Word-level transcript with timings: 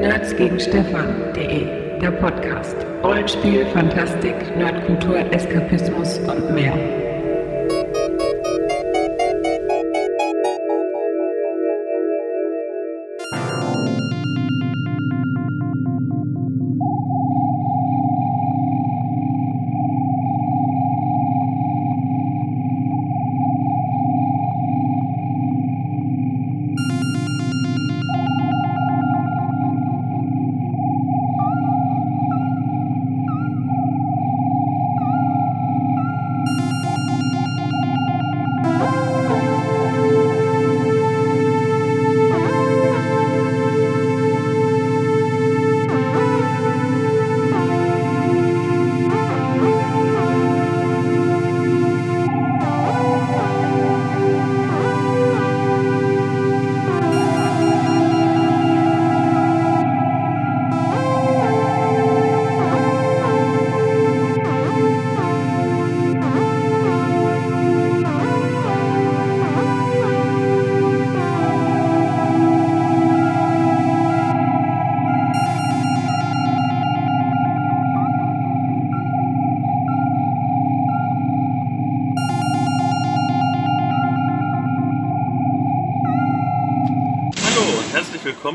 Nerds 0.00 0.34
gegen 0.34 0.58
Stefan.de, 0.58 1.98
der 2.00 2.10
Podcast. 2.12 2.74
Rollenspiel, 3.02 3.66
Fantastik, 3.66 4.34
Nerdkultur, 4.56 5.18
Eskapismus 5.30 6.18
und 6.20 6.54
mehr. 6.54 7.09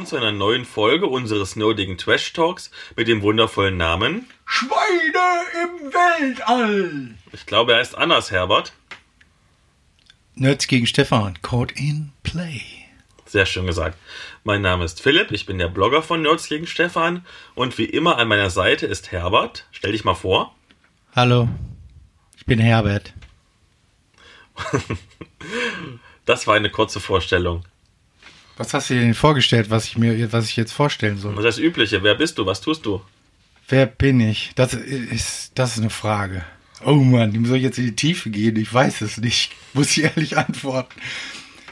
Willkommen 0.06 0.22
zu 0.22 0.28
einer 0.28 0.38
neuen 0.38 0.66
Folge 0.66 1.08
unseres 1.08 1.56
nerdigen 1.56 1.98
Trash 1.98 2.34
Talks 2.34 2.70
mit 2.96 3.08
dem 3.08 3.24
wundervollen 3.24 3.76
Namen. 3.76 4.28
Schweine 4.46 4.78
im 5.64 5.94
Weltall. 5.94 7.16
Ich 7.32 7.48
glaube, 7.48 7.74
er 7.74 7.80
heißt 7.80 7.98
Anders 7.98 8.30
Herbert. 8.30 8.74
Nerds 10.36 10.68
gegen 10.68 10.86
Stefan, 10.86 11.42
Caught 11.42 11.72
in 11.72 12.12
Play. 12.22 12.62
Sehr 13.26 13.48
schön 13.48 13.66
gesagt. 13.66 13.98
Mein 14.44 14.62
Name 14.62 14.86
ist 14.86 15.02
Philipp, 15.02 15.32
ich 15.32 15.48
bin 15.48 15.58
der 15.58 15.70
Blogger 15.70 16.04
von 16.04 16.22
Nerds 16.22 16.50
gegen 16.50 16.68
Stefan 16.68 17.26
und 17.56 17.80
wie 17.80 17.86
immer 17.86 18.20
an 18.20 18.28
meiner 18.28 18.52
Seite 18.52 18.86
ist 18.86 19.12
Herbert. 19.12 19.66
Stell 19.72 19.94
dich 19.94 20.04
mal 20.04 20.14
vor. 20.14 20.54
Hallo, 21.16 21.50
ich 22.38 22.46
bin 22.46 22.60
Herbert. 22.60 23.14
Das 26.28 26.48
war 26.48 26.56
eine 26.56 26.72
kurze 26.72 27.00
Vorstellung. 27.00 27.64
Was 28.58 28.74
hast 28.74 28.90
du 28.90 28.94
dir 28.94 29.02
denn 29.02 29.14
vorgestellt, 29.14 29.70
was 29.70 29.86
ich 29.86 29.98
mir, 29.98 30.32
was 30.32 30.50
ich 30.50 30.56
jetzt 30.56 30.72
vorstellen 30.72 31.18
soll? 31.18 31.36
Das 31.42 31.58
Übliche, 31.58 32.04
wer 32.04 32.16
bist 32.16 32.38
du, 32.38 32.46
was 32.46 32.62
tust 32.62 32.86
du? 32.86 33.02
Wer 33.68 33.86
bin 33.86 34.20
ich? 34.20 34.52
Das 34.56 34.74
ist, 34.74 35.52
das 35.56 35.74
ist 35.74 35.80
eine 35.80 35.90
Frage. 35.90 36.46
Oh 36.86 36.96
Mann, 36.96 37.32
die 37.32 37.44
soll 37.46 37.58
ich 37.58 37.64
jetzt 37.64 37.80
in 37.80 37.86
die 37.86 37.96
Tiefe 37.96 38.30
gehen? 38.30 38.56
Ich 38.58 38.74
weiß 38.74 39.02
es 39.02 39.18
nicht. 39.18 39.52
Muss 39.74 39.98
ich 39.98 40.04
ehrlich 40.04 40.38
antworten. 40.38 41.02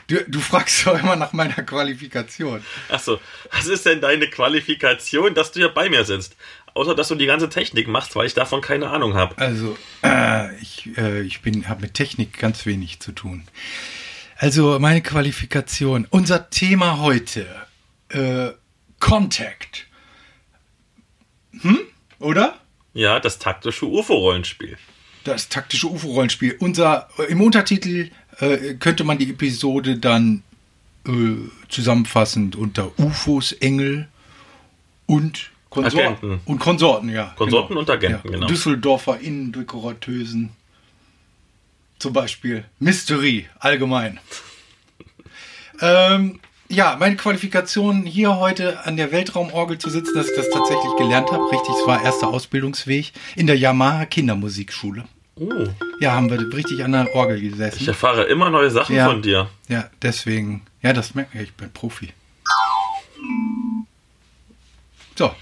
Du, 0.08 0.22
du 0.28 0.40
fragst 0.40 0.86
doch 0.86 1.00
immer 1.00 1.16
nach 1.16 1.34
meiner 1.34 1.64
Qualifikation. 1.64 2.64
Achso, 2.90 3.20
was 3.52 3.68
ist 3.68 3.86
denn 3.86 4.02
deine 4.02 4.28
Qualifikation, 4.28 5.34
dass 5.34 5.52
du 5.52 5.60
hier 5.60 5.70
bei 5.70 5.90
mir 5.90 6.04
sitzt? 6.04 6.36
Außer, 6.74 6.96
dass 6.96 7.08
du 7.08 7.16
die 7.16 7.28
ganze 7.28 7.50
Technik 7.50 7.88
machst, 7.88 8.16
weil 8.16 8.26
ich 8.26 8.34
davon 8.34 8.62
keine 8.62 8.90
Ahnung 8.90 9.14
habe. 9.14 9.38
Also, 9.38 9.78
äh, 10.04 10.56
ich, 10.60 10.90
äh, 10.98 11.22
ich 11.22 11.42
bin, 11.42 11.70
habe 11.70 11.82
mit 11.82 11.94
Technik 11.94 12.38
ganz 12.38 12.66
wenig 12.66 13.00
zu 13.00 13.12
tun. 13.12 13.44
Also, 14.44 14.78
meine 14.78 15.02
Qualifikation. 15.02 16.06
Unser 16.10 16.50
Thema 16.50 17.00
heute. 17.00 17.48
Äh, 18.10 18.50
Contact. 19.00 19.88
Hm? 21.62 21.80
Oder? 22.20 22.60
Ja, 22.94 23.22
das 23.22 23.40
taktische 23.40 23.86
UFO-Rollenspiel. 23.86 24.76
Das 25.24 25.48
taktische 25.48 25.88
UFO-Rollenspiel. 25.88 26.58
Unser, 26.60 27.08
äh, 27.20 27.32
im 27.32 27.40
Untertitel 27.40 28.10
äh, 28.40 28.74
könnte 28.74 29.06
man 29.06 29.18
die 29.18 29.30
Episode 29.30 29.98
dann 29.98 30.44
äh, 31.08 31.12
zusammenfassend 31.70 32.58
unter 32.58 32.92
UFOs, 33.00 33.54
Engel 33.54 34.10
und 35.06 35.52
Konsorten. 35.70 36.00
Agenten. 36.00 36.42
Und 36.44 36.60
Konsorten, 36.60 37.08
ja. 37.08 37.34
Konsorten 37.38 37.78
und 37.78 37.90
Agenten, 37.90 38.30
genau. 38.30 38.48
Düsseldorfer 38.48 39.22
Innendekorateusen. 39.22 40.50
Zum 42.04 42.12
Beispiel. 42.12 42.66
Mystery, 42.80 43.48
allgemein. 43.60 44.20
ähm, 45.80 46.42
ja, 46.68 46.98
meine 47.00 47.16
Qualifikation 47.16 48.06
hier 48.06 48.36
heute 48.40 48.86
an 48.86 48.98
der 48.98 49.14
Weltraumorgel 49.14 49.78
zu 49.78 49.90
sitzen, 49.90 50.14
dass 50.14 50.30
ich 50.30 50.36
das 50.36 50.50
tatsächlich 50.50 50.92
gelernt 50.98 51.32
habe. 51.32 51.50
Richtig, 51.50 51.74
es 51.80 51.88
war 51.88 52.04
erster 52.04 52.28
Ausbildungsweg 52.28 53.14
in 53.38 53.48
der 53.48 53.58
Yamaha 53.58 54.06
Kindermusikschule. 54.06 55.06
Uh, 55.40 55.70
Ja, 56.02 56.12
haben 56.12 56.30
wir 56.30 56.42
richtig 56.54 56.84
an 56.84 56.92
der 56.92 57.16
Orgel 57.16 57.38
ich 57.42 57.52
gesessen. 57.52 57.88
erfahre 57.88 58.24
immer 58.24 58.50
neue 58.50 58.70
Sachen 58.70 58.98
Ja. 58.98 59.06
von 59.10 59.22
dir. 59.22 59.50
Ja, 59.70 59.90
deswegen. 60.02 60.64
Ja, 60.82 60.92
das 60.92 61.16
merkt 61.16 61.34
ich 61.36 61.54
bin 61.54 61.72
Profi. 61.72 62.10
So, 65.18 65.34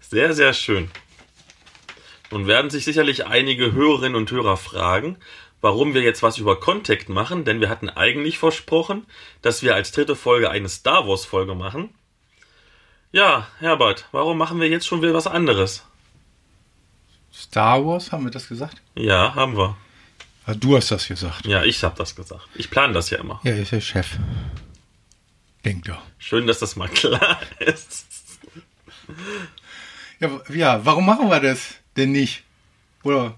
Sehr, 0.00 0.32
sehr 0.32 0.52
schön. 0.52 0.92
Nun 2.30 2.46
werden 2.46 2.70
sich 2.70 2.84
sicherlich 2.84 3.26
einige 3.26 3.72
Hörerinnen 3.72 4.14
und 4.14 4.30
Hörer 4.30 4.56
fragen, 4.56 5.16
warum 5.62 5.94
wir 5.94 6.02
jetzt 6.02 6.22
was 6.22 6.36
über 6.36 6.60
Contact 6.60 7.08
machen, 7.08 7.46
denn 7.46 7.60
wir 7.60 7.70
hatten 7.70 7.88
eigentlich 7.88 8.38
versprochen, 8.38 9.06
dass 9.40 9.62
wir 9.62 9.74
als 9.74 9.92
dritte 9.92 10.16
Folge 10.16 10.50
eine 10.50 10.68
Star 10.68 11.08
Wars 11.08 11.24
Folge 11.24 11.54
machen. 11.54 11.94
Ja, 13.12 13.48
Herbert, 13.58 14.08
warum 14.12 14.36
machen 14.36 14.60
wir 14.60 14.68
jetzt 14.68 14.86
schon 14.86 15.00
wieder 15.00 15.14
was 15.14 15.26
anderes? 15.26 15.84
Star 17.32 17.84
Wars, 17.86 18.12
haben 18.12 18.24
wir 18.24 18.30
das 18.30 18.48
gesagt? 18.48 18.82
Ja, 18.94 19.34
haben 19.34 19.56
wir. 19.56 19.76
Ah, 20.44 20.54
du 20.54 20.76
hast 20.76 20.90
das 20.90 21.06
gesagt. 21.06 21.46
Ja, 21.46 21.62
ich 21.62 21.82
hab 21.84 21.96
das 21.96 22.16
gesagt. 22.16 22.48
Ich 22.54 22.68
plane 22.68 22.92
das 22.92 23.10
ja 23.10 23.18
immer. 23.18 23.40
Ja, 23.44 23.54
ist 23.54 23.72
der 23.72 23.80
Chef. 23.80 24.18
Denkt 25.64 25.88
doch. 25.88 26.02
Schön, 26.18 26.46
dass 26.46 26.58
das 26.58 26.74
mal 26.74 26.88
klar 26.92 27.40
ist. 27.60 28.06
Ja, 30.18 30.40
ja, 30.48 30.84
warum 30.84 31.06
machen 31.06 31.28
wir 31.30 31.40
das 31.40 31.74
denn 31.96 32.12
nicht? 32.12 32.42
Oder? 33.04 33.36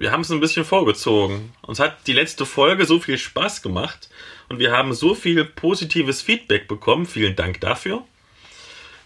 Wir 0.00 0.12
haben 0.12 0.22
es 0.22 0.30
ein 0.30 0.40
bisschen 0.40 0.64
vorgezogen. 0.64 1.52
Uns 1.60 1.78
hat 1.78 2.06
die 2.06 2.14
letzte 2.14 2.46
Folge 2.46 2.86
so 2.86 3.00
viel 3.00 3.18
Spaß 3.18 3.60
gemacht 3.60 4.08
und 4.48 4.58
wir 4.58 4.72
haben 4.72 4.94
so 4.94 5.14
viel 5.14 5.44
positives 5.44 6.22
Feedback 6.22 6.68
bekommen. 6.68 7.04
Vielen 7.04 7.36
Dank 7.36 7.60
dafür. 7.60 8.02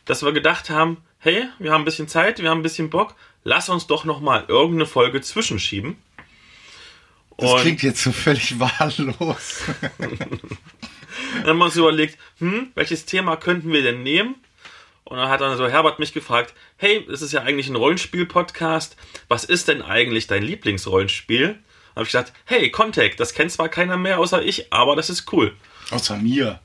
Dass 0.05 0.22
wir 0.22 0.31
gedacht 0.31 0.71
haben, 0.71 0.99
hey, 1.19 1.49
wir 1.59 1.72
haben 1.72 1.82
ein 1.82 1.84
bisschen 1.84 2.06
Zeit, 2.06 2.41
wir 2.41 2.49
haben 2.49 2.60
ein 2.60 2.62
bisschen 2.62 2.91
Bock, 2.91 3.16
lass 3.43 3.69
uns 3.69 3.88
doch 3.88 4.05
noch 4.05 4.21
mal 4.21 4.44
irgendeine 4.47 4.87
Folge 4.87 5.21
zwischenschieben. 5.21 5.97
Das 7.38 7.50
Und 7.50 7.61
klingt 7.62 7.82
jetzt 7.82 8.05
so 8.05 8.12
völlig 8.12 8.61
wahllos. 8.61 9.64
dann 9.99 11.44
haben 11.44 11.58
wir 11.58 11.64
uns 11.64 11.76
überlegt, 11.76 12.19
hm, 12.38 12.69
welches 12.76 13.05
Thema 13.05 13.37
könnten 13.37 13.73
wir 13.73 13.82
denn 13.82 14.05
nehmen? 14.05 14.37
Und 15.04 15.18
dann 15.18 15.28
hat 15.28 15.40
dann 15.40 15.56
so 15.58 15.68
Herbert 15.68 15.98
mich 15.98 16.12
gefragt, 16.12 16.54
hey, 16.76 17.06
es 17.12 17.20
ist 17.20 17.32
ja 17.32 17.42
eigentlich 17.42 17.68
ein 17.68 17.76
Rollenspiel-Podcast. 17.76 18.96
Was 19.28 19.44
ist 19.44 19.68
denn 19.68 19.82
eigentlich 19.82 20.26
dein 20.26 20.42
Lieblingsrollenspiel? 20.42 21.48
Dann 21.48 21.56
habe 21.94 22.04
ich 22.04 22.08
gesagt, 22.08 22.32
hey, 22.46 22.70
Contact, 22.70 23.20
das 23.20 23.34
kennt 23.34 23.52
zwar 23.52 23.68
keiner 23.68 23.96
mehr 23.96 24.18
außer 24.18 24.42
ich, 24.42 24.72
aber 24.72 24.96
das 24.96 25.10
ist 25.10 25.30
cool. 25.32 25.54
Außer 25.90 26.16
mir. 26.16 26.60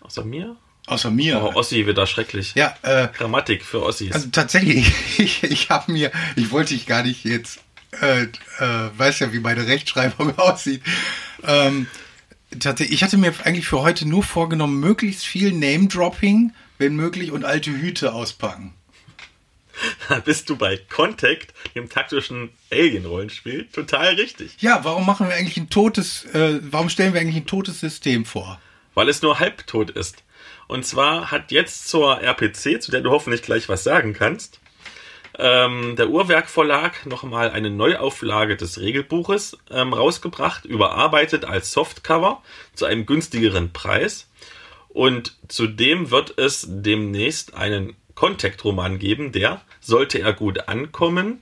Außer 0.00 0.24
mir? 0.24 0.56
Außer 0.86 1.10
mir. 1.10 1.42
Oh, 1.42 1.54
Ossi 1.54 1.86
wieder 1.86 2.06
schrecklich. 2.06 2.54
ja, 2.54 2.76
äh, 2.82 3.08
Grammatik 3.16 3.64
für 3.64 3.82
Ossis. 3.82 4.12
also 4.12 4.28
tatsächlich, 4.30 4.92
ich, 5.18 5.42
ich 5.44 5.70
habe 5.70 5.90
mir, 5.92 6.10
ich 6.36 6.50
wollte 6.50 6.74
dich 6.74 6.86
gar 6.86 7.02
nicht 7.02 7.24
jetzt, 7.24 7.60
äh, 8.02 8.24
äh, 8.24 8.28
weiß 8.96 9.20
ja, 9.20 9.32
wie 9.32 9.40
meine 9.40 9.66
Rechtschreibung 9.66 10.36
aussieht. 10.38 10.82
Ähm, 11.46 11.86
tatsächlich, 12.58 12.96
ich 12.96 13.02
hatte 13.02 13.16
mir 13.16 13.32
eigentlich 13.44 13.66
für 13.66 13.80
heute 13.80 14.06
nur 14.06 14.22
vorgenommen, 14.22 14.78
möglichst 14.78 15.24
viel 15.24 15.52
Name-Dropping, 15.52 16.52
wenn 16.78 16.96
möglich, 16.96 17.32
und 17.32 17.44
alte 17.44 17.70
Hüte 17.70 18.12
auspacken. 18.12 18.74
Da 20.08 20.20
bist 20.20 20.48
du 20.50 20.56
bei 20.56 20.76
Contact, 20.76 21.52
dem 21.74 21.88
taktischen 21.88 22.50
Alien-Rollenspiel, 22.70 23.66
total 23.72 24.14
richtig. 24.14 24.56
Ja, 24.60 24.84
warum 24.84 25.04
machen 25.04 25.28
wir 25.28 25.34
eigentlich 25.34 25.56
ein 25.56 25.70
totes, 25.70 26.24
äh, 26.26 26.60
warum 26.62 26.88
stellen 26.88 27.12
wir 27.12 27.20
eigentlich 27.20 27.36
ein 27.36 27.46
totes 27.46 27.80
System 27.80 28.24
vor? 28.24 28.60
Weil 28.94 29.08
es 29.08 29.22
nur 29.22 29.40
halbtot 29.40 29.90
ist. 29.90 30.22
Und 30.68 30.86
zwar 30.86 31.30
hat 31.30 31.50
jetzt 31.50 31.88
zur 31.88 32.20
RPC, 32.20 32.80
zu 32.80 32.90
der 32.90 33.00
du 33.00 33.10
hoffentlich 33.10 33.42
gleich 33.42 33.68
was 33.68 33.84
sagen 33.84 34.14
kannst, 34.14 34.60
ähm, 35.36 35.96
der 35.96 36.10
Uhrwerk 36.10 36.48
Verlag 36.48 37.06
nochmal 37.06 37.50
eine 37.50 37.70
Neuauflage 37.70 38.56
des 38.56 38.80
Regelbuches 38.80 39.58
ähm, 39.70 39.92
rausgebracht, 39.92 40.64
überarbeitet 40.64 41.44
als 41.44 41.72
Softcover 41.72 42.42
zu 42.74 42.84
einem 42.84 43.04
günstigeren 43.04 43.72
Preis. 43.72 44.28
Und 44.94 45.34
zudem 45.48 46.12
wird 46.12 46.38
es 46.38 46.66
demnächst 46.68 47.54
einen 47.54 47.94
Contact-Roman 48.14 49.00
geben, 49.00 49.32
der, 49.32 49.60
sollte 49.80 50.20
er 50.20 50.32
gut 50.32 50.68
ankommen, 50.68 51.40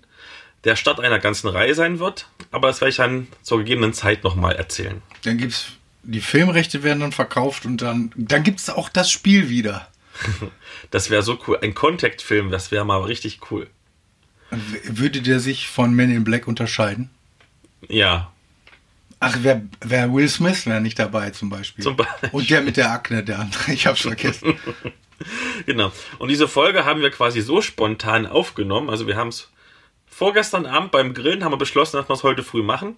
der 0.64 0.74
Start 0.74 1.00
einer 1.00 1.18
ganzen 1.18 1.48
Reihe 1.48 1.74
sein 1.74 1.98
wird. 1.98 2.28
Aber 2.50 2.68
das 2.68 2.80
werde 2.80 2.90
ich 2.90 2.96
dann 2.96 3.28
zur 3.42 3.58
gegebenen 3.58 3.92
Zeit 3.92 4.24
nochmal 4.24 4.56
erzählen. 4.56 5.02
Dann 5.24 5.36
gibt's 5.36 5.72
die 6.02 6.20
Filmrechte 6.20 6.82
werden 6.82 7.00
dann 7.00 7.12
verkauft 7.12 7.64
und 7.64 7.82
dann, 7.82 8.10
dann 8.16 8.42
gibt's 8.42 8.70
auch 8.70 8.88
das 8.88 9.10
Spiel 9.10 9.48
wieder. 9.48 9.88
Das 10.90 11.08
wäre 11.08 11.22
so 11.22 11.38
cool. 11.46 11.58
Ein 11.62 11.72
Contact-Film, 11.74 12.50
das 12.50 12.70
wäre 12.70 12.84
mal 12.84 13.00
richtig 13.02 13.50
cool. 13.50 13.66
Würde 14.84 15.22
der 15.22 15.40
sich 15.40 15.68
von 15.68 15.94
Men 15.94 16.10
in 16.10 16.22
Black 16.22 16.46
unterscheiden? 16.46 17.08
Ja, 17.88 18.30
Ach, 19.24 19.38
wer, 19.42 19.62
wer 19.80 20.12
Will 20.12 20.28
Smith 20.28 20.66
wäre 20.66 20.80
nicht 20.80 20.98
dabei 20.98 21.30
zum 21.30 21.48
Beispiel. 21.48 21.84
Zum 21.84 21.94
Beispiel. 21.94 22.30
Und 22.32 22.50
der 22.50 22.60
mit 22.60 22.76
der 22.76 22.90
Akne, 22.90 23.22
der 23.22 23.38
andere, 23.38 23.72
ich 23.72 23.86
hab's 23.86 24.00
vergessen. 24.00 24.58
genau. 25.66 25.92
Und 26.18 26.28
diese 26.28 26.48
Folge 26.48 26.84
haben 26.84 27.02
wir 27.02 27.10
quasi 27.10 27.40
so 27.40 27.62
spontan 27.62 28.26
aufgenommen. 28.26 28.90
Also 28.90 29.06
wir 29.06 29.14
haben 29.14 29.28
es 29.28 29.52
vorgestern 30.06 30.66
Abend 30.66 30.90
beim 30.90 31.14
Grillen 31.14 31.44
haben 31.44 31.52
wir 31.52 31.56
beschlossen, 31.56 31.98
dass 31.98 32.08
wir 32.08 32.14
es 32.14 32.24
heute 32.24 32.42
früh 32.42 32.64
machen. 32.64 32.96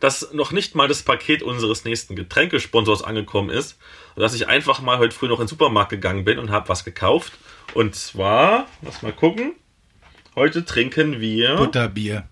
Dass 0.00 0.32
noch 0.32 0.50
nicht 0.50 0.74
mal 0.74 0.88
das 0.88 1.02
Paket 1.02 1.42
unseres 1.42 1.84
nächsten 1.84 2.16
Getränkesponsors 2.16 3.02
angekommen 3.02 3.50
ist. 3.50 3.78
Und 4.14 4.22
dass 4.22 4.32
ich 4.32 4.48
einfach 4.48 4.80
mal 4.80 4.96
heute 4.96 5.14
früh 5.14 5.28
noch 5.28 5.40
in 5.40 5.44
den 5.44 5.48
Supermarkt 5.48 5.90
gegangen 5.90 6.24
bin 6.24 6.38
und 6.38 6.50
habe 6.50 6.70
was 6.70 6.84
gekauft. 6.84 7.34
Und 7.74 7.94
zwar, 7.94 8.66
lass 8.80 9.02
mal 9.02 9.12
gucken. 9.12 9.56
Heute 10.34 10.64
trinken 10.64 11.20
wir 11.20 11.56
Butterbier. 11.56 12.26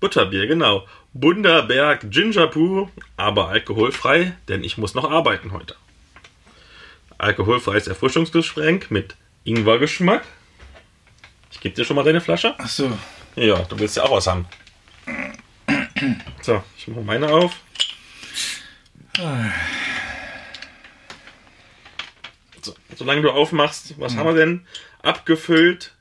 Butterbier, 0.00 0.46
genau. 0.46 0.86
Bunderberg 1.20 2.12
Ginger 2.12 2.46
Poo, 2.46 2.90
aber 3.16 3.48
alkoholfrei, 3.48 4.36
denn 4.46 4.62
ich 4.62 4.78
muss 4.78 4.94
noch 4.94 5.10
arbeiten 5.10 5.50
heute. 5.50 5.74
Alkoholfreies 7.18 7.88
Erfrischungsgetränk 7.88 8.92
mit 8.92 9.16
Ingwergeschmack. 9.42 10.22
Ich 11.50 11.58
gebe 11.58 11.74
dir 11.74 11.84
schon 11.84 11.96
mal 11.96 12.04
deine 12.04 12.20
Flasche. 12.20 12.54
Ach 12.58 12.68
so. 12.68 12.96
Ja, 13.34 13.58
du 13.62 13.76
willst 13.80 13.96
ja 13.96 14.04
auch 14.04 14.12
was 14.12 14.28
haben. 14.28 14.46
So, 16.40 16.62
ich 16.76 16.86
mache 16.86 17.00
meine 17.00 17.28
auf. 17.32 17.52
So, 22.62 22.76
solange 22.94 23.22
du 23.22 23.30
aufmachst, 23.32 23.98
was 23.98 24.14
haben 24.14 24.28
wir 24.28 24.34
denn? 24.34 24.68
Abgefüllt, 25.02 25.94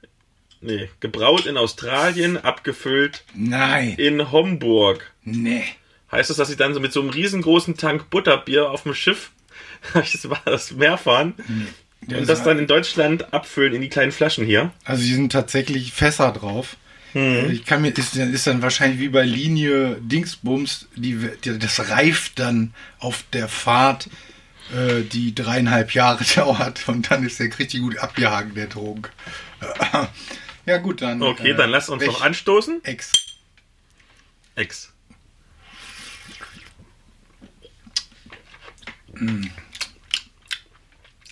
nee, 0.61 0.89
gebraut 0.99 1.45
in 1.45 1.57
Australien, 1.57 2.37
abgefüllt 2.37 3.23
Nein. 3.33 3.95
in 3.97 4.31
Homburg. 4.31 5.11
Nee. 5.23 5.63
Heißt 6.11 6.29
das, 6.29 6.37
dass 6.37 6.49
ich 6.49 6.57
dann 6.57 6.73
so 6.73 6.79
mit 6.79 6.93
so 6.93 7.01
einem 7.01 7.09
riesengroßen 7.09 7.75
Tank 7.77 8.09
Butterbier 8.09 8.69
auf 8.69 8.83
dem 8.83 8.93
Schiff 8.93 9.31
das 9.93 10.29
war 10.29 10.41
das 10.45 10.71
Meer 10.71 10.97
fahren 10.97 11.33
und 12.07 12.29
das 12.29 12.43
dann 12.43 12.59
in 12.59 12.67
Deutschland 12.67 13.33
abfüllen 13.33 13.73
in 13.73 13.81
die 13.81 13.89
kleinen 13.89 14.11
Flaschen 14.11 14.45
hier? 14.45 14.71
Also 14.85 15.03
hier 15.03 15.15
sind 15.15 15.31
tatsächlich 15.31 15.93
Fässer 15.93 16.31
drauf. 16.31 16.77
Hm. 17.13 17.49
Ich 17.51 17.65
kann 17.65 17.81
mir, 17.81 17.97
ist, 17.97 18.15
ist 18.15 18.47
dann 18.47 18.61
wahrscheinlich 18.61 18.99
wie 18.99 19.09
bei 19.09 19.23
Linie 19.23 19.97
Dingsbums, 20.01 20.87
die, 20.95 21.17
die, 21.43 21.57
das 21.57 21.89
reift 21.89 22.39
dann 22.39 22.73
auf 22.99 23.23
der 23.33 23.47
Fahrt, 23.47 24.09
äh, 24.73 25.03
die 25.03 25.33
dreieinhalb 25.33 25.93
Jahre 25.93 26.23
dauert 26.35 26.87
und 26.87 27.09
dann 27.09 27.25
ist 27.25 27.39
der 27.39 27.57
richtig 27.57 27.81
gut 27.81 27.97
abgehangen, 27.97 28.53
der 28.55 28.69
Trunk. 28.69 29.11
Ja 30.67 30.77
gut, 30.77 31.01
dann. 31.01 31.21
Okay, 31.23 31.51
äh, 31.51 31.55
dann 31.55 31.69
lass 31.69 31.89
uns 31.89 32.05
noch 32.05 32.21
anstoßen. 32.21 32.83
Ex. 32.83 33.13
Ex. 34.55 34.91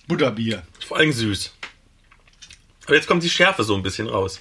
Butterbier. 0.07 0.63
Vor 0.87 0.97
allem 0.97 1.11
süß. 1.11 1.53
Aber 2.85 2.95
jetzt 2.95 3.07
kommt 3.07 3.23
die 3.23 3.29
Schärfe 3.29 3.63
so 3.63 3.75
ein 3.75 3.83
bisschen 3.83 4.07
raus. 4.07 4.39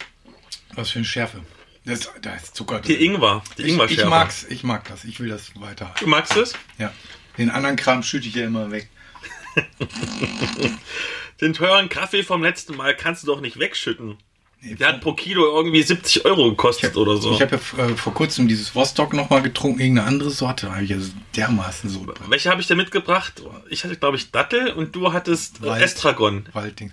Was 0.74 0.90
für 0.90 0.98
eine 1.00 1.06
Schärfe. 1.06 1.40
Das, 1.84 2.10
da 2.22 2.34
ist 2.34 2.54
Zucker 2.54 2.80
Die 2.80 2.96
drin. 2.96 3.14
Ingwer. 3.14 3.42
Die 3.58 3.62
ich, 3.62 3.68
ich 3.68 3.72
Ingwer-Schärfe. 3.74 4.10
mag's, 4.10 4.44
ich 4.48 4.62
mag 4.62 4.84
das. 4.88 5.04
Ich 5.04 5.20
will 5.20 5.28
das 5.28 5.58
weiter. 5.60 5.92
Du 5.98 6.06
magst 6.06 6.36
es? 6.36 6.54
Ja. 6.78 6.92
Den 7.36 7.50
anderen 7.50 7.76
Kram 7.76 8.02
schütte 8.02 8.28
ich 8.28 8.34
ja 8.34 8.46
immer 8.46 8.70
weg. 8.70 8.88
Den 11.40 11.52
teuren 11.52 11.88
Kaffee 11.88 12.22
vom 12.22 12.42
letzten 12.42 12.76
Mal 12.76 12.96
kannst 12.96 13.22
du 13.22 13.26
doch 13.26 13.40
nicht 13.40 13.58
wegschütten. 13.58 14.18
Nee, 14.64 14.74
Der 14.76 14.88
hat 14.88 15.00
pro 15.02 15.12
Kilo 15.12 15.44
irgendwie 15.56 15.82
70 15.82 16.24
Euro 16.24 16.48
gekostet 16.50 16.96
oder 16.96 17.16
so. 17.18 17.32
Ich 17.32 17.42
habe 17.42 17.58
ja 17.76 17.86
äh, 17.86 17.96
vor 17.96 18.14
kurzem 18.14 18.48
dieses 18.48 18.74
Vostok 18.74 19.12
nochmal 19.12 19.42
getrunken, 19.42 19.80
irgendeine 19.80 20.08
andere 20.08 20.30
Sorte. 20.30 20.66
Da 20.66 20.72
habe 20.74 20.84
ich 20.84 20.90
ja 20.90 20.96
dermaßen 21.36 21.90
so 21.90 22.06
Welche 22.28 22.50
habe 22.50 22.60
ich 22.60 22.66
dir 22.66 22.76
mitgebracht? 22.76 23.42
Ich 23.68 23.84
hatte, 23.84 23.96
glaube 23.96 24.16
ich, 24.16 24.30
Dattel 24.30 24.72
und 24.72 24.96
du 24.96 25.12
hattest 25.12 25.58
äh, 25.62 25.66
Wald. 25.66 25.82
Estragon. 25.82 26.46
Waldding. 26.52 26.92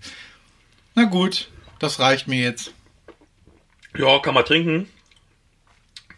Na 0.96 1.06
gut, 1.06 1.50
das 1.80 2.00
reicht 2.00 2.28
mir 2.28 2.42
jetzt. 2.42 2.74
Ja, 3.98 4.20
kann 4.20 4.34
man 4.34 4.46
trinken. 4.46 4.88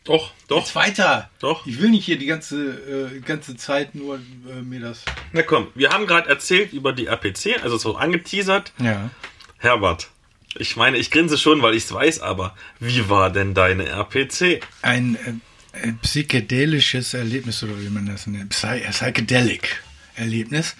Doch, 0.03 0.31
doch, 0.50 0.59
Jetzt 0.65 0.75
weiter. 0.75 1.29
doch. 1.39 1.65
Ich 1.65 1.81
will 1.81 1.89
nicht 1.89 2.03
hier 2.03 2.17
die 2.17 2.25
ganze, 2.25 3.11
äh, 3.15 3.19
ganze 3.21 3.55
Zeit 3.55 3.95
nur 3.95 4.15
äh, 4.17 4.61
mir 4.61 4.81
das. 4.81 5.03
Na 5.31 5.44
komm, 5.44 5.67
wir 5.75 5.91
haben 5.91 6.07
gerade 6.07 6.27
erzählt 6.27 6.73
über 6.73 6.91
die 6.91 7.05
RPC, 7.07 7.63
also 7.63 7.77
so 7.77 7.95
angeteasert. 7.95 8.73
Ja. 8.81 9.11
Herbert, 9.59 10.09
ich 10.57 10.75
meine, 10.75 10.97
ich 10.97 11.11
grinse 11.11 11.38
schon, 11.38 11.61
weil 11.61 11.75
ich 11.75 11.85
es 11.85 11.94
weiß, 11.94 12.19
aber 12.19 12.55
wie 12.79 13.09
war 13.09 13.31
denn 13.31 13.53
deine 13.53 13.85
RPC? 13.85 14.61
Ein 14.81 15.15
äh, 15.15 15.88
äh, 15.88 15.94
psychedelisches 16.01 17.13
Erlebnis 17.13 17.63
oder 17.63 17.79
wie 17.81 17.89
man 17.89 18.05
das 18.05 18.27
nennt. 18.27 18.50
Psy 18.50 18.79
äh, 18.79 18.89
Psychedelic 18.91 19.81
Erlebnis. 20.15 20.75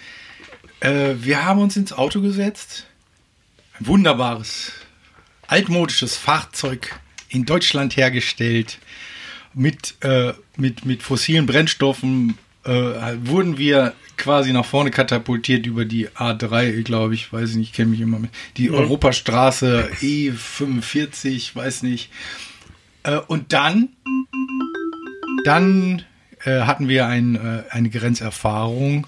Äh, 0.80 1.14
wir 1.18 1.44
haben 1.44 1.60
uns 1.60 1.76
ins 1.76 1.92
Auto 1.92 2.20
gesetzt. 2.20 2.86
Ein 3.78 3.86
wunderbares, 3.86 4.72
altmodisches 5.48 6.16
Fahrzeug 6.16 7.00
in 7.28 7.44
Deutschland 7.44 7.96
hergestellt. 7.96 8.78
Mit, 9.52 9.94
äh, 10.00 10.32
mit, 10.56 10.84
mit 10.84 11.02
fossilen 11.02 11.46
Brennstoffen 11.46 12.38
äh, 12.64 13.16
wurden 13.22 13.58
wir 13.58 13.94
quasi 14.16 14.52
nach 14.52 14.64
vorne 14.64 14.90
katapultiert 14.90 15.66
über 15.66 15.84
die 15.84 16.08
A3, 16.08 16.82
glaube 16.82 17.14
ich, 17.14 17.32
weiß 17.32 17.50
ich 17.50 17.56
nicht, 17.56 17.74
kenne 17.74 17.90
mich 17.90 18.00
immer 18.00 18.18
mit. 18.18 18.30
Die 18.56 18.70
Europastraße 18.70 19.90
E45, 20.00 21.54
weiß 21.54 21.82
nicht. 21.82 22.10
Äh, 23.02 23.18
und 23.26 23.52
dann, 23.52 23.90
dann 25.44 26.02
äh, 26.44 26.60
hatten 26.62 26.88
wir 26.88 27.06
ein, 27.06 27.36
äh, 27.36 27.64
eine 27.70 27.90
Grenzerfahrung 27.90 29.06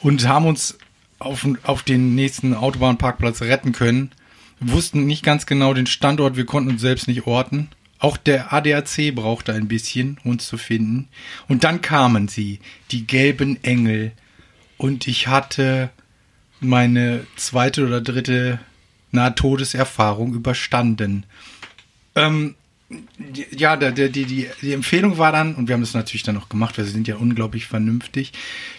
und 0.00 0.26
haben 0.28 0.46
uns 0.46 0.78
auf, 1.18 1.46
auf 1.62 1.82
den 1.82 2.14
nächsten 2.14 2.54
Autobahnparkplatz 2.54 3.42
retten 3.42 3.72
können. 3.72 4.12
Wir 4.60 4.72
wussten 4.72 5.06
nicht 5.06 5.22
ganz 5.22 5.46
genau 5.46 5.74
den 5.74 5.86
Standort, 5.86 6.36
wir 6.36 6.46
konnten 6.46 6.70
uns 6.70 6.80
selbst 6.80 7.08
nicht 7.08 7.26
orten. 7.26 7.68
Auch 8.06 8.16
der 8.16 8.52
ADAC 8.52 9.12
brauchte 9.16 9.52
ein 9.52 9.66
bisschen, 9.66 10.18
uns 10.22 10.46
zu 10.46 10.58
finden. 10.58 11.08
Und 11.48 11.64
dann 11.64 11.80
kamen 11.80 12.28
sie, 12.28 12.60
die 12.92 13.04
gelben 13.04 13.58
Engel. 13.64 14.12
Und 14.76 15.08
ich 15.08 15.26
hatte 15.26 15.90
meine 16.60 17.26
zweite 17.34 17.84
oder 17.84 18.00
dritte 18.00 18.60
Nahtodeserfahrung 19.10 20.34
überstanden. 20.34 21.26
Ähm, 22.14 22.54
ja, 23.50 23.76
der, 23.76 23.90
die, 23.90 24.24
die, 24.24 24.50
die 24.62 24.72
Empfehlung 24.72 25.18
war 25.18 25.32
dann, 25.32 25.56
und 25.56 25.66
wir 25.66 25.72
haben 25.72 25.80
das 25.80 25.94
natürlich 25.94 26.22
dann 26.22 26.36
noch 26.36 26.48
gemacht, 26.48 26.78
weil 26.78 26.84
sie 26.84 26.92
sind 26.92 27.08
ja 27.08 27.16
unglaublich 27.16 27.66
vernünftig. 27.66 28.30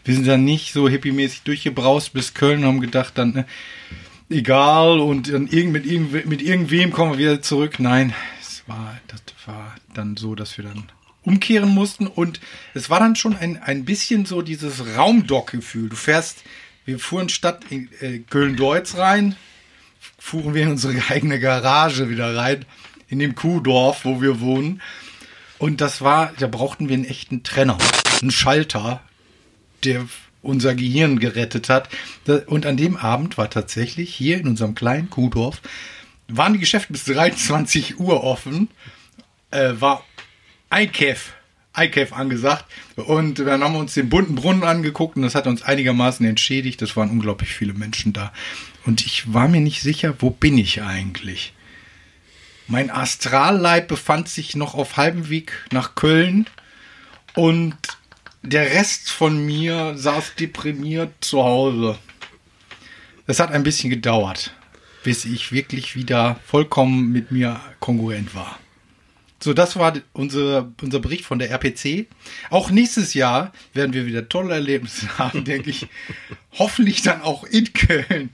Wir 0.06 0.16
sind 0.16 0.26
dann 0.26 0.46
nicht 0.46 0.72
so 0.72 0.88
hippiemäßig 0.88 1.42
durchgebraust 1.42 2.14
bis 2.14 2.34
Köln 2.34 2.60
und 2.60 2.68
haben 2.68 2.80
gedacht, 2.80 3.18
dann, 3.18 3.34
ne, 3.34 3.46
egal, 4.30 5.02
und 5.02 5.34
dann 5.34 5.48
irgend, 5.48 5.74
mit, 5.74 5.86
irgendwe, 5.86 6.24
mit 6.26 6.42
irgendwem 6.42 6.94
kommen 6.94 7.12
wir 7.12 7.20
wieder 7.20 7.42
zurück. 7.42 7.78
Nein, 7.82 8.14
es 8.68 8.74
war, 8.74 9.00
das 9.08 9.22
war 9.46 9.76
dann 9.94 10.18
so, 10.18 10.36
dass 10.36 10.58
wir 10.58 10.66
dann 10.66 10.84
umkehren 11.24 11.70
mussten 11.70 12.08
und 12.08 12.40
es 12.74 12.90
war 12.90 13.00
dann 13.00 13.16
schon 13.16 13.36
ein, 13.36 13.62
ein 13.62 13.86
bisschen 13.86 14.26
so 14.26 14.42
dieses 14.42 14.96
Raumdock-Gefühl. 14.96 15.90
Du 15.90 15.96
fährst, 15.96 16.44
wir 16.86 17.00
fuhren 17.00 17.30
statt 17.30 17.64
in 17.70 17.90
äh, 18.00 18.20
Köln-Deutz 18.20 18.96
rein, 18.96 19.36
fuhren 20.18 20.54
wir 20.54 20.64
in 20.64 20.72
unsere 20.72 21.02
eigene 21.10 21.40
Garage 21.40 22.10
wieder 22.10 22.36
rein, 22.36 22.66
in 23.10 23.20
dem 23.20 23.36
Kuhdorf, 23.36 24.06
wo 24.06 24.22
wir 24.22 24.40
wohnen. 24.40 24.82
Und 25.60 25.82
das 25.82 26.02
war, 26.02 26.34
da 26.40 26.48
brauchten 26.48 26.88
wir 26.88 26.96
einen 26.96 27.06
echten 27.06 27.44
Trenner, 27.44 27.78
einen 28.22 28.32
Schalter, 28.32 29.02
der 29.84 30.08
unser 30.42 30.76
Gehirn 30.76 31.20
gerettet 31.20 31.68
hat. 31.68 31.90
Und 32.46 32.66
an 32.66 32.78
dem 32.78 32.96
Abend 32.96 33.38
war 33.38 33.50
tatsächlich 33.50 34.14
hier 34.14 34.40
in 34.40 34.48
unserem 34.48 34.76
kleinen 34.76 35.10
Kuhdorf, 35.10 35.62
waren 36.28 36.54
die 36.54 36.60
Geschäfte 36.60 36.94
bis 36.94 37.06
23 37.06 38.00
Uhr 38.00 38.24
offen, 38.24 38.70
äh, 39.52 39.74
war 39.80 40.04
Einkäf, 40.70 41.34
iCave 41.76 42.16
angesagt. 42.16 42.66
Und 42.96 43.40
dann 43.40 43.64
haben 43.64 43.74
wir 43.74 43.80
uns 43.80 43.94
den 43.94 44.10
bunten 44.10 44.36
Brunnen 44.36 44.64
angeguckt 44.64 45.16
und 45.16 45.22
das 45.22 45.36
hat 45.36 45.48
uns 45.48 45.62
einigermaßen 45.62 46.26
entschädigt. 46.26 46.82
Es 46.82 46.96
waren 46.96 47.10
unglaublich 47.10 47.54
viele 47.54 47.74
Menschen 47.74 48.14
da. 48.14 48.34
Und 48.86 49.06
ich 49.06 49.34
war 49.34 49.48
mir 49.48 49.62
nicht 49.62 49.82
sicher, 49.82 50.16
wo 50.20 50.30
bin 50.30 50.58
ich 50.58 50.82
eigentlich? 50.82 51.54
Mein 52.68 52.90
Astralleib 52.90 53.88
befand 53.88 54.28
sich 54.28 54.56
noch 54.56 54.76
auf 54.76 54.98
halbem 54.98 55.30
Weg 55.30 55.54
nach 55.72 55.96
Köln 55.96 56.48
und 57.34 57.78
der 58.42 58.72
Rest 58.72 59.10
von 59.10 59.46
mir 59.46 59.98
saß 59.98 60.36
deprimiert 60.36 61.14
zu 61.22 61.44
Hause. 61.44 61.98
Es 63.26 63.40
hat 63.40 63.52
ein 63.52 63.64
bisschen 63.64 63.90
gedauert, 63.90 64.54
bis 65.04 65.26
ich 65.26 65.52
wirklich 65.52 65.96
wieder 65.96 66.40
vollkommen 66.46 67.12
mit 67.12 67.32
mir 67.32 67.60
kongruent 67.80 68.36
war. 68.36 68.60
So, 69.40 69.54
das 69.54 69.78
war 69.78 69.94
unser, 70.14 70.74
unser 70.82 71.00
Bericht 71.00 71.24
von 71.24 71.38
der 71.38 71.52
RPC. 71.52 72.08
Auch 72.50 72.72
nächstes 72.72 73.14
Jahr 73.14 73.52
werden 73.74 73.94
wir 73.94 74.08
wieder 74.08 74.28
tolle 74.30 74.56
Erlebnisse 74.56 75.08
haben, 75.20 75.44
denke 75.44 75.70
ich. 75.70 75.88
Hoffentlich 76.58 77.04
dann 77.04 77.22
auch 77.22 77.44
in 77.44 77.72
Köln. 77.72 78.32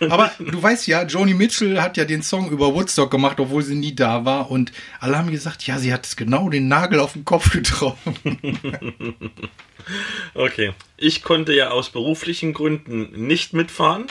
Aber 0.00 0.32
du 0.38 0.62
weißt 0.62 0.86
ja, 0.86 1.04
Joni 1.04 1.34
Mitchell 1.34 1.78
hat 1.82 1.98
ja 1.98 2.06
den 2.06 2.22
Song 2.22 2.50
über 2.50 2.74
Woodstock 2.74 3.10
gemacht, 3.10 3.38
obwohl 3.38 3.62
sie 3.62 3.74
nie 3.74 3.94
da 3.94 4.24
war. 4.24 4.50
Und 4.50 4.72
alle 4.98 5.18
haben 5.18 5.30
gesagt, 5.30 5.66
ja, 5.66 5.78
sie 5.78 5.92
hat 5.92 6.06
es 6.06 6.16
genau 6.16 6.48
den 6.48 6.68
Nagel 6.68 7.00
auf 7.00 7.12
den 7.12 7.26
Kopf 7.26 7.50
getroffen. 7.50 8.16
okay. 10.34 10.72
Ich 10.96 11.22
konnte 11.22 11.54
ja 11.54 11.68
aus 11.68 11.90
beruflichen 11.90 12.54
Gründen 12.54 13.26
nicht 13.26 13.52
mitfahren. 13.52 14.06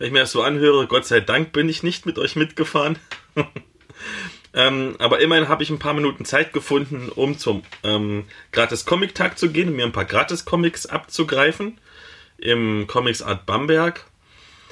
Wenn 0.00 0.06
ich 0.06 0.12
mir 0.14 0.20
das 0.20 0.32
so 0.32 0.42
anhöre, 0.42 0.86
Gott 0.86 1.04
sei 1.04 1.20
Dank 1.20 1.52
bin 1.52 1.68
ich 1.68 1.82
nicht 1.82 2.06
mit 2.06 2.18
euch 2.18 2.34
mitgefahren. 2.34 2.98
Ähm, 4.52 4.96
aber 4.98 5.20
immerhin 5.20 5.46
habe 5.46 5.62
ich 5.62 5.70
ein 5.70 5.78
paar 5.78 5.94
Minuten 5.94 6.24
Zeit 6.24 6.52
gefunden, 6.52 7.08
um 7.14 7.38
zum 7.38 7.62
ähm, 7.84 8.24
Gratis-Comic-Tag 8.50 9.38
zu 9.38 9.52
gehen 9.52 9.68
und 9.68 9.76
mir 9.76 9.84
ein 9.84 9.92
paar 9.92 10.06
Gratis-Comics 10.06 10.86
abzugreifen. 10.86 11.78
Im 12.36 12.88
Comics 12.88 13.22
Art 13.22 13.46
Bamberg. 13.46 14.09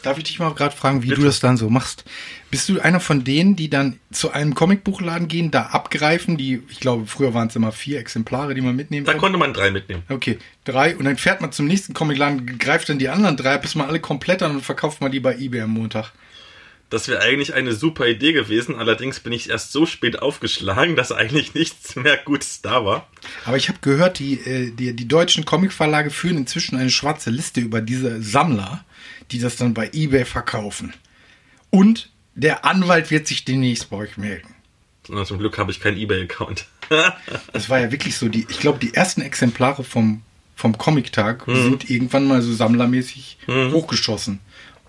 Darf 0.02 0.16
ich 0.18 0.24
dich 0.24 0.38
mal 0.38 0.54
gerade 0.54 0.74
fragen, 0.74 1.02
wie 1.02 1.08
Bitte? 1.08 1.22
du 1.22 1.26
das 1.26 1.40
dann 1.40 1.56
so 1.56 1.68
machst? 1.68 2.04
Bist 2.50 2.68
du 2.68 2.80
einer 2.80 3.00
von 3.00 3.24
denen, 3.24 3.56
die 3.56 3.68
dann 3.68 3.98
zu 4.12 4.30
einem 4.30 4.54
Comicbuchladen 4.54 5.28
gehen, 5.28 5.50
da 5.50 5.62
abgreifen? 5.66 6.36
Die, 6.36 6.62
ich 6.68 6.80
glaube, 6.80 7.06
früher 7.06 7.34
waren 7.34 7.48
es 7.48 7.56
immer 7.56 7.72
vier 7.72 7.98
Exemplare, 7.98 8.54
die 8.54 8.60
man 8.60 8.76
mitnehmen 8.76 9.06
Da 9.06 9.14
konnte 9.14 9.38
man 9.38 9.52
drei 9.52 9.70
mitnehmen. 9.70 10.02
Okay, 10.08 10.38
drei. 10.64 10.96
Und 10.96 11.04
dann 11.04 11.16
fährt 11.16 11.40
man 11.40 11.52
zum 11.52 11.66
nächsten 11.66 11.94
Comicladen, 11.94 12.58
greift 12.58 12.88
dann 12.88 12.98
die 12.98 13.08
anderen 13.08 13.36
drei, 13.36 13.58
bis 13.58 13.74
man 13.74 13.88
alle 13.88 14.00
komplett 14.00 14.42
an 14.42 14.52
und 14.52 14.64
verkauft 14.64 15.00
man 15.00 15.10
die 15.10 15.20
bei 15.20 15.36
eBay 15.36 15.62
am 15.62 15.70
Montag. 15.70 16.12
Das 16.90 17.06
wäre 17.06 17.20
eigentlich 17.20 17.52
eine 17.52 17.74
super 17.74 18.06
Idee 18.06 18.32
gewesen. 18.32 18.76
Allerdings 18.76 19.20
bin 19.20 19.32
ich 19.32 19.50
erst 19.50 19.72
so 19.72 19.84
spät 19.84 20.22
aufgeschlagen, 20.22 20.96
dass 20.96 21.12
eigentlich 21.12 21.52
nichts 21.54 21.96
mehr 21.96 22.16
Gutes 22.16 22.62
da 22.62 22.84
war. 22.84 23.08
Aber 23.44 23.58
ich 23.58 23.68
habe 23.68 23.78
gehört, 23.82 24.18
die, 24.18 24.34
äh, 24.34 24.70
die, 24.70 24.94
die 24.96 25.08
deutschen 25.08 25.44
Comicverlage 25.44 26.10
führen 26.10 26.38
inzwischen 26.38 26.78
eine 26.78 26.90
schwarze 26.90 27.30
Liste 27.30 27.60
über 27.60 27.82
diese 27.82 28.22
Sammler, 28.22 28.84
die 29.30 29.38
das 29.38 29.56
dann 29.56 29.74
bei 29.74 29.90
eBay 29.92 30.24
verkaufen. 30.24 30.94
Und 31.70 32.10
der 32.34 32.64
Anwalt 32.64 33.10
wird 33.10 33.26
sich 33.26 33.44
demnächst 33.44 33.90
bei 33.90 33.96
euch 33.96 34.16
melden. 34.16 34.54
Na, 35.08 35.24
zum 35.24 35.38
Glück 35.38 35.58
habe 35.58 35.70
ich 35.70 35.80
keinen 35.80 35.98
eBay-Account. 35.98 36.66
das 37.52 37.70
war 37.70 37.80
ja 37.80 37.90
wirklich 37.90 38.16
so, 38.16 38.28
die, 38.28 38.46
ich 38.48 38.60
glaube, 38.60 38.78
die 38.78 38.94
ersten 38.94 39.22
Exemplare 39.22 39.82
vom, 39.82 40.22
vom 40.54 40.76
Comic-Tag 40.76 41.48
mhm. 41.48 41.62
sind 41.62 41.90
irgendwann 41.90 42.26
mal 42.26 42.42
so 42.42 42.52
sammlermäßig 42.52 43.38
mhm. 43.46 43.72
hochgeschossen. 43.72 44.40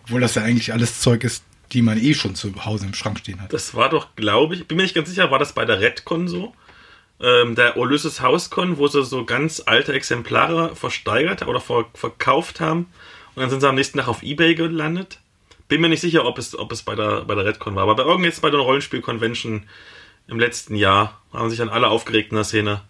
Obwohl 0.03 0.21
das 0.21 0.35
ja 0.35 0.43
eigentlich 0.43 0.73
alles 0.73 0.99
Zeug 0.99 1.23
ist, 1.23 1.43
die 1.71 1.81
man 1.81 1.97
eh 1.97 2.13
schon 2.13 2.35
zu 2.35 2.53
Hause 2.65 2.85
im 2.85 2.93
Schrank 2.93 3.19
stehen 3.19 3.41
hat. 3.41 3.53
Das 3.53 3.75
war 3.75 3.89
doch, 3.89 4.15
glaube 4.15 4.55
ich, 4.55 4.67
bin 4.67 4.77
mir 4.77 4.83
nicht 4.83 4.95
ganz 4.95 5.09
sicher, 5.09 5.31
war 5.31 5.39
das 5.39 5.53
bei 5.53 5.65
der 5.65 5.79
Redcon 5.79 6.27
so? 6.27 6.53
Ähm, 7.21 7.55
der 7.55 7.77
Ulysses 7.77 8.21
Housecon, 8.21 8.77
wo 8.77 8.87
sie 8.87 9.03
so 9.03 9.25
ganz 9.25 9.61
alte 9.65 9.93
Exemplare 9.93 10.75
versteigert 10.75 11.45
oder 11.47 11.59
ver 11.59 11.85
verkauft 11.93 12.59
haben 12.59 12.87
und 13.39 13.43
dann 13.43 13.51
sind 13.51 13.61
sie 13.61 13.69
am 13.69 13.75
nächsten 13.75 13.97
Tag 13.97 14.09
auf 14.09 14.21
Ebay 14.21 14.53
gelandet. 14.53 15.19
Bin 15.69 15.79
mir 15.79 15.87
nicht 15.87 16.01
sicher, 16.01 16.25
ob 16.25 16.37
es, 16.37 16.59
ob 16.59 16.73
es 16.73 16.83
bei 16.83 16.93
der, 16.93 17.21
bei 17.21 17.35
der 17.35 17.45
Redcon 17.45 17.73
war, 17.73 17.83
aber 17.83 17.95
bei 17.95 18.03
irgend 18.03 18.25
jetzt 18.25 18.41
bei 18.41 18.49
der 18.49 18.59
Rollenspiel-Convention 18.59 19.63
im 20.27 20.39
letzten 20.39 20.75
Jahr 20.75 21.21
haben 21.31 21.49
sich 21.49 21.59
dann 21.59 21.69
alle 21.69 21.87
aufgeregt 21.87 22.31
in 22.31 22.35
der 22.35 22.43
Szene. 22.43 22.81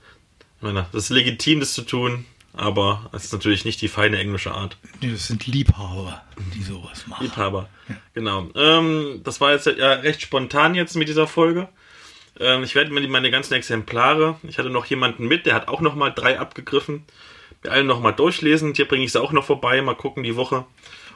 Ich 0.57 0.63
meine, 0.63 0.87
das 0.91 1.03
ist 1.03 1.09
legitim, 1.11 1.59
das 1.59 1.73
zu 1.73 1.83
tun. 1.83 2.25
Aber 2.53 3.11
es 3.13 3.25
ist 3.25 3.31
natürlich 3.31 3.63
nicht 3.63 3.79
die 3.79 3.87
feine 3.87 4.17
englische 4.17 4.51
Art. 4.51 4.77
Nee, 5.01 5.11
das 5.11 5.27
sind 5.27 5.45
Liebhaber, 5.45 6.23
die 6.55 6.63
sowas 6.63 7.05
machen. 7.05 7.25
Liebhaber, 7.25 7.69
ja. 7.87 7.95
genau. 8.15 8.49
Ähm, 8.55 9.21
das 9.23 9.39
war 9.39 9.51
jetzt 9.51 9.67
ja 9.67 9.93
recht 9.93 10.23
spontan 10.23 10.73
jetzt 10.73 10.95
mit 10.95 11.07
dieser 11.07 11.27
Folge. 11.27 11.69
Ähm, 12.39 12.63
ich 12.63 12.73
werde 12.73 12.91
mir 12.91 13.07
meine 13.07 13.29
ganzen 13.29 13.53
Exemplare, 13.53 14.39
ich 14.41 14.57
hatte 14.57 14.71
noch 14.71 14.87
jemanden 14.87 15.27
mit, 15.27 15.45
der 15.45 15.53
hat 15.53 15.67
auch 15.67 15.81
noch 15.81 15.93
mal 15.93 16.09
drei 16.09 16.39
abgegriffen. 16.39 17.05
Wir 17.61 17.71
allen 17.71 17.87
noch 17.87 18.01
mal 18.01 18.11
durchlesen. 18.11 18.73
Hier 18.73 18.87
bringe 18.87 19.05
ich 19.05 19.11
sie 19.11 19.21
auch 19.21 19.31
noch 19.31 19.45
vorbei, 19.45 19.81
mal 19.81 19.95
gucken 19.95 20.23
die 20.23 20.35
Woche. 20.35 20.65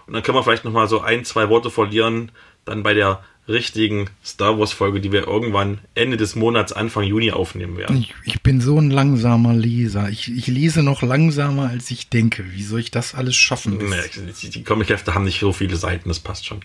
Und 0.06 0.14
dann 0.14 0.24
können 0.24 0.38
wir 0.38 0.44
vielleicht 0.44 0.66
noch 0.66 0.72
mal 0.72 0.88
so 0.88 1.02
ein, 1.02 1.24
zwei 1.24 1.50
Worte 1.50 1.70
verlieren, 1.70 2.32
dann 2.66 2.84
bei 2.84 2.94
der 2.94 3.24
richtigen 3.48 4.10
Star 4.24 4.58
Wars 4.58 4.72
Folge, 4.72 5.02
die 5.02 5.12
wir 5.12 5.28
irgendwann 5.28 5.80
Ende 5.96 6.18
des 6.18 6.36
Monats, 6.36 6.72
Anfang 6.72 7.04
Juni 7.04 7.32
aufnehmen 7.32 7.78
werden. 7.78 7.98
Ich, 7.98 8.14
ich 8.24 8.42
bin 8.42 8.62
so 8.62 8.80
ein 8.80 8.90
langsamer 8.90 9.54
Leser. 9.54 10.10
Ich, 10.10 10.32
ich, 10.32 10.48
lese 10.48 10.82
noch 10.82 11.02
langsamer, 11.02 11.70
als 11.70 11.92
ich 11.92 12.10
denke. 12.10 12.46
Wie 12.52 12.64
soll 12.64 12.80
ich 12.80 12.92
das 12.92 13.16
alles 13.16 13.36
schaffen? 13.36 13.78
Nee, 13.78 14.32
die, 14.42 14.50
die 14.50 14.64
Comic-Hefte 14.64 15.14
haben 15.14 15.26
nicht 15.26 15.40
so 15.40 15.52
viele 15.52 15.76
Seiten, 15.76 16.08
das 16.08 16.20
passt 16.20 16.46
schon. 16.46 16.62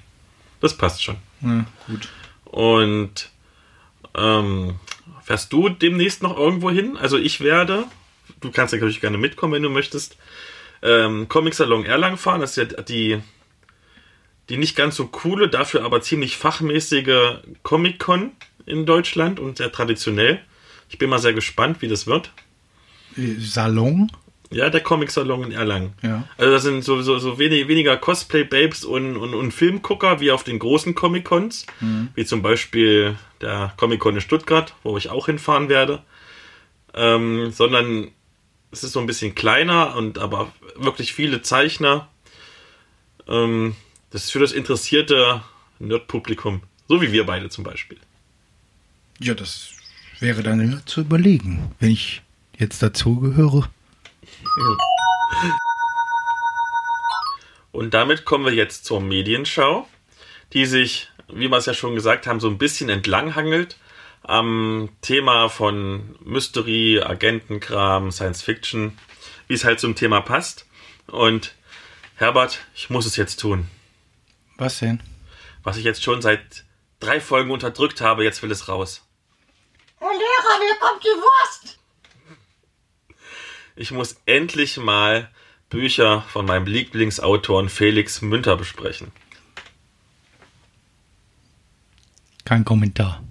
Das 0.61 0.77
passt 0.77 1.03
schon. 1.03 1.17
Ja, 1.41 1.65
gut. 1.87 2.09
Und 2.45 3.31
ähm, 4.17 4.77
fährst 5.25 5.53
du 5.53 5.69
demnächst 5.69 6.23
noch 6.23 6.37
irgendwo 6.37 6.71
hin? 6.71 6.97
Also 6.97 7.17
ich 7.17 7.41
werde, 7.41 7.85
du 8.41 8.51
kannst 8.51 8.73
ja 8.73 8.79
natürlich 8.79 9.01
gerne 9.01 9.19
mitkommen, 9.19 9.55
wenn 9.55 9.63
du 9.63 9.71
möchtest, 9.71 10.17
ähm, 10.83 11.29
Comic 11.29 11.55
Salon 11.55 11.85
Erlangen 11.85 12.19
fahren. 12.19 12.41
Das 12.41 12.57
ist 12.57 12.73
ja 12.73 12.83
die 12.83 13.21
die 14.49 14.57
nicht 14.57 14.77
ganz 14.77 14.97
so 14.97 15.07
coole, 15.07 15.49
dafür 15.49 15.85
aber 15.85 16.01
ziemlich 16.01 16.37
fachmäßige 16.37 17.39
Comic-Con 17.63 18.33
in 18.67 18.87
Deutschland 18.87 19.41
und 19.41 19.59
sehr 19.59 19.71
traditionell. 19.73 20.41
Ich 20.89 20.99
bin 20.99 21.11
mal 21.11 21.19
sehr 21.19 21.35
gespannt, 21.35 21.83
wie 21.83 21.89
das 21.89 22.07
wird. 22.07 22.33
Salon? 23.39 24.11
Ja, 24.51 24.71
der 24.71 24.81
Comic-Salon 24.81 25.45
in 25.45 25.53
Erlangen. 25.53 25.93
Ja. 26.03 26.25
Also 26.39 26.53
da 26.53 26.59
sind 26.59 26.83
so, 26.83 27.03
so, 27.03 27.19
so 27.19 27.39
wenig, 27.39 27.69
weniger 27.69 27.99
Cosplay-Babes 27.99 28.85
und, 28.85 29.19
und, 29.19 29.35
und 29.35 29.53
Filmgucker 29.53 30.21
wie 30.21 30.31
auf 30.31 30.45
den 30.45 30.59
großen 30.59 30.95
Comic-Cons, 30.95 31.67
mhm. 31.81 32.09
wie 32.15 32.25
zum 32.25 32.41
Beispiel 32.41 33.17
der 33.43 33.75
Comic-Con 33.77 34.15
in 34.15 34.21
Stuttgart, 34.23 34.75
wo 34.83 34.97
ich 34.97 35.11
auch 35.11 35.27
hinfahren 35.27 35.69
werde. 35.69 36.03
Ähm, 36.95 37.51
sondern 37.51 38.13
es 38.71 38.85
ist 38.85 38.93
so 38.93 39.01
ein 39.01 39.07
bisschen 39.07 39.35
kleiner 39.35 39.97
und 39.97 40.19
aber 40.19 40.53
wirklich 40.77 41.15
viele 41.15 41.43
Zeichner. 41.43 42.09
Ähm, 43.27 43.75
das 44.11 44.25
ist 44.25 44.31
für 44.31 44.41
das 44.41 44.53
interessierte 44.53 45.43
Nerd-Publikum, 45.79 46.63
so 46.89 47.01
wie 47.01 47.13
wir 47.13 47.25
beide 47.27 47.49
zum 47.49 47.65
Beispiel. 47.65 47.99
Ja, 49.21 49.35
das 49.35 49.71
wäre 50.21 50.43
dann 50.43 50.73
ja 50.73 50.85
zu 50.87 51.01
überlegen, 51.03 51.75
wenn 51.81 51.91
ich 51.91 52.23
jetzt 52.59 52.83
dazugehöre. 52.83 53.69
Und 57.73 57.95
damit 57.95 58.25
kommen 58.25 58.45
wir 58.45 58.55
jetzt 58.55 58.85
zur 58.87 59.01
Medienschau, 59.01 59.87
die 60.53 60.67
sich, 60.67 61.11
wie 61.29 61.49
wir 61.49 61.59
es 61.59 61.67
ja 61.67 61.75
schon 61.75 61.95
gesagt 61.95 62.27
haben, 62.27 62.41
so 62.41 62.49
ein 62.49 62.59
bisschen 62.59 62.89
entlanghangelt 62.89 63.77
am 64.23 64.91
Thema 65.01 65.49
von 65.49 66.17
Mystery, 66.21 67.01
Agentenkram, 67.03 68.11
Science 68.13 68.43
Fiction, 68.43 68.99
wie 69.47 69.55
es 69.55 69.65
halt 69.65 69.81
zum 69.81 69.95
Thema 69.95 70.21
passt. 70.21 70.67
Und 71.07 71.55
Herbert, 72.17 72.61
ich 72.75 72.91
muss 72.91 73.07
es 73.07 73.17
jetzt 73.17 73.41
tun. 73.41 73.69
Was 74.57 74.81
denn? 74.81 75.01
Was 75.63 75.77
ich 75.77 75.85
jetzt 75.85 76.03
schon 76.03 76.21
seit 76.21 76.65
drei 77.01 77.21
Folgen 77.21 77.51
unterdrückt 77.51 78.01
habe, 78.01 78.25
jetzt 78.25 78.43
will 78.43 78.51
es 78.51 78.69
raus. 78.69 79.05
Oh 80.01 80.09
Lehrer, 80.09 80.59
mir 80.59 80.79
kommt 80.81 81.03
die 81.03 81.09
Wurst! 81.09 81.79
Ich 83.77 83.93
muss 83.93 84.21
endlich 84.27 84.77
mal 84.77 85.31
Bücher 85.71 86.23
von 86.23 86.47
meinem 86.47 86.67
Lieblingsautor 86.67 87.69
Felix 87.69 88.23
Münter 88.23 88.57
besprechen. 88.57 89.13
Kein 92.45 92.65
Kommentar. 92.65 93.23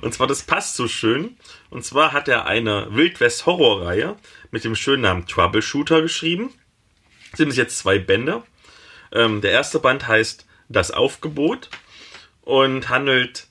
Und 0.00 0.14
zwar, 0.14 0.26
das 0.26 0.42
passt 0.42 0.76
so 0.76 0.88
schön. 0.88 1.36
Und 1.70 1.84
zwar 1.84 2.12
hat 2.12 2.28
er 2.28 2.46
eine 2.46 2.88
Wildwest-Horror-Reihe 2.90 4.16
mit 4.50 4.64
dem 4.64 4.74
schönen 4.74 5.02
Namen 5.02 5.26
Troubleshooter 5.26 6.02
geschrieben. 6.02 6.52
Das 7.30 7.38
sind 7.38 7.54
jetzt 7.54 7.78
zwei 7.78 7.98
Bände. 7.98 8.42
Ähm, 9.12 9.40
der 9.40 9.52
erste 9.52 9.78
Band 9.78 10.08
heißt 10.08 10.46
Das 10.68 10.90
Aufgebot 10.90 11.70
und 12.42 12.88
handelt 12.88 13.48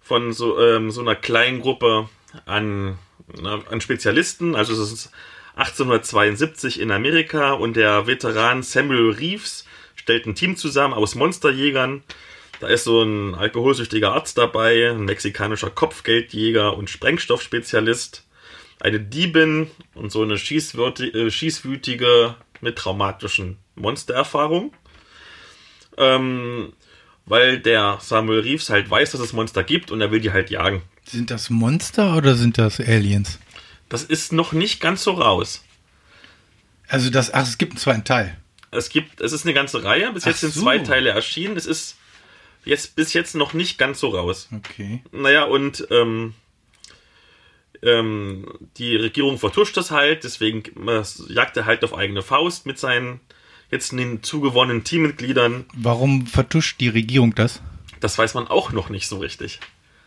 von 0.00 0.32
so, 0.32 0.58
ähm, 0.60 0.90
so 0.90 1.00
einer 1.00 1.16
kleinen 1.16 1.60
Gruppe 1.60 2.08
an, 2.44 2.98
na, 3.40 3.60
an 3.70 3.80
Spezialisten. 3.80 4.54
Also 4.54 4.72
es 4.72 4.92
ist 4.92 5.10
1872 5.56 6.80
in 6.80 6.90
Amerika 6.90 7.52
und 7.52 7.76
der 7.76 8.06
Veteran 8.06 8.62
Samuel 8.62 9.10
Reeves 9.10 9.66
stellt 9.94 10.26
ein 10.26 10.34
Team 10.34 10.56
zusammen 10.56 10.94
aus 10.94 11.14
Monsterjägern. 11.14 12.04
Da 12.60 12.68
ist 12.68 12.84
so 12.84 13.02
ein 13.02 13.34
alkoholsüchtiger 13.34 14.12
Arzt 14.12 14.38
dabei, 14.38 14.90
ein 14.90 15.04
mexikanischer 15.04 15.70
Kopfgeldjäger 15.70 16.76
und 16.76 16.88
Sprengstoffspezialist. 16.90 18.22
eine 18.78 19.00
Diebin 19.00 19.70
und 19.94 20.12
so 20.12 20.22
eine 20.22 20.34
schießwürti- 20.36 21.14
äh, 21.14 21.30
schießwütige 21.30 22.34
mit 22.60 22.76
traumatischen 22.76 23.56
Monstererfahrungen. 23.74 24.70
Ähm, 25.96 26.72
weil 27.24 27.58
der 27.58 27.98
Samuel 28.02 28.40
Reeves 28.40 28.68
halt 28.70 28.88
weiß, 28.90 29.12
dass 29.12 29.20
es 29.20 29.32
Monster 29.32 29.64
gibt 29.64 29.90
und 29.90 30.00
er 30.00 30.10
will 30.10 30.20
die 30.20 30.30
halt 30.30 30.50
jagen. 30.50 30.82
Sind 31.04 31.30
das 31.30 31.48
Monster 31.50 32.16
oder 32.16 32.34
sind 32.34 32.58
das 32.58 32.78
Aliens? 32.78 33.38
Das 33.88 34.04
ist 34.04 34.32
noch 34.32 34.52
nicht 34.52 34.80
ganz 34.80 35.02
so 35.02 35.12
raus. 35.12 35.64
Also 36.88 37.10
das, 37.10 37.32
ach, 37.32 37.44
es 37.46 37.58
gibt 37.58 37.72
einen 37.72 37.78
zweiten 37.80 38.04
Teil. 38.04 38.36
Es 38.70 38.90
gibt, 38.90 39.20
es 39.20 39.32
ist 39.32 39.44
eine 39.44 39.54
ganze 39.54 39.82
Reihe. 39.84 40.12
Bis 40.12 40.24
jetzt 40.26 40.36
Ach 40.36 40.40
sind 40.40 40.54
so. 40.54 40.60
zwei 40.60 40.78
Teile 40.78 41.10
erschienen. 41.10 41.56
Es 41.56 41.66
ist 41.66 41.96
jetzt 42.66 42.94
bis 42.96 43.12
jetzt 43.14 43.34
noch 43.34 43.54
nicht 43.54 43.78
ganz 43.78 44.00
so 44.00 44.08
raus. 44.10 44.48
Okay. 44.54 45.02
Naja, 45.12 45.44
und 45.44 45.86
ähm, 45.90 46.34
ähm, 47.82 48.46
die 48.76 48.96
Regierung 48.96 49.38
vertuscht 49.38 49.76
das 49.76 49.90
halt, 49.90 50.24
deswegen 50.24 50.62
äh, 50.88 51.02
jagt 51.28 51.56
er 51.56 51.66
halt 51.66 51.84
auf 51.84 51.94
eigene 51.96 52.22
Faust 52.22 52.66
mit 52.66 52.78
seinen 52.78 53.20
jetzt 53.70 53.90
hinzugewonnenen 53.90 54.84
Teammitgliedern. 54.84 55.64
Warum 55.74 56.26
vertuscht 56.26 56.80
die 56.80 56.88
Regierung 56.88 57.34
das? 57.34 57.62
Das 58.00 58.16
weiß 58.18 58.34
man 58.34 58.46
auch 58.46 58.72
noch 58.72 58.88
nicht 58.90 59.08
so 59.08 59.18
richtig. 59.18 59.60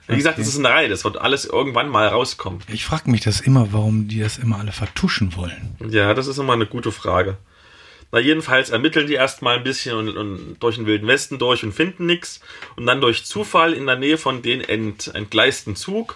Wie 0.07 0.13
Okay. 0.13 0.17
gesagt, 0.17 0.39
es 0.39 0.47
ist 0.47 0.57
eine 0.57 0.69
Reihe, 0.69 0.89
das 0.89 1.03
wird 1.03 1.17
alles 1.17 1.45
irgendwann 1.45 1.87
mal 1.89 2.07
rauskommen. 2.07 2.61
Ich 2.67 2.83
frage 2.85 3.11
mich 3.11 3.21
das 3.21 3.41
immer, 3.41 3.71
warum 3.73 4.07
die 4.07 4.19
das 4.19 4.39
immer 4.39 4.57
alle 4.57 4.71
vertuschen 4.71 5.35
wollen. 5.35 5.75
Ja, 5.87 6.13
das 6.15 6.25
ist 6.25 6.39
immer 6.39 6.53
eine 6.53 6.65
gute 6.65 6.91
Frage. 6.91 7.37
Na, 8.11 8.19
jedenfalls 8.19 8.71
ermitteln 8.71 9.07
die 9.07 9.13
erstmal 9.13 9.57
ein 9.57 9.63
bisschen 9.63 9.95
und, 9.95 10.17
und 10.17 10.57
durch 10.59 10.77
den 10.77 10.87
Wilden 10.87 11.07
Westen 11.07 11.37
durch 11.37 11.63
und 11.63 11.73
finden 11.73 12.05
nichts. 12.05 12.39
Und 12.75 12.85
dann 12.85 13.01
durch 13.01 13.25
Zufall 13.25 13.73
in 13.73 13.85
der 13.85 13.97
Nähe 13.97 14.17
von 14.17 14.41
den 14.41 14.61
ent, 14.61 15.13
entgleisten 15.13 15.75
Zug. 15.75 16.15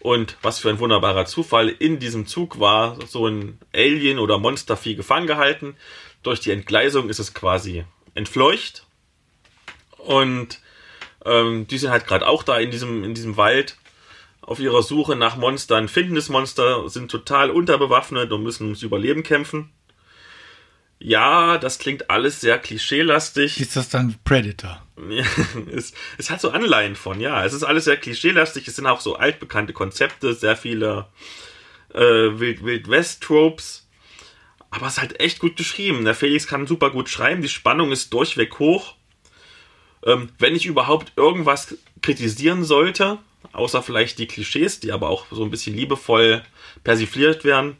Und 0.00 0.36
was 0.42 0.58
für 0.58 0.70
ein 0.70 0.78
wunderbarer 0.78 1.26
Zufall, 1.26 1.68
in 1.68 1.98
diesem 1.98 2.26
Zug 2.26 2.60
war 2.60 2.98
so 3.06 3.26
ein 3.26 3.58
Alien 3.74 4.18
oder 4.18 4.38
Monstervieh 4.38 4.94
gefangen 4.94 5.26
gehalten. 5.26 5.76
Durch 6.22 6.40
die 6.40 6.50
Entgleisung 6.50 7.08
ist 7.08 7.18
es 7.18 7.34
quasi 7.34 7.84
entfleucht. 8.14 8.86
Und 9.98 10.60
ähm, 11.24 11.66
die 11.66 11.78
sind 11.78 11.90
halt 11.90 12.06
gerade 12.06 12.26
auch 12.26 12.42
da 12.42 12.58
in 12.58 12.70
diesem, 12.70 13.04
in 13.04 13.14
diesem 13.14 13.36
Wald 13.36 13.76
auf 14.40 14.60
ihrer 14.60 14.82
Suche 14.82 15.16
nach 15.16 15.36
Monstern, 15.36 15.88
finden 15.88 16.14
das 16.14 16.28
Monster, 16.28 16.88
sind 16.88 17.10
total 17.10 17.50
unterbewaffnet 17.50 18.30
und 18.30 18.42
müssen 18.42 18.64
ums 18.64 18.82
Überleben 18.82 19.22
kämpfen. 19.22 19.70
Ja, 21.06 21.58
das 21.58 21.78
klingt 21.78 22.08
alles 22.08 22.40
sehr 22.40 22.58
klischeelastig. 22.58 23.60
Ist 23.60 23.76
das 23.76 23.90
dann 23.90 24.16
Predator? 24.24 24.82
Es, 25.70 25.92
es 26.16 26.30
hat 26.30 26.40
so 26.40 26.48
Anleihen 26.48 26.96
von, 26.96 27.20
ja. 27.20 27.44
Es 27.44 27.52
ist 27.52 27.62
alles 27.62 27.84
sehr 27.84 27.98
klischeelastig. 27.98 28.66
Es 28.66 28.76
sind 28.76 28.86
auch 28.86 29.02
so 29.02 29.16
altbekannte 29.16 29.74
Konzepte, 29.74 30.32
sehr 30.32 30.56
viele 30.56 31.08
äh, 31.92 31.98
Wild, 32.00 32.64
Wild 32.64 32.88
West-Tropes. 32.88 33.86
Aber 34.70 34.86
es 34.86 34.94
ist 34.94 35.00
halt 35.00 35.20
echt 35.20 35.40
gut 35.40 35.56
geschrieben. 35.56 36.06
Der 36.06 36.14
Felix 36.14 36.46
kann 36.46 36.66
super 36.66 36.88
gut 36.88 37.10
schreiben. 37.10 37.42
Die 37.42 37.50
Spannung 37.50 37.92
ist 37.92 38.14
durchweg 38.14 38.58
hoch. 38.58 38.94
Ähm, 40.06 40.30
wenn 40.38 40.56
ich 40.56 40.64
überhaupt 40.64 41.12
irgendwas 41.16 41.76
kritisieren 42.00 42.64
sollte, 42.64 43.18
außer 43.52 43.82
vielleicht 43.82 44.18
die 44.18 44.26
Klischees, 44.26 44.80
die 44.80 44.90
aber 44.90 45.10
auch 45.10 45.26
so 45.30 45.44
ein 45.44 45.50
bisschen 45.50 45.76
liebevoll 45.76 46.42
persifliert 46.82 47.44
werden, 47.44 47.76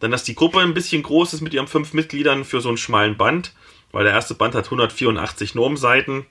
dann, 0.00 0.10
dass 0.10 0.24
die 0.24 0.34
Gruppe 0.34 0.60
ein 0.60 0.74
bisschen 0.74 1.02
groß 1.02 1.34
ist 1.34 1.40
mit 1.40 1.54
ihren 1.54 1.66
fünf 1.68 1.92
Mitgliedern 1.92 2.44
für 2.44 2.60
so 2.60 2.68
einen 2.68 2.78
schmalen 2.78 3.16
Band, 3.16 3.52
weil 3.92 4.04
der 4.04 4.12
erste 4.12 4.34
Band 4.34 4.54
hat 4.54 4.66
184 4.66 5.54
Normseiten. 5.54 6.26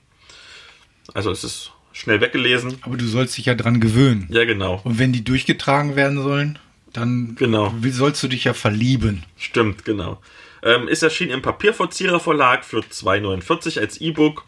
Also 1.14 1.30
es 1.30 1.44
ist 1.44 1.72
schnell 1.92 2.20
weggelesen. 2.20 2.78
Aber 2.82 2.96
du 2.96 3.06
sollst 3.06 3.36
dich 3.36 3.46
ja 3.46 3.54
dran 3.54 3.80
gewöhnen. 3.80 4.26
Ja, 4.30 4.44
genau. 4.44 4.80
Und 4.84 4.98
wenn 4.98 5.12
die 5.12 5.24
durchgetragen 5.24 5.96
werden 5.96 6.22
sollen, 6.22 6.58
dann 6.92 7.34
Genau. 7.38 7.74
wie- 7.80 7.90
sollst 7.90 8.22
du 8.22 8.28
dich 8.28 8.44
ja 8.44 8.54
verlieben. 8.54 9.24
Stimmt, 9.36 9.84
genau. 9.84 10.20
Ähm, 10.62 10.88
ist 10.88 11.02
erschienen 11.02 11.32
im 11.32 11.42
Papierverzieher 11.42 12.18
Verlag 12.20 12.64
für 12.64 12.80
2,49 12.80 13.78
als 13.80 14.00
E-Book. 14.00 14.44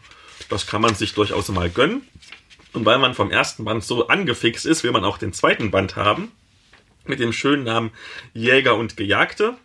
Das 0.49 0.67
kann 0.67 0.81
man 0.81 0.95
sich 0.95 1.13
durchaus 1.13 1.47
mal 1.49 1.69
gönnen. 1.69 2.01
Und 2.73 2.85
weil 2.85 2.99
man 2.99 3.13
vom 3.13 3.31
ersten 3.31 3.65
Band 3.65 3.83
so 3.83 4.07
angefixt 4.07 4.65
ist, 4.65 4.83
will 4.83 4.91
man 4.91 5.03
auch 5.03 5.17
den 5.17 5.33
zweiten 5.33 5.71
Band 5.71 5.95
haben. 5.95 6.31
Mit 7.05 7.19
dem 7.19 7.33
schönen 7.33 7.63
Namen 7.63 7.91
Jäger 8.33 8.75
und 8.75 8.97
Gejagte. 8.97 9.55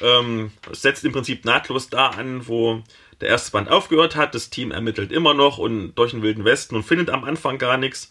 Ähm, 0.00 0.52
setzt 0.72 1.04
im 1.04 1.12
Prinzip 1.12 1.44
nahtlos 1.44 1.88
da 1.88 2.08
an, 2.08 2.46
wo 2.46 2.82
der 3.20 3.28
erste 3.28 3.52
Band 3.52 3.70
aufgehört 3.70 4.16
hat. 4.16 4.34
Das 4.34 4.50
Team 4.50 4.70
ermittelt 4.70 5.12
immer 5.12 5.34
noch 5.34 5.58
und 5.58 5.94
durch 5.94 6.12
den 6.12 6.22
Wilden 6.22 6.44
Westen 6.44 6.76
und 6.76 6.84
findet 6.84 7.10
am 7.10 7.24
Anfang 7.24 7.58
gar 7.58 7.76
nichts. 7.76 8.10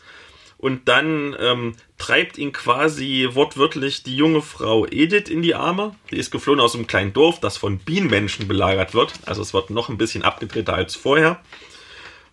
Und 0.57 0.87
dann 0.87 1.35
ähm, 1.39 1.75
treibt 1.99 2.37
ihn 2.39 2.51
quasi 2.51 3.29
wortwörtlich 3.33 4.01
die 4.01 4.17
junge 4.17 4.41
Frau 4.41 4.87
Edith 4.87 5.29
in 5.29 5.43
die 5.43 5.53
Arme. 5.53 5.95
Die 6.09 6.17
ist 6.17 6.31
geflohen 6.31 6.59
aus 6.59 6.73
einem 6.73 6.87
kleinen 6.87 7.13
Dorf, 7.13 7.39
das 7.39 7.57
von 7.57 7.77
Bienenmenschen 7.77 8.47
belagert 8.47 8.95
wird. 8.95 9.13
Also 9.25 9.43
es 9.43 9.53
wird 9.53 9.69
noch 9.69 9.89
ein 9.89 9.99
bisschen 9.99 10.23
abgedrehter 10.23 10.73
als 10.73 10.95
vorher. 10.95 11.39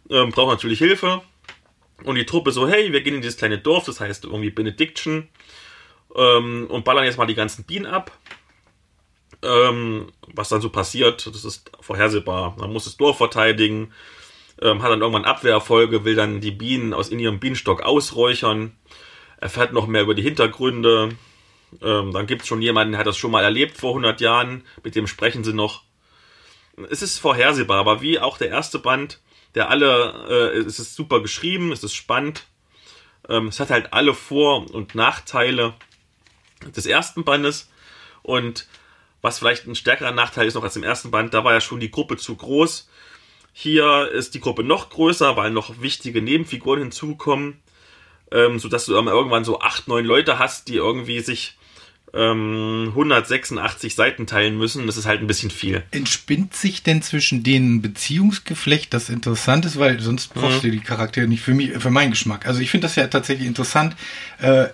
Ähm, 0.08 0.30
braucht 0.30 0.52
natürlich 0.52 0.78
Hilfe. 0.78 1.22
Und 2.02 2.16
die 2.16 2.26
Truppe 2.26 2.50
so, 2.50 2.66
hey, 2.66 2.92
wir 2.92 3.02
gehen 3.02 3.14
in 3.14 3.20
dieses 3.20 3.36
kleine 3.36 3.58
Dorf, 3.58 3.84
das 3.84 4.00
heißt 4.00 4.24
irgendwie 4.24 4.50
Benediction. 4.50 5.28
Ähm, 6.14 6.66
und 6.68 6.84
ballern 6.84 7.04
jetzt 7.04 7.18
mal 7.18 7.26
die 7.26 7.34
ganzen 7.34 7.64
Bienen 7.64 7.86
ab. 7.86 8.12
Ähm, 9.42 10.12
was 10.34 10.48
dann 10.48 10.60
so 10.60 10.70
passiert, 10.70 11.26
das 11.26 11.44
ist 11.44 11.70
vorhersehbar. 11.80 12.56
Man 12.58 12.72
muss 12.72 12.84
das 12.84 12.96
Dorf 12.96 13.18
verteidigen 13.18 13.92
ähm, 14.60 14.82
hat 14.82 14.90
dann 14.90 15.00
irgendwann 15.00 15.24
Abwehrerfolge, 15.24 16.04
will 16.04 16.14
dann 16.14 16.40
die 16.40 16.50
Bienen 16.50 16.94
aus 16.94 17.08
in 17.08 17.18
ihrem 17.18 17.40
Bienenstock 17.40 17.82
ausräuchern, 17.82 18.76
erfährt 19.38 19.72
noch 19.72 19.86
mehr 19.86 20.02
über 20.02 20.14
die 20.14 20.22
Hintergründe. 20.22 21.10
Ähm, 21.82 22.12
dann 22.12 22.26
gibt 22.26 22.42
es 22.42 22.48
schon 22.48 22.62
jemanden, 22.62 22.92
der 22.92 23.00
hat 23.00 23.06
das 23.06 23.16
schon 23.16 23.32
mal 23.32 23.42
erlebt 23.42 23.76
vor 23.76 23.90
100 23.90 24.20
Jahren, 24.20 24.64
mit 24.82 24.94
dem 24.94 25.06
sprechen 25.06 25.44
sie 25.44 25.52
noch. 25.52 25.82
Es 26.90 27.02
ist 27.02 27.18
vorhersehbar, 27.18 27.78
aber 27.78 28.00
wie 28.00 28.18
auch 28.18 28.38
der 28.38 28.48
erste 28.48 28.78
Band, 28.78 29.20
der 29.54 29.70
alle, 29.70 30.52
äh, 30.54 30.58
es 30.58 30.78
ist 30.78 30.94
super 30.94 31.20
geschrieben, 31.20 31.72
es 31.72 31.84
ist 31.84 31.94
spannend. 31.94 32.46
Ähm, 33.28 33.48
es 33.48 33.60
hat 33.60 33.70
halt 33.70 33.92
alle 33.92 34.14
Vor- 34.14 34.72
und 34.72 34.94
Nachteile 34.94 35.74
des 36.72 36.86
ersten 36.86 37.24
Bandes 37.24 37.68
und 38.22 38.66
was 39.22 39.38
vielleicht 39.38 39.66
ein 39.66 39.74
stärkerer 39.74 40.12
Nachteil 40.12 40.46
ist 40.46 40.54
noch 40.54 40.64
als 40.64 40.76
im 40.76 40.82
ersten 40.82 41.10
Band, 41.10 41.32
da 41.32 41.44
war 41.44 41.52
ja 41.52 41.60
schon 41.60 41.80
die 41.80 41.90
Gruppe 41.90 42.16
zu 42.16 42.36
groß. 42.36 42.88
Hier 43.52 44.10
ist 44.10 44.34
die 44.34 44.40
Gruppe 44.40 44.64
noch 44.64 44.90
größer, 44.90 45.36
weil 45.36 45.50
noch 45.50 45.80
wichtige 45.80 46.20
Nebenfiguren 46.20 46.80
hinzukommen, 46.80 47.62
ähm, 48.30 48.58
sodass 48.58 48.84
du 48.84 48.92
irgendwann 48.92 49.44
so 49.44 49.60
acht, 49.60 49.88
neun 49.88 50.04
Leute 50.04 50.38
hast, 50.38 50.68
die 50.68 50.76
irgendwie 50.76 51.20
sich 51.20 51.56
ähm, 52.14 52.86
186 52.90 53.94
Seiten 53.94 54.26
teilen 54.26 54.56
müssen. 54.56 54.86
Das 54.86 54.96
ist 54.96 55.06
halt 55.06 55.20
ein 55.20 55.26
bisschen 55.26 55.50
viel. 55.50 55.82
Entspinnt 55.90 56.54
sich 56.54 56.82
denn 56.82 57.02
zwischen 57.02 57.42
denen 57.42 57.76
ein 57.76 57.82
Beziehungsgeflecht, 57.82 58.94
das 58.94 59.08
interessant 59.08 59.64
ist, 59.64 59.78
weil 59.78 60.00
sonst 60.00 60.32
brauchst 60.34 60.62
du 60.62 60.70
die 60.70 60.80
Charaktere 60.80 61.26
nicht 61.26 61.42
für 61.42 61.54
mich, 61.54 61.72
für 61.72 61.90
meinen 61.90 62.10
Geschmack. 62.10 62.46
Also 62.46 62.60
ich 62.60 62.70
finde 62.70 62.86
das 62.86 62.96
ja 62.96 63.06
tatsächlich 63.08 63.46
interessant. 63.46 63.96
Äh, 64.40 64.66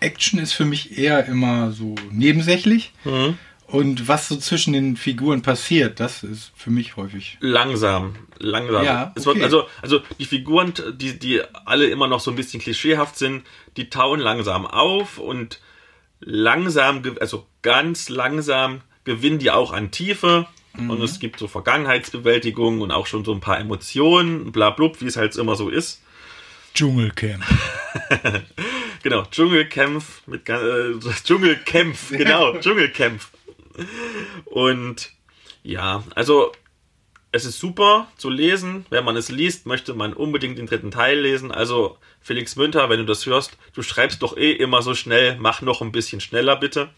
Action 0.00 0.38
ist 0.38 0.52
für 0.52 0.64
mich 0.64 0.98
eher 0.98 1.26
immer 1.26 1.72
so 1.72 1.94
nebensächlich. 2.10 2.92
Und 3.68 4.08
was 4.08 4.28
so 4.28 4.36
zwischen 4.36 4.72
den 4.72 4.96
Figuren 4.96 5.42
passiert, 5.42 6.00
das 6.00 6.22
ist 6.22 6.52
für 6.56 6.70
mich 6.70 6.96
häufig. 6.96 7.36
Langsam, 7.40 8.16
langsam. 8.38 8.82
Ja, 8.82 9.12
okay. 9.14 9.42
also, 9.42 9.66
also 9.82 10.00
die 10.18 10.24
Figuren, 10.24 10.72
die, 10.94 11.18
die 11.18 11.42
alle 11.66 11.86
immer 11.88 12.08
noch 12.08 12.20
so 12.20 12.30
ein 12.30 12.36
bisschen 12.36 12.60
klischeehaft 12.60 13.18
sind, 13.18 13.44
die 13.76 13.90
tauen 13.90 14.20
langsam 14.20 14.64
auf 14.66 15.18
und 15.18 15.60
langsam, 16.20 17.02
also 17.20 17.46
ganz 17.62 18.08
langsam 18.08 18.80
gewinnen 19.04 19.38
die 19.38 19.50
auch 19.50 19.72
an 19.72 19.90
Tiefe. 19.90 20.46
Mhm. 20.74 20.90
Und 20.90 21.02
es 21.02 21.18
gibt 21.18 21.38
so 21.38 21.48
Vergangenheitsbewältigung 21.48 22.80
und 22.80 22.90
auch 22.90 23.06
schon 23.06 23.24
so 23.24 23.32
ein 23.32 23.40
paar 23.40 23.58
Emotionen, 23.58 24.52
bla 24.52 24.70
blub, 24.70 25.00
wie 25.00 25.06
es 25.06 25.16
halt 25.16 25.34
immer 25.36 25.56
so 25.56 25.68
ist. 25.68 26.02
Dschungelcamp. 26.74 27.44
Genau, 29.02 29.24
Dschungelkämpf 29.24 30.26
mit 30.26 30.48
äh, 30.48 30.92
Dschungelkämpf, 31.24 32.10
genau, 32.10 32.58
Dschungelkämpf. 32.58 33.30
Und 34.44 35.12
ja, 35.62 36.02
also 36.14 36.52
es 37.30 37.44
ist 37.44 37.58
super 37.58 38.08
zu 38.16 38.30
lesen. 38.30 38.86
Wenn 38.90 39.04
man 39.04 39.16
es 39.16 39.28
liest, 39.28 39.66
möchte 39.66 39.94
man 39.94 40.12
unbedingt 40.12 40.58
den 40.58 40.66
dritten 40.66 40.90
Teil 40.90 41.20
lesen. 41.20 41.52
Also 41.52 41.98
Felix 42.20 42.56
Münter, 42.56 42.88
wenn 42.88 42.98
du 42.98 43.04
das 43.04 43.26
hörst, 43.26 43.56
du 43.74 43.82
schreibst 43.82 44.22
doch 44.22 44.36
eh 44.36 44.52
immer 44.52 44.82
so 44.82 44.94
schnell, 44.94 45.36
mach 45.38 45.60
noch 45.60 45.82
ein 45.82 45.92
bisschen 45.92 46.20
schneller 46.20 46.56
bitte. 46.56 46.88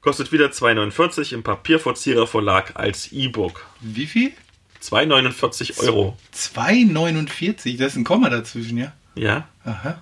Kostet 0.00 0.32
wieder 0.32 0.46
2,49 0.46 1.34
im 1.34 1.42
Papierverzieher 1.42 2.26
Verlag 2.26 2.72
als 2.74 3.12
E-Book. 3.12 3.66
Wie 3.80 4.06
viel? 4.06 4.32
2,49 4.82 5.80
Euro. 5.80 6.16
2,49, 6.34 7.78
das 7.78 7.88
ist 7.88 7.96
ein 7.96 8.04
Komma 8.04 8.30
dazwischen, 8.30 8.78
ja? 8.78 8.92
Ja, 9.16 9.48
Aha. 9.64 10.00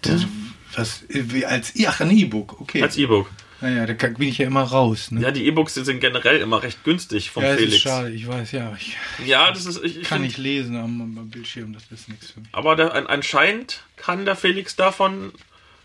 Das, 0.00 0.26
was, 0.74 1.04
wie 1.08 1.44
als, 1.44 1.74
ach, 1.86 2.00
ein 2.00 2.10
E-Book, 2.10 2.60
okay. 2.60 2.82
als 2.82 2.96
E-Book. 2.96 3.30
Naja, 3.62 3.86
da 3.86 4.08
bin 4.08 4.28
ich 4.28 4.38
ja 4.38 4.46
immer 4.46 4.62
raus, 4.64 5.10
ne? 5.10 5.20
Ja, 5.22 5.30
die 5.30 5.46
E-Books 5.46 5.74
sind 5.74 6.00
generell 6.00 6.40
immer 6.40 6.62
recht 6.62 6.84
günstig 6.84 7.30
vom 7.30 7.42
Ja, 7.42 7.50
es 7.50 7.56
Felix. 7.56 7.74
ist 7.76 7.82
schade, 7.82 8.10
ich 8.10 8.26
weiß, 8.26 8.52
ja. 8.52 8.76
Ich 8.78 8.96
Ja, 9.26 9.50
das 9.50 9.64
ist. 9.66 9.82
Ich, 9.82 9.98
ich 9.98 10.08
kann 10.08 10.22
nicht 10.22 10.36
lesen 10.38 10.76
am, 10.76 11.00
am 11.00 11.30
Bildschirm, 11.30 11.72
das 11.72 11.84
ist 11.90 12.08
nichts 12.08 12.32
für 12.32 12.40
mich. 12.40 12.48
Aber 12.52 12.72
an, 12.94 13.06
anscheinend 13.06 13.84
kann 13.96 14.24
der 14.24 14.36
Felix 14.36 14.76
davon 14.76 15.32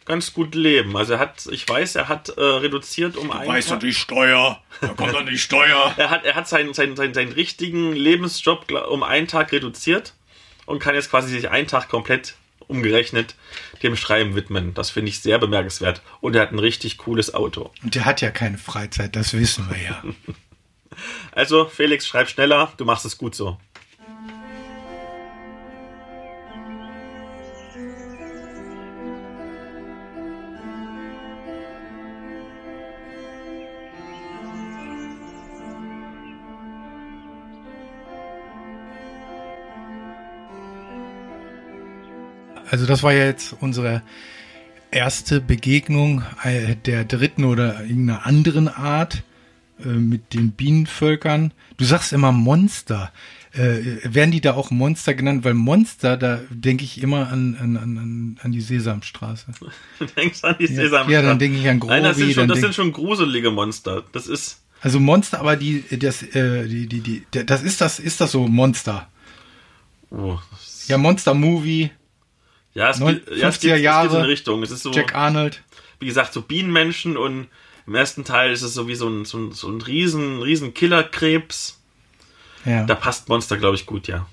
ganz 0.05 0.33
gut 0.33 0.55
leben. 0.55 0.95
Also 0.97 1.13
er 1.13 1.19
hat, 1.19 1.47
ich 1.51 1.67
weiß, 1.67 1.95
er 1.95 2.07
hat 2.07 2.29
äh, 2.29 2.41
reduziert 2.41 3.17
um 3.17 3.29
einen 3.29 3.49
Weißt 3.49 3.67
du 3.69 3.73
Tag. 3.73 3.81
die 3.81 3.93
Steuer? 3.93 4.61
Da 4.81 4.87
kommt 4.89 5.13
dann 5.13 5.25
die 5.25 5.37
Steuer. 5.37 5.93
Er 5.97 6.09
hat, 6.09 6.23
er 6.25 6.35
hat 6.35 6.47
seinen, 6.47 6.73
seinen, 6.73 6.95
seinen, 6.95 7.13
seinen 7.13 7.33
richtigen 7.33 7.91
Lebensjob 7.93 8.71
um 8.89 9.03
einen 9.03 9.27
Tag 9.27 9.51
reduziert 9.51 10.13
und 10.65 10.79
kann 10.79 10.95
jetzt 10.95 11.09
quasi 11.11 11.29
sich 11.29 11.49
einen 11.49 11.67
Tag 11.67 11.89
komplett 11.89 12.35
umgerechnet 12.67 13.35
dem 13.83 13.95
Schreiben 13.95 14.35
widmen. 14.35 14.73
Das 14.73 14.89
finde 14.89 15.09
ich 15.09 15.19
sehr 15.21 15.39
bemerkenswert. 15.39 16.01
Und 16.21 16.35
er 16.35 16.41
hat 16.41 16.51
ein 16.51 16.59
richtig 16.59 16.97
cooles 16.97 17.33
Auto. 17.33 17.71
Und 17.83 17.95
der 17.95 18.05
hat 18.05 18.21
ja 18.21 18.31
keine 18.31 18.57
Freizeit, 18.57 19.15
das 19.15 19.33
wissen 19.33 19.69
wir 19.69 19.81
ja. 19.81 20.03
Also, 21.31 21.65
Felix, 21.65 22.07
schreib 22.07 22.27
schneller, 22.27 22.73
du 22.77 22.83
machst 22.83 23.05
es 23.05 23.19
gut 23.19 23.35
so. 23.35 23.59
Also 42.69 42.85
das 42.85 43.03
war 43.03 43.13
ja 43.13 43.25
jetzt 43.25 43.55
unsere 43.59 44.01
erste 44.91 45.41
Begegnung 45.41 46.23
äh, 46.43 46.75
der 46.75 47.05
dritten 47.05 47.43
oder 47.43 47.81
irgendeiner 47.81 48.25
anderen 48.25 48.67
Art 48.67 49.23
äh, 49.83 49.87
mit 49.89 50.33
den 50.33 50.51
Bienenvölkern. 50.51 51.53
Du 51.77 51.85
sagst 51.85 52.13
immer 52.13 52.31
Monster. 52.31 53.11
Äh, 53.53 53.99
werden 54.03 54.31
die 54.31 54.41
da 54.41 54.53
auch 54.53 54.69
Monster 54.71 55.13
genannt? 55.13 55.43
Weil 55.43 55.53
Monster, 55.55 56.15
da 56.17 56.41
denke 56.49 56.83
ich 56.83 57.01
immer 57.01 57.29
an, 57.29 57.57
an, 57.59 57.77
an, 57.77 58.39
an 58.43 58.51
die 58.51 58.61
Sesamstraße. 58.61 59.47
Du 59.99 60.05
denkst 60.05 60.43
an 60.43 60.55
die 60.59 60.65
Ja, 60.65 60.75
Sesamstraße. 60.83 61.11
ja, 61.13 61.21
dann 61.21 61.39
denke 61.39 61.57
ich 61.57 61.67
an 61.67 61.79
Grobi. 61.79 61.93
Nein, 61.93 62.03
das 62.03 62.17
sind 62.17 62.33
schon, 62.33 62.47
das 62.47 62.59
sind 62.59 62.75
schon 62.75 62.91
gruselige 62.91 63.49
Monster. 63.51 64.03
Das 64.11 64.27
ist, 64.27 64.61
Also 64.81 64.99
Monster, 64.99 65.39
aber 65.39 65.55
die, 65.55 65.83
das, 65.97 66.21
äh, 66.21 66.67
die, 66.67 66.87
die, 66.87 67.01
die, 67.01 67.23
das 67.45 67.63
ist 67.63 67.81
das, 67.81 67.99
ist 67.99 68.21
das 68.21 68.31
so 68.31 68.47
Monster? 68.47 69.07
oh, 70.11 70.37
Ja, 70.87 70.97
Monster 70.97 71.33
Movie, 71.33 71.89
ja, 72.77 72.91
es, 72.91 72.99
Neun- 72.99 73.15
geht, 73.25 73.37
ja, 73.37 73.49
es, 73.49 73.55
50er 73.55 73.59
geht, 73.59 73.59
es 73.59 73.59
geht 73.59 73.69
so 73.71 73.75
in 73.75 73.83
Jahre, 73.83 74.27
Richtung. 74.27 74.63
Es 74.63 74.69
ist 74.71 74.83
so, 74.83 74.91
Jack 74.91 75.15
Arnold. 75.15 75.63
wie 75.99 76.05
gesagt, 76.05 76.31
so 76.31 76.41
Bienenmenschen 76.43 77.17
und 77.17 77.47
im 77.87 77.95
ersten 77.95 78.23
Teil 78.23 78.51
ist 78.51 78.61
es 78.61 78.75
so 78.75 78.87
wie 78.87 78.93
so 78.93 79.07
ein, 79.07 79.25
so 79.25 79.39
ein, 79.39 79.51
so 79.51 79.67
ein 79.67 79.81
riesen, 79.81 80.41
riesen 80.43 80.73
Killerkrebs. 80.75 81.81
Ja. 82.65 82.83
Da 82.85 82.93
passt 82.93 83.29
Monster, 83.29 83.57
glaube 83.57 83.75
ich, 83.75 83.85
gut, 83.87 84.07
ja. 84.07 84.27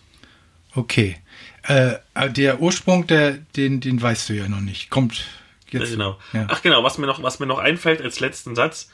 Okay. 0.75 1.17
Äh, 1.63 1.95
aber 2.13 2.29
der 2.29 2.61
Ursprung, 2.61 3.07
der, 3.07 3.33
den, 3.57 3.81
den 3.81 4.03
weißt 4.03 4.29
du 4.29 4.35
ja 4.35 4.47
noch 4.49 4.61
nicht. 4.61 4.91
Kommt 4.91 5.25
jetzt. 5.71 5.93
Genau. 5.93 6.19
Ja. 6.35 6.47
Ach 6.51 6.61
genau, 6.61 6.83
was 6.83 6.99
mir 6.99 7.07
noch, 7.07 7.23
was 7.23 7.41
mir 7.41 7.47
noch 7.47 7.59
einfällt 7.59 8.03
als 8.03 8.21
letzten 8.21 8.55
Satz. 8.55 8.91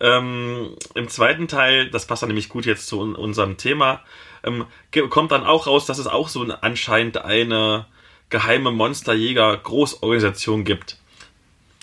Ähm, 0.00 0.76
Im 0.94 1.08
zweiten 1.08 1.46
Teil, 1.46 1.90
das 1.90 2.06
passt 2.06 2.22
dann 2.22 2.28
nämlich 2.28 2.48
gut 2.48 2.64
jetzt 2.64 2.86
zu 2.86 3.00
un 3.00 3.14
unserem 3.14 3.58
Thema, 3.58 4.00
ähm, 4.42 4.64
kommt 5.10 5.30
dann 5.30 5.44
auch 5.44 5.66
raus, 5.66 5.86
dass 5.86 5.98
es 5.98 6.06
auch 6.06 6.28
so 6.28 6.42
ein, 6.42 6.50
anscheinend 6.50 7.18
eine 7.18 7.86
geheime 8.30 8.70
Monsterjäger-Großorganisation 8.70 10.64
gibt, 10.64 10.98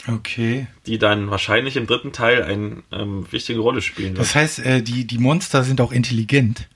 Okay. 0.08 0.68
die 0.88 0.98
dann 0.98 1.30
wahrscheinlich 1.30 1.78
im 1.78 1.88
dritten 1.88 2.12
Teil 2.12 2.44
eine 2.44 2.84
ähm, 2.92 3.26
wichtige 3.32 3.60
Rolle 3.60 3.82
spielen. 3.82 4.16
Das 4.16 4.34
heißt, 4.36 4.60
äh, 4.60 4.82
die, 4.82 5.06
die 5.06 5.18
Monster 5.20 5.64
sind 5.64 5.80
auch 5.80 5.92
intelligent. 5.92 6.68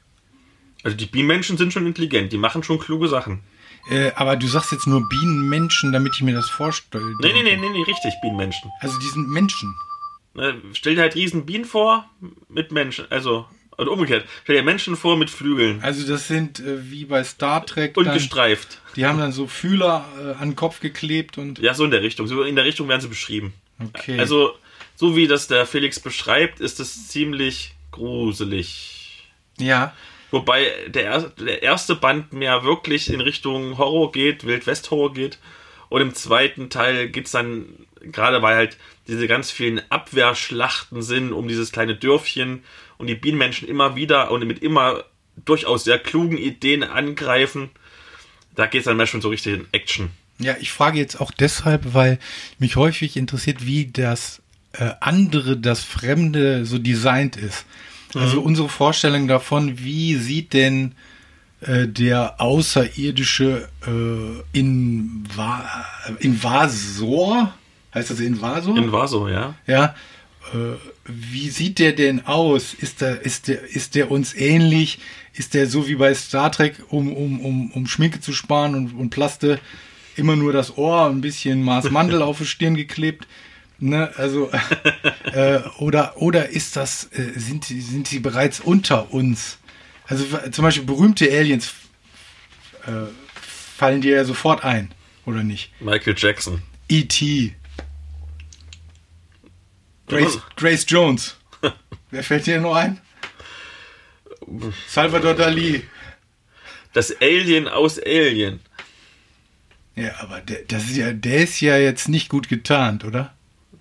Also 0.84 0.96
die 0.96 1.08
Bienenmenschen 1.08 1.58
sind 1.58 1.74
schon 1.74 1.88
intelligent, 1.88 2.32
die 2.32 2.38
machen 2.38 2.62
schon 2.64 2.78
kluge 2.80 3.08
Sachen. 3.08 3.42
Äh, 3.90 4.12
aber 4.16 4.36
du 4.36 4.48
sagst 4.48 4.72
jetzt 4.72 4.88
nur 4.88 5.08
Bienenmenschen, 5.10 5.92
damit 5.92 6.14
ich 6.16 6.22
mir 6.22 6.36
das 6.36 6.50
vorstelle. 6.50 7.16
Nee, 7.22 7.34
nee, 7.34 7.44
nee, 7.44 7.58
nee, 7.58 7.70
nee 7.70 7.84
richtig, 7.84 8.14
Bienenmenschen. 8.22 8.72
Also 8.80 9.00
die 9.00 9.08
sind 9.08 9.30
Menschen. 9.30 9.76
Ne, 10.36 10.56
Stell 10.74 10.96
dir 10.96 11.02
halt 11.02 11.16
riesen 11.16 11.46
Bienen 11.46 11.66
vor 11.66 12.10
mit 12.50 12.72
Menschen, 12.72 13.06
also, 13.10 13.46
oder 13.78 13.92
umgekehrt, 13.92 14.26
stell 14.44 14.56
dir 14.58 14.64
Menschen 14.64 14.96
vor 14.96 15.18
mit 15.18 15.30
Flügeln 15.30 15.82
Also 15.84 16.08
das 16.08 16.28
sind 16.28 16.60
äh, 16.60 16.90
wie 16.92 17.06
bei 17.06 17.24
Star 17.24 17.66
Trek. 17.66 17.98
und 17.98 18.06
dann, 18.06 18.14
gestreift. 18.14 18.80
die 18.96 19.06
haben 19.06 19.20
dann 19.20 19.32
so 19.32 19.48
Fühler 19.48 20.06
äh, 20.20 20.42
an 20.42 20.50
den 20.52 20.56
Kopf 20.56 20.80
geklebt 20.80 21.38
und. 21.38 21.60
Ja, 21.60 21.74
so 21.74 21.84
in 21.86 21.92
der 21.92 22.02
Richtung. 22.02 22.28
So 22.28 22.44
in 22.44 22.56
der 22.56 22.66
Richtung 22.66 22.88
werden 22.88 23.02
sie 23.02 23.08
beschrieben. 23.10 23.54
Okay. 23.84 24.18
Also, 24.20 24.54
so 24.96 25.16
wie 25.18 25.28
das 25.28 25.48
der 25.48 25.66
Felix 25.66 26.00
beschreibt, 26.00 26.60
ist 26.62 26.80
es 26.80 27.10
ziemlich 27.10 27.74
gruselig. 27.92 29.24
Ja. 29.58 29.94
Wobei 30.32 30.72
der, 30.88 31.06
er- 31.06 31.30
der 31.38 31.64
erste 31.64 31.96
Band 31.96 32.34
mehr 32.34 32.64
wirklich 32.64 33.10
in 33.10 33.22
Richtung 33.22 33.78
Horror 33.78 34.12
geht, 34.12 34.46
Wildwest-Horror 34.46 35.14
geht. 35.14 35.38
Und 35.90 36.02
im 36.02 36.14
zweiten 36.16 36.70
Teil 36.70 37.10
geht's 37.10 37.32
dann, 37.32 37.66
gerade 38.02 38.42
weil 38.42 38.56
halt 38.56 38.78
diese 39.08 39.28
ganz 39.28 39.52
vielen 39.52 39.82
Abwehrschlachten 39.92 41.02
sind 41.04 41.32
um 41.32 41.48
dieses 41.48 41.72
kleine 41.72 41.96
Dörfchen 41.96 42.64
und 42.98 43.08
die 43.08 43.16
Bienenmenschen 43.16 43.68
immer 43.68 43.96
wieder 43.96 44.32
und 44.32 44.46
mit 44.46 44.60
immer 44.60 45.04
durchaus 45.44 45.84
sehr 45.84 46.00
klugen 46.00 46.38
Ideen 46.38 46.84
angreifen. 46.84 47.70
Da 48.56 48.68
geht's 48.68 48.86
dann 48.86 48.98
mehr 48.98 49.08
schon 49.08 49.22
so 49.22 49.30
richtig 49.30 49.54
in 49.54 49.68
Action. 49.72 50.10
Ja, 50.40 50.56
ich 50.60 50.72
frage 50.72 50.98
jetzt 50.98 51.20
auch 51.20 51.32
deshalb, 51.32 51.94
weil 51.94 52.20
mich 52.60 52.76
häufig 52.76 53.18
interessiert, 53.18 53.66
wie 53.66 53.88
das 53.88 54.42
äh, 54.74 54.92
andere, 55.00 55.58
das 55.58 55.84
Fremde 55.84 56.66
so 56.66 56.78
designt 56.78 57.38
ist. 57.38 57.66
Also 58.14 58.40
unsere 58.40 58.70
Vorstellung 58.70 59.28
davon, 59.28 59.80
wie 59.80 60.16
sieht 60.16 60.54
denn 60.54 60.94
äh, 61.60 61.86
der 61.86 62.40
außerirdische 62.40 63.68
äh, 63.86 64.58
Inva 64.58 65.86
Invasor, 66.20 67.54
heißt 67.94 68.12
das 68.12 68.22
Invasor? 68.22 68.78
In 68.78 68.92
Vaso, 68.92 69.28
ja. 69.28 69.56
Ja. 69.68 69.96
Wie 71.08 71.50
sieht 71.50 71.80
der 71.80 71.94
denn 71.94 72.26
aus? 72.26 72.74
Ist 72.74 73.02
der, 73.02 73.22
ist 73.22 73.48
der, 73.48 73.62
ist 73.64 73.94
der 73.96 74.10
uns 74.12 74.34
ähnlich? 74.34 75.00
Ist 75.34 75.54
der 75.54 75.68
so 75.68 75.88
wie 75.88 75.96
bei 75.96 76.14
Star 76.16 76.52
Trek, 76.52 76.76
um, 76.90 77.14
um, 77.14 77.40
um, 77.42 77.72
um 77.72 77.88
Schminke 77.88 78.22
zu 78.22 78.34
sparen 78.34 78.74
und, 78.74 78.94
und 78.94 79.10
Plaste 79.12 79.60
immer 80.16 80.36
nur 80.36 80.52
das 80.54 80.78
Ohr, 80.78 81.08
ein 81.08 81.22
bisschen 81.22 81.62
Mars 81.64 81.92
Mandel 81.92 82.22
auf 82.24 82.40
die 82.40 82.46
Stirn 82.46 82.76
geklebt? 82.76 83.28
Ne, 83.78 84.10
also, 84.16 84.50
äh, 85.34 85.60
oder, 85.80 86.14
oder 86.22 86.48
ist 86.50 86.78
das, 86.78 87.10
äh, 87.12 87.38
sind, 87.38 87.68
die- 87.70 87.82
sind 87.82 88.08
sie 88.08 88.20
bereits 88.20 88.62
unter 88.62 89.12
uns? 89.14 89.58
Also 90.08 90.24
zum 90.52 90.64
Beispiel 90.64 90.86
berühmte 90.86 91.30
Aliens 91.30 91.74
äh, 92.88 92.92
fallen 93.78 94.00
dir 94.02 94.16
ja 94.16 94.24
sofort 94.24 94.64
ein, 94.64 94.92
oder 95.26 95.44
nicht? 95.44 95.72
Michael 95.82 96.16
Jackson. 96.18 96.62
E.T. 96.88 97.54
Grace, 100.08 100.40
Grace 100.56 100.86
Jones. 100.88 101.36
Wer 102.12 102.24
fällt 102.24 102.46
dir 102.46 102.62
noch 102.62 102.76
ein? 102.76 103.00
Salvador 104.88 105.34
Dali. 105.34 105.84
Das 106.94 107.14
Alien 107.22 107.68
aus 107.68 108.00
Alien. 108.00 108.60
Ja, 109.96 110.20
aber 110.20 110.42
der, 110.42 110.64
das 110.68 110.84
ist 110.84 110.98
ja, 110.98 111.14
der 111.14 111.44
ist 111.44 111.60
ja 111.62 111.78
jetzt 111.78 112.10
nicht 112.10 112.30
gut 112.30 112.50
getarnt, 112.50 113.04
oder? 113.04 113.34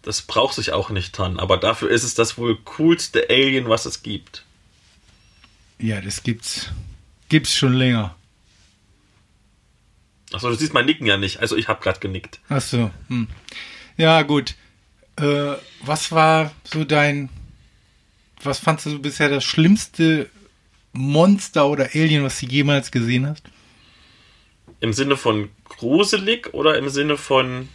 Das 0.02 0.22
braucht 0.22 0.54
sich 0.54 0.72
auch 0.72 0.90
nicht 0.90 1.16
dran, 1.16 1.38
aber 1.38 1.56
dafür 1.56 1.90
ist 1.90 2.04
es 2.04 2.14
das 2.14 2.38
wohl 2.38 2.58
coolste 2.64 3.28
Alien, 3.30 3.68
was 3.68 3.87
es 3.87 4.02
gibt. 4.02 4.44
Ja, 5.78 6.00
das 6.00 6.22
gibt's, 6.22 6.70
gibt's 7.28 7.54
schon 7.54 7.74
länger. 7.74 8.14
Achso, 10.32 10.48
du 10.48 10.54
siehst 10.56 10.74
mein 10.74 10.87
Nicken 10.87 11.06
ja 11.06 11.16
nicht, 11.16 11.40
also 11.40 11.56
ich 11.56 11.68
habe 11.68 11.82
gerade 11.82 12.00
genickt. 12.00 12.40
Ach 12.48 12.60
so. 12.60 12.90
Hm. 13.08 13.28
Ja, 13.96 14.22
gut. 14.22 14.54
Äh, 15.16 15.55
was 15.83 16.12
war 16.12 16.53
so 16.64 16.85
dein, 16.85 17.29
was 18.42 18.59
fandst 18.59 18.87
du 18.87 18.98
bisher 18.98 19.29
das 19.29 19.44
schlimmste 19.44 20.29
Monster 20.92 21.66
oder 21.66 21.90
Alien, 21.94 22.24
was 22.24 22.40
du 22.40 22.46
jemals 22.46 22.90
gesehen 22.90 23.27
hast? 23.27 23.44
Im 24.81 24.92
Sinne 24.92 25.16
von 25.16 25.50
gruselig 25.64 26.53
oder 26.53 26.79
im 26.79 26.88
Sinne 26.88 27.16
von 27.16 27.68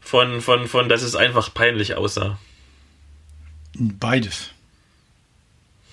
von 0.00 0.40
von 0.40 0.68
von, 0.68 0.88
dass 0.88 1.02
es 1.02 1.16
einfach 1.16 1.52
peinlich 1.52 1.94
aussah. 1.94 2.38
Beides. 3.74 4.50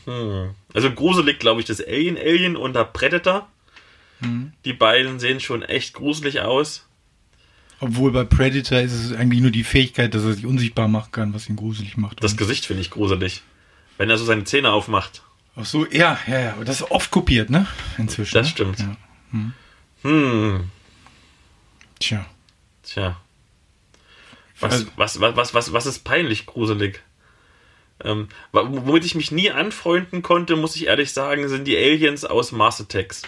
Hm. 0.06 0.56
Also 0.74 0.92
gruselig, 0.92 1.40
glaube 1.40 1.62
ich, 1.62 1.68
das 1.68 1.82
Alien 1.82 2.18
Alien 2.18 2.56
und 2.56 2.74
der 2.74 2.86
Predator. 2.86 3.48
Die 4.66 4.74
beiden 4.74 5.20
sehen 5.20 5.40
schon 5.40 5.62
echt 5.62 5.94
gruselig 5.94 6.42
aus. 6.42 6.87
Obwohl 7.80 8.12
bei 8.12 8.24
Predator 8.24 8.80
ist 8.80 8.94
es 8.94 9.14
eigentlich 9.14 9.42
nur 9.42 9.52
die 9.52 9.64
Fähigkeit, 9.64 10.14
dass 10.14 10.24
er 10.24 10.34
sich 10.34 10.46
unsichtbar 10.46 10.88
machen 10.88 11.12
kann, 11.12 11.34
was 11.34 11.48
ihn 11.48 11.56
gruselig 11.56 11.96
macht. 11.98 12.24
Das 12.24 12.36
Gesicht 12.36 12.66
finde 12.66 12.82
ich 12.82 12.90
gruselig. 12.90 13.44
Wenn 13.98 14.10
er 14.10 14.18
so 14.18 14.26
seine 14.26 14.44
Zähne 14.46 14.72
aufmacht. 14.72 15.22
Ach 15.56 15.66
so, 15.66 15.86
ja, 15.88 16.20
ja, 16.28 16.40
ja. 16.40 16.58
Das 16.66 16.82
ist 16.82 16.92
oft 16.92 17.12
kopiert, 17.12 17.50
ne? 17.50 17.68
Inzwischen. 17.98 18.34
Das 18.34 18.48
ne? 18.48 18.52
stimmt. 18.52 18.80
Ja. 18.80 18.96
Hm. 20.04 20.70
Tja. 22.00 22.26
Tja. 22.84 23.20
Was, 24.60 24.74
Also- 24.74 24.86
was, 24.96 25.20
was, 25.20 25.36
was, 25.36 25.54
was, 25.54 25.74
was 25.74 25.86
ist 25.86 26.04
peinlich 26.04 26.46
gruselig? 26.46 27.02
Ähm, 28.04 28.28
womit 28.52 29.06
ich 29.06 29.16
mich 29.16 29.32
nie 29.32 29.50
anfreunden 29.50 30.22
konnte, 30.22 30.56
muss 30.56 30.76
ich 30.76 30.86
ehrlich 30.86 31.12
sagen, 31.14 31.48
sind 31.50 31.66
die 31.66 31.78
Aliens 31.78 32.26
aus 32.26 32.52
Mars 32.52 32.80
Attacks. 32.80 33.24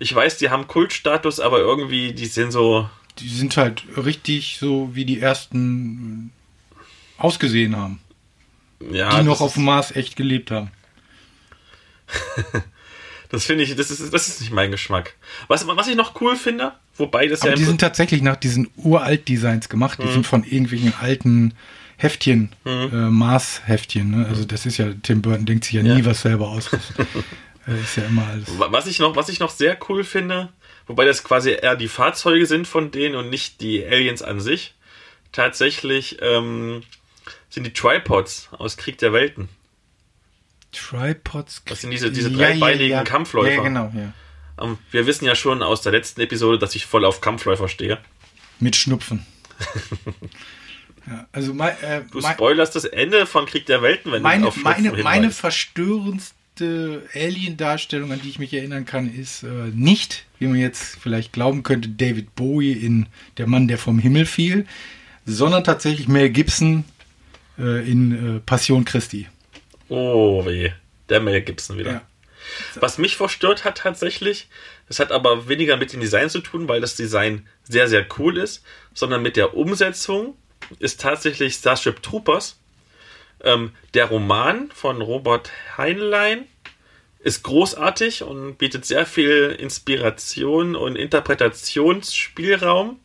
Ich 0.00 0.12
weiß, 0.12 0.38
die 0.38 0.50
haben 0.50 0.66
Kultstatus, 0.66 1.38
aber 1.38 1.58
irgendwie, 1.58 2.12
die 2.12 2.26
sind 2.26 2.50
so. 2.50 2.88
Die 3.18 3.28
sind 3.28 3.56
halt 3.56 3.84
richtig 3.96 4.56
so, 4.58 4.90
wie 4.94 5.04
die 5.04 5.20
ersten 5.20 6.32
ausgesehen 7.18 7.76
haben. 7.76 8.00
Ja, 8.90 9.20
die 9.20 9.26
noch 9.26 9.40
auf 9.40 9.54
dem 9.54 9.64
Mars 9.64 9.94
echt 9.94 10.16
gelebt 10.16 10.50
haben. 10.50 10.70
Das 13.32 13.46
finde 13.46 13.64
ich, 13.64 13.74
das 13.74 13.90
ist, 13.90 14.12
das 14.12 14.28
ist 14.28 14.42
nicht 14.42 14.52
mein 14.52 14.70
Geschmack. 14.70 15.14
Was, 15.48 15.66
was 15.66 15.88
ich 15.88 15.96
noch 15.96 16.20
cool 16.20 16.36
finde, 16.36 16.72
wobei 16.98 17.28
das 17.28 17.40
Aber 17.40 17.52
ja 17.52 17.56
die 17.56 17.64
sind 17.64 17.80
tatsächlich 17.80 18.20
nach 18.20 18.36
diesen 18.36 18.68
Uralt-Designs 18.76 19.70
gemacht. 19.70 19.98
Mhm. 19.98 20.02
Die 20.04 20.12
sind 20.12 20.26
von 20.26 20.44
irgendwelchen 20.44 20.92
alten 21.00 21.54
Heftchen, 21.96 22.50
äh, 22.66 22.88
Mars-Heftchen. 22.88 24.10
Ne? 24.10 24.26
Also 24.26 24.44
das 24.44 24.66
ist 24.66 24.76
ja, 24.76 24.88
Tim 25.02 25.22
Burton 25.22 25.46
denkt 25.46 25.64
sich 25.64 25.72
ja 25.72 25.82
nie 25.82 26.00
Ja. 26.00 26.04
was 26.04 26.20
selber 26.20 26.48
aus. 26.48 26.68
Das 27.64 27.80
ist 27.80 27.96
ja 27.96 28.04
immer 28.04 28.26
alles. 28.26 28.48
Was 28.54 28.86
ich 28.86 28.98
noch, 28.98 29.16
was 29.16 29.30
ich 29.30 29.40
noch 29.40 29.50
sehr 29.50 29.78
cool 29.88 30.04
finde, 30.04 30.50
wobei 30.92 31.06
das 31.06 31.24
quasi 31.24 31.50
eher 31.50 31.74
die 31.74 31.88
Fahrzeuge 31.88 32.44
sind 32.46 32.68
von 32.68 32.90
denen 32.90 33.14
und 33.16 33.30
nicht 33.30 33.60
die 33.62 33.82
Aliens 33.84 34.20
an 34.22 34.40
sich, 34.40 34.74
tatsächlich 35.32 36.18
ähm, 36.20 36.82
sind 37.48 37.64
die 37.64 37.72
Tripods 37.72 38.50
aus 38.52 38.76
Krieg 38.76 38.98
der 38.98 39.14
Welten. 39.14 39.48
Tripods. 40.72 41.62
Das 41.66 41.80
sind 41.80 41.90
diese- 41.90 42.12
diese 42.12 42.30
dreibeinigen 42.30 43.04
Kampfläufer. 43.04 43.52
Ja, 43.54 43.62
genau, 43.62 43.92
ja. 43.94 44.12
Ähm, 44.62 44.78
wir 44.90 45.06
wissen 45.06 45.24
ja 45.24 45.34
schon 45.34 45.62
aus 45.62 45.80
der 45.82 45.92
letzten 45.92 46.20
Episode, 46.20 46.58
dass 46.58 46.74
ich 46.74 46.84
voll 46.86 47.04
auf 47.06 47.20
Kampfläufer 47.22 47.68
stehe. 47.68 47.98
Mit 48.60 48.76
Schnupfen. 48.76 49.26
ja, 51.06 51.26
also 51.32 51.54
mein, 51.54 51.74
äh, 51.82 52.02
Du 52.10 52.20
mein, 52.20 52.34
spoilerst 52.34 52.74
das 52.74 52.84
Ende 52.84 53.26
von 53.26 53.46
Krieg 53.46 53.66
der 53.66 53.82
Welten, 53.82 54.12
wenn 54.12 54.22
du 54.22 54.28
meine, 54.28 54.46
auf 54.46 54.54
Schnupfen 54.54 54.84
meine, 54.84 55.02
meine 55.02 55.14
hinweist. 55.22 55.38
Verstörendste 56.62 57.02
Alien-Darstellung, 57.14 58.12
an 58.12 58.20
die 58.22 58.28
ich 58.28 58.38
mich 58.38 58.54
erinnern 58.54 58.84
kann, 58.84 59.12
ist 59.12 59.42
äh, 59.42 59.46
nicht, 59.74 60.24
wie 60.38 60.46
man 60.46 60.58
jetzt 60.58 60.96
vielleicht 61.00 61.32
glauben 61.32 61.62
könnte, 61.62 61.88
David 61.88 62.34
Bowie 62.34 62.72
in 62.72 63.06
Der 63.36 63.46
Mann, 63.46 63.68
der 63.68 63.78
vom 63.78 63.98
Himmel 63.98 64.26
fiel, 64.26 64.66
sondern 65.26 65.64
tatsächlich 65.64 66.08
Mel 66.08 66.30
Gibson 66.30 66.84
äh, 67.58 67.88
in 67.88 68.36
äh, 68.36 68.40
Passion 68.40 68.84
Christi. 68.84 69.28
Oh 69.88 70.44
weh, 70.46 70.70
der 71.08 71.20
Mel 71.20 71.42
Gibson 71.42 71.78
wieder. 71.78 71.92
Ja. 71.92 72.02
Was 72.74 72.98
mich 72.98 73.16
verstört 73.16 73.64
hat 73.64 73.78
tatsächlich, 73.78 74.48
das 74.88 74.98
hat 74.98 75.12
aber 75.12 75.48
weniger 75.48 75.76
mit 75.76 75.92
dem 75.92 76.00
Design 76.00 76.28
zu 76.28 76.40
tun, 76.40 76.68
weil 76.68 76.80
das 76.80 76.96
Design 76.96 77.46
sehr, 77.62 77.88
sehr 77.88 78.04
cool 78.18 78.36
ist, 78.36 78.64
sondern 78.94 79.22
mit 79.22 79.36
der 79.36 79.56
Umsetzung 79.56 80.36
ist 80.78 81.00
tatsächlich 81.00 81.54
Starship 81.54 82.02
Troopers. 82.02 82.58
Ähm, 83.44 83.72
der 83.94 84.06
Roman 84.06 84.70
von 84.72 85.02
Robert 85.02 85.50
Heinlein 85.76 86.46
ist 87.22 87.42
großartig 87.42 88.22
und 88.22 88.58
bietet 88.58 88.84
sehr 88.84 89.06
viel 89.06 89.56
Inspiration 89.58 90.76
und 90.76 90.96
Interpretationsspielraum, 90.96 92.98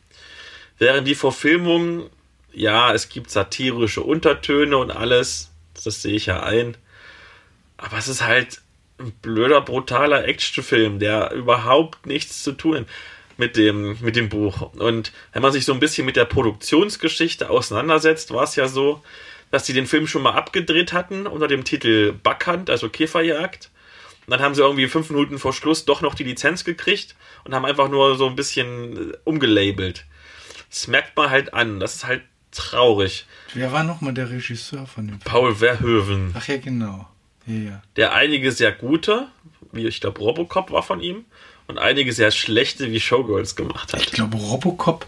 während 0.78 1.06
die 1.06 1.14
Verfilmung, 1.14 2.10
ja, 2.52 2.92
es 2.92 3.08
gibt 3.08 3.30
satirische 3.30 4.02
Untertöne 4.02 4.76
und 4.76 4.90
alles, 4.90 5.52
das 5.84 6.02
sehe 6.02 6.16
ich 6.16 6.26
ja 6.26 6.42
ein, 6.42 6.76
aber 7.76 7.98
es 7.98 8.08
ist 8.08 8.24
halt 8.24 8.60
ein 8.98 9.12
blöder, 9.22 9.60
brutaler 9.60 10.26
Actionfilm, 10.26 10.98
der 10.98 11.32
überhaupt 11.32 12.06
nichts 12.06 12.42
zu 12.42 12.52
tun 12.52 12.78
hat 12.78 12.86
mit 13.38 13.56
dem, 13.56 13.96
mit 14.00 14.16
dem 14.16 14.28
Buch. 14.28 14.72
Und 14.74 15.12
wenn 15.32 15.42
man 15.42 15.52
sich 15.52 15.64
so 15.64 15.72
ein 15.72 15.80
bisschen 15.80 16.04
mit 16.04 16.16
der 16.16 16.26
Produktionsgeschichte 16.26 17.48
auseinandersetzt, 17.48 18.32
war 18.32 18.42
es 18.42 18.56
ja 18.56 18.68
so, 18.68 19.02
dass 19.50 19.64
sie 19.64 19.72
den 19.72 19.86
Film 19.86 20.06
schon 20.06 20.22
mal 20.22 20.32
abgedreht 20.32 20.92
hatten 20.92 21.26
unter 21.26 21.48
dem 21.48 21.64
Titel 21.64 22.12
Backhand, 22.12 22.68
also 22.68 22.90
Käferjagd. 22.90 23.70
Und 24.28 24.32
dann 24.32 24.40
haben 24.42 24.54
sie 24.54 24.60
irgendwie 24.60 24.88
fünf 24.88 25.08
Minuten 25.08 25.38
vor 25.38 25.54
Schluss 25.54 25.86
doch 25.86 26.02
noch 26.02 26.14
die 26.14 26.24
Lizenz 26.24 26.62
gekriegt 26.62 27.16
und 27.44 27.54
haben 27.54 27.64
einfach 27.64 27.88
nur 27.88 28.18
so 28.18 28.26
ein 28.26 28.36
bisschen 28.36 29.12
äh, 29.12 29.16
umgelabelt. 29.24 30.04
Das 30.68 30.86
merkt 30.86 31.16
man 31.16 31.30
halt 31.30 31.54
an. 31.54 31.80
Das 31.80 31.94
ist 31.94 32.06
halt 32.06 32.20
traurig. 32.52 33.24
Wer 33.54 33.72
war 33.72 33.84
nochmal 33.84 34.12
der 34.12 34.28
Regisseur 34.28 34.86
von 34.86 35.06
dem 35.06 35.18
Film? 35.18 35.32
Paul 35.32 35.54
Verhoeven. 35.54 36.34
Ach 36.36 36.46
ja, 36.46 36.58
genau. 36.58 37.08
Ja, 37.46 37.54
ja. 37.54 37.82
der 37.96 38.12
einige 38.12 38.52
sehr 38.52 38.70
gute, 38.72 39.28
wie 39.72 39.86
ich 39.86 40.02
glaube 40.02 40.20
Robocop 40.20 40.70
war 40.70 40.82
von 40.82 41.00
ihm, 41.00 41.24
und 41.66 41.78
einige 41.78 42.12
sehr 42.12 42.30
schlechte 42.30 42.92
wie 42.92 43.00
Showgirls 43.00 43.56
gemacht 43.56 43.94
Ich 43.96 44.06
hat. 44.06 44.12
glaube, 44.12 44.36
Robocop, 44.36 45.06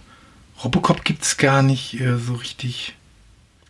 Robocop 0.64 1.04
gibt 1.04 1.22
es 1.24 1.37
gar 1.37 1.62
nicht 1.62 2.00
äh, 2.00 2.16
so 2.16 2.35
richtig. 2.37 2.94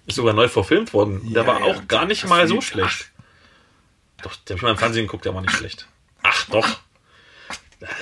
Ist 0.07 0.15
sogar 0.17 0.35
neu 0.35 0.47
verfilmt 0.49 0.93
worden. 0.93 1.21
Der 1.33 1.43
Ja, 1.43 1.49
war 1.49 1.59
ja, 1.61 1.67
auch 1.67 1.89
gar 1.89 2.05
nicht 2.07 2.27
mal 2.29 2.47
so 2.47 2.61
schlecht. 2.61 3.10
Doch, 4.23 4.37
der 4.37 4.55
hab 4.55 4.59
ich 4.59 4.63
mal 4.63 4.71
im 4.71 4.79
Fernsehen 4.79 5.07
geguckt, 5.07 5.25
der 5.25 5.35
war 5.35 5.43
nicht 5.43 5.55
schlecht. 5.55 5.87
Ach 6.23 6.47
doch. 6.47 6.81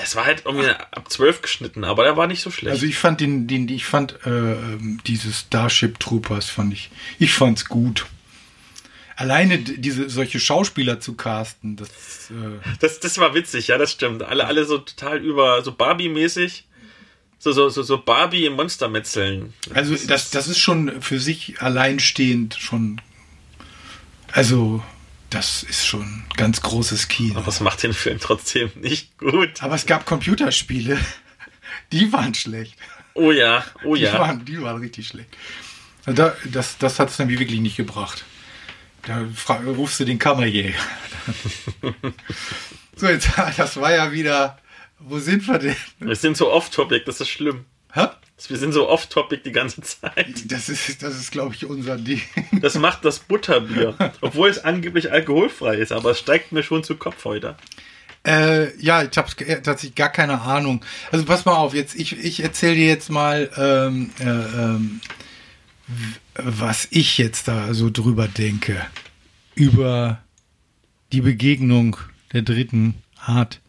Es 0.02 0.16
war 0.16 0.24
halt 0.24 0.42
irgendwie 0.44 0.70
ab 0.70 1.04
12 1.08 1.40
geschnitten, 1.40 1.84
aber 1.84 2.02
der 2.02 2.16
war 2.16 2.26
nicht 2.26 2.42
so 2.42 2.50
schlecht. 2.50 2.72
Also 2.72 2.86
ich 2.86 2.98
fand 2.98 3.20
den, 3.20 3.46
den 3.46 3.68
ich 3.68 3.84
fand 3.84 4.14
äh, 4.26 4.56
dieses 5.06 5.40
Starship 5.40 6.00
Troopers 6.00 6.50
fand 6.50 6.72
ich, 6.72 6.90
ich 7.20 7.32
fand's 7.32 7.66
gut. 7.66 8.06
Alleine 9.14 9.58
diese 9.58 10.08
solche 10.10 10.40
Schauspieler 10.40 11.00
zu 11.00 11.14
casten, 11.14 11.76
das 11.76 11.88
äh, 12.30 12.58
Das, 12.80 12.98
das 12.98 13.18
war 13.18 13.34
witzig, 13.34 13.68
ja, 13.68 13.78
das 13.78 13.92
stimmt. 13.92 14.22
Alle, 14.22 14.46
alle 14.46 14.64
so 14.64 14.78
total 14.78 15.18
über, 15.18 15.62
so 15.62 15.72
Barbie-mäßig. 15.72 16.64
So, 17.40 17.52
so, 17.52 17.68
so, 17.68 17.84
so 17.84 17.98
Barbie 17.98 18.46
im 18.46 18.54
Monstermetzeln. 18.54 19.54
also 19.72 19.94
das 20.08 20.30
das 20.30 20.48
ist 20.48 20.58
schon 20.58 21.00
für 21.00 21.20
sich 21.20 21.62
alleinstehend 21.62 22.56
schon 22.58 23.00
also 24.32 24.82
das 25.30 25.62
ist 25.62 25.86
schon 25.86 26.24
ganz 26.36 26.62
großes 26.62 27.08
Kino. 27.08 27.36
Aber 27.36 27.46
das 27.46 27.60
macht 27.60 27.82
den 27.82 27.94
Film 27.94 28.18
trotzdem 28.20 28.70
nicht 28.76 29.18
gut. 29.18 29.62
Aber 29.62 29.74
es 29.74 29.86
gab 29.86 30.06
Computerspiele, 30.06 30.98
die 31.92 32.12
waren 32.12 32.34
schlecht. 32.34 32.76
Oh 33.14 33.32
ja, 33.32 33.64
oh 33.84 33.96
Die, 33.96 34.02
ja. 34.02 34.18
waren, 34.18 34.44
die 34.44 34.60
waren 34.62 34.80
richtig 34.80 35.08
schlecht. 35.08 35.36
Da, 36.06 36.34
das 36.44 36.78
das 36.78 36.98
hat 36.98 37.10
es 37.10 37.16
dann 37.16 37.28
wirklich 37.28 37.60
nicht 37.60 37.76
gebracht. 37.76 38.24
Da 39.02 39.24
rufst 39.66 40.00
du 40.00 40.04
den 40.04 40.18
Kammerjäger. 40.18 40.78
so, 42.96 43.06
jetzt, 43.08 43.30
das 43.56 43.76
war 43.76 43.92
ja 43.92 44.12
wieder. 44.12 44.58
Wo 45.00 45.18
sind 45.18 45.46
wir 45.46 45.58
denn? 45.58 45.76
Wir 46.00 46.16
sind 46.16 46.36
so 46.36 46.52
off-topic, 46.52 47.04
das 47.04 47.20
ist 47.20 47.28
schlimm. 47.28 47.64
Hä? 47.92 48.08
Wir 48.46 48.56
sind 48.56 48.72
so 48.72 48.88
off-topic 48.88 49.42
die 49.42 49.52
ganze 49.52 49.82
Zeit. 49.82 50.44
Das 50.46 50.68
ist, 50.68 51.02
das 51.02 51.16
ist 51.16 51.32
glaube 51.32 51.54
ich, 51.54 51.66
unser 51.66 51.96
Ding. 51.96 52.22
Das 52.60 52.76
macht 52.76 53.04
das 53.04 53.18
Butterbier. 53.18 53.94
Obwohl 54.20 54.48
es 54.48 54.62
angeblich 54.64 55.10
alkoholfrei 55.10 55.76
ist, 55.76 55.92
aber 55.92 56.12
es 56.12 56.20
steigt 56.20 56.52
mir 56.52 56.62
schon 56.62 56.84
zu 56.84 56.96
Kopf 56.96 57.24
heute. 57.24 57.56
Äh, 58.26 58.76
ja, 58.78 59.02
ich 59.02 59.16
habe 59.16 59.62
tatsächlich 59.62 59.94
gar 59.94 60.10
keine 60.10 60.40
Ahnung. 60.42 60.84
Also 61.10 61.24
pass 61.24 61.44
mal 61.44 61.56
auf, 61.56 61.74
jetzt 61.74 61.94
ich, 61.94 62.24
ich 62.24 62.40
erzähle 62.40 62.74
dir 62.74 62.86
jetzt 62.86 63.10
mal, 63.10 63.50
ähm, 63.56 64.10
äh, 64.20 64.24
ähm, 64.24 65.00
was 66.34 66.88
ich 66.90 67.18
jetzt 67.18 67.48
da 67.48 67.74
so 67.74 67.90
drüber 67.90 68.28
denke. 68.28 68.76
Über 69.54 70.22
die 71.12 71.22
Begegnung 71.22 71.96
der 72.32 72.42
dritten 72.42 72.94
Art. 73.18 73.60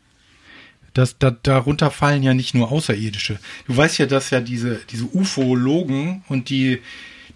Das, 1.00 1.18
da, 1.18 1.32
darunter 1.32 1.92
fallen 1.92 2.24
ja 2.24 2.34
nicht 2.34 2.54
nur 2.54 2.74
Außerirdische. 2.74 3.40
Du 3.68 3.78
weißt 3.78 4.00
ja, 4.00 4.06
dass 4.06 4.32
ja 4.32 4.42
diese, 4.42 4.82
diese 4.90 5.06
Ufologen 5.06 6.26
und 6.28 6.50
die, 6.50 6.82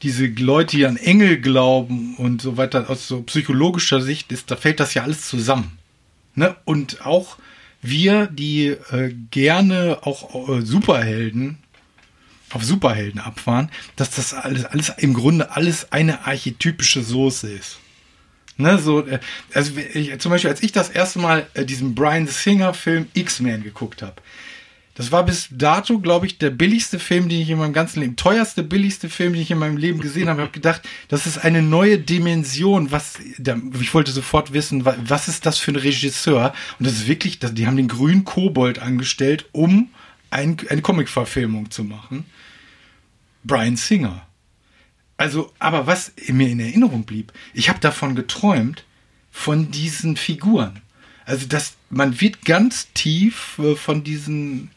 diese 0.01 0.25
Leute, 0.25 0.75
die 0.75 0.85
an 0.85 0.97
Engel 0.97 1.39
glauben 1.39 2.17
und 2.17 2.41
so 2.41 2.57
weiter, 2.57 2.89
aus 2.89 3.07
so 3.07 3.21
psychologischer 3.21 4.01
Sicht 4.01 4.33
ist, 4.33 4.51
da 4.51 4.57
fällt 4.57 4.81
das 4.81 4.93
ja 4.95 5.03
alles 5.03 5.29
zusammen. 5.29 5.77
Ne? 6.35 6.57
Und 6.65 7.05
auch 7.05 7.37
wir, 7.81 8.27
die 8.27 8.75
äh, 8.91 9.13
gerne 9.31 9.99
auch 10.01 10.49
äh, 10.49 10.61
Superhelden 10.61 11.59
auf 12.51 12.65
Superhelden 12.65 13.21
abfahren, 13.21 13.71
dass 13.95 14.11
das 14.11 14.33
alles, 14.33 14.65
alles 14.65 14.89
im 14.97 15.13
Grunde 15.13 15.51
alles 15.51 15.93
eine 15.93 16.27
archetypische 16.27 17.01
Soße 17.01 17.49
ist. 17.49 17.79
Ne, 18.57 18.77
so, 18.77 19.05
äh, 19.05 19.19
also 19.53 19.71
ich, 19.93 20.17
zum 20.19 20.31
Beispiel, 20.31 20.49
als 20.51 20.61
ich 20.61 20.71
das 20.71 20.89
erste 20.89 21.19
Mal 21.19 21.47
äh, 21.55 21.65
diesen 21.65 21.95
Brian 21.95 22.27
Singer 22.27 22.73
Film 22.73 23.07
X-Men 23.13 23.63
geguckt 23.63 24.01
habe, 24.01 24.15
das 24.95 25.11
war 25.11 25.25
bis 25.25 25.47
dato, 25.49 25.97
glaube 25.97 26.27
ich, 26.27 26.37
der 26.37 26.51
billigste 26.51 26.99
Film, 26.99 27.27
den 27.27 27.41
ich 27.41 27.49
in 27.49 27.57
meinem 27.57 27.73
ganzen 27.73 28.01
Leben, 28.01 28.15
teuerste, 28.15 28.61
billigste 28.61 29.09
Film, 29.09 29.33
den 29.33 29.41
ich 29.41 29.49
in 29.49 29.57
meinem 29.57 29.77
Leben 29.77 29.99
gesehen 29.99 30.29
habe. 30.29 30.41
Ich 30.41 30.45
habe 30.45 30.53
gedacht, 30.53 30.83
das 31.07 31.25
ist 31.25 31.39
eine 31.39 31.63
neue 31.63 31.97
Dimension. 31.97 32.91
Was, 32.91 33.15
ich 33.19 33.93
wollte 33.95 34.11
sofort 34.11 34.53
wissen, 34.53 34.85
wa- 34.85 34.95
was 35.03 35.27
ist 35.27 35.47
das 35.47 35.57
für 35.57 35.71
ein 35.71 35.77
Regisseur? 35.77 36.53
Und 36.77 36.85
das 36.85 36.93
ist 36.93 37.07
wirklich, 37.07 37.39
die 37.39 37.65
haben 37.65 37.75
den 37.77 37.87
grünen 37.87 38.23
Kobold 38.23 38.77
angestellt, 38.77 39.45
um 39.51 39.89
ein, 40.29 40.57
eine 40.69 40.83
Comic-Verfilmung 40.83 41.71
zu 41.71 41.83
machen. 41.83 42.25
Brian 43.43 43.77
Singer. 43.77 44.27
Also, 45.17 45.51
aber 45.59 45.87
was 45.87 46.11
mir 46.27 46.49
in 46.49 46.59
Erinnerung 46.59 47.03
blieb, 47.03 47.31
ich 47.53 47.69
habe 47.69 47.79
davon 47.79 48.15
geträumt, 48.15 48.83
von 49.31 49.71
diesen 49.71 50.15
Figuren. 50.15 50.81
Also, 51.25 51.47
dass 51.47 51.73
man 51.89 52.21
wird 52.21 52.45
ganz 52.45 52.91
tief 52.93 53.57
äh, 53.59 53.75
von 53.75 54.03
diesen, 54.03 54.69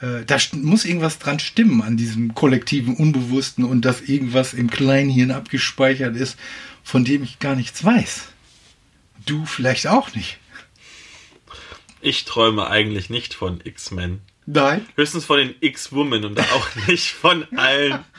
äh, 0.00 0.24
da 0.24 0.38
muss 0.52 0.84
irgendwas 0.84 1.18
dran 1.18 1.40
stimmen 1.40 1.82
an 1.82 1.96
diesem 1.96 2.34
kollektiven 2.34 2.96
Unbewussten 2.96 3.64
und 3.64 3.84
dass 3.84 4.02
irgendwas 4.02 4.54
im 4.54 4.70
Kleinhirn 4.70 5.30
abgespeichert 5.30 6.16
ist, 6.16 6.36
von 6.84 7.04
dem 7.04 7.22
ich 7.22 7.38
gar 7.38 7.56
nichts 7.56 7.84
weiß. 7.84 8.28
Du 9.26 9.46
vielleicht 9.46 9.86
auch 9.86 10.14
nicht. 10.14 10.38
Ich 12.00 12.24
träume 12.24 12.68
eigentlich 12.68 13.10
nicht 13.10 13.34
von 13.34 13.60
X-Men. 13.62 14.20
Nein. 14.46 14.86
Höchstens 14.96 15.24
von 15.24 15.38
den 15.38 15.54
X-Women 15.60 16.24
und 16.24 16.40
auch 16.40 16.68
nicht 16.86 17.12
von 17.12 17.46
allen. 17.56 18.04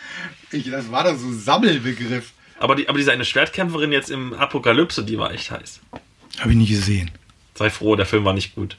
Ich, 0.53 0.69
das 0.69 0.91
war 0.91 1.03
doch 1.03 1.17
so 1.17 1.27
ein 1.27 1.37
Sammelbegriff. 1.39 2.31
Aber, 2.59 2.75
die, 2.75 2.87
aber 2.87 2.97
diese 2.97 3.11
eine 3.11 3.25
Schwertkämpferin 3.25 3.91
jetzt 3.91 4.09
im 4.11 4.33
Apokalypse, 4.33 5.03
die 5.03 5.17
war 5.17 5.31
echt 5.33 5.51
heiß. 5.51 5.81
Habe 6.39 6.51
ich 6.51 6.57
nie 6.57 6.67
gesehen. 6.67 7.11
Sei 7.55 7.69
froh, 7.69 7.95
der 7.95 8.05
Film 8.05 8.23
war 8.25 8.33
nicht 8.33 8.55
gut. 8.55 8.77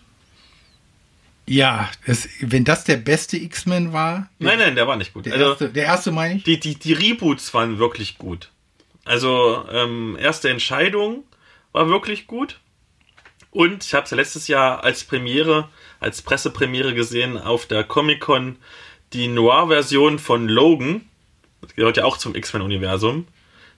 Ja, 1.47 1.91
das, 2.07 2.29
wenn 2.41 2.65
das 2.65 2.85
der 2.85 2.97
beste 2.97 3.37
X-Men 3.37 3.93
war. 3.93 4.31
Nein, 4.39 4.59
nein, 4.59 4.75
der 4.77 4.87
war 4.89 4.97
nicht 4.97 5.13
gut. 5.13 5.27
Der, 5.27 5.35
Also, 5.35 5.51
erste, 5.51 5.69
der 5.69 5.85
erste 5.85 6.11
meine 6.11 6.37
ich. 6.37 6.45
die, 6.45 6.59
die, 6.59 6.75
die 6.77 6.93
Reboots 6.95 7.53
waren 7.53 7.79
wirklich 7.79 8.17
gut. 8.17 8.51
Also, 9.05 9.67
ähm, 9.71 10.17
erste 10.19 10.49
Entscheidung 10.49 11.25
war 11.73 11.89
wirklich 11.89 12.27
gut. 12.27 12.61
Und 13.51 13.85
ich 13.85 13.93
habe 13.95 14.05
es 14.05 14.11
ja 14.11 14.17
letztes 14.17 14.49
Jahr 14.49 14.83
als 14.83 15.05
Premiere, 15.05 15.69
als 16.01 16.23
Pressepremiere 16.23 16.95
gesehen 16.95 17.37
auf 17.37 17.67
der 17.67 17.85
Comic-Con, 17.85 18.57
die 19.13 19.29
Noir-Version 19.29 20.19
von 20.19 20.49
Logan. 20.49 21.03
Das 21.67 21.77
gehört 21.77 21.97
ja 21.97 22.05
auch 22.05 22.19
zum 22.19 22.35
X-Men-Universum. 22.35 23.27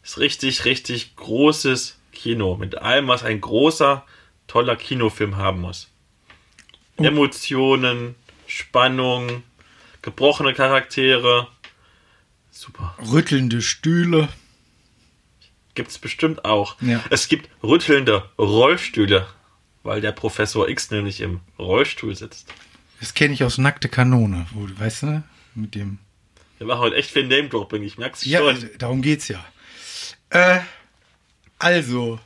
Ist 0.02 0.18
richtig, 0.18 0.64
richtig 0.64 1.16
großes 1.16 1.98
Kino. 2.12 2.56
Mit 2.56 2.78
allem, 2.78 3.08
was 3.08 3.22
ein 3.22 3.40
großer, 3.40 4.04
toller 4.46 4.76
Kinofilm 4.76 5.36
haben 5.36 5.60
muss. 5.60 5.88
Emotionen, 6.96 8.14
Spannung, 8.46 9.42
gebrochene 10.02 10.54
Charaktere. 10.54 11.48
Super. 12.50 12.96
Rüttelnde 13.10 13.60
Stühle. 13.60 14.28
Gibt 15.74 15.90
es 15.90 15.98
bestimmt 15.98 16.44
auch. 16.44 16.80
Ja. 16.80 17.04
Es 17.10 17.28
gibt 17.28 17.50
rüttelnde 17.62 18.30
Rollstühle, 18.38 19.26
weil 19.82 20.00
der 20.00 20.12
Professor 20.12 20.68
X 20.68 20.90
nämlich 20.90 21.20
im 21.20 21.40
Rollstuhl 21.58 22.16
sitzt. 22.16 22.52
Das 23.00 23.12
kenne 23.12 23.34
ich 23.34 23.44
aus 23.44 23.58
Nackte 23.58 23.90
Kanone. 23.90 24.46
Wo, 24.52 24.66
weißt 24.74 25.02
du, 25.02 25.22
mit 25.54 25.74
dem. 25.74 25.98
Wir 26.58 26.66
machen 26.66 26.80
heute 26.80 26.96
echt 26.96 27.10
viel 27.10 27.26
Name-Dropping, 27.26 27.82
ich 27.82 27.98
merk's 27.98 28.24
Ja, 28.24 28.38
schon. 28.40 28.48
also, 28.48 28.66
darum 28.78 29.02
geht's 29.02 29.28
ja. 29.28 29.44
Äh, 30.30 30.60
also, 31.58 32.18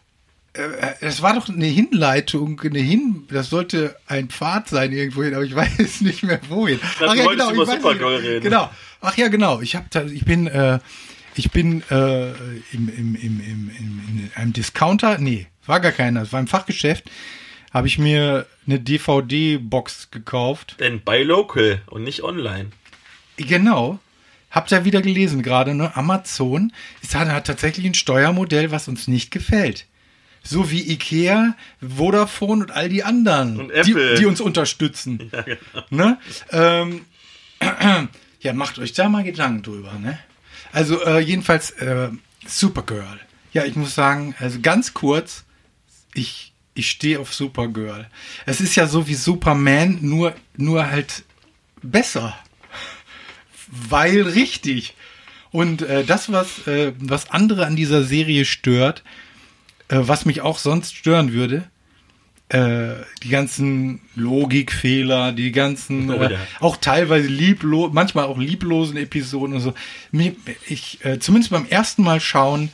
äh, 0.53 0.63
es 1.01 1.23
war 1.23 1.35
doch 1.35 1.49
eine 1.49 1.67
Hinleitung, 1.67 2.61
eine 2.61 2.79
Hin, 2.79 3.25
das 3.31 3.51
sollte 3.51 3.97
ein 4.07 4.29
Pfad 4.29 4.69
sein 4.69 4.93
irgendwohin, 4.93 5.35
aber 5.35 5.45
ich 5.45 5.55
weiß 5.57 6.01
nicht 6.03 6.23
mehr 6.23 6.41
wohin. 6.49 6.79
du 6.99 7.07
wolltest 7.07 7.51
über 7.51 7.63
ich 7.63 7.69
weiß 7.69 7.77
Supergirl 7.83 8.17
reden. 8.17 8.43
Genau. 8.45 8.71
Ach 9.01 9.17
ja, 9.17 9.29
genau. 9.29 9.61
Ich 9.61 9.77
habe, 9.77 9.87
ich 10.13 10.25
bin, 10.25 10.47
äh, 10.47 10.79
ich 11.35 11.51
bin 11.51 11.83
äh, 11.91 12.31
im, 12.31 12.89
im, 12.89 13.15
im, 13.15 13.17
im, 13.17 13.41
im, 13.41 13.71
in 14.09 14.31
einem 14.35 14.53
Discounter, 14.53 15.19
nee, 15.19 15.47
war 15.67 15.81
gar 15.81 15.93
keiner, 15.93 16.23
es 16.23 16.33
war 16.33 16.41
im 16.41 16.47
Fachgeschäft, 16.49 17.05
habe 17.73 17.87
ich 17.87 17.99
mir 17.99 18.47
eine 18.67 18.81
DVD-Box 18.81 20.11
gekauft. 20.11 20.77
Denn 20.81 21.01
bei 21.03 21.23
Local 21.23 21.83
und 21.87 22.03
nicht 22.05 22.23
online. 22.23 22.71
Genau. 23.37 23.99
Habt 24.51 24.73
ihr 24.73 24.85
wieder 24.85 25.01
gelesen 25.01 25.43
gerade, 25.43 25.75
ne? 25.75 25.97
Amazon 25.97 26.73
ist, 27.03 27.15
hat, 27.15 27.47
tatsächlich 27.47 27.87
ein 27.87 27.95
Steuermodell, 27.95 28.71
was 28.71 28.89
uns 28.89 29.07
nicht 29.07 29.31
gefällt. 29.31 29.87
So 30.43 30.71
wie 30.71 30.91
Ikea, 30.91 31.55
Vodafone 31.81 32.65
und 32.65 32.71
all 32.71 32.89
die 32.89 33.05
anderen, 33.05 33.71
die, 33.85 33.95
die 34.19 34.27
uns 34.27 34.41
unterstützen. 34.41 35.31
Ja, 35.33 35.43
genau. 35.43 35.85
Ne? 35.91 36.19
Ähm, 36.51 37.05
ja, 38.41 38.53
macht 38.53 38.79
euch 38.79 38.93
da 38.93 39.09
mal 39.09 39.23
Gedanken 39.23 39.63
drüber, 39.63 39.93
ne? 39.95 40.19
Also 40.73 41.05
äh, 41.05 41.21
jedenfalls 41.21 41.71
äh, 41.73 42.09
Supergirl. 42.47 43.21
Ja, 43.53 43.65
ich 43.65 43.77
muss 43.77 43.95
sagen, 43.95 44.35
also 44.39 44.61
ganz 44.61 44.95
kurz, 44.95 45.45
ich, 46.15 46.53
ich 46.75 46.91
stehe 46.91 47.19
auf 47.19 47.35
Supergirl. 47.35 48.09
Es 48.47 48.61
ist 48.61 48.77
ja 48.77 48.87
so 48.87 49.09
wie 49.09 49.15
Superman, 49.15 49.99
nur, 50.01 50.35
nur 50.57 50.91
halt 50.91 51.25
besser. 51.83 52.39
Weil 53.71 54.23
richtig. 54.23 54.95
Und 55.53 55.83
äh, 55.83 56.05
das, 56.05 56.31
was, 56.33 56.67
äh, 56.67 56.93
was 56.99 57.31
andere 57.31 57.67
an 57.67 57.77
dieser 57.77 58.05
Serie 58.05 58.45
stört, 58.45 59.03
äh, 59.89 59.97
was 60.01 60.25
mich 60.25 60.41
auch 60.41 60.59
sonst 60.59 60.95
stören 60.95 61.33
würde, 61.33 61.69
äh, 62.49 62.95
die 63.23 63.29
ganzen 63.29 64.01
Logikfehler, 64.17 65.33
die 65.33 65.53
ganzen, 65.53 66.11
Oh, 66.11 66.15
äh, 66.15 66.33
ja. 66.33 66.39
auch 66.61 66.77
teilweise 66.77 67.29
lieblos, 67.29 67.91
manchmal 67.93 68.25
auch 68.25 68.39
lieblosen 68.39 68.97
Episoden 68.97 69.55
und 69.57 69.61
so. 69.61 69.75
Ich, 70.67 71.05
äh, 71.05 71.19
zumindest 71.21 71.53
beim 71.53 71.67
ersten 71.67 72.03
Mal 72.03 72.21
schauen, 72.21 72.71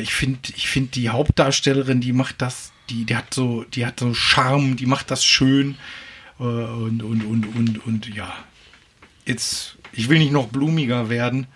ich 0.00 0.14
finde, 0.14 0.38
ich 0.54 0.68
finde 0.68 0.92
die 0.92 1.08
Hauptdarstellerin, 1.08 2.00
die 2.00 2.12
macht 2.12 2.40
das, 2.40 2.70
die, 2.88 3.04
die 3.04 3.16
hat 3.16 3.34
so, 3.34 3.64
die 3.64 3.84
hat 3.84 3.98
so 3.98 4.14
Charme, 4.14 4.76
die 4.76 4.86
macht 4.86 5.10
das 5.10 5.24
schön 5.24 5.74
und, 6.38 7.02
und, 7.02 7.24
und, 7.24 7.46
und, 7.56 7.84
und 7.84 8.14
ja. 8.14 8.32
Jetzt, 9.26 9.78
ich 9.92 10.08
will 10.08 10.18
nicht 10.18 10.32
noch 10.32 10.48
blumiger 10.48 11.08
werden. 11.08 11.46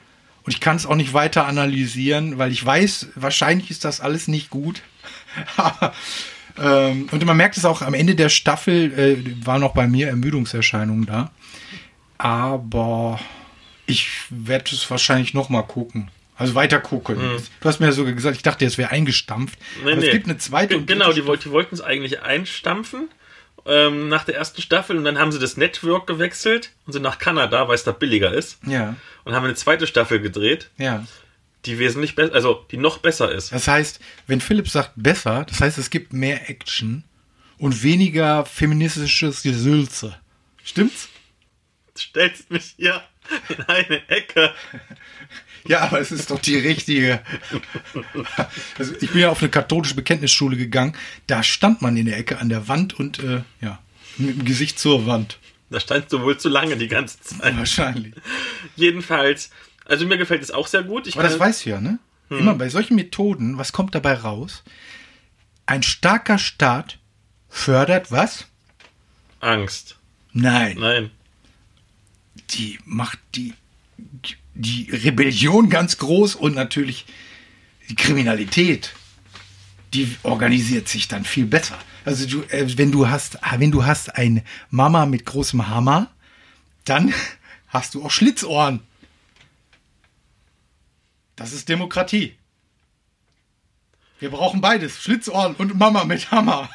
Und 0.44 0.52
ich 0.52 0.60
kann 0.60 0.76
es 0.76 0.86
auch 0.86 0.94
nicht 0.94 1.12
weiter 1.12 1.46
analysieren, 1.46 2.38
weil 2.38 2.52
ich 2.52 2.64
weiß, 2.64 3.08
wahrscheinlich 3.16 3.70
ist 3.70 3.84
das 3.84 4.00
alles 4.00 4.28
nicht 4.28 4.50
gut. 4.50 4.82
Aber, 5.56 5.92
ähm, 6.58 7.08
und 7.10 7.24
man 7.24 7.36
merkt 7.36 7.56
es 7.56 7.64
auch 7.64 7.82
am 7.82 7.94
Ende 7.94 8.14
der 8.14 8.28
Staffel, 8.28 8.92
äh, 8.98 9.44
war 9.44 9.58
noch 9.58 9.74
bei 9.74 9.88
mir 9.88 10.08
Ermüdungserscheinungen 10.08 11.06
da. 11.06 11.32
Aber 12.18 13.20
ich 13.86 14.08
werde 14.30 14.70
es 14.72 14.88
wahrscheinlich 14.90 15.34
noch 15.34 15.48
mal 15.48 15.62
gucken. 15.62 16.10
Also 16.38 16.54
weiter 16.54 16.80
gucken. 16.80 17.18
Du 17.60 17.68
hast 17.68 17.80
mir 17.80 17.86
ja 17.86 17.92
sogar 17.92 18.12
gesagt, 18.12 18.36
ich 18.36 18.42
dachte, 18.42 18.66
es 18.66 18.76
wäre 18.76 18.90
eingestampft. 18.90 19.58
Nee, 19.84 19.96
nee. 19.96 20.06
es 20.06 20.12
gibt 20.12 20.26
eine 20.26 20.36
zweite 20.36 20.76
und 20.76 20.86
Genau, 20.86 21.12
die, 21.12 21.22
die 21.22 21.50
wollten 21.50 21.74
es 21.74 21.80
eigentlich 21.80 22.20
einstampfen 22.20 23.08
ähm, 23.66 24.08
nach 24.08 24.24
der 24.24 24.36
ersten 24.36 24.62
Staffel 24.62 24.96
und 24.96 25.04
dann 25.04 25.18
haben 25.18 25.32
sie 25.32 25.38
das 25.38 25.56
Network 25.56 26.06
gewechselt 26.06 26.72
und 26.86 26.92
sind 26.92 27.02
nach 27.02 27.18
Kanada, 27.18 27.68
weil 27.68 27.74
es 27.74 27.84
da 27.84 27.92
billiger 27.92 28.32
ist. 28.32 28.58
Ja, 28.66 28.96
Und 29.24 29.34
haben 29.34 29.44
eine 29.44 29.54
zweite 29.54 29.86
Staffel 29.86 30.20
gedreht, 30.20 30.70
ja. 30.78 31.04
die 31.64 31.78
wesentlich 31.78 32.14
besser, 32.14 32.34
also 32.34 32.64
die 32.70 32.76
noch 32.76 32.98
besser 32.98 33.30
ist. 33.32 33.52
Das 33.52 33.68
heißt, 33.68 34.00
wenn 34.26 34.40
Philipp 34.40 34.68
sagt 34.68 34.92
besser, 34.96 35.44
das 35.48 35.60
heißt, 35.60 35.78
es 35.78 35.90
gibt 35.90 36.12
mehr 36.12 36.48
Action 36.48 37.04
und 37.58 37.82
weniger 37.82 38.44
feministisches 38.44 39.42
Gesülze. 39.42 40.16
Stimmt's? 40.64 41.08
Du 41.94 42.00
stellst 42.00 42.50
mich 42.50 42.74
hier 42.76 43.02
in 43.48 43.62
eine 43.64 44.08
Ecke. 44.08 44.52
Ja, 45.68 45.80
aber 45.80 46.00
es 46.00 46.12
ist 46.12 46.30
doch 46.30 46.40
die 46.40 46.56
richtige. 46.56 47.20
Also 48.78 48.94
ich 49.00 49.10
bin 49.10 49.20
ja 49.22 49.30
auf 49.30 49.40
eine 49.40 49.50
katholische 49.50 49.94
Bekenntnisschule 49.94 50.56
gegangen. 50.56 50.94
Da 51.26 51.42
stand 51.42 51.82
man 51.82 51.96
in 51.96 52.06
der 52.06 52.18
Ecke 52.18 52.38
an 52.38 52.48
der 52.48 52.68
Wand 52.68 52.98
und 52.98 53.18
äh, 53.20 53.42
ja, 53.60 53.78
mit 54.18 54.38
dem 54.38 54.44
Gesicht 54.44 54.78
zur 54.78 55.06
Wand. 55.06 55.38
Da 55.70 55.80
standst 55.80 56.12
du 56.12 56.20
wohl 56.20 56.38
zu 56.38 56.48
lange 56.48 56.76
die 56.76 56.88
ganze 56.88 57.20
Zeit. 57.20 57.56
Wahrscheinlich. 57.56 58.14
Jedenfalls, 58.76 59.50
also 59.84 60.06
mir 60.06 60.18
gefällt 60.18 60.42
es 60.42 60.50
auch 60.50 60.66
sehr 60.66 60.82
gut. 60.82 61.06
Ich 61.06 61.14
Aber 61.14 61.24
das 61.24 61.38
weißt 61.38 61.66
du 61.66 61.70
ja, 61.70 61.80
ne? 61.80 61.98
Immer 62.28 62.54
bei 62.54 62.68
solchen 62.68 62.96
Methoden, 62.96 63.56
was 63.56 63.72
kommt 63.72 63.94
dabei 63.94 64.14
raus? 64.14 64.64
Ein 65.64 65.82
starker 65.82 66.38
Staat 66.38 66.98
fördert 67.48 68.10
was? 68.10 68.46
Angst. 69.40 69.96
Nein. 70.32 70.76
Nein. 70.78 71.10
die 72.50 72.78
macht 72.84 73.18
die, 73.34 73.54
die 74.56 74.90
Rebellion 74.90 75.68
ganz 75.68 75.98
groß 75.98 76.34
und 76.34 76.54
natürlich 76.54 77.06
die 77.88 77.94
Kriminalität, 77.94 78.94
die 79.94 80.16
organisiert 80.22 80.88
sich 80.88 81.08
dann 81.08 81.24
viel 81.24 81.46
besser. 81.46 81.78
Also 82.04 82.26
du, 82.26 82.42
äh, 82.48 82.66
wenn 82.78 82.90
du 82.90 83.08
hast, 83.08 83.38
wenn 83.58 83.70
du 83.70 83.84
hast 83.84 84.16
ein 84.16 84.42
Mama 84.70 85.06
mit 85.06 85.26
großem 85.26 85.68
Hammer, 85.68 86.10
dann 86.84 87.12
hast 87.68 87.94
du 87.94 88.04
auch 88.04 88.10
Schlitzohren. 88.10 88.80
Das 91.36 91.52
ist 91.52 91.68
Demokratie. 91.68 92.34
Wir 94.18 94.30
brauchen 94.30 94.62
beides, 94.62 95.02
Schlitzohren 95.02 95.54
und 95.56 95.78
Mama 95.78 96.04
mit 96.04 96.30
Hammer. 96.30 96.70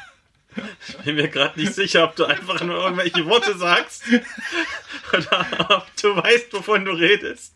Ich 0.86 0.96
bin 0.98 1.16
mir 1.16 1.28
gerade 1.28 1.58
nicht 1.58 1.74
sicher, 1.74 2.04
ob 2.04 2.14
du 2.14 2.26
einfach 2.26 2.60
nur 2.62 2.76
irgendwelche 2.76 3.26
Worte 3.26 3.56
sagst 3.56 4.04
oder 5.12 5.46
ob 5.70 5.96
du 5.96 6.14
weißt, 6.14 6.52
wovon 6.52 6.84
du 6.84 6.92
redest. 6.92 7.54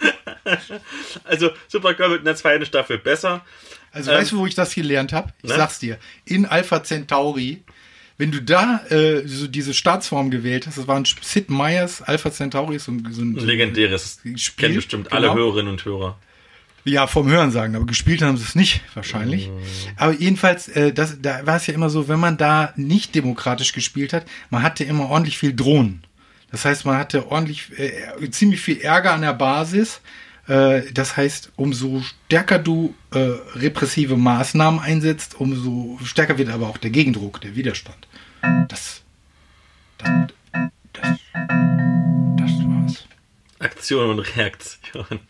Also 1.24 1.50
Supergirl 1.68 2.10
wird 2.10 2.20
in 2.20 2.24
der 2.24 2.36
zweiten 2.36 2.64
Staffel 2.66 2.98
besser. 2.98 3.44
Also 3.92 4.10
Ähm, 4.10 4.18
weißt 4.18 4.32
du, 4.32 4.38
wo 4.38 4.46
ich 4.46 4.54
das 4.54 4.74
gelernt 4.74 5.12
habe? 5.12 5.32
Ich 5.42 5.50
ne? 5.50 5.56
sag's 5.56 5.78
dir. 5.78 5.98
In 6.24 6.46
Alpha 6.46 6.82
Centauri, 6.82 7.62
wenn 8.18 8.30
du 8.30 8.42
da 8.42 8.84
äh, 8.90 9.26
so 9.26 9.46
diese 9.46 9.74
Staatsform 9.74 10.30
gewählt 10.30 10.66
hast, 10.66 10.78
das 10.78 10.86
war 10.86 10.96
ein 10.96 11.04
Sid 11.04 11.50
Meier's 11.50 12.02
Alpha 12.02 12.30
Centauri, 12.30 12.76
ist 12.76 12.84
so 12.84 12.92
ein, 12.92 13.06
so 13.10 13.22
Ein 13.22 13.34
legendäres. 13.34 14.20
Spiel, 14.36 14.66
Kennen 14.66 14.76
bestimmt 14.76 15.10
genau. 15.10 15.16
alle 15.16 15.34
Hörerinnen 15.34 15.72
und 15.72 15.84
Hörer. 15.84 16.18
Ja, 16.84 17.06
vom 17.06 17.28
Hören 17.28 17.50
sagen, 17.50 17.76
aber 17.76 17.84
gespielt 17.84 18.22
haben 18.22 18.38
sie 18.38 18.44
es 18.44 18.54
nicht, 18.54 18.80
wahrscheinlich. 18.94 19.48
Mm. 19.48 19.52
Aber 19.96 20.12
jedenfalls, 20.14 20.66
äh, 20.68 20.92
das, 20.94 21.20
da 21.20 21.46
war 21.46 21.56
es 21.56 21.66
ja 21.66 21.74
immer 21.74 21.90
so, 21.90 22.08
wenn 22.08 22.18
man 22.18 22.38
da 22.38 22.72
nicht 22.76 23.14
demokratisch 23.14 23.72
gespielt 23.72 24.14
hat, 24.14 24.24
man 24.48 24.62
hatte 24.62 24.84
immer 24.84 25.10
ordentlich 25.10 25.36
viel 25.36 25.54
Drohnen. 25.54 26.02
Das 26.50 26.64
heißt, 26.64 26.84
man 26.84 26.98
hatte 26.98 27.30
ordentlich, 27.30 27.78
äh, 27.78 28.30
ziemlich 28.30 28.60
viel 28.60 28.80
Ärger 28.80 29.12
an 29.12 29.22
der 29.22 29.34
Basis. 29.34 30.00
Äh, 30.48 30.82
das 30.92 31.16
heißt, 31.16 31.52
umso 31.56 32.02
stärker 32.02 32.58
du 32.58 32.94
äh, 33.12 33.18
repressive 33.54 34.16
Maßnahmen 34.16 34.80
einsetzt, 34.80 35.40
umso 35.40 35.98
stärker 36.04 36.38
wird 36.38 36.48
aber 36.50 36.68
auch 36.68 36.78
der 36.78 36.90
Gegendruck, 36.90 37.40
der 37.40 37.54
Widerstand. 37.54 38.08
Das, 38.68 39.02
das, 39.98 40.10
das, 40.92 41.18
das 42.36 42.50
war's. 42.66 43.06
Aktion 43.60 44.10
und 44.10 44.36
Reaktion. 44.36 45.20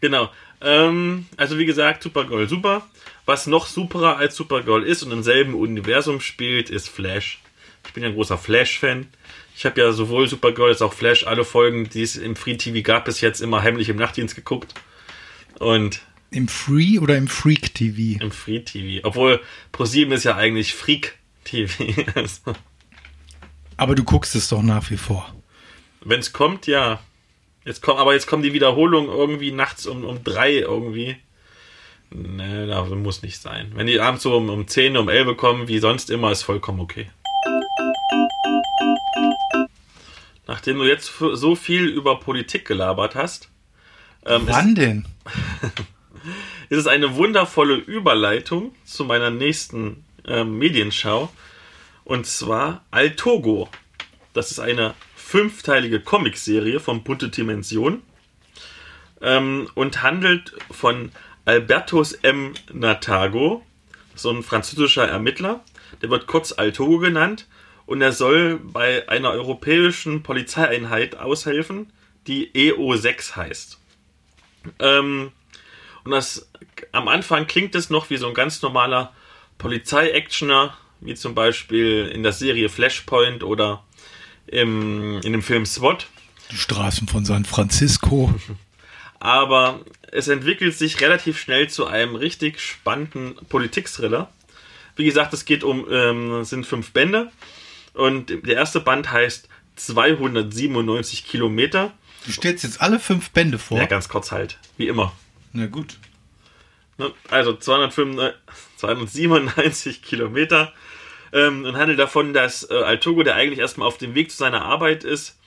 Genau. 0.00 0.30
Ähm, 0.60 1.26
also 1.36 1.58
wie 1.58 1.66
gesagt, 1.66 2.02
Supergirl 2.02 2.48
super. 2.48 2.86
Was 3.24 3.46
noch 3.46 3.66
superer 3.66 4.16
als 4.16 4.34
Supergirl 4.34 4.82
ist 4.82 5.02
und 5.02 5.12
im 5.12 5.22
selben 5.22 5.54
Universum 5.54 6.20
spielt, 6.20 6.70
ist 6.70 6.88
Flash. 6.88 7.40
Ich 7.86 7.92
bin 7.92 8.02
ja 8.02 8.08
ein 8.08 8.14
großer 8.14 8.38
Flash-Fan. 8.38 9.08
Ich 9.56 9.64
habe 9.64 9.80
ja 9.80 9.92
sowohl 9.92 10.28
Supergirl 10.28 10.70
als 10.70 10.82
auch 10.82 10.92
Flash 10.92 11.26
alle 11.26 11.44
Folgen, 11.44 11.88
die 11.88 12.02
es 12.02 12.16
im 12.16 12.36
Free 12.36 12.56
TV 12.56 12.82
gab, 12.82 13.04
bis 13.04 13.20
jetzt 13.20 13.40
immer 13.40 13.62
heimlich 13.62 13.88
im 13.88 13.96
Nachtdienst 13.96 14.34
geguckt. 14.34 14.74
Und 15.58 16.00
Im 16.30 16.48
Free 16.48 16.98
oder 16.98 17.16
im 17.16 17.28
Freak 17.28 17.74
TV? 17.74 18.22
im 18.22 18.32
Free 18.32 18.60
TV. 18.60 19.06
Obwohl 19.06 19.40
ProSieben 19.70 20.12
ist 20.14 20.24
ja 20.24 20.36
eigentlich 20.36 20.74
Freak 20.74 21.18
TV. 21.44 21.84
Also, 22.14 22.54
Aber 23.76 23.94
du 23.94 24.04
guckst 24.04 24.34
es 24.34 24.48
doch 24.48 24.62
nach 24.62 24.90
wie 24.90 24.96
vor. 24.96 25.34
Wenn 26.00 26.20
es 26.20 26.32
kommt, 26.32 26.66
ja. 26.66 27.00
Jetzt 27.64 27.82
kommt, 27.82 28.00
aber 28.00 28.14
jetzt 28.14 28.26
kommen 28.26 28.42
die 28.42 28.54
Wiederholungen 28.54 29.08
irgendwie 29.08 29.52
nachts 29.52 29.86
um, 29.86 30.04
um 30.04 30.24
drei 30.24 30.54
irgendwie. 30.54 31.16
Nee, 32.10 32.66
das 32.66 32.88
muss 32.90 33.22
nicht 33.22 33.40
sein. 33.40 33.72
Wenn 33.74 33.86
die 33.86 34.00
abends 34.00 34.22
so 34.22 34.36
um, 34.36 34.50
um 34.50 34.66
10, 34.66 34.96
um 34.96 35.08
11 35.08 35.36
kommen, 35.36 35.68
wie 35.68 35.78
sonst 35.78 36.10
immer, 36.10 36.32
ist 36.32 36.42
vollkommen 36.42 36.80
okay. 36.80 37.08
Nachdem 40.52 40.80
du 40.80 40.84
jetzt 40.84 41.10
so 41.18 41.56
viel 41.56 41.86
über 41.86 42.20
Politik 42.20 42.66
gelabert 42.66 43.14
hast, 43.14 43.48
ähm, 44.26 44.42
ist, 44.42 44.48
Wann 44.48 44.74
denn? 44.74 45.06
ist 46.68 46.78
es 46.78 46.86
eine 46.86 47.14
wundervolle 47.16 47.76
Überleitung 47.76 48.74
zu 48.84 49.06
meiner 49.06 49.30
nächsten 49.30 50.04
ähm, 50.26 50.58
Medienschau. 50.58 51.32
Und 52.04 52.26
zwar 52.26 52.84
Altogo. 52.90 53.70
Das 54.34 54.50
ist 54.50 54.58
eine 54.58 54.92
fünfteilige 55.16 56.00
Comicserie 56.00 56.80
von 56.80 57.02
Bunte 57.02 57.30
Dimension 57.30 58.02
ähm, 59.22 59.70
und 59.74 60.02
handelt 60.02 60.52
von 60.70 61.12
Albertus 61.46 62.12
M. 62.12 62.52
Natago, 62.70 63.64
so 64.14 64.28
ein 64.28 64.42
französischer 64.42 65.08
Ermittler. 65.08 65.64
Der 66.02 66.10
wird 66.10 66.26
kurz 66.26 66.52
Altogo 66.52 66.98
genannt 66.98 67.46
und 67.92 68.00
er 68.00 68.12
soll 68.12 68.58
bei 68.58 69.06
einer 69.10 69.32
europäischen 69.32 70.22
Polizeieinheit 70.22 71.14
aushelfen, 71.14 71.92
die 72.26 72.50
EO6 72.52 73.36
heißt. 73.36 73.78
Ähm, 74.78 75.30
und 76.02 76.10
das 76.10 76.48
am 76.92 77.08
Anfang 77.08 77.46
klingt 77.46 77.74
es 77.74 77.90
noch 77.90 78.08
wie 78.08 78.16
so 78.16 78.26
ein 78.28 78.32
ganz 78.32 78.62
normaler 78.62 79.12
Polizei-Actioner, 79.58 80.74
wie 81.02 81.14
zum 81.16 81.34
Beispiel 81.34 82.10
in 82.14 82.22
der 82.22 82.32
Serie 82.32 82.70
Flashpoint 82.70 83.44
oder 83.44 83.84
im, 84.46 85.20
in 85.20 85.32
dem 85.32 85.42
Film 85.42 85.66
SWAT. 85.66 86.06
Die 86.50 86.56
Straßen 86.56 87.08
von 87.08 87.26
San 87.26 87.44
Francisco. 87.44 88.32
Aber 89.20 89.80
es 90.10 90.28
entwickelt 90.28 90.78
sich 90.78 90.98
relativ 91.02 91.38
schnell 91.38 91.68
zu 91.68 91.86
einem 91.86 92.14
richtig 92.14 92.58
spannenden 92.58 93.34
Politik-Thriller. 93.50 94.32
Wie 94.96 95.04
gesagt, 95.04 95.34
es 95.34 95.44
geht 95.44 95.62
um, 95.62 95.86
ähm, 95.90 96.36
es 96.36 96.48
sind 96.48 96.66
fünf 96.66 96.92
Bände. 96.92 97.30
Und 97.94 98.30
der 98.46 98.56
erste 98.56 98.80
Band 98.80 99.10
heißt 99.10 99.48
297 99.76 101.26
Kilometer. 101.26 101.92
Du 102.26 102.32
stellst 102.32 102.64
jetzt 102.64 102.80
alle 102.80 102.98
fünf 102.98 103.30
Bände 103.30 103.58
vor. 103.58 103.78
Ja, 103.78 103.86
ganz 103.86 104.08
kurz 104.08 104.32
halt, 104.32 104.58
wie 104.76 104.88
immer. 104.88 105.12
Na 105.52 105.66
gut. 105.66 105.98
Ne? 106.98 107.12
Also 107.30 107.56
295, 107.56 108.38
297 108.76 110.02
Kilometer 110.02 110.72
ähm, 111.32 111.64
und 111.64 111.76
handelt 111.76 111.98
davon, 111.98 112.32
dass 112.32 112.68
äh, 112.70 112.74
Altogo, 112.74 113.22
der 113.22 113.34
eigentlich 113.34 113.58
erstmal 113.58 113.88
auf 113.88 113.98
dem 113.98 114.14
Weg 114.14 114.30
zu 114.30 114.36
seiner 114.36 114.62
Arbeit 114.62 115.04
ist, 115.04 115.38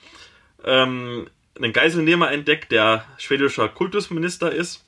ähm, 0.64 1.28
einen 1.56 1.72
Geiselnehmer 1.72 2.30
entdeckt, 2.30 2.72
der 2.72 3.04
schwedischer 3.18 3.68
Kultusminister 3.68 4.52
ist 4.52 4.84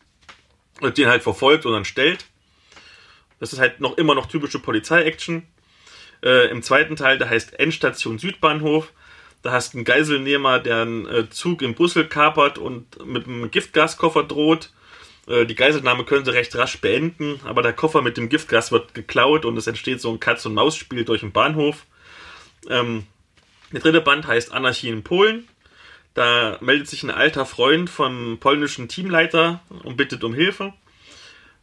und 0.80 0.98
den 0.98 1.08
halt 1.08 1.22
verfolgt 1.22 1.64
und 1.66 1.72
dann 1.72 1.84
stellt. 1.84 2.26
Das 3.40 3.52
ist 3.52 3.60
halt 3.60 3.80
noch 3.80 3.96
immer 3.96 4.14
noch 4.14 4.26
typische 4.26 4.58
Polizei-Action. 4.58 5.46
Äh, 6.22 6.50
Im 6.50 6.62
zweiten 6.62 6.96
Teil, 6.96 7.18
der 7.18 7.30
heißt 7.30 7.58
Endstation 7.58 8.18
Südbahnhof. 8.18 8.92
Da 9.42 9.52
hast 9.52 9.72
du 9.72 9.78
einen 9.78 9.84
Geiselnehmer, 9.84 10.58
der 10.58 10.82
einen 10.82 11.06
äh, 11.06 11.30
Zug 11.30 11.62
in 11.62 11.74
Brüssel 11.74 12.06
kapert 12.06 12.58
und 12.58 13.04
mit 13.06 13.26
einem 13.26 13.50
Giftgaskoffer 13.50 14.24
droht. 14.24 14.72
Äh, 15.28 15.46
die 15.46 15.54
Geiselnahme 15.54 16.04
können 16.04 16.24
sie 16.24 16.32
recht 16.32 16.56
rasch 16.56 16.80
beenden, 16.80 17.40
aber 17.44 17.62
der 17.62 17.72
Koffer 17.72 18.02
mit 18.02 18.16
dem 18.16 18.28
Giftgas 18.28 18.72
wird 18.72 18.94
geklaut 18.94 19.44
und 19.44 19.56
es 19.56 19.66
entsteht 19.66 20.00
so 20.00 20.10
ein 20.10 20.20
Katz-und-Maus-Spiel 20.20 21.04
durch 21.04 21.20
den 21.20 21.32
Bahnhof. 21.32 21.86
Ähm, 22.68 23.06
der 23.72 23.80
dritte 23.80 24.00
Band 24.00 24.26
heißt 24.26 24.52
Anarchie 24.52 24.88
in 24.88 25.04
Polen. 25.04 25.46
Da 26.14 26.58
meldet 26.60 26.88
sich 26.88 27.04
ein 27.04 27.10
alter 27.10 27.46
Freund 27.46 27.88
vom 27.90 28.38
polnischen 28.40 28.88
Teamleiter 28.88 29.60
und 29.84 29.96
bittet 29.96 30.24
um 30.24 30.34
Hilfe. 30.34 30.72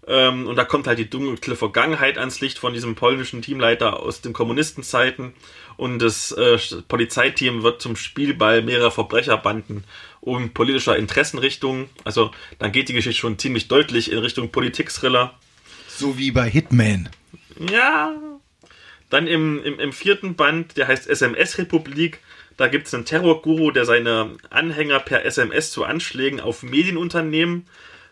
Ähm, 0.08 0.48
und 0.48 0.56
da 0.56 0.66
kommt 0.66 0.88
halt 0.88 1.00
die 1.00 1.10
dunkle 1.10 1.56
Vergangenheit 1.56 2.18
ans 2.18 2.40
Licht 2.40 2.60
von 2.60 2.74
diesem 2.74 2.96
polnischen 2.96 3.42
Teamleiter 3.42 4.00
aus 4.00 4.22
den 4.22 4.34
Kommunistenzeiten. 4.34 5.34
Und 5.78 6.00
das 6.00 6.32
äh, 6.32 6.58
Polizeiteam 6.88 7.64
wird 7.64 7.82
zum 7.82 7.96
Spielball 7.96 8.62
mehrerer 8.62 8.92
Verbrecherbanden 8.92 9.84
und 10.22 10.54
politischer 10.54 10.96
Interessenrichtungen. 10.98 11.90
Also 12.04 12.32
dann 12.60 12.72
geht 12.72 12.90
die 12.90 12.94
Geschichte 12.94 13.20
schon 13.20 13.40
ziemlich 13.40 13.68
deutlich 13.68 14.12
in 14.12 14.20
Richtung 14.20 14.52
Politik-Thriller. 14.52 15.34
So 15.88 16.18
wie 16.18 16.32
bei 16.32 16.50
Hitman. 16.50 17.10
Ja. 17.72 18.16
Dann 19.10 19.28
im, 19.28 19.64
im, 19.64 19.80
im 19.80 19.94
vierten 19.94 20.36
Band, 20.36 20.78
der 20.78 20.88
heißt 20.88 21.08
SMS-Republik, 21.08 22.20
da 22.58 22.68
gibt 22.68 22.88
es 22.88 22.94
einen 22.94 23.06
Terrorguru, 23.06 23.72
der 23.72 23.86
seine 23.86 24.32
Anhänger 24.50 25.00
per 25.00 25.26
SMS 25.26 25.72
zu 25.72 25.84
Anschlägen 25.84 26.40
auf 26.40 26.64
Medienunternehmen 26.64 27.68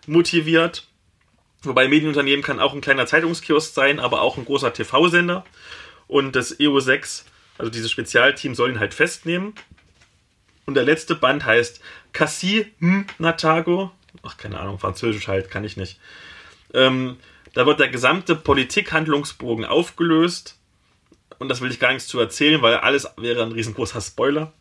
motiviert. 0.06 0.88
Wobei 1.64 1.88
Medienunternehmen 1.88 2.44
kann 2.44 2.60
auch 2.60 2.74
ein 2.74 2.82
kleiner 2.82 3.06
Zeitungskiosk 3.06 3.74
sein, 3.74 4.00
aber 4.00 4.22
auch 4.22 4.38
ein 4.38 4.46
großer 4.46 4.74
TV-Sender. 4.74 5.46
Und 6.08 6.36
das 6.36 6.60
EO6, 6.60 7.24
also 7.58 7.72
dieses 7.72 7.90
Spezialteam, 7.90 8.54
soll 8.54 8.72
ihn 8.72 8.80
halt 8.80 8.94
festnehmen. 8.94 9.54
Und 10.66 10.76
der 10.76 10.84
letzte 10.84 11.16
Band 11.16 11.46
heißt 11.46 11.82
Cassis 12.12 12.66
hm, 12.80 13.06
Natago. 13.18 13.92
Ach, 14.24 14.38
keine 14.38 14.60
Ahnung, 14.60 14.80
Französisch 14.80 15.28
halt, 15.28 15.50
kann 15.50 15.64
ich 15.64 15.78
nicht. 15.78 16.00
Ähm, 16.74 17.18
da 17.54 17.66
wird 17.66 17.80
der 17.80 17.90
gesamte 17.90 18.36
Politikhandlungsbogen 18.36 19.66
aufgelöst. 19.66 20.60
Und 21.40 21.50
das 21.50 21.62
will 21.62 21.72
ich 21.72 21.80
gar 21.80 21.94
nichts 21.94 22.08
zu 22.08 22.20
erzählen, 22.20 22.62
weil 22.62 22.76
alles 22.76 23.08
wäre 23.18 23.44
ein 23.44 23.52
riesengroßer 23.52 24.02
Spoiler. 24.02 24.54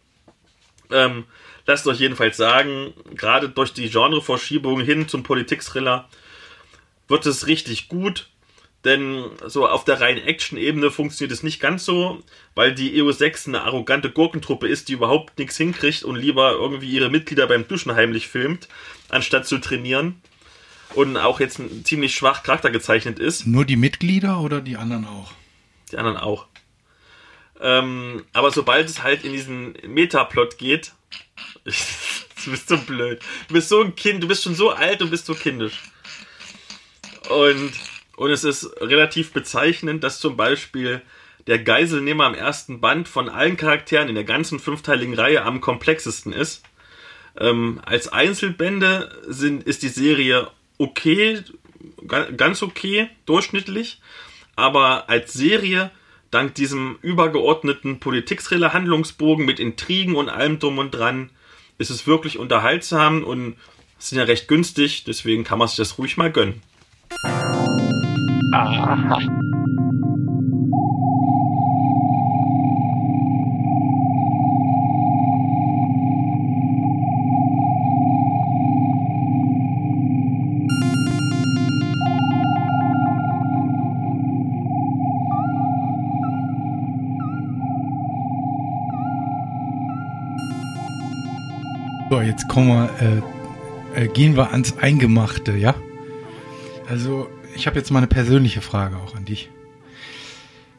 Ähm, 0.90 1.24
lasst 1.66 1.86
euch 1.86 1.98
jedenfalls 1.98 2.36
sagen, 2.36 2.92
gerade 3.14 3.48
durch 3.48 3.72
die 3.72 3.90
Genreverschiebung 3.90 4.80
hin 4.80 5.09
zum 5.09 5.22
Politik-Thriller 5.22 6.09
wird 7.12 7.26
es 7.26 7.46
richtig 7.46 7.88
gut. 7.88 8.28
Denn 8.84 9.26
so 9.46 9.68
auf 9.68 9.84
der 9.84 10.00
reinen 10.00 10.24
Action-Ebene 10.24 10.90
funktioniert 10.90 11.30
es 11.30 11.44
nicht 11.44 11.60
ganz 11.60 11.84
so, 11.84 12.20
weil 12.56 12.74
die 12.74 13.00
EO6 13.00 13.46
eine 13.46 13.62
arrogante 13.62 14.10
Gurkentruppe 14.10 14.66
ist, 14.66 14.88
die 14.88 14.94
überhaupt 14.94 15.38
nichts 15.38 15.56
hinkriegt 15.56 16.02
und 16.02 16.16
lieber 16.16 16.50
irgendwie 16.52 16.90
ihre 16.90 17.08
Mitglieder 17.08 17.46
beim 17.46 17.68
Duschen 17.68 17.94
heimlich 17.94 18.26
filmt, 18.26 18.66
anstatt 19.08 19.46
zu 19.46 19.58
trainieren. 19.58 20.20
Und 20.94 21.16
auch 21.16 21.38
jetzt 21.38 21.60
ein 21.60 21.84
ziemlich 21.84 22.12
schwach 22.12 22.42
Charakter 22.42 22.70
gezeichnet 22.70 23.20
ist. 23.20 23.46
Nur 23.46 23.64
die 23.64 23.76
Mitglieder 23.76 24.40
oder 24.40 24.60
die 24.60 24.76
anderen 24.76 25.06
auch? 25.06 25.32
Die 25.92 25.98
anderen 25.98 26.16
auch. 26.16 26.48
Ähm, 27.60 28.24
aber 28.32 28.50
sobald 28.50 28.88
es 28.90 29.04
halt 29.04 29.24
in 29.24 29.32
diesen 29.32 29.74
Metaplot 29.86 30.58
geht, 30.58 30.92
du 31.64 32.50
bist 32.50 32.68
so 32.68 32.76
blöd. 32.78 33.20
Du 33.46 33.54
bist 33.54 33.68
so 33.68 33.80
ein 33.80 33.94
Kind, 33.94 34.24
du 34.24 34.28
bist 34.28 34.42
schon 34.42 34.56
so 34.56 34.70
alt 34.70 35.00
und 35.02 35.10
bist 35.10 35.26
so 35.26 35.34
kindisch. 35.34 35.91
Und, 37.32 37.72
und 38.16 38.30
es 38.30 38.44
ist 38.44 38.80
relativ 38.80 39.32
bezeichnend, 39.32 40.04
dass 40.04 40.20
zum 40.20 40.36
Beispiel 40.36 41.00
der 41.46 41.58
Geiselnehmer 41.58 42.26
im 42.26 42.34
ersten 42.34 42.80
Band 42.80 43.08
von 43.08 43.28
allen 43.28 43.56
Charakteren 43.56 44.08
in 44.08 44.14
der 44.14 44.24
ganzen 44.24 44.60
fünfteiligen 44.60 45.14
Reihe 45.14 45.42
am 45.42 45.60
komplexesten 45.60 46.32
ist. 46.32 46.62
Ähm, 47.38 47.80
als 47.84 48.08
Einzelbände 48.08 49.10
sind, 49.26 49.64
ist 49.64 49.82
die 49.82 49.88
Serie 49.88 50.48
okay, 50.78 51.40
ga- 52.06 52.30
ganz 52.30 52.62
okay, 52.62 53.08
durchschnittlich. 53.26 54.00
Aber 54.54 55.08
als 55.08 55.32
Serie, 55.32 55.90
dank 56.30 56.54
diesem 56.54 56.98
übergeordneten 57.02 57.98
Politik-Thriller-Handlungsbogen 57.98 59.46
mit 59.46 59.58
Intrigen 59.58 60.14
und 60.14 60.28
allem 60.28 60.58
drum 60.58 60.78
und 60.78 60.90
dran, 60.92 61.30
ist 61.78 61.90
es 61.90 62.06
wirklich 62.06 62.38
unterhaltsam 62.38 63.24
und 63.24 63.56
sind 63.98 64.18
ja 64.18 64.24
recht 64.24 64.48
günstig, 64.48 65.04
deswegen 65.04 65.44
kann 65.44 65.58
man 65.58 65.68
sich 65.68 65.76
das 65.76 65.96
ruhig 65.96 66.16
mal 66.16 66.30
gönnen. 66.30 66.62
Aha. 68.52 69.18
So, 92.10 92.20
jetzt 92.20 92.46
kommen 92.48 92.68
wir, 92.68 92.90
äh, 93.96 94.04
äh, 94.04 94.08
gehen 94.08 94.36
wir 94.36 94.52
ans 94.52 94.76
Eingemachte, 94.78 95.56
ja? 95.56 95.74
Also, 96.88 97.30
ich 97.54 97.66
habe 97.66 97.78
jetzt 97.78 97.90
mal 97.90 97.98
eine 97.98 98.06
persönliche 98.06 98.60
Frage 98.60 98.96
auch 98.96 99.14
an 99.14 99.24
dich. 99.24 99.48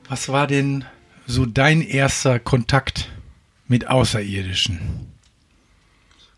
Was 0.09 0.29
war 0.29 0.47
denn 0.47 0.85
so 1.25 1.45
dein 1.45 1.81
erster 1.81 2.39
Kontakt 2.39 3.09
mit 3.67 3.87
Außerirdischen? 3.87 4.79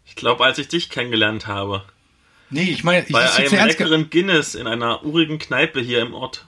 Ich 0.05 0.15
glaube, 0.15 0.45
als 0.45 0.57
ich 0.57 0.67
dich 0.67 0.89
kennengelernt 0.89 1.47
habe. 1.47 1.83
Nee, 2.49 2.63
ich 2.63 2.83
meine, 2.83 3.05
ich, 3.05 3.11
Bei 3.11 3.29
einem 3.29 3.67
leckeren 3.67 4.09
Guinness 4.09 4.55
in 4.55 4.67
einer 4.67 5.03
urigen 5.03 5.39
Kneipe 5.39 5.81
hier 5.81 6.01
im 6.01 6.13
Ort. 6.13 6.47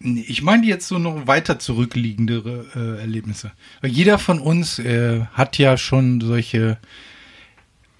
Nee, 0.00 0.24
ich 0.26 0.42
meine 0.42 0.66
jetzt 0.66 0.88
so 0.88 0.98
noch 0.98 1.26
weiter 1.26 1.58
zurückliegendere 1.58 2.66
äh, 2.74 3.00
Erlebnisse. 3.00 3.52
Weil 3.80 3.90
jeder 3.90 4.18
von 4.18 4.40
uns 4.40 4.78
äh, 4.78 5.20
hat 5.32 5.58
ja 5.58 5.76
schon 5.76 6.20
solche 6.20 6.78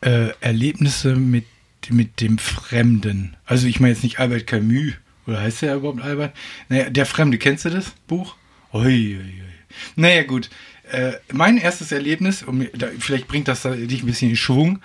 äh, 0.00 0.30
Erlebnisse 0.40 1.14
mit, 1.14 1.44
mit 1.90 2.20
dem 2.20 2.38
Fremden. 2.38 3.36
Also 3.44 3.66
ich 3.66 3.80
meine 3.80 3.92
jetzt 3.92 4.02
nicht 4.02 4.18
Albert 4.18 4.46
Camus. 4.46 4.94
Oder 5.26 5.40
heißt 5.40 5.62
der 5.62 5.76
überhaupt 5.76 6.02
Albert? 6.02 6.36
Naja, 6.68 6.90
der 6.90 7.06
Fremde, 7.06 7.38
kennst 7.38 7.64
du 7.64 7.70
das 7.70 7.92
Buch? 8.06 8.36
Ui, 8.72 8.82
ui, 8.82 9.18
ui. 9.18 9.42
Naja, 9.96 10.22
gut. 10.22 10.50
Äh, 10.90 11.14
mein 11.32 11.56
erstes 11.56 11.92
Erlebnis, 11.92 12.42
um, 12.42 12.66
da, 12.74 12.88
vielleicht 12.98 13.26
bringt 13.26 13.48
das 13.48 13.62
da 13.62 13.74
dich 13.74 14.02
ein 14.02 14.06
bisschen 14.06 14.30
in 14.30 14.36
Schwung, 14.36 14.80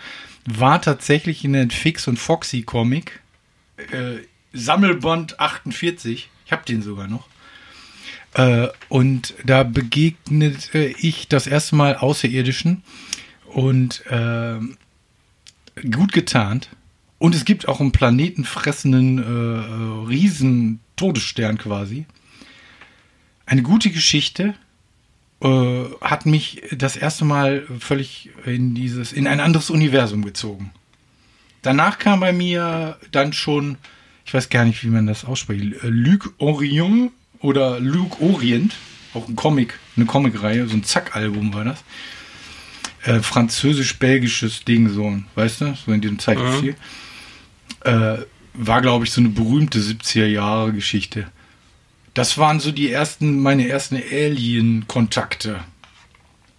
war 0.45 0.81
tatsächlich 0.81 1.43
in 1.43 1.53
den 1.53 1.71
Fix 1.71 2.07
und 2.07 2.17
Foxy 2.17 2.61
Comic. 2.61 3.19
Äh, 3.91 4.19
Sammelband 4.53 5.39
48. 5.39 6.29
Ich 6.45 6.51
habe 6.51 6.65
den 6.65 6.81
sogar 6.81 7.07
noch. 7.07 7.27
Äh, 8.33 8.67
und 8.87 9.33
da 9.43 9.63
begegnete 9.63 10.93
ich 10.99 11.27
das 11.27 11.47
erste 11.47 11.75
Mal 11.75 11.95
Außerirdischen 11.95 12.83
und 13.45 14.03
ähm, 14.09 14.77
gut 15.91 16.13
getarnt. 16.13 16.69
Und 17.19 17.35
es 17.35 17.45
gibt 17.45 17.67
auch 17.67 17.81
einen 17.81 17.91
planetenfressenden 17.91 19.17
äh, 19.19 20.07
riesen 20.07 20.79
Todesstern 20.95 21.57
quasi. 21.57 22.05
Eine 23.45 23.61
gute 23.61 23.89
Geschichte 23.89 24.55
äh, 25.41 25.83
hat 26.01 26.25
mich 26.25 26.61
das 26.71 26.95
erste 26.95 27.25
Mal 27.25 27.63
völlig 27.79 28.29
in 28.45 28.73
dieses 28.73 29.11
in 29.11 29.27
ein 29.27 29.41
anderes 29.41 29.69
Universum 29.69 30.23
gezogen. 30.23 30.71
Danach 31.61 31.99
kam 31.99 32.21
bei 32.21 32.31
mir 32.31 32.97
dann 33.11 33.33
schon, 33.33 33.77
ich 34.25 34.33
weiß 34.33 34.49
gar 34.49 34.63
nicht, 34.63 34.83
wie 34.83 34.89
man 34.89 35.07
das 35.07 35.25
ausspricht, 35.25 35.83
äh, 35.83 35.87
Luc 35.87 36.33
Orion 36.37 37.11
oder 37.39 37.81
Luc 37.81 38.21
Orient, 38.21 38.75
auch 39.13 39.27
ein 39.27 39.35
Comic, 39.35 39.77
eine 39.97 40.05
Comicreihe, 40.05 40.67
so 40.67 40.75
ein 40.75 40.83
Zack-Album 40.83 41.53
war 41.53 41.65
das. 41.65 41.83
Äh, 43.03 43.21
Französisch-belgisches 43.21 44.63
Ding, 44.63 44.89
so, 44.89 45.17
weißt 45.35 45.61
du, 45.61 45.75
so 45.75 45.91
in 45.91 46.01
diesem 46.01 46.19
Zeichenstil. 46.19 46.75
Äh, 47.81 48.17
war, 48.53 48.81
glaube 48.81 49.05
ich, 49.05 49.11
so 49.11 49.21
eine 49.21 49.29
berühmte 49.29 49.79
70er-Jahre-Geschichte. 49.79 51.31
Das 52.13 52.37
waren 52.37 52.59
so 52.59 52.71
die 52.71 52.91
ersten, 52.91 53.41
meine 53.41 53.67
ersten 53.69 53.95
Alien-Kontakte. 53.95 55.63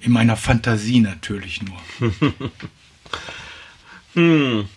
In 0.01 0.13
meiner 0.13 0.37
Fantasie 0.37 1.01
natürlich 1.01 1.61
nur. 1.63 2.11
Hm. 4.15 4.69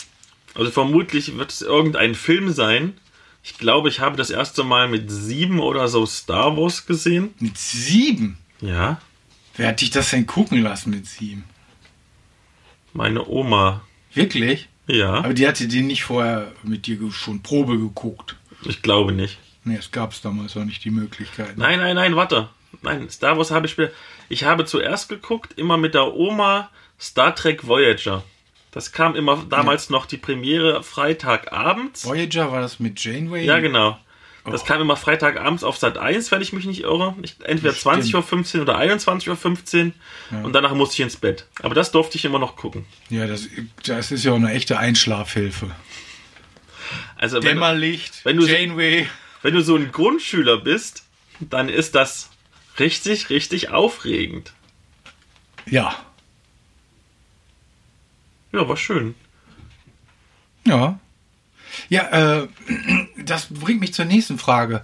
Also 0.53 0.69
vermutlich 0.69 1.35
wird 1.37 1.51
es 1.51 1.61
irgendein 1.63 2.13
Film 2.13 2.51
sein. 2.53 2.93
Ich 3.43 3.57
glaube, 3.57 3.89
ich 3.89 3.99
habe 3.99 4.15
das 4.15 4.29
erste 4.29 4.63
Mal 4.63 4.87
mit 4.87 5.09
sieben 5.11 5.59
oder 5.59 5.87
so 5.87 6.05
Star 6.05 6.55
Wars 6.55 6.85
gesehen. 6.85 7.33
Mit 7.39 7.57
sieben? 7.57 8.37
Ja, 8.61 9.01
Wer 9.55 9.67
hat 9.69 9.81
dich 9.81 9.91
das 9.91 10.09
denn 10.09 10.25
gucken 10.25 10.61
lassen 10.61 10.89
mit 10.91 11.05
sieben? 11.07 11.43
meine 12.93 13.27
Oma. 13.27 13.81
Wirklich? 14.13 14.69
Ja, 14.87 15.13
Aber 15.13 15.33
die 15.33 15.47
hatte 15.47 15.67
den 15.67 15.87
nicht 15.87 16.03
vorher 16.03 16.51
mit 16.63 16.87
dir 16.87 16.99
schon 17.11 17.41
Probe 17.41 17.77
geguckt. 17.77 18.35
ich 18.65 18.81
glaube 18.81 19.13
nicht. 19.13 19.39
Nee, 19.63 19.77
es 19.77 19.91
gab 19.91 20.11
es 20.11 20.21
damals 20.21 20.57
auch 20.57 20.65
nicht 20.65 20.83
die 20.83 20.91
Möglichkeit. 20.91 21.57
Nein, 21.57 21.79
nein, 21.79 21.95
nein, 21.95 22.15
warte. 22.15 22.49
Nein, 22.81 23.09
Star 23.09 23.37
Wars 23.37 23.51
habe 23.51 23.67
ich 23.67 23.71
später. 23.71 23.93
Ich 24.29 24.43
habe 24.43 24.65
zuerst 24.65 25.07
geguckt, 25.09 25.53
immer 25.57 25.77
mit 25.77 25.93
der 25.93 26.13
Oma 26.13 26.69
Star 26.99 27.33
Trek 27.35 27.65
Voyager. 27.67 28.23
Das 28.71 28.91
kam 28.91 29.15
immer 29.15 29.45
damals 29.49 29.89
noch 29.89 30.05
die 30.05 30.17
Premiere 30.17 30.83
Freitagabends. 30.83 32.05
Voyager 32.05 32.51
war 32.51 32.61
das 32.61 32.79
mit 32.79 33.01
Janeway? 33.03 33.45
Ja, 33.45 33.59
genau. 33.59 33.97
Das 34.45 34.63
Oh. 34.63 34.65
kam 34.65 34.81
immer 34.81 34.97
Freitagabends 34.97 35.63
auf 35.63 35.77
Sat 35.77 35.97
1, 35.97 36.29
wenn 36.31 36.41
ich 36.41 36.51
mich 36.51 36.65
nicht 36.65 36.81
irre. 36.81 37.15
Ich, 37.21 37.35
entweder 37.43 37.73
Stimmt. 37.73 38.03
20.15 38.03 38.55
Uhr 38.57 38.61
oder 38.63 38.77
21.15 38.77 39.93
Uhr. 40.31 40.43
Und 40.43 40.53
danach 40.53 40.73
musste 40.73 40.95
ich 40.95 40.99
ins 40.99 41.15
Bett. 41.15 41.45
Aber 41.61 41.73
das 41.75 41.91
durfte 41.91 42.17
ich 42.17 42.25
immer 42.25 42.39
noch 42.39 42.57
gucken. 42.57 42.85
Ja, 43.09 43.25
das, 43.25 43.47
das 43.85 44.11
ist 44.11 44.23
ja 44.25 44.33
auch 44.33 44.35
eine 44.37 44.51
echte 44.51 44.77
Einschlafhilfe. 44.77 45.71
Also 47.15 47.37
wenn, 47.37 47.55
Dämmerlicht, 47.55 48.25
wenn 48.25 48.35
du- 48.37 48.45
Janeway. 48.45 49.07
wenn 49.43 49.53
du 49.53 49.61
so 49.61 49.77
ein 49.77 49.91
Grundschüler 49.93 50.57
bist, 50.57 51.05
dann 51.39 51.69
ist 51.69 51.95
das 51.95 52.29
richtig, 52.79 53.29
richtig 53.29 53.69
aufregend. 53.69 54.51
Ja. 55.65 55.95
Ja, 58.51 58.67
war 58.67 58.75
schön. 58.77 59.15
Ja. 60.65 60.99
Ja, 61.89 62.41
äh, 62.41 62.47
das 63.23 63.47
bringt 63.49 63.81
mich 63.81 63.93
zur 63.93 64.05
nächsten 64.05 64.37
Frage. 64.37 64.83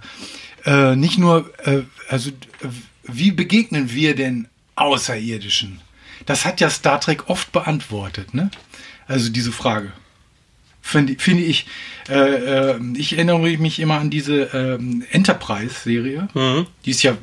Äh, 0.64 0.96
nicht 0.96 1.18
nur, 1.18 1.52
äh, 1.64 1.82
also, 2.08 2.30
äh, 2.30 2.68
wie 3.04 3.32
begegnen 3.32 3.92
wir 3.92 4.14
denn 4.14 4.48
Außerirdischen? 4.76 5.80
Das 6.26 6.44
hat 6.44 6.60
ja 6.60 6.70
Star 6.70 7.00
Trek 7.00 7.28
oft 7.28 7.50
beantwortet, 7.52 8.34
ne? 8.34 8.50
Also 9.06 9.30
diese 9.30 9.52
Frage. 9.52 9.92
Finde 10.82 11.16
finde 11.18 11.42
ich, 11.42 11.66
äh, 12.08 12.14
äh, 12.14 12.80
ich 12.96 13.14
erinnere 13.14 13.38
mich 13.38 13.80
immer 13.80 13.98
an 13.98 14.10
diese 14.10 14.42
ähm, 14.54 15.04
Enterprise-Serie. 15.10 16.28
Mhm. 16.34 16.66
Die 16.84 16.90
ist 16.90 17.02
ja, 17.02 17.16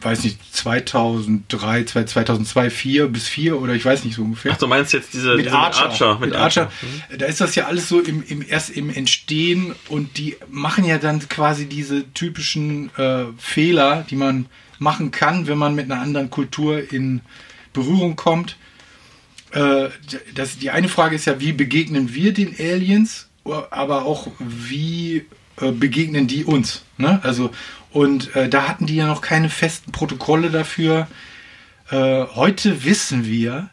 weiß 0.00 0.24
nicht, 0.24 0.38
2003, 0.54 1.84
2002, 1.84 2.70
4 2.70 3.08
bis 3.08 3.28
4 3.28 3.60
oder 3.60 3.74
ich 3.74 3.84
weiß 3.84 4.04
nicht 4.04 4.14
so 4.16 4.22
ungefähr 4.22 4.52
Ach, 4.54 4.58
du 4.58 4.66
meinst 4.66 4.92
jetzt 4.92 5.12
diese 5.12 5.34
mit 5.36 5.46
diese 5.46 5.56
Archer. 5.56 6.18
mit, 6.18 6.30
Mit 6.30 6.34
Archer. 6.38 6.70
Archer. 7.10 7.18
Da 7.18 7.26
ist 7.26 7.40
das 7.40 7.54
ja 7.54 7.66
alles 7.66 7.88
so 7.88 8.00
im, 8.00 8.22
im 8.26 8.44
erst 8.46 8.70
im 8.70 8.90
Entstehen 8.90 9.74
und 9.88 10.18
die 10.18 10.36
machen 10.50 10.84
ja 10.84 10.98
dann 10.98 11.26
quasi 11.28 11.66
diese 11.66 12.12
typischen 12.12 12.90
äh, 12.96 13.24
Fehler, 13.38 14.04
die 14.08 14.16
man 14.16 14.46
machen 14.78 15.10
kann, 15.10 15.46
wenn 15.46 15.58
man 15.58 15.74
mit 15.74 15.90
einer 15.90 16.00
anderen 16.00 16.30
Kultur 16.30 16.92
in 16.92 17.20
Berührung 17.72 18.16
kommt. 18.16 18.56
Äh, 19.50 19.88
das, 20.34 20.58
die 20.58 20.70
eine 20.70 20.88
Frage 20.88 21.16
ist 21.16 21.26
ja, 21.26 21.40
wie 21.40 21.52
begegnen 21.52 22.14
wir 22.14 22.32
den 22.32 22.54
Aliens, 22.58 23.28
aber 23.44 24.04
auch 24.04 24.28
wie 24.38 25.24
äh, 25.60 25.72
begegnen 25.72 26.26
die 26.26 26.44
uns? 26.44 26.82
Ne? 26.98 27.20
Also 27.22 27.50
und 27.90 28.34
äh, 28.36 28.48
da 28.48 28.68
hatten 28.68 28.86
die 28.86 28.96
ja 28.96 29.06
noch 29.06 29.20
keine 29.20 29.48
festen 29.48 29.92
Protokolle 29.92 30.50
dafür. 30.50 31.06
Äh, 31.90 32.24
heute 32.34 32.84
wissen 32.84 33.24
wir, 33.24 33.70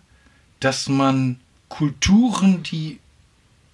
dass 0.60 0.88
man 0.90 1.40
Kulturen, 1.70 2.64
die, 2.64 3.00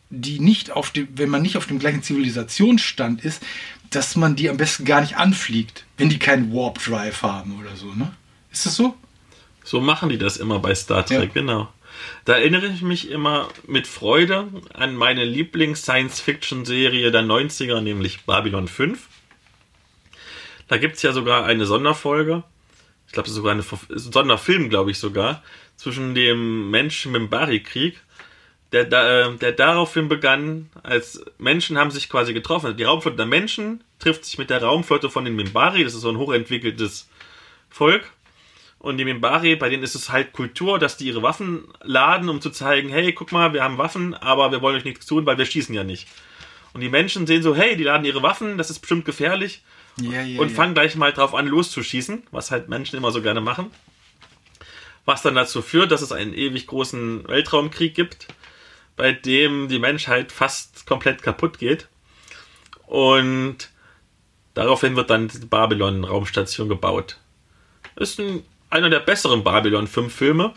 die 0.09 0.39
nicht 0.39 0.71
auf 0.71 0.91
dem, 0.91 1.07
wenn 1.15 1.29
man 1.29 1.41
nicht 1.41 1.57
auf 1.57 1.67
dem 1.67 1.79
gleichen 1.79 2.01
Zivilisationsstand 2.03 3.23
ist, 3.23 3.43
dass 3.91 4.15
man 4.15 4.35
die 4.35 4.49
am 4.49 4.57
besten 4.57 4.85
gar 4.85 5.01
nicht 5.01 5.17
anfliegt, 5.17 5.85
wenn 5.97 6.09
die 6.09 6.17
keinen 6.19 6.53
Warp 6.53 6.83
Drive 6.83 7.21
haben 7.21 7.59
oder 7.59 7.75
so, 7.75 7.93
ne? 7.93 8.11
Ist 8.51 8.65
das 8.65 8.75
so? 8.75 8.95
So 9.63 9.79
machen 9.81 10.09
die 10.09 10.17
das 10.17 10.37
immer 10.37 10.59
bei 10.59 10.73
Star 10.73 11.05
Trek, 11.05 11.19
Ja. 11.35 11.41
genau. 11.41 11.69
Da 12.25 12.33
erinnere 12.33 12.67
ich 12.67 12.81
mich 12.81 13.09
immer 13.11 13.49
mit 13.67 13.85
Freude 13.85 14.47
an 14.73 14.95
meine 14.95 15.23
Lieblings-Science-Fiction-Serie 15.25 17.11
der 17.11 17.21
90er, 17.21 17.81
nämlich 17.81 18.21
Babylon 18.25 18.67
5. 18.67 19.07
Da 20.71 20.77
gibt 20.77 20.95
es 20.95 21.01
ja 21.01 21.11
sogar 21.11 21.43
eine 21.43 21.65
Sonderfolge, 21.65 22.43
ich 23.05 23.11
glaube, 23.11 23.29
sogar 23.29 23.51
eine 23.51 23.65
Sonderfilm, 23.89 24.69
glaube 24.69 24.91
ich 24.91 24.99
sogar, 24.99 25.43
zwischen 25.75 26.15
dem 26.15 26.71
Menschen-Mimbari-Krieg, 26.71 27.99
der, 28.71 28.85
da, 28.85 29.27
äh, 29.27 29.35
der 29.35 29.51
daraufhin 29.51 30.07
begann, 30.07 30.69
als 30.81 31.25
Menschen 31.37 31.77
haben 31.77 31.91
sich 31.91 32.07
quasi 32.07 32.31
getroffen. 32.33 32.77
Die 32.77 32.85
Raumflotte 32.85 33.17
der 33.17 33.25
Menschen 33.25 33.83
trifft 33.99 34.23
sich 34.23 34.37
mit 34.37 34.49
der 34.49 34.63
Raumflotte 34.63 35.09
von 35.09 35.25
den 35.25 35.35
Mimbari, 35.35 35.83
das 35.83 35.93
ist 35.93 36.03
so 36.03 36.09
ein 36.09 36.17
hochentwickeltes 36.17 37.09
Volk. 37.69 38.09
Und 38.79 38.95
die 38.95 39.03
Mimbari, 39.03 39.57
bei 39.57 39.67
denen 39.67 39.83
ist 39.83 39.95
es 39.95 40.09
halt 40.09 40.31
Kultur, 40.31 40.79
dass 40.79 40.95
die 40.95 41.07
ihre 41.07 41.21
Waffen 41.21 41.65
laden, 41.81 42.29
um 42.29 42.39
zu 42.39 42.49
zeigen, 42.49 42.87
hey, 42.87 43.11
guck 43.11 43.33
mal, 43.33 43.51
wir 43.51 43.61
haben 43.61 43.77
Waffen, 43.77 44.13
aber 44.13 44.53
wir 44.53 44.61
wollen 44.61 44.77
euch 44.77 44.85
nichts 44.85 45.05
tun, 45.05 45.25
weil 45.25 45.37
wir 45.37 45.45
schießen 45.45 45.75
ja 45.75 45.83
nicht. 45.83 46.07
Und 46.71 46.79
die 46.79 46.87
Menschen 46.87 47.27
sehen 47.27 47.43
so, 47.43 47.57
hey, 47.57 47.75
die 47.75 47.83
laden 47.83 48.05
ihre 48.05 48.23
Waffen, 48.23 48.57
das 48.57 48.69
ist 48.69 48.79
bestimmt 48.79 49.03
gefährlich. 49.03 49.63
Ja. 49.99 50.21
und 50.39 50.49
fangen 50.51 50.73
gleich 50.73 50.95
mal 50.95 51.11
drauf 51.11 51.35
an, 51.35 51.47
loszuschießen, 51.47 52.23
was 52.31 52.49
halt 52.51 52.69
Menschen 52.69 52.95
immer 52.97 53.11
so 53.11 53.21
gerne 53.21 53.41
machen. 53.41 53.71
Was 55.05 55.21
dann 55.21 55.35
dazu 55.35 55.61
führt, 55.61 55.91
dass 55.91 56.01
es 56.01 56.11
einen 56.11 56.33
ewig 56.33 56.67
großen 56.67 57.27
Weltraumkrieg 57.27 57.93
gibt, 57.93 58.27
bei 58.95 59.11
dem 59.11 59.67
die 59.67 59.79
Menschheit 59.79 60.31
fast 60.31 60.85
komplett 60.85 61.23
kaputt 61.23 61.57
geht. 61.59 61.87
Und 62.85 63.69
daraufhin 64.53 64.95
wird 64.95 65.09
dann 65.09 65.27
die 65.27 65.45
Babylon-Raumstation 65.45 66.69
gebaut. 66.69 67.17
Ist 67.95 68.19
ein, 68.19 68.43
einer 68.69 68.89
der 68.89 68.99
besseren 68.99 69.43
Babylon 69.43 69.87
5 69.87 70.13
Filme. 70.13 70.53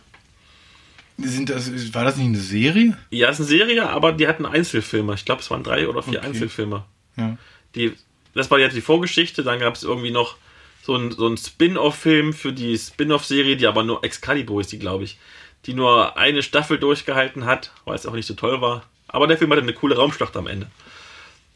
Sind 1.17 1.49
das, 1.49 1.95
war 1.95 2.05
das 2.05 2.17
nicht 2.17 2.27
eine 2.27 2.39
Serie? 2.39 2.99
Ja, 3.11 3.29
es 3.29 3.39
ist 3.39 3.49
eine 3.49 3.59
Serie, 3.59 3.89
aber 3.89 4.13
die 4.13 4.27
hatten 4.27 4.47
Einzelfilme. 4.47 5.15
Ich 5.15 5.25
glaube, 5.25 5.43
es 5.43 5.51
waren 5.51 5.63
drei 5.63 5.89
oder 5.89 6.03
vier 6.03 6.19
Okay. 6.19 6.27
Einzelfilme. 6.27 6.85
Ja. 7.17 7.39
Die, 7.77 7.95
das 8.35 8.51
war 8.51 8.59
jetzt 8.59 8.77
die 8.77 8.81
Vorgeschichte. 8.81 9.43
Dann 9.43 9.61
gab 9.61 9.75
es 9.75 9.83
irgendwie 9.83 10.11
noch 10.11 10.37
so 10.83 10.97
ein, 10.97 11.13
so 11.13 11.27
ein 11.27 11.37
Spin-off-Film 11.37 12.33
für 12.33 12.53
die 12.53 12.77
Spin-off-Serie, 12.77 13.57
die 13.57 13.67
aber 13.67 13.85
nur 13.85 14.05
Excalibur 14.05 14.61
ist, 14.61 14.73
die 14.73 14.79
glaube 14.79 15.05
ich, 15.05 15.19
die 15.67 15.75
nur 15.75 16.17
eine 16.19 16.43
Staffel 16.43 16.79
durchgehalten 16.79 17.47
hat, 17.47 17.73
weil 17.85 17.95
es 17.95 18.07
auch 18.07 18.13
nicht 18.13 18.27
so 18.27 18.35
toll 18.35 18.61
war. 18.61 18.85
Aber 19.09 19.27
der 19.27 19.39
Film 19.39 19.51
hatte 19.53 19.63
eine 19.63 19.73
coole 19.73 19.97
Raumschlacht 19.97 20.37
am 20.37 20.47
Ende. 20.47 20.67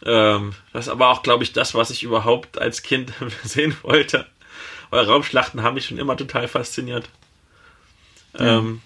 Ähm, 0.04 0.54
das 0.72 0.88
aber 0.88 1.08
auch, 1.08 1.22
glaube 1.22 1.44
ich, 1.44 1.52
das, 1.52 1.74
was 1.74 1.90
ich 1.90 2.04
überhaupt 2.04 2.58
als 2.58 2.82
Kind 2.82 3.12
sehen 3.44 3.76
wollte. 3.82 4.26
Weil 4.90 5.04
Raumschlachten 5.04 5.62
haben 5.62 5.74
mich 5.74 5.86
schon 5.86 5.98
immer 5.98 6.16
total 6.16 6.48
fasziniert. 6.48 7.08
Ähm, 8.38 8.80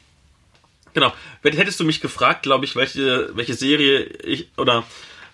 genau. 0.95 1.12
Hättest 1.43 1.78
du 1.78 1.84
mich 1.84 2.01
gefragt, 2.01 2.43
glaube 2.43 2.64
ich, 2.64 2.74
welche, 2.74 3.36
welche 3.36 3.55
Serie 3.55 4.05
ich 4.05 4.49
oder 4.57 4.84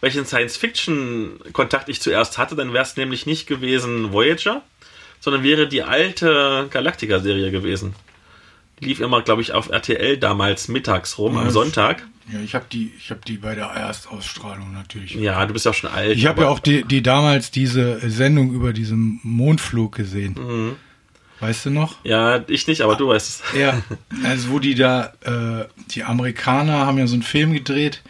welchen 0.01 0.25
Science-Fiction-Kontakt 0.25 1.89
ich 1.89 2.01
zuerst 2.01 2.39
hatte, 2.39 2.55
dann 2.57 2.73
wäre 2.73 2.85
es 2.85 2.97
nämlich 2.97 3.27
nicht 3.27 3.47
gewesen 3.47 4.13
Voyager, 4.13 4.63
sondern 5.21 5.43
wäre 5.43 5.69
die 5.69 5.83
alte 5.83 6.69
Galactica-Serie 6.71 7.51
gewesen. 7.51 7.95
Die 8.81 8.87
lief 8.87 9.01
immer, 9.01 9.23
glaube 9.23 9.43
ich, 9.43 9.53
auf 9.53 9.71
RTL 9.71 10.19
damals 10.19 10.69
mittags 10.69 11.19
rum, 11.19 11.37
am 11.37 11.47
Ja. 11.47 11.51
Sonntag. 11.51 12.07
Ja, 12.33 12.41
ich 12.41 12.55
habe 12.55 12.67
die, 12.71 12.93
ich 12.99 13.11
habe 13.11 13.21
die 13.27 13.39
bei 13.39 13.55
der 13.55 13.67
Erstausstrahlung 13.67 14.73
natürlich. 14.73 15.15
Ja, 15.15 15.45
du 15.47 15.53
bist 15.55 15.65
ja 15.65 15.73
schon 15.73 15.91
alt. 15.91 16.17
Ich 16.17 16.27
habe 16.27 16.43
ja 16.43 16.49
auch 16.49 16.61
die, 16.61 16.85
die 16.85 17.03
damals 17.03 17.51
diese 17.51 17.99
Sendung 18.09 18.53
über 18.53 18.73
diesen 18.75 19.19
Mondflug 19.23 19.95
gesehen. 19.97 20.35
Mhm. 20.39 20.77
Weißt 21.41 21.67
du 21.67 21.71
noch? 21.71 21.97
Ja, 22.05 22.45
ich 22.49 22.67
nicht, 22.67 22.83
aber 22.83 22.97
du 22.97 23.09
weißt 23.09 23.29
es. 23.29 23.59
Ja, 23.59 23.81
also 24.25 24.51
wo 24.51 24.59
die 24.59 24.75
da, 24.75 25.13
äh, 25.23 25.67
die 25.91 26.03
Amerikaner 26.05 26.87
haben 26.87 26.99
ja 26.99 27.07
so 27.07 27.15
einen 27.15 27.23
Film 27.23 27.53
gedreht, 27.53 28.03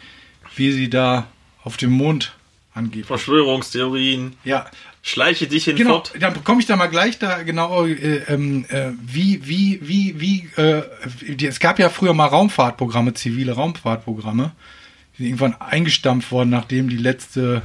wie 0.55 0.71
sie 0.71 0.89
da 0.89 1.27
auf 1.63 1.77
dem 1.77 1.91
Mond 1.91 2.33
angeben. 2.73 3.05
Verschwörungstheorien. 3.05 4.35
Ja, 4.43 4.69
Schleiche 5.01 5.47
dich 5.47 5.65
genau. 5.65 5.77
hinfort. 5.77 6.13
Dann 6.19 6.43
komme 6.43 6.59
ich 6.59 6.67
da 6.67 6.75
mal 6.75 6.87
gleich 6.87 7.17
da 7.19 7.43
genau, 7.43 7.85
äh, 7.85 8.17
ähm, 8.27 8.65
äh, 8.69 8.91
wie, 9.01 9.47
wie, 9.47 9.79
wie, 9.81 10.19
wie, 10.19 10.49
äh, 10.61 10.83
die, 11.35 11.47
es 11.47 11.59
gab 11.59 11.79
ja 11.79 11.89
früher 11.89 12.13
mal 12.13 12.25
Raumfahrtprogramme, 12.25 13.13
zivile 13.13 13.53
Raumfahrtprogramme, 13.53 14.51
die 15.17 15.25
irgendwann 15.25 15.55
eingestampft 15.59 16.31
worden, 16.31 16.49
nachdem 16.49 16.89
die 16.89 16.97
letzte, 16.97 17.61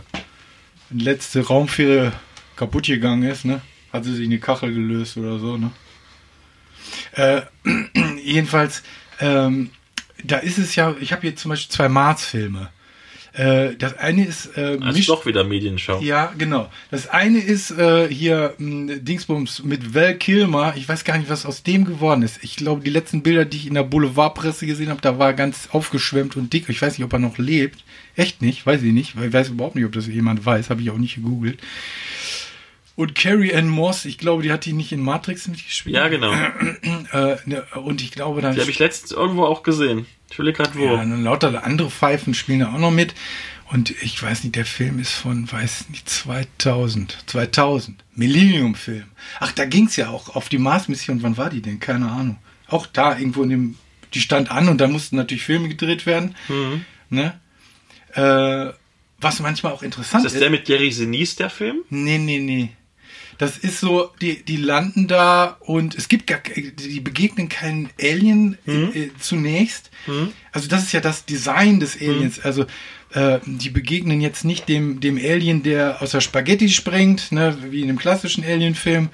letzte 0.91 1.41
Raumfähre 1.41 2.13
kaputt 2.55 2.87
gegangen 2.87 3.25
ist, 3.25 3.45
ne? 3.45 3.61
Hat 3.93 4.05
sie 4.05 4.15
sich 4.15 4.27
eine 4.27 4.39
Kachel 4.39 4.73
gelöst 4.73 5.17
oder 5.17 5.39
so, 5.41 5.57
ne? 5.57 5.73
Äh, 7.13 7.43
jedenfalls, 8.23 8.85
ähm, 9.19 9.71
da 10.23 10.39
ist 10.39 10.59
es 10.59 10.77
ja, 10.77 10.95
ich 11.01 11.13
habe 11.13 11.23
hier 11.23 11.35
zum 11.35 11.49
Beispiel 11.49 11.73
zwei 11.73 11.89
Mars-Filme. 11.89 12.71
Äh, 13.35 13.75
das 13.77 13.99
eine 13.99 14.25
ist 14.25 14.57
äh, 14.57 14.77
ist 14.77 14.81
Misch- 14.97 15.07
doch 15.09 15.27
wieder 15.27 15.43
Medienschau. 15.43 16.01
ja, 16.01 16.33
genau. 16.39 16.71
Das 16.93 17.09
eine 17.09 17.39
ist 17.41 17.73
äh, 17.73 18.09
hier 18.09 18.55
mh, 18.59 18.97
Dingsbums 19.01 19.65
mit 19.65 19.93
Val 19.93 20.17
Kilmer. 20.17 20.75
Ich 20.77 20.89
weiß 20.89 21.03
gar 21.05 21.19
nicht, 21.19 21.29
was 21.29 21.45
aus 21.45 21.65
dem 21.65 21.85
geworden 21.85 22.23
ist. 22.23 22.39
Ich 22.45 22.55
glaube, 22.55 22.83
die 22.85 22.91
letzten 22.91 23.23
Bilder, 23.25 23.45
die 23.45 23.57
ich 23.57 23.67
in 23.67 23.75
der 23.75 23.83
Boulevardpresse 23.83 24.67
gesehen 24.67 24.91
habe, 24.91 25.01
da 25.01 25.19
war 25.19 25.29
er 25.31 25.35
ganz 25.35 25.69
aufgeschwemmt 25.73 26.37
und 26.37 26.53
dick. 26.53 26.69
Ich 26.69 26.81
weiß 26.81 26.97
nicht, 26.97 27.05
ob 27.05 27.13
er 27.13 27.19
noch 27.19 27.37
lebt. 27.39 27.83
Echt 28.17 28.41
nicht, 28.41 28.65
weiß 28.65 28.83
ich 28.83 28.93
nicht. 28.93 29.17
Ich 29.21 29.33
weiß 29.33 29.49
überhaupt 29.49 29.75
nicht, 29.75 29.85
ob 29.85 29.91
das 29.93 30.07
jemand 30.07 30.47
weiß. 30.47 30.71
Habe 30.71 30.83
ich 30.83 30.91
auch 30.91 30.99
nicht 30.99 31.17
gegoogelt. 31.17 31.59
Und 32.97 33.15
Carrie 33.17 33.55
Ann 33.55 33.69
Moss, 33.69 34.05
ich 34.05 34.19
glaube, 34.19 34.43
die 34.45 34.53
hat 34.53 34.65
die 34.67 34.73
nicht 34.73 34.93
in 34.93 35.01
Matrix 35.01 35.49
mitgespielt. 35.49 35.97
Ja, 35.97 36.09
genau. 36.09 36.33
Äh, 37.13 37.37
ne, 37.45 37.65
und 37.75 38.03
ich 38.03 38.11
glaube, 38.11 38.41
dann 38.41 38.55
Die 38.55 38.61
habe 38.61 38.71
ich 38.71 38.79
letztens 38.79 39.13
irgendwo 39.13 39.45
auch 39.45 39.63
gesehen. 39.63 40.07
Ich 40.31 40.39
will 40.39 40.53
gerade 40.53 40.75
wo. 40.75 40.85
ja, 40.85 41.01
und 41.01 41.23
lauter 41.23 41.65
andere 41.65 41.91
Pfeifen 41.91 42.35
spielen 42.35 42.61
da 42.61 42.73
auch 42.73 42.79
noch 42.79 42.91
mit. 42.91 43.15
Und 43.71 43.91
ich 44.03 44.21
weiß 44.23 44.45
nicht, 44.45 44.57
der 44.57 44.67
Film 44.67 44.99
ist 44.99 45.13
von, 45.13 45.51
weiß 45.51 45.91
nicht, 45.91 46.09
2000. 46.09 47.25
2000. 47.27 48.05
Millennium-Film. 48.15 49.05
Ach, 49.41 49.53
da 49.53 49.65
ging's 49.65 49.97
ja 49.97 50.11
auch 50.11 50.35
auf 50.37 50.49
die 50.49 50.59
Mars-Mission. 50.59 51.23
Wann 51.23 51.37
war 51.37 51.51
die 51.51 51.63
denn? 51.63 51.81
Keine 51.81 52.11
Ahnung. 52.11 52.39
Auch 52.69 52.87
da 52.87 53.19
irgendwo 53.19 53.43
in 53.43 53.51
dem, 53.51 53.75
die 54.13 54.21
stand 54.21 54.51
an 54.51 54.69
und 54.69 54.81
da 54.81 54.87
mussten 54.87 55.17
natürlich 55.17 55.45
Filme 55.45 55.69
gedreht 55.69 56.07
werden. 56.07 56.35
Mhm. 56.49 56.85
Ne? 57.11 57.41
Äh, 58.15 58.73
was 59.21 59.41
manchmal 59.41 59.73
auch 59.73 59.83
interessant 59.83 60.25
Ist 60.25 60.35
das 60.35 60.41
der 60.41 60.51
mit 60.51 60.67
Gary 60.67 60.93
Sinise, 60.93 61.37
der 61.37 61.51
Film? 61.51 61.79
Nee, 61.91 62.19
nee, 62.19 62.39
nee. 62.39 62.71
Das 63.39 63.59
ist 63.59 63.81
so, 63.81 64.11
die, 64.21 64.45
die 64.45 64.57
landen 64.57 65.09
da 65.09 65.57
und 65.61 65.95
es 65.95 66.09
gibt 66.09 66.27
gar, 66.27 66.41
die 66.41 67.01
begegnen 67.01 67.49
keinen 67.49 67.91
Alien 68.01 68.59
äh, 68.67 69.09
zunächst. 69.19 69.91
Also 70.53 70.69
das 70.69 70.85
ist 70.85 70.93
ja 70.93 71.01
das 71.01 71.25
Design 71.25 71.81
des 71.81 72.01
Aliens. 72.01 72.41
Also 72.41 72.67
äh, 73.13 73.39
die 73.47 73.71
begegnen 73.71 74.21
jetzt 74.21 74.45
nicht 74.45 74.69
dem, 74.69 75.01
dem 75.01 75.17
Alien, 75.17 75.63
der 75.63 76.03
aus 76.03 76.11
der 76.11 76.21
Spaghetti 76.21 76.69
springt, 76.69 77.33
ne, 77.33 77.57
wie 77.71 77.81
in 77.81 77.89
dem 77.89 77.99
klassischen 77.99 78.45
Alien-Film, 78.45 79.09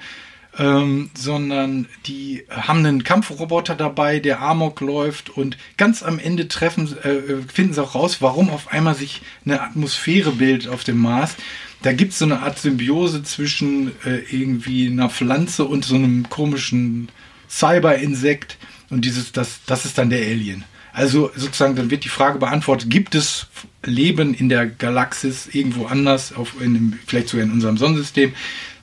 ähm, 0.57 1.11
sondern 1.13 1.87
die 2.07 2.43
haben 2.49 2.79
einen 2.79 3.03
Kampfroboter 3.03 3.75
dabei, 3.75 4.19
der 4.19 4.41
Amok 4.41 4.81
läuft 4.81 5.29
und 5.29 5.57
ganz 5.77 6.03
am 6.03 6.19
Ende 6.19 6.47
treffen, 6.47 6.97
äh, 7.03 7.41
finden 7.51 7.73
sie 7.73 7.81
auch 7.81 7.95
raus, 7.95 8.17
warum 8.21 8.49
auf 8.49 8.71
einmal 8.71 8.95
sich 8.95 9.21
eine 9.45 9.61
Atmosphäre 9.61 10.31
bildet 10.31 10.67
auf 10.67 10.83
dem 10.83 10.97
Mars. 10.97 11.35
Da 11.81 11.93
gibt 11.93 12.13
es 12.13 12.19
so 12.19 12.25
eine 12.25 12.41
Art 12.41 12.59
Symbiose 12.59 13.23
zwischen 13.23 13.91
äh, 14.05 14.19
irgendwie 14.29 14.87
einer 14.87 15.09
Pflanze 15.09 15.65
und 15.65 15.83
so 15.83 15.95
einem 15.95 16.29
komischen 16.29 17.09
Cyber-Insekt 17.49 18.57
und 18.89 19.03
dieses, 19.03 19.31
das, 19.31 19.61
das 19.65 19.85
ist 19.85 19.97
dann 19.97 20.09
der 20.09 20.21
Alien. 20.21 20.63
Also 20.93 21.31
sozusagen, 21.35 21.75
dann 21.75 21.89
wird 21.89 22.03
die 22.03 22.09
Frage 22.09 22.37
beantwortet, 22.37 22.89
gibt 22.89 23.15
es 23.15 23.47
Leben 23.83 24.33
in 24.33 24.49
der 24.49 24.67
Galaxis 24.67 25.47
irgendwo 25.51 25.85
anders, 25.85 26.33
auf, 26.33 26.61
in, 26.61 26.99
vielleicht 27.07 27.29
sogar 27.29 27.45
in 27.45 27.51
unserem 27.51 27.77
Sonnensystem, 27.77 28.33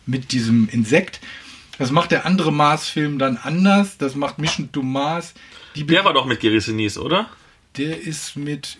mit 0.07 0.33
diesem 0.33 0.69
Insekt? 0.71 1.21
Das 1.79 1.91
macht 1.91 2.11
der 2.11 2.27
andere 2.27 2.53
Mars-Film 2.53 3.19
dann 3.19 3.37
anders. 3.37 3.99
Das 3.99 4.17
macht 4.17 4.39
Mission 4.39 4.73
to 4.73 4.83
Mars. 4.83 5.35
Die 5.77 5.87
Der 5.87 6.05
war 6.05 6.13
doch 6.13 6.27
mit 6.27 6.41
Gary 6.41 6.61
Sinise, 6.61 7.01
oder? 7.01 7.29
der 7.79 8.01
ist 8.01 8.37
mit, 8.37 8.77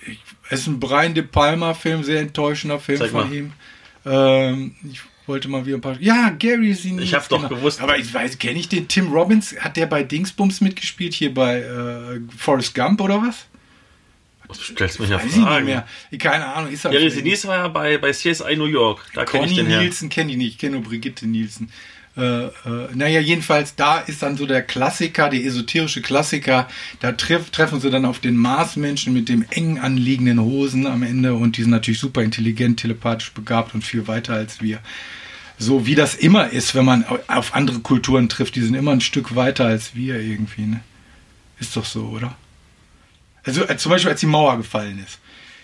es 0.51 0.61
ist 0.61 0.67
ein 0.67 0.81
Brian 0.81 1.15
De 1.15 1.23
Palma 1.23 1.75
Film, 1.75 2.03
sehr 2.03 2.21
enttäuschender 2.21 2.81
Film 2.81 2.99
Zeig 2.99 3.11
von 3.11 3.29
mal. 3.29 3.35
ihm. 3.35 3.53
Ähm, 4.07 4.75
ich 4.91 5.01
wollte 5.27 5.49
mal 5.49 5.67
wieder 5.67 5.77
ein 5.77 5.81
paar, 5.81 6.01
ja, 6.01 6.31
Gary 6.31 6.73
Sinise. 6.75 7.03
Ich 7.05 7.15
hab's 7.15 7.29
doch 7.29 7.49
gewusst. 7.49 7.81
Aber 7.81 7.99
ich 7.99 8.13
weiß, 8.13 8.39
kenne 8.39 8.59
ich 8.59 8.69
den 8.69 8.89
Tim 8.89 9.13
Robbins? 9.13 9.55
Hat 9.61 9.77
der 9.77 9.87
bei 9.87 10.03
Dingsbums 10.03 10.61
mitgespielt, 10.61 11.15
hier 11.15 11.33
bei 11.35 11.61
äh, 11.61 12.21
Forrest 12.37 12.75
Gump 12.75 13.01
oder 13.01 13.23
was? 13.23 13.47
Du 14.49 14.55
stellst 14.55 14.99
mich 14.99 15.11
ja 15.11 15.17
Weiß 15.17 15.27
ich 15.27 15.37
nicht 15.37 15.45
Fragen. 15.47 15.67
mehr. 15.67 15.87
Keine 16.19 16.47
Ahnung, 16.47 16.73
ist 16.73 16.85
er 16.85 16.91
Gary 16.91 17.11
Sinise 17.11 17.49
war 17.49 17.59
ja 17.59 17.69
bei, 17.69 17.99
bei 17.99 18.13
CSI 18.13 18.57
New 18.57 18.65
York. 18.65 19.05
Da 19.15 19.27
kenne 19.27 19.47
ich 19.47 19.55
den. 19.55 19.69
Nielsen 19.69 20.09
kenne 20.09 20.31
ich 20.33 20.39
nicht, 20.39 20.53
ich 20.55 20.59
kenne 20.59 20.77
nur 20.77 20.85
Brigitte 20.85 21.27
Nielsen. 21.27 21.71
Äh, 22.19 22.47
äh, 22.47 22.51
naja, 22.95 23.21
jedenfalls, 23.21 23.77
da 23.77 23.99
ist 23.99 24.23
dann 24.23 24.37
so 24.37 24.45
der 24.45 24.63
Klassiker, 24.63 25.29
der 25.29 25.45
esoterische 25.45 26.03
Klassiker. 26.03 26.69
Da 26.99 27.13
treff, 27.13 27.51
treffen 27.51 27.81
sie 27.81 27.91
dann 27.91 28.05
auf 28.05 28.19
den 28.19 28.37
Marsmenschen 28.37 29.13
mit 29.13 29.29
dem 29.29 29.47
eng 29.51 29.79
anliegenden 29.79 30.41
Hosen 30.41 30.87
am 30.89 31.05
Ende 31.05 31.35
und 31.35 31.57
die 31.57 31.63
sind 31.63 31.71
natürlich 31.71 32.01
super 32.01 32.23
intelligent, 32.23 32.81
telepathisch 32.81 33.33
begabt 33.33 33.73
und 33.75 33.85
viel 33.85 34.09
weiter 34.09 34.35
als 34.35 34.61
wir. 34.61 34.81
So 35.59 35.87
wie 35.87 35.95
das 35.95 36.17
immer 36.17 36.51
ist, 36.51 36.75
wenn 36.75 36.85
man 36.85 37.05
au- 37.05 37.21
auf 37.29 37.55
andere 37.55 37.79
Kulturen 37.81 38.29
trifft, 38.29 38.57
die 38.57 38.63
sind 38.63 38.75
immer 38.75 38.93
ein 38.93 39.01
Stück 39.01 39.37
weiter 39.37 39.67
als 39.67 39.95
wir 39.95 40.21
irgendwie. 40.21 40.63
Ne? 40.63 40.81
Ist 41.61 41.77
doch 41.77 41.85
so, 41.85 42.07
oder? 42.07 42.37
Also 43.45 43.65
äh, 43.67 43.77
zum 43.77 43.91
Beispiel, 43.91 44.11
als 44.11 44.21
die 44.21 44.27
Mauer 44.27 44.57
gefallen 44.57 44.99
ist. 44.99 45.21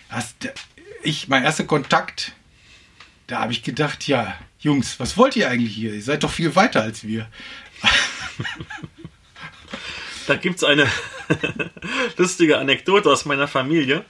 Hast, 0.09 0.35
ich, 1.03 1.27
mein 1.27 1.43
erster 1.43 1.65
Kontakt 1.65 2.33
da 3.27 3.39
habe 3.39 3.51
ich 3.51 3.63
gedacht, 3.63 4.07
ja, 4.07 4.35
Jungs, 4.65 4.99
was 4.99 5.15
wollt 5.15 5.35
ihr 5.35 5.47
eigentlich 5.47 5.75
hier? 5.75 5.93
Ihr 5.93 6.01
seid 6.01 6.23
doch 6.23 6.31
viel 6.31 6.55
weiter 6.55 6.81
als 6.81 7.03
wir. 7.03 7.29
Da 10.25 10.35
gibt's 10.37 10.63
eine 10.63 10.89
lustige 12.17 12.57
Anekdote 12.57 13.11
aus 13.11 13.25
meiner 13.25 13.47
Familie. 13.47 14.03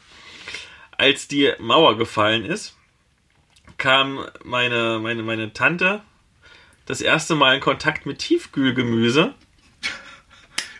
Als 0.97 1.28
die 1.28 1.51
Mauer 1.60 1.97
gefallen 1.97 2.45
ist, 2.45 2.78
kam 3.78 4.26
meine, 4.45 4.99
meine, 5.01 5.24
meine 5.24 5.51
Tante 5.51 6.01
das 6.86 7.01
erste 7.01 7.36
Mal 7.36 7.56
in 7.56 7.62
Kontakt 7.62 8.06
mit 8.06 8.20
Tiefkühlgemüse. 8.20 9.34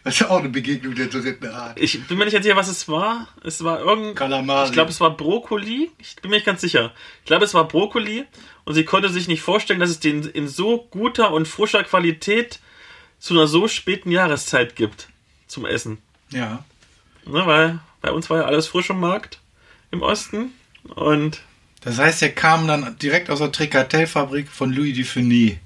Das 0.06 0.22
ist 0.22 0.30
auch 0.30 0.38
eine 0.40 0.50
Begegnung 0.50 0.94
der 0.94 1.08
dritten 1.08 1.48
Art. 1.48 1.80
Ich 1.80 2.06
bin 2.06 2.20
mir 2.20 2.26
nicht 2.26 2.34
ganz 2.34 2.46
sicher, 2.46 2.56
was 2.56 2.68
es 2.68 2.88
war. 2.88 3.28
Es 3.44 3.64
war 3.64 3.80
irgendein. 3.80 4.14
Kalamari. 4.14 4.68
Ich 4.68 4.72
glaube, 4.72 4.92
es 4.92 5.02
war 5.02 5.18
Brokkoli. 5.18 5.90
Ich 5.98 6.16
bin 6.18 6.30
mir 6.30 6.38
nicht 6.38 6.46
ganz 6.46 6.62
sicher. 6.62 6.94
Ich 7.22 7.26
glaube, 7.26 7.44
es 7.44 7.56
war 7.56 7.68
Brokkoli. 7.68 8.26
Und 8.66 8.76
sie 8.76 8.86
konnte 8.86 9.10
sich 9.10 9.28
nicht 9.28 9.42
vorstellen, 9.42 9.80
dass 9.80 9.90
es 9.90 10.00
den 10.00 10.24
in 10.24 10.48
so 10.48 10.88
guter 10.92 11.32
und 11.32 11.48
frischer 11.48 11.84
Qualität 11.84 12.60
zu 13.18 13.34
einer 13.34 13.48
so 13.48 13.68
späten 13.68 14.12
Jahreszeit 14.12 14.76
gibt 14.76 15.10
zum 15.48 15.66
Essen. 15.66 15.98
Ja. 16.30 16.64
Ne, 17.26 17.48
weil 17.48 17.80
bei 18.02 18.12
uns 18.12 18.30
war 18.30 18.38
ja 18.38 18.46
alles 18.46 18.68
frisch 18.68 18.92
im 18.92 19.00
Markt 19.00 19.40
im 19.90 20.04
Osten. 20.04 20.54
Und 20.94 21.42
Das 21.82 21.98
heißt, 21.98 22.22
er 22.22 22.30
kam 22.30 22.68
dann 22.68 22.96
direkt 23.00 23.32
aus 23.32 23.40
der 23.40 23.52
Trikatellfabrik 23.52 24.50
von 24.50 24.72
Louis 24.72 24.96
Dufiné. 24.96 25.58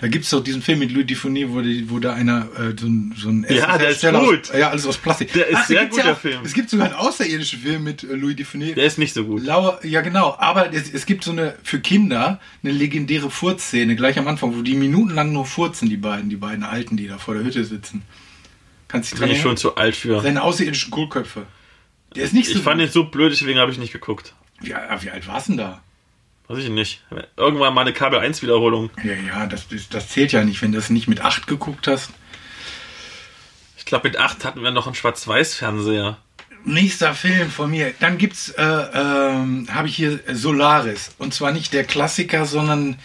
Da 0.00 0.06
gibt's 0.06 0.30
doch 0.30 0.42
diesen 0.44 0.62
Film 0.62 0.78
mit 0.78 0.92
Louis 0.92 1.06
Dufournet, 1.06 1.48
wo, 1.48 1.60
die, 1.60 1.90
wo 1.90 1.98
da 1.98 2.14
einer 2.14 2.46
äh, 2.56 2.72
so 2.78 2.86
ein, 2.86 3.14
so 3.16 3.30
ein 3.30 3.44
Ja, 3.48 3.76
der 3.78 3.88
ist 3.90 4.02
gut. 4.02 4.50
Aus, 4.50 4.56
ja, 4.56 4.70
alles 4.70 4.86
aus 4.86 4.96
Plastik. 4.96 5.32
Der 5.32 5.48
ist 5.48 5.58
da 5.58 5.64
sehr 5.64 5.82
ja 5.82 5.88
guter 5.88 6.12
auch, 6.12 6.18
Film. 6.18 6.40
Es 6.44 6.54
gibt 6.54 6.70
sogar 6.70 6.86
einen 6.86 6.94
außerirdischen 6.94 7.58
Film 7.58 7.82
mit 7.82 8.04
äh, 8.04 8.14
Louis 8.14 8.36
Dufournet. 8.36 8.76
Der 8.76 8.84
ist 8.84 8.98
nicht 8.98 9.12
so 9.12 9.24
gut. 9.24 9.42
Lauer, 9.42 9.80
ja 9.84 10.00
genau, 10.02 10.36
aber 10.38 10.72
es, 10.72 10.92
es 10.92 11.04
gibt 11.04 11.24
so 11.24 11.32
eine, 11.32 11.56
für 11.64 11.80
Kinder, 11.80 12.38
eine 12.62 12.72
legendäre 12.72 13.28
Furzszene, 13.28 13.96
gleich 13.96 14.16
am 14.20 14.28
Anfang, 14.28 14.56
wo 14.56 14.62
die 14.62 14.74
minutenlang 14.74 15.32
nur 15.32 15.46
furzen, 15.46 15.88
die 15.88 15.96
beiden, 15.96 16.30
die 16.30 16.36
beiden 16.36 16.62
Alten, 16.62 16.96
die 16.96 17.08
da 17.08 17.18
vor 17.18 17.34
der 17.34 17.42
Hütte 17.42 17.64
sitzen. 17.64 18.02
Kannst 18.86 19.10
du 19.10 19.16
dich 19.16 19.20
Bin 19.20 19.28
dran 19.30 19.36
ich 19.36 19.42
schon 19.42 19.56
zu 19.56 19.74
alt 19.74 19.96
für. 19.96 20.20
Seine 20.20 20.42
außerirdischen 20.42 20.92
Kohlköpfe. 20.92 21.46
Der 22.14 22.22
ist 22.22 22.34
nicht 22.34 22.48
so 22.48 22.58
Ich 22.58 22.62
fand 22.64 22.80
gut. 22.80 22.88
ihn 22.88 22.92
so 22.92 23.04
blöd, 23.04 23.32
deswegen 23.32 23.58
habe 23.58 23.72
ich 23.72 23.78
nicht 23.78 23.92
geguckt. 23.92 24.34
Wie, 24.60 24.70
wie 24.70 25.10
alt 25.10 25.26
warst 25.26 25.48
du 25.48 25.52
denn 25.52 25.58
da? 25.58 25.82
Weiß 26.48 26.64
ich 26.64 26.70
nicht. 26.70 27.02
Irgendwann 27.36 27.74
mal 27.74 27.82
eine 27.82 27.92
Kabel 27.92 28.20
1 28.20 28.40
Wiederholung. 28.40 28.88
Ja, 29.04 29.12
ja, 29.12 29.46
das, 29.46 29.68
das, 29.68 29.90
das 29.90 30.08
zählt 30.08 30.32
ja 30.32 30.42
nicht, 30.44 30.62
wenn 30.62 30.72
du 30.72 30.78
das 30.78 30.88
nicht 30.88 31.06
mit 31.06 31.20
8 31.20 31.46
geguckt 31.46 31.86
hast. 31.86 32.10
Ich 33.76 33.84
glaube, 33.84 34.08
mit 34.08 34.18
8 34.18 34.46
hatten 34.46 34.62
wir 34.62 34.70
noch 34.70 34.86
einen 34.86 34.94
Schwarz-Weiß-Fernseher. 34.94 36.16
Nächster 36.64 37.14
Film 37.14 37.50
von 37.50 37.70
mir. 37.70 37.92
Dann 38.00 38.16
gibt's, 38.16 38.48
äh, 38.48 38.62
ähm, 38.62 39.68
habe 39.70 39.88
ich 39.88 39.96
hier 39.96 40.20
Solaris. 40.32 41.14
Und 41.18 41.34
zwar 41.34 41.52
nicht 41.52 41.74
der 41.74 41.84
Klassiker, 41.84 42.46
sondern, 42.46 42.96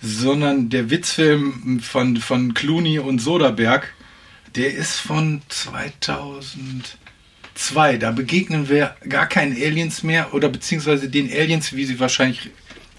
sondern 0.00 0.70
der 0.70 0.88
Witzfilm 0.88 1.80
von, 1.80 2.16
von 2.16 2.54
Clooney 2.54 2.98
und 2.98 3.18
Soderbergh. 3.18 3.86
Der 4.54 4.72
ist 4.72 5.00
von 5.00 5.42
2002. 5.48 7.98
Da 7.98 8.10
begegnen 8.10 8.70
wir 8.70 8.96
gar 9.06 9.26
keinen 9.26 9.52
Aliens 9.52 10.02
mehr 10.02 10.32
oder 10.32 10.48
beziehungsweise 10.48 11.10
den 11.10 11.30
Aliens, 11.30 11.74
wie 11.74 11.84
sie 11.84 12.00
wahrscheinlich 12.00 12.52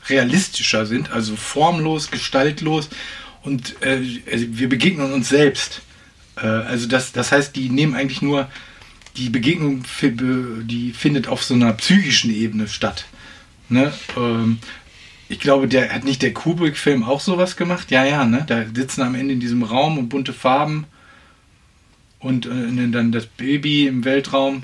realistischer 0.09 0.85
sind, 0.85 1.11
also 1.11 1.35
formlos, 1.35 2.11
gestaltlos. 2.11 2.89
Und 3.43 3.81
äh, 3.81 3.99
wir 4.25 4.69
begegnen 4.69 5.13
uns 5.13 5.29
selbst. 5.29 5.81
Äh, 6.37 6.45
also 6.45 6.87
das, 6.87 7.11
das 7.11 7.31
heißt, 7.31 7.55
die 7.55 7.69
nehmen 7.69 7.95
eigentlich 7.95 8.21
nur 8.21 8.49
die 9.15 9.29
Begegnung, 9.29 9.83
die 10.01 10.93
findet 10.93 11.27
auf 11.27 11.43
so 11.43 11.55
einer 11.55 11.73
psychischen 11.73 12.31
Ebene 12.31 12.67
statt. 12.67 13.05
Ne? 13.69 13.91
Ähm, 14.15 14.59
ich 15.29 15.39
glaube, 15.39 15.67
der 15.67 15.93
hat 15.93 16.03
nicht 16.03 16.21
der 16.21 16.33
Kubrick-Film 16.33 17.03
auch 17.03 17.19
sowas 17.19 17.57
gemacht? 17.57 17.91
Ja, 17.91 18.05
ja, 18.05 18.25
ne? 18.25 18.45
Da 18.47 18.65
sitzen 18.73 19.01
am 19.01 19.15
Ende 19.15 19.33
in 19.33 19.39
diesem 19.39 19.63
Raum 19.63 19.97
und 19.97 20.09
bunte 20.09 20.33
Farben 20.33 20.85
und 22.19 22.45
äh, 22.45 22.89
dann 22.91 23.11
das 23.11 23.25
Baby 23.25 23.87
im 23.87 24.05
Weltraum. 24.05 24.63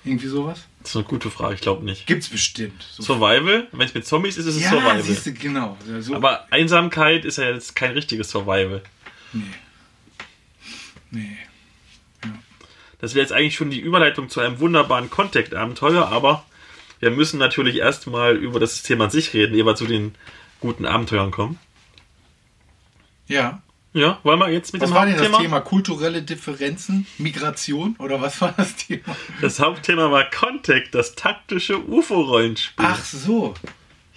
Irgendwie 0.03 0.27
sowas? 0.27 0.59
Das 0.85 0.91
ist 0.91 0.97
eine 0.97 1.05
gute 1.05 1.31
Frage, 1.31 1.55
ich 1.55 1.61
glaube 1.61 1.83
nicht. 1.83 2.05
Gibt's 2.05 2.29
bestimmt. 2.29 2.85
So- 2.91 3.01
Survival? 3.01 3.67
Wenn 3.71 3.87
es 3.87 3.95
mit 3.95 4.05
Zombies 4.05 4.37
ist, 4.37 4.45
ist 4.45 4.57
es 4.57 4.61
ja, 4.61 4.69
Survival. 4.69 5.01
siehst 5.01 5.25
du, 5.25 5.33
genau. 5.33 5.75
Ja, 5.89 5.99
so, 5.99 6.13
Aber 6.13 6.45
Einsamkeit 6.51 7.25
ist 7.25 7.37
ja 7.39 7.49
jetzt 7.49 7.75
kein 7.75 7.91
richtiges 7.93 8.29
Survival. 8.29 8.83
nee. 9.33 9.41
Nee. 11.09 11.37
Das 13.01 13.15
wäre 13.15 13.23
jetzt 13.23 13.31
eigentlich 13.33 13.55
schon 13.55 13.71
die 13.71 13.79
Überleitung 13.79 14.29
zu 14.29 14.41
einem 14.41 14.59
wunderbaren 14.59 15.09
Contact-Abenteuer, 15.09 16.07
aber 16.07 16.45
wir 16.99 17.09
müssen 17.09 17.39
natürlich 17.39 17.77
erstmal 17.77 18.35
über 18.35 18.59
das 18.59 18.73
System 18.75 19.01
an 19.01 19.09
sich 19.09 19.33
reden, 19.33 19.55
ehe 19.55 19.65
wir 19.65 19.75
zu 19.75 19.87
den 19.87 20.13
guten 20.59 20.85
Abenteuern 20.85 21.31
kommen. 21.31 21.57
Ja. 23.27 23.63
Ja, 23.95 24.19
wollen 24.23 24.39
wir 24.39 24.49
jetzt 24.51 24.73
mit 24.73 24.81
Was 24.81 24.89
dem 24.89 24.95
war 24.95 25.05
denn 25.05 25.13
das 25.15 25.23
Hauptthema? 25.23 25.41
Thema? 25.43 25.61
Kulturelle 25.61 26.21
Differenzen? 26.21 27.07
Migration? 27.17 27.95
Oder 27.97 28.19
was 28.19 28.41
war 28.41 28.53
das 28.57 28.75
Thema? 28.75 29.15
Das 29.39 29.61
Hauptthema 29.61 30.11
war 30.11 30.29
Contact, 30.29 30.93
das 30.93 31.15
taktische 31.15 31.79
UFO-Rollenspiel. 31.87 32.85
Ach 32.85 33.03
so. 33.05 33.53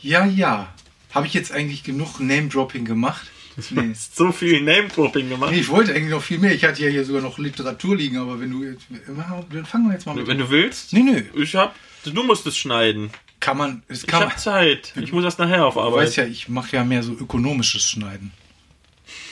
Ja, 0.02 0.26
ja. 0.26 0.74
Habe 1.14 1.28
ich 1.28 1.34
jetzt 1.34 1.52
eigentlich 1.52 1.84
genug 1.84 2.18
Name-Dropping 2.18 2.84
gemacht? 2.84 3.26
Nee. 3.70 3.92
So 4.14 4.30
viel 4.30 4.60
Name-Dropping 4.62 5.28
gemacht. 5.30 5.50
nee, 5.50 5.58
ich 5.58 5.68
wollte 5.68 5.92
eigentlich 5.92 6.10
noch 6.10 6.22
viel 6.22 6.38
mehr. 6.38 6.54
Ich 6.54 6.64
hatte 6.64 6.80
ja 6.80 6.88
hier 6.90 7.04
sogar 7.04 7.22
noch 7.22 7.38
Literatur 7.38 7.96
liegen, 7.96 8.16
aber 8.16 8.38
wenn 8.40 8.52
du 8.52 8.62
jetzt. 8.62 8.86
Dann 9.08 9.64
fangen 9.66 9.86
wir 9.88 9.94
jetzt 9.94 10.06
mal 10.06 10.14
mit. 10.14 10.28
Wenn 10.28 10.38
du 10.38 10.48
willst. 10.48 10.92
Nee, 10.92 11.00
nee. 11.02 11.24
Ich 11.34 11.56
hab. 11.56 11.74
Du 12.04 12.22
musst 12.22 12.46
es 12.46 12.56
schneiden. 12.56 13.10
Kann 13.40 13.56
man. 13.56 13.82
Es 13.88 14.02
Ich 14.02 14.06
kann 14.06 14.20
man. 14.20 14.30
hab 14.30 14.38
Zeit. 14.38 14.92
Ich 15.02 15.12
muss 15.12 15.24
erst 15.24 15.40
nachher 15.40 15.66
auf 15.66 15.74
Du 15.74 15.80
weißt 15.92 16.16
ja, 16.18 16.24
ich 16.24 16.48
mache 16.48 16.76
ja 16.76 16.84
mehr 16.84 17.02
so 17.02 17.12
ökonomisches 17.14 17.82
Schneiden. 17.90 18.30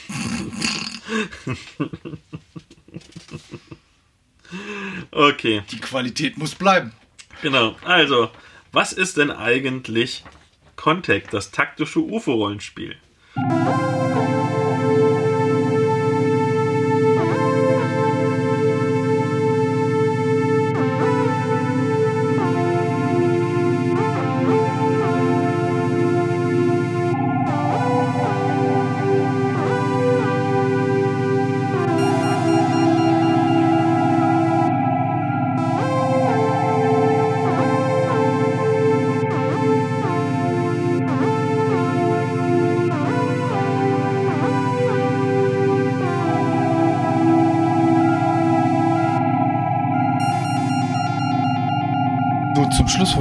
Okay, 5.10 5.62
Die 5.70 5.80
Qualität 5.80 6.38
muss 6.38 6.54
bleiben. 6.54 6.92
genau. 7.42 7.76
Also, 7.84 8.30
was 8.72 8.92
ist 8.92 9.16
denn 9.16 9.30
eigentlich 9.30 10.24
Contact, 10.76 11.32
das 11.34 11.50
taktische 11.50 12.00
UFO-Rollenspiel? 12.00 12.96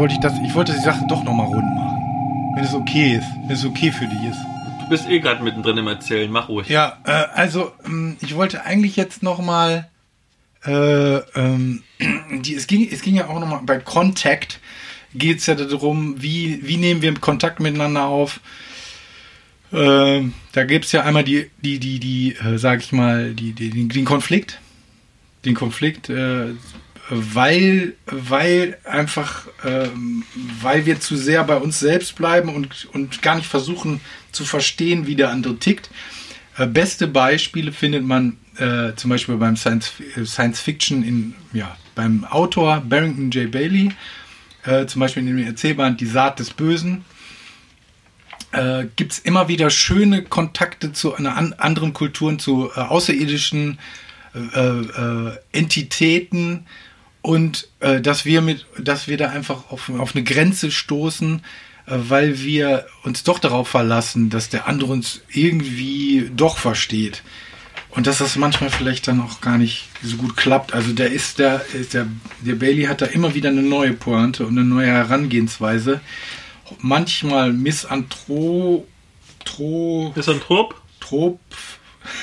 Wollte 0.06 0.14
ich 0.14 0.20
das. 0.20 0.34
Ich 0.46 0.54
wollte 0.54 0.72
die 0.72 0.82
Sache 0.82 1.04
doch 1.10 1.24
nochmal 1.24 1.48
rund 1.48 1.66
machen. 1.76 2.54
Wenn 2.54 2.64
es 2.64 2.76
okay 2.76 3.16
ist, 3.16 3.26
wenn 3.48 3.56
es 3.56 3.66
okay 3.66 3.92
für 3.92 4.06
dich 4.06 4.24
ist. 4.30 4.38
Du 4.82 4.90
bist 4.90 5.10
eh 5.10 5.20
gerade 5.20 5.44
mittendrin 5.44 5.80
im 5.80 5.88
Erzählen, 5.88 6.32
mach 6.32 6.48
ruhig. 6.48 6.70
Ja, 6.70 7.00
äh, 7.06 7.10
also 7.34 7.72
ähm, 7.88 8.16
ich 8.22 8.36
wollte 8.36 8.64
eigentlich 8.64 8.98
jetzt 8.98 9.24
noch 9.24 9.42
mal, 9.42 9.90
äh, 10.64 11.16
ähm, 11.16 11.82
die, 12.44 12.54
es, 12.54 12.68
ging, 12.68 12.88
es 12.88 13.02
ging 13.02 13.16
ja 13.16 13.30
auch 13.30 13.40
noch 13.40 13.48
mal, 13.48 13.62
bei 13.66 13.80
Contact 13.80 14.60
geht 15.16 15.40
es 15.40 15.48
ja 15.48 15.56
darum, 15.56 16.22
wie, 16.22 16.60
wie 16.62 16.78
nehmen 16.78 17.02
wir 17.02 17.12
Kontakt 17.16 17.60
miteinander 17.60 18.04
auf. 18.04 18.42
Ähm, 19.74 20.36
da 20.52 20.66
gibt 20.66 20.86
es 20.86 20.92
ja 20.92 21.02
einmal 21.02 21.24
die, 21.24 21.50
die, 21.64 21.80
die, 21.80 22.00
die, 22.00 22.36
äh, 22.36 22.60
sag 22.60 22.82
ich 22.82 22.92
mal, 22.92 23.34
die, 23.34 23.54
die, 23.54 23.72
den, 23.72 23.90
den 23.90 24.06
Konflikt. 24.06 24.60
Den 25.46 25.56
Konflikt, 25.56 26.12
äh, 26.12 26.50
weil, 27.10 27.94
weil 28.08 28.78
einfach, 28.84 29.48
ähm, 29.64 30.24
weil 30.62 30.86
wir 30.86 31.00
zu 31.00 31.16
sehr 31.16 31.44
bei 31.44 31.58
uns 31.58 31.80
selbst 31.80 32.16
bleiben 32.16 32.50
und, 32.50 32.88
und 32.94 33.22
gar 33.22 33.36
nicht 33.36 33.48
versuchen 33.48 34.02
zu 34.32 34.44
verstehen, 34.44 35.06
wie 35.06 35.16
der 35.16 35.30
andere 35.30 35.58
tickt. 35.58 35.90
Äh, 36.58 36.68
beste 36.68 37.08
Beispiele 37.08 37.72
findet 37.72 38.04
man 38.04 38.38
äh, 38.58 38.94
zum 38.96 39.10
Beispiel 39.10 39.36
beim 39.38 39.56
Science, 39.56 39.92
Science 40.24 40.60
Fiction 40.60 41.04
in, 41.04 41.36
ja, 41.54 41.76
beim 41.94 42.26
Autor 42.26 42.82
Barrington 42.82 43.30
J. 43.32 43.52
Bailey, 43.52 43.92
äh, 44.64 44.86
zum 44.88 45.00
Beispiel 45.02 45.28
in 45.28 45.38
dem 45.38 45.46
Erzählband 45.46 46.02
Die 46.02 46.08
Saat 46.08 46.40
des 46.40 46.52
Bösen. 46.52 47.06
Äh, 48.52 48.86
Gibt 48.96 49.12
es 49.12 49.20
immer 49.20 49.48
wieder 49.48 49.70
schöne 49.70 50.24
Kontakte 50.24 50.92
zu 50.92 51.16
an, 51.16 51.54
anderen 51.54 51.94
Kulturen, 51.94 52.40
zu 52.40 52.72
äh, 52.76 52.80
außerirdischen 52.80 53.78
äh, 54.34 54.60
äh, 54.60 55.38
Entitäten 55.52 56.66
und 57.26 57.70
äh, 57.80 58.02
dass 58.02 58.24
wir 58.26 58.42
mit, 58.42 58.68
dass 58.78 59.08
wir 59.08 59.18
da 59.18 59.30
einfach 59.30 59.72
auf, 59.72 59.90
auf 59.90 60.14
eine 60.14 60.24
Grenze 60.24 60.70
stoßen, 60.70 61.42
äh, 61.88 61.92
weil 61.96 62.40
wir 62.44 62.86
uns 63.02 63.24
doch 63.24 63.40
darauf 63.40 63.68
verlassen, 63.68 64.30
dass 64.30 64.50
der 64.50 64.68
andere 64.68 64.92
uns 64.92 65.22
irgendwie 65.30 66.30
doch 66.36 66.60
versteht. 66.60 67.24
Und 67.90 68.06
dass 68.06 68.20
das 68.20 68.36
manchmal 68.36 68.70
vielleicht 68.70 69.08
dann 69.08 69.22
auch 69.22 69.42
gar 69.42 69.58
nicht 69.58 69.88
so 70.04 70.18
gut 70.18 70.38
klappt. 70.38 70.76
Also 70.76 70.94
der 70.94 71.12
ist 71.12 71.40
der, 71.40 71.66
ist 71.74 71.96
der, 71.96 72.06
der 72.42 72.54
Bailey 72.54 72.84
hat 72.84 73.02
da 73.02 73.08
immer 73.08 73.34
wieder 73.34 73.50
eine 73.50 73.64
neue 73.64 73.94
Pointe 73.94 74.46
und 74.46 74.56
eine 74.56 74.68
neue 74.68 74.86
Herangehensweise. 74.86 76.02
Manchmal 76.78 77.54
Misanthrop, 77.54 78.88
Tro, 79.46 80.14
Trop? 80.14 80.76
Trop, 81.00 81.40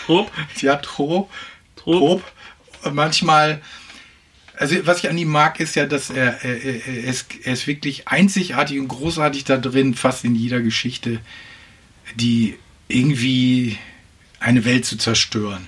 Trop? 0.06 0.30
ja, 0.60 0.76
Trop, 0.76 1.28
Trop? 1.74 1.98
Trop. 1.98 2.22
Manchmal, 2.92 3.62
also 4.62 4.86
was 4.86 4.98
ich 5.02 5.10
an 5.10 5.18
ihm 5.18 5.28
mag, 5.28 5.58
ist 5.58 5.74
ja, 5.74 5.86
dass 5.86 6.08
er, 6.08 6.44
er, 6.44 6.62
er, 6.62 7.04
ist, 7.04 7.26
er 7.42 7.52
ist 7.52 7.66
wirklich 7.66 8.06
einzigartig 8.06 8.78
und 8.78 8.86
großartig 8.86 9.42
da 9.42 9.56
drin, 9.56 9.94
fast 9.94 10.24
in 10.24 10.36
jeder 10.36 10.60
Geschichte, 10.60 11.18
die 12.14 12.56
irgendwie 12.86 13.76
eine 14.38 14.64
Welt 14.64 14.84
zu 14.84 14.96
zerstören. 14.98 15.66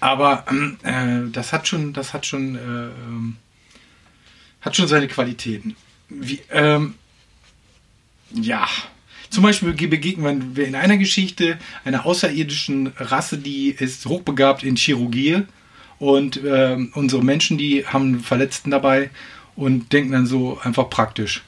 Aber 0.00 0.46
ähm, 0.50 0.78
äh, 0.82 1.30
das 1.30 1.52
hat 1.52 1.68
schon, 1.68 1.92
das 1.92 2.12
hat 2.12 2.26
schon, 2.26 2.56
äh, 2.56 2.58
ähm, 2.58 3.36
hat 4.62 4.74
schon 4.74 4.88
seine 4.88 5.06
Qualitäten. 5.06 5.76
Wie, 6.08 6.40
ähm, 6.50 6.94
ja, 8.32 8.66
zum 9.30 9.44
Beispiel 9.44 9.72
begegnen 9.72 10.56
wir 10.56 10.66
in 10.66 10.74
einer 10.74 10.96
Geschichte 10.96 11.56
einer 11.84 12.04
außerirdischen 12.04 12.88
Rasse, 12.96 13.38
die 13.38 13.68
ist 13.70 14.04
hochbegabt 14.06 14.64
in 14.64 14.74
Chirurgie 14.74 15.44
und 15.98 16.40
ähm, 16.44 16.90
unsere 16.94 17.24
Menschen, 17.24 17.58
die 17.58 17.86
haben 17.86 18.20
Verletzten 18.20 18.70
dabei 18.70 19.10
und 19.56 19.92
denken 19.92 20.12
dann 20.12 20.26
so 20.26 20.58
einfach 20.62 20.90
praktisch. 20.90 21.42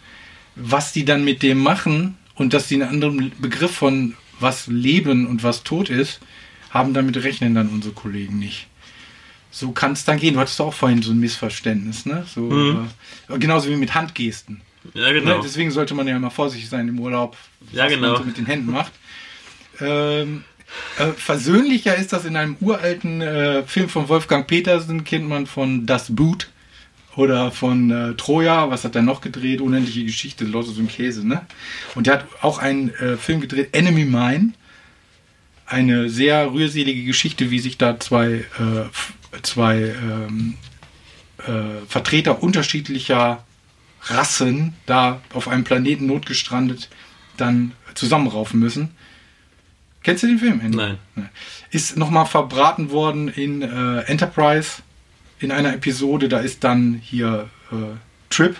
Was 0.55 0.93
die 0.93 1.05
dann 1.05 1.25
mit 1.25 1.43
dem 1.43 1.59
machen 1.59 2.17
und 2.35 2.55
dass 2.55 2.69
die 2.69 2.75
einen 2.77 2.89
anderen 2.89 3.33
Begriff 3.39 3.73
von 3.73 4.15
was 4.41 4.67
Leben 4.67 5.27
und 5.27 5.43
was 5.43 5.63
Tod 5.65 5.89
ist, 5.91 6.21
haben 6.71 6.95
damit 6.95 7.17
rechnen 7.23 7.55
dann 7.55 7.69
unsere 7.69 7.95
Kollegen 7.95 8.39
nicht. 8.39 8.67
So 9.51 9.71
kann 9.73 9.93
es 9.93 10.05
dann 10.05 10.19
gehen. 10.19 10.35
Du 10.35 10.41
hattest 10.41 10.61
auch 10.61 10.75
vorhin 10.75 11.01
so 11.03 11.13
ein 11.13 11.19
Missverständnis, 11.21 12.05
ne? 12.05 12.27
So, 12.33 12.43
Mhm. 12.43 12.89
äh, 13.31 13.39
genauso 13.39 13.71
wie 13.71 13.77
mit 13.77 13.95
Handgesten. 13.95 14.61
Ja, 14.95 15.11
genau. 15.13 15.37
Ne? 15.37 15.41
Deswegen 15.43 15.71
sollte 15.71 15.95
man 15.95 16.07
ja 16.07 16.17
immer 16.17 16.31
vorsichtig 16.31 16.69
sein 16.69 16.89
im 16.89 17.01
Urlaub, 17.01 17.37
Ja, 17.73 17.85
was 17.85 17.93
genau. 17.93 18.09
man 18.09 18.17
so 18.19 18.25
mit 18.25 18.37
den 18.37 18.47
Händen 18.47 18.71
macht. 18.71 18.93
Ähm, 19.81 20.45
äh, 20.99 21.13
versöhnlicher 21.13 21.97
ist 21.97 22.13
das 22.13 22.25
in 22.25 22.37
einem 22.37 22.57
uralten 22.61 23.21
äh, 23.21 23.63
Film 23.65 23.89
von 23.89 24.09
Wolfgang 24.09 24.47
Petersen, 24.47 25.05
kennt 25.05 25.29
man 25.29 25.47
von 25.47 25.87
Das 25.87 26.15
Boot 26.15 26.49
oder 27.17 27.51
von 27.51 27.91
äh, 27.91 28.15
Troja, 28.15 28.71
was 28.71 28.85
hat 28.85 28.95
er 28.95 29.03
noch 29.03 29.21
gedreht? 29.21 29.61
Unendliche 29.61 30.05
Geschichte, 30.05 30.45
Lotus 30.45 30.79
und 30.79 30.89
Käse, 30.89 31.27
ne? 31.27 31.47
Und 31.95 32.07
der 32.07 32.15
hat 32.15 32.27
auch 32.43 32.59
einen 32.59 32.91
äh, 32.95 33.17
Film 33.17 33.41
gedreht, 33.41 33.71
Enemy 33.73 34.05
Mine. 34.05 34.53
Eine 35.69 36.09
sehr 36.11 36.53
rührselige 36.53 37.05
Geschichte, 37.05 37.51
wie 37.51 37.59
sich 37.59 37.77
da 37.77 37.99
zwei, 37.99 38.45
äh, 38.59 39.43
zwei 39.43 39.95
ähm, 40.01 40.55
äh, 41.39 41.85
Vertreter 41.89 42.43
unterschiedlicher 42.43 43.45
Rassen 44.03 44.75
da 44.87 45.21
auf 45.33 45.49
einem 45.49 45.65
Planeten 45.65 46.07
notgestrandet 46.07 46.89
dann 47.37 47.73
zusammenraufen 47.95 48.61
müssen. 48.61 48.91
Kennst 50.07 50.23
du 50.23 50.29
den 50.29 50.39
Film? 50.39 50.61
Andy? 50.61 50.77
Nein. 50.77 50.99
Ist 51.73 51.97
nochmal 51.97 52.27
verbraten 52.27 52.93
worden 52.93 53.27
in 53.27 53.61
äh, 53.61 54.03
Enterprise 54.03 54.83
in 55.41 55.51
einer 55.51 55.75
Episode. 55.75 56.29
Da 56.29 56.39
ist 56.39 56.63
dann 56.63 56.95
hier 57.03 57.51
äh, 57.73 57.75
Trip. 58.31 58.55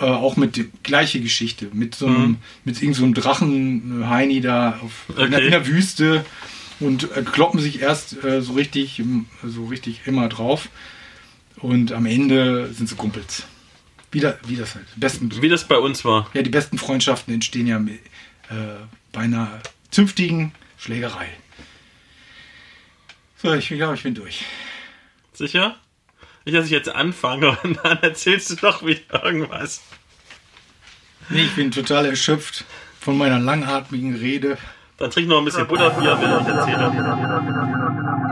Äh, 0.00 0.04
auch 0.04 0.36
mit 0.36 0.56
dem, 0.56 0.70
gleiche 0.84 1.20
Geschichte. 1.20 1.66
Mit 1.72 1.96
so 1.96 2.06
einem, 2.06 2.16
Mhm. 2.22 2.36
mit 2.64 2.76
irgendeinem 2.76 2.94
so 2.94 3.04
einem 3.06 3.14
Drachen 3.14 4.02
äh, 4.02 4.06
Heini 4.06 4.40
da 4.40 4.78
auf, 4.84 5.08
in, 5.08 5.16
der, 5.16 5.26
Okay. 5.26 5.44
in 5.46 5.50
der 5.50 5.66
Wüste 5.66 6.24
und 6.78 7.10
äh, 7.16 7.22
kloppen 7.22 7.58
sich 7.58 7.80
erst 7.80 8.22
äh, 8.22 8.40
so 8.40 8.52
richtig, 8.52 9.02
so 9.44 9.64
richtig 9.64 10.02
immer 10.06 10.28
drauf. 10.28 10.68
Und 11.56 11.90
am 11.90 12.06
Ende 12.06 12.72
sind 12.72 12.88
sie 12.88 12.94
Kumpels. 12.94 13.48
Wieder, 14.12 14.38
wie 14.46 14.54
das 14.54 14.76
halt. 14.76 14.86
Besten, 14.94 15.42
Wie 15.42 15.48
das 15.48 15.66
bei 15.66 15.78
uns 15.78 16.04
war. 16.04 16.30
ja, 16.34 16.42
die 16.42 16.50
besten 16.50 16.78
Freundschaften 16.78 17.34
entstehen 17.34 17.66
ja 17.66 17.78
äh, 17.78 18.76
bei 19.10 19.22
einer 19.22 19.50
zünftigen 19.90 20.52
Schlägerei. 20.78 21.28
So, 23.36 23.52
ich 23.54 23.68
glaube, 23.68 23.94
ich 23.94 24.02
bin 24.02 24.14
durch. 24.14 24.44
Sicher? 25.32 25.76
Nicht, 26.44 26.56
dass 26.56 26.66
ich 26.66 26.70
jetzt 26.70 26.88
anfange 26.88 27.56
und 27.62 27.78
dann 27.82 27.98
erzählst 28.02 28.50
du 28.50 28.56
doch 28.56 28.84
wieder 28.84 29.24
irgendwas. 29.24 29.82
Nee, 31.28 31.42
ich 31.42 31.54
bin 31.54 31.70
total 31.70 32.06
erschöpft 32.06 32.64
von 33.00 33.18
meiner 33.18 33.38
langatmigen 33.38 34.14
Rede. 34.14 34.58
Dann 34.96 35.10
trink 35.10 35.28
noch 35.28 35.38
ein 35.38 35.44
bisschen 35.44 35.66
Butterbier, 35.66 36.18
wenn 36.20 36.40
ich 36.40 36.46
erzähle. 36.46 38.25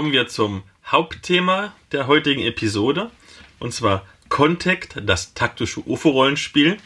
Kommen 0.00 0.12
wir 0.12 0.28
zum 0.28 0.62
Hauptthema 0.86 1.74
der 1.92 2.06
heutigen 2.06 2.40
Episode. 2.40 3.10
Und 3.58 3.74
zwar 3.74 4.06
Contact, 4.30 4.96
das 5.04 5.34
taktische 5.34 5.86
UFO-Rollenspiel. 5.86 6.78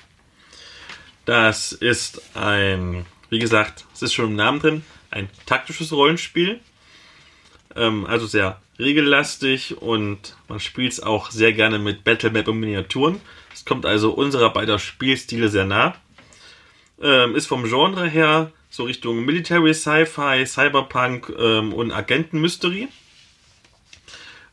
Das 1.25 1.71
ist 1.71 2.37
ein, 2.37 3.07
wie 3.31 3.39
gesagt, 3.39 3.85
es 3.95 4.03
ist 4.03 4.15
schon 4.15 4.31
im 4.31 4.35
Namen 4.35 4.59
drin, 4.59 4.83
ein 5.13 5.29
taktisches 5.47 5.93
Rollenspiel. 5.93 6.59
Ähm, 7.77 8.05
also 8.05 8.27
sehr 8.27 8.61
regellastig 8.81 9.81
und 9.81 10.37
man 10.49 10.59
spielt 10.59 10.95
es 10.95 11.01
auch 11.01 11.31
sehr 11.31 11.53
gerne 11.53 11.79
mit 11.79 12.03
Battlemap 12.03 12.49
und 12.49 12.59
Miniaturen. 12.59 13.21
Es 13.53 13.65
kommt 13.65 13.87
also 13.87 14.11
unserer 14.11 14.53
beider 14.53 14.81
Spielstile 14.81 15.51
sehr 15.51 15.67
nah. 15.67 15.95
Ähm, 17.01 17.37
ist 17.37 17.47
vom 17.47 17.63
Genre 17.63 18.09
her 18.09 18.51
so 18.71 18.83
Richtung 18.83 19.25
Military 19.25 19.73
Sci-Fi, 19.73 20.45
Cyberpunk 20.47 21.33
ähm, 21.39 21.73
und 21.73 21.93
Agenten-Mystery. 21.93 22.89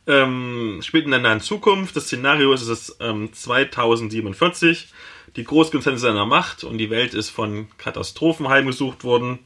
Ähm, 0.06 0.80
spielt 0.82 1.04
in 1.04 1.12
der 1.12 1.20
nahen 1.20 1.40
Zukunft. 1.40 1.94
Das 1.94 2.06
Szenario 2.06 2.52
ist 2.52 2.66
es 2.66 2.96
ähm, 3.00 3.32
2047. 3.32 4.88
Die 5.36 5.44
Großkonzerne 5.44 5.98
sind 5.98 6.10
an 6.10 6.16
der 6.16 6.26
Macht 6.26 6.64
und 6.64 6.78
die 6.78 6.90
Welt 6.90 7.14
ist 7.14 7.30
von 7.30 7.68
Katastrophen 7.78 8.48
heimgesucht 8.48 9.04
worden. 9.04 9.38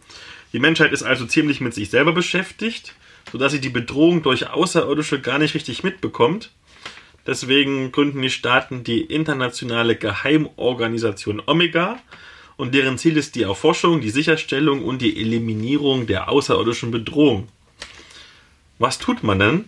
Die 0.52 0.58
Menschheit 0.58 0.92
ist 0.92 1.02
also 1.02 1.26
ziemlich 1.26 1.60
mit 1.60 1.74
sich 1.74 1.90
selber 1.90 2.12
beschäftigt, 2.12 2.94
sodass 3.30 3.52
sie 3.52 3.60
die 3.60 3.68
Bedrohung 3.68 4.22
durch 4.22 4.48
Außerirdische 4.48 5.20
gar 5.20 5.38
nicht 5.38 5.54
richtig 5.54 5.84
mitbekommt. 5.84 6.50
Deswegen 7.26 7.92
gründen 7.92 8.22
die 8.22 8.30
Staaten 8.30 8.84
die 8.84 9.02
internationale 9.02 9.96
Geheimorganisation 9.96 11.42
Omega 11.44 11.98
und 12.56 12.74
deren 12.74 12.98
Ziel 12.98 13.16
ist 13.16 13.34
die 13.34 13.42
Erforschung, 13.42 14.00
die 14.00 14.10
Sicherstellung 14.10 14.82
und 14.82 15.02
die 15.02 15.20
Eliminierung 15.20 16.06
der 16.06 16.30
außerirdischen 16.30 16.90
Bedrohung. 16.90 17.48
Was 18.78 18.98
tut 18.98 19.22
man 19.22 19.38
denn? 19.38 19.64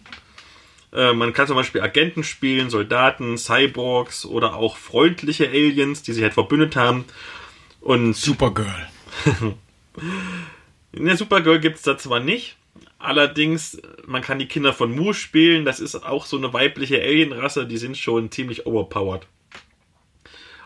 Äh, 0.93 1.12
man 1.12 1.32
kann 1.32 1.47
zum 1.47 1.57
Beispiel 1.57 1.80
Agenten 1.80 2.24
spielen, 2.24 2.70
Soldaten, 2.70 3.36
Cyborgs 3.36 4.24
oder 4.24 4.55
auch 4.55 4.76
freundliche 4.76 5.49
Aliens, 5.49 6.03
die 6.03 6.12
sich 6.12 6.22
halt 6.22 6.34
verbündet 6.34 6.76
haben. 6.76 7.05
Und 7.80 8.14
Supergirl. 8.16 8.89
in 10.93 11.05
der 11.05 11.16
Supergirl 11.16 11.61
gibt 11.61 11.76
es 11.76 11.82
da 11.82 11.99
zwar 11.99 12.20
nicht, 12.20 12.57
allerdings, 12.99 13.80
man 14.07 14.22
kann 14.22 14.39
die 14.39 14.49
Kinder 14.49 14.72
von 14.72 14.95
Mu 14.95 15.12
spielen, 15.12 15.64
das 15.64 15.80
ist 15.80 15.95
auch 15.95 16.26
so 16.26 16.36
eine 16.36 16.53
weibliche 16.53 17.01
Alienrasse, 17.01 17.66
die 17.66 17.78
sind 17.78 17.97
schon 17.97 18.30
ziemlich 18.30 18.66
overpowered. 18.66 19.26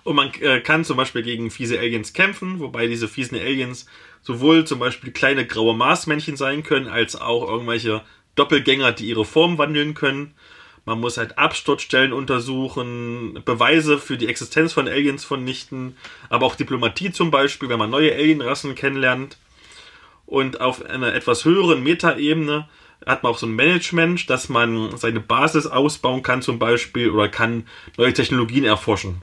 Und 0.04 0.16
man 0.16 0.32
äh, 0.40 0.60
kann 0.60 0.84
zum 0.84 0.96
Beispiel 0.96 1.22
gegen 1.22 1.50
fiese 1.50 1.78
Aliens 1.78 2.12
kämpfen, 2.12 2.58
wobei 2.58 2.88
diese 2.88 3.06
fiesen 3.06 3.38
Aliens 3.38 3.86
sowohl 4.22 4.64
zum 4.64 4.78
Beispiel 4.78 5.12
kleine 5.12 5.46
graue 5.46 5.76
Marsmännchen 5.76 6.36
sein 6.36 6.62
können, 6.62 6.88
als 6.88 7.14
auch 7.14 7.48
irgendwelche 7.48 8.02
Doppelgänger, 8.34 8.92
die 8.92 9.06
ihre 9.06 9.24
Form 9.24 9.58
wandeln 9.58 9.94
können. 9.94 10.34
Man 10.84 11.00
muss 11.00 11.16
halt 11.16 11.38
Absturzstellen 11.38 12.12
untersuchen, 12.12 13.40
Beweise 13.44 13.98
für 13.98 14.16
die 14.16 14.26
Existenz 14.28 14.72
von 14.72 14.88
Aliens 14.88 15.24
vernichten, 15.24 15.96
aber 16.28 16.46
auch 16.46 16.56
Diplomatie 16.56 17.12
zum 17.12 17.30
Beispiel, 17.30 17.68
wenn 17.68 17.78
man 17.78 17.90
neue 17.90 18.12
Alienrassen 18.12 18.74
kennenlernt. 18.74 19.36
Und 20.26 20.60
auf 20.60 20.84
einer 20.84 21.14
etwas 21.14 21.44
höheren 21.44 21.82
Metaebene 21.82 22.68
hat 23.06 23.22
man 23.22 23.32
auch 23.32 23.38
so 23.38 23.46
ein 23.46 23.54
Management, 23.54 24.28
dass 24.30 24.48
man 24.48 24.96
seine 24.96 25.20
Basis 25.20 25.66
ausbauen 25.66 26.22
kann 26.22 26.42
zum 26.42 26.58
Beispiel 26.58 27.10
oder 27.10 27.28
kann 27.28 27.66
neue 27.96 28.12
Technologien 28.12 28.64
erforschen. 28.64 29.22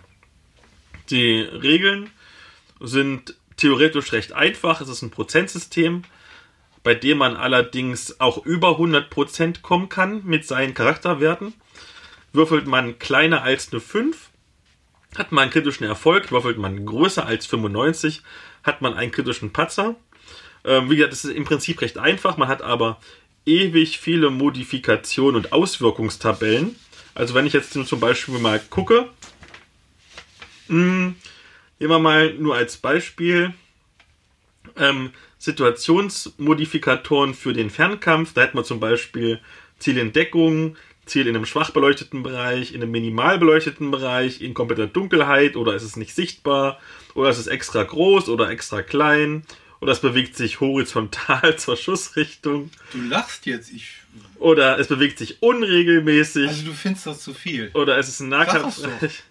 Die 1.10 1.42
Regeln 1.42 2.10
sind 2.80 3.36
theoretisch 3.58 4.12
recht 4.14 4.34
einfach. 4.34 4.82
Es 4.82 4.90
ist 4.90 5.02
ein 5.02 5.12
Prozentsystem, 5.12 6.04
bei 6.84 6.96
dem 6.96 7.18
man 7.18 7.36
allerdings 7.36 8.20
auch 8.20 8.46
über 8.46 8.80
100% 8.80 9.62
kommen 9.62 9.90
kann 9.90 10.24
mit 10.26 10.46
seinen 10.46 10.74
Charakterwerten. 10.74 11.54
Würfelt 12.32 12.68
man 12.68 13.00
kleiner 13.00 13.44
als 13.44 13.72
eine 13.72 13.82
5, 13.82 14.30
hat 15.18 15.32
man 15.32 15.44
einen 15.44 15.52
kritischen 15.52 15.86
Erfolg. 15.86 16.32
Würfelt 16.32 16.58
man 16.58 16.86
größer 16.86 17.26
als 17.26 17.46
95, 17.48 18.22
hat 18.64 18.82
man 18.82 18.94
einen 18.94 19.12
kritischen 19.12 19.52
Patzer. 19.52 19.96
Ähm, 20.64 20.90
wie 20.90 20.98
gesagt, 20.98 21.14
es 21.14 21.26
ist 21.26 21.36
im 21.36 21.46
Prinzip 21.46 21.82
recht 21.82 21.98
einfach. 21.98 22.38
Man 22.38 22.48
hat 22.48 22.62
aber 22.62 23.00
ewig 23.46 24.00
viele 24.00 24.30
Modifikationen 24.30 25.36
und 25.36 25.52
Auswirkungstabellen. 25.52 26.76
Also 27.16 27.34
wenn 27.34 27.46
ich 27.46 27.54
jetzt 27.54 27.74
zum 27.74 28.00
Beispiel 28.00 28.38
mal 28.40 28.60
gucke, 28.70 29.10
hm, 30.68 31.16
nehmen 31.80 31.92
wir 31.92 32.00
mal 32.00 32.34
nur 32.34 32.56
als 32.56 32.78
Beispiel 32.78 33.54
ähm, 34.76 35.12
Situationsmodifikatoren 35.40 37.34
für 37.34 37.54
den 37.54 37.70
Fernkampf. 37.70 38.34
Da 38.34 38.42
hätten 38.42 38.58
wir 38.58 38.64
zum 38.64 38.80
Beispiel 38.80 39.40
Ziel 39.80 39.98
in 39.98 40.14
Deckung, 40.14 40.76
Ziel 41.06 41.28
in 41.28 41.36
einem 41.36 41.46
schwach 41.46 41.72
beleuchteten 41.72 42.22
Bereich, 42.24 42.74
in 42.74 42.82
einem 42.82 42.92
minimal 42.92 43.40
beleuchteten 43.40 43.90
Bereich, 43.92 44.42
in 44.42 44.54
kompletter 44.54 44.88
Dunkelheit 44.88 45.56
oder 45.56 45.74
ist 45.74 45.84
es 45.84 45.96
nicht 45.96 46.14
sichtbar 46.14 46.80
oder 47.16 47.30
ist 47.30 47.40
es 47.40 47.48
extra 47.48 47.84
groß 47.84 48.30
oder 48.30 48.50
extra 48.52 48.82
klein 48.84 49.44
oder 49.82 49.94
es 49.94 50.00
bewegt 50.02 50.36
sich 50.36 50.60
horizontal 50.60 51.56
zur 51.58 51.78
Schussrichtung 51.78 52.70
Du 52.92 53.02
lachst 53.02 53.46
jetzt, 53.46 53.72
ich. 53.72 53.96
oder 54.38 54.78
es 54.78 54.88
bewegt 54.88 55.18
sich 55.18 55.42
unregelmäßig 55.42 56.48
Also 56.50 56.66
du 56.66 56.74
findest 56.74 57.08
das 57.08 57.22
zu 57.22 57.34
viel. 57.34 57.72
oder 57.74 57.98
es 57.98 58.08
ist 58.10 58.20
ein 58.20 58.30
Nahkampf. 58.30 58.78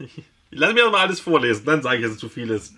Lass 0.51 0.73
mir 0.73 0.81
doch 0.85 0.93
mal 0.93 1.07
alles 1.07 1.21
vorlesen, 1.21 1.65
dann 1.67 1.83
sage 1.83 1.99
ich, 1.99 2.03
dass 2.05 2.13
es 2.13 2.19
zu 2.19 2.31
viel 2.31 2.49
ist. 2.51 2.73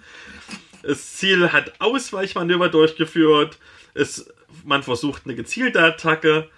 Das 0.83 1.17
Ziel 1.17 1.53
hat 1.53 1.81
Ausweichmanöver 1.81 2.69
durchgeführt. 2.69 3.59
Es, 3.95 4.33
man 4.65 4.83
versucht 4.83 5.23
eine 5.25 5.35
gezielte 5.35 5.83
Attacke. 5.83 6.49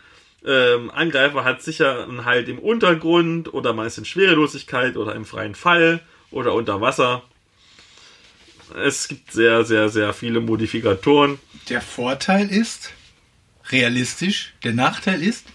Ähm, 0.45 0.91
Angreifer 0.91 1.45
hat 1.45 1.63
sicher 1.63 2.05
einen 2.05 2.25
Halt 2.25 2.49
im 2.49 2.59
Untergrund 2.59 3.53
oder 3.53 3.73
man 3.73 3.87
ist 3.87 3.99
in 3.99 4.05
Schwerelosigkeit 4.05 4.97
oder 4.97 5.15
im 5.15 5.25
freien 5.25 5.55
Fall 5.55 6.01
oder 6.31 6.53
unter 6.55 6.81
Wasser. 6.81 7.23
Es 8.85 9.07
gibt 9.09 9.33
sehr, 9.33 9.65
sehr, 9.65 9.89
sehr 9.89 10.13
viele 10.15 10.41
Modifikatoren. 10.41 11.39
Der 11.69 11.81
Vorteil 11.81 12.51
ist 12.51 12.93
realistisch. 13.71 14.55
Der 14.65 14.73
Nachteil 14.73 15.23
ist, 15.23 15.47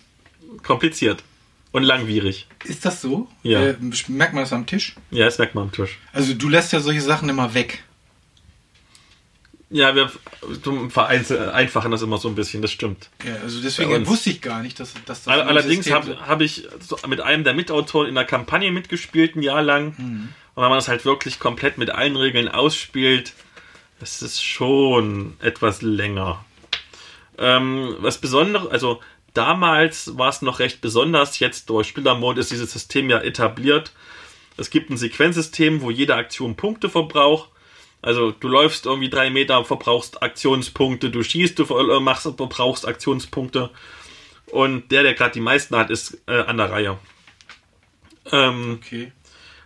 Kompliziert 0.63 1.23
und 1.71 1.83
langwierig. 1.83 2.47
ist 2.63 2.85
das 2.85 3.01
so? 3.01 3.27
Ja. 3.43 3.61
Äh, 3.67 3.75
merkt 4.07 4.33
man 4.33 4.43
das 4.43 4.53
am 4.53 4.65
Tisch? 4.65 4.95
Ja, 5.11 5.25
das 5.25 5.37
merkt 5.37 5.55
man 5.55 5.65
am 5.65 5.71
Tisch. 5.71 5.97
Also 6.13 6.33
du 6.33 6.49
lässt 6.49 6.73
ja 6.73 6.79
solche 6.79 7.01
Sachen 7.01 7.29
immer 7.29 7.53
weg. 7.53 7.83
Ja, 9.69 9.95
wir 9.95 10.09
vereinfachen 10.89 11.91
das 11.91 12.01
immer 12.01 12.17
so 12.17 12.29
ein 12.29 12.35
bisschen, 12.35 12.61
das 12.61 12.71
stimmt. 12.71 13.09
Ja, 13.25 13.35
also 13.43 13.61
deswegen 13.61 14.07
wusste 14.07 14.29
ich 14.29 14.41
gar 14.41 14.61
nicht, 14.61 14.79
dass, 14.79 14.93
dass 15.05 15.23
das. 15.23 15.27
All- 15.27 15.41
ein 15.41 15.47
Allerdings 15.49 15.91
habe 15.91 16.17
hab 16.25 16.39
ich 16.41 16.67
mit 17.07 17.19
einem 17.19 17.43
der 17.43 17.53
Mitautoren 17.53 18.07
in 18.07 18.15
der 18.15 18.23
Kampagne 18.25 18.71
mitgespielt, 18.71 19.35
ein 19.35 19.41
Jahr 19.41 19.61
lang. 19.61 19.87
Und 19.97 20.63
wenn 20.63 20.69
man 20.69 20.77
das 20.77 20.87
halt 20.87 21.03
wirklich 21.03 21.39
komplett 21.39 21.77
mit 21.77 21.89
allen 21.89 22.15
Regeln 22.15 22.47
ausspielt, 22.47 23.33
das 23.99 24.21
ist 24.21 24.41
schon 24.41 25.33
etwas 25.41 25.81
länger. 25.81 26.45
Ähm, 27.37 27.95
was 27.99 28.19
Besonderes, 28.19 28.69
also 28.71 29.01
damals 29.33 30.17
war 30.17 30.29
es 30.29 30.41
noch 30.41 30.59
recht 30.59 30.81
besonders, 30.81 31.39
jetzt 31.39 31.69
durch 31.69 31.87
Spielermode 31.89 32.39
ist 32.39 32.51
dieses 32.51 32.71
System 32.71 33.09
ja 33.09 33.19
etabliert. 33.19 33.91
Es 34.55 34.69
gibt 34.69 34.89
ein 34.89 34.97
Sequenzsystem, 34.97 35.81
wo 35.81 35.91
jede 35.91 36.15
Aktion 36.15 36.55
Punkte 36.55 36.89
verbraucht. 36.89 37.49
Also 38.01 38.31
du 38.31 38.47
läufst 38.47 38.85
irgendwie 38.85 39.09
drei 39.09 39.29
Meter, 39.29 39.63
verbrauchst 39.65 40.21
Aktionspunkte, 40.21 41.09
du 41.09 41.23
schießt, 41.23 41.57
du 41.59 41.63
äh, 41.63 41.99
machst, 41.99 42.23
verbrauchst 42.23 42.87
Aktionspunkte. 42.87 43.69
Und 44.51 44.91
der, 44.91 45.03
der 45.03 45.13
gerade 45.13 45.33
die 45.33 45.41
meisten 45.41 45.75
hat, 45.75 45.89
ist 45.89 46.21
äh, 46.27 46.39
an 46.39 46.57
der 46.57 46.71
Reihe. 46.71 46.97
Ähm, 48.31 48.79
Okay. 48.81 49.11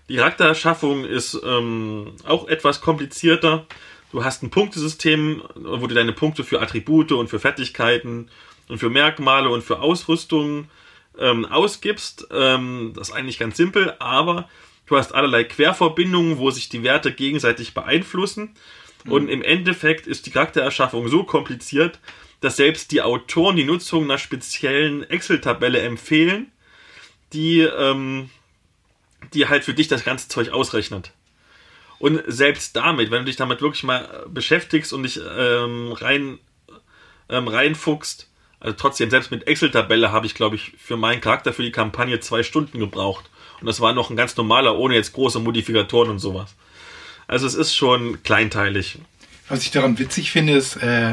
die 0.09 0.15
Charaktererschaffung 0.17 1.05
ist 1.05 1.39
ähm, 1.45 2.13
auch 2.25 2.47
etwas 2.47 2.81
komplizierter. 2.81 3.65
Du 4.11 4.23
hast 4.23 4.43
ein 4.43 4.49
Punktesystem, 4.49 5.41
wo 5.55 5.87
du 5.87 5.95
deine 5.95 6.11
Punkte 6.13 6.43
für 6.43 6.61
Attribute 6.61 7.13
und 7.13 7.29
für 7.29 7.39
Fertigkeiten 7.39 8.29
und 8.67 8.77
für 8.77 8.89
Merkmale 8.89 9.49
und 9.49 9.63
für 9.63 9.79
Ausrüstung 9.79 10.69
ähm, 11.17 11.45
ausgibst. 11.45 12.27
Ähm, 12.31 12.93
das 12.95 13.09
ist 13.09 13.15
eigentlich 13.15 13.39
ganz 13.39 13.57
simpel, 13.57 13.95
aber 13.99 14.49
du 14.91 14.97
hast 14.97 15.15
allerlei 15.15 15.45
Querverbindungen, 15.45 16.37
wo 16.37 16.51
sich 16.51 16.67
die 16.67 16.83
Werte 16.83 17.13
gegenseitig 17.13 17.73
beeinflussen. 17.73 18.53
Und 19.05 19.29
im 19.29 19.41
Endeffekt 19.41 20.05
ist 20.05 20.25
die 20.25 20.31
Charaktererschaffung 20.31 21.07
so 21.07 21.23
kompliziert, 21.23 21.99
dass 22.41 22.57
selbst 22.57 22.91
die 22.91 23.01
Autoren 23.01 23.55
die 23.55 23.63
Nutzung 23.63 24.03
einer 24.03 24.17
speziellen 24.17 25.09
Excel-Tabelle 25.09 25.79
empfehlen, 25.79 26.51
die 27.33 27.61
ähm, 27.61 28.29
die 29.33 29.47
halt 29.47 29.63
für 29.63 29.73
dich 29.73 29.87
das 29.87 30.03
ganze 30.03 30.27
Zeug 30.27 30.49
ausrechnet. 30.49 31.13
Und 31.99 32.21
selbst 32.27 32.75
damit, 32.75 33.11
wenn 33.11 33.19
du 33.19 33.25
dich 33.25 33.35
damit 33.35 33.61
wirklich 33.61 33.83
mal 33.83 34.03
äh, 34.25 34.29
beschäftigst 34.29 34.91
und 34.91 35.03
dich 35.03 35.19
ähm, 35.37 35.93
rein 35.93 36.39
ähm, 37.29 37.47
reinfuchst, 37.47 38.29
also 38.59 38.75
trotzdem, 38.77 39.09
selbst 39.09 39.31
mit 39.31 39.47
Excel-Tabelle 39.47 40.11
habe 40.11 40.25
ich, 40.25 40.35
glaube 40.35 40.55
ich, 40.55 40.73
für 40.77 40.97
meinen 40.97 41.21
Charakter 41.21 41.53
für 41.53 41.63
die 41.63 41.71
Kampagne 41.71 42.19
zwei 42.19 42.43
Stunden 42.43 42.79
gebraucht. 42.79 43.30
Und 43.61 43.67
das 43.67 43.79
war 43.79 43.93
noch 43.93 44.09
ein 44.09 44.15
ganz 44.15 44.35
normaler, 44.35 44.77
ohne 44.77 44.95
jetzt 44.95 45.13
große 45.13 45.39
Modifikatoren 45.39 46.09
und 46.09 46.19
sowas. 46.19 46.55
Also 47.27 47.47
es 47.47 47.53
ist 47.53 47.75
schon 47.75 48.21
kleinteilig. 48.23 48.99
Was 49.47 49.63
ich 49.63 49.71
daran 49.71 49.97
witzig 49.99 50.31
finde, 50.31 50.53
ist, 50.53 50.77
äh, 50.77 51.11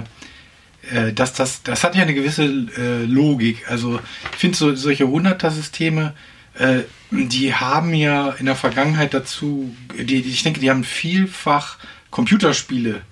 äh, 0.91 1.13
dass 1.13 1.35
das, 1.35 1.63
das 1.63 1.85
hat 1.85 1.95
ja 1.95 2.03
eine 2.03 2.15
gewisse 2.15 2.45
äh, 2.45 3.05
Logik. 3.05 3.69
Also 3.69 4.01
ich 4.33 4.39
finde 4.39 4.57
so, 4.57 4.75
solche 4.75 5.05
100er-Systeme, 5.05 6.15
äh, 6.55 6.81
die 7.11 7.55
haben 7.55 7.95
ja 7.95 8.31
in 8.31 8.47
der 8.47 8.57
Vergangenheit 8.57 9.15
dazu, 9.15 9.75
die, 9.97 10.23
die, 10.23 10.31
ich 10.31 10.43
denke, 10.43 10.61
die 10.61 10.71
haben 10.71 10.85
vielfach 10.85 11.79
Computerspiele 12.11 13.03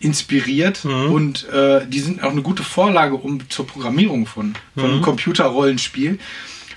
inspiriert 0.00 0.84
und 0.84 1.48
äh, 1.50 1.86
die 1.86 2.00
sind 2.00 2.24
auch 2.24 2.32
eine 2.32 2.42
gute 2.42 2.64
Vorlage 2.64 3.14
um 3.14 3.48
zur 3.48 3.68
Programmierung 3.68 4.26
von, 4.26 4.54
von 4.76 4.90
einem 4.90 5.00
Computerrollenspiel. 5.00 6.18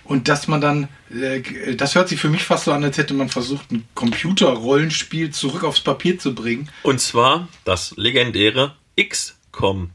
Und 0.05 0.27
dass 0.27 0.47
man 0.47 0.61
dann, 0.61 0.87
äh, 1.09 1.75
das 1.75 1.95
hört 1.95 2.09
sich 2.09 2.19
für 2.19 2.29
mich 2.29 2.43
fast 2.43 2.65
so 2.65 2.71
an, 2.71 2.83
als 2.83 2.97
hätte 2.97 3.15
man 3.15 3.27
versucht, 3.27 3.71
ein 3.71 3.87
Computerrollenspiel 3.95 5.31
zurück 5.31 5.63
aufs 5.63 5.81
Papier 5.81 6.19
zu 6.19 6.35
bringen. 6.35 6.69
Und 6.83 7.01
zwar 7.01 7.47
das 7.65 7.93
legendäre 7.97 8.75
XCOM. 8.99 9.89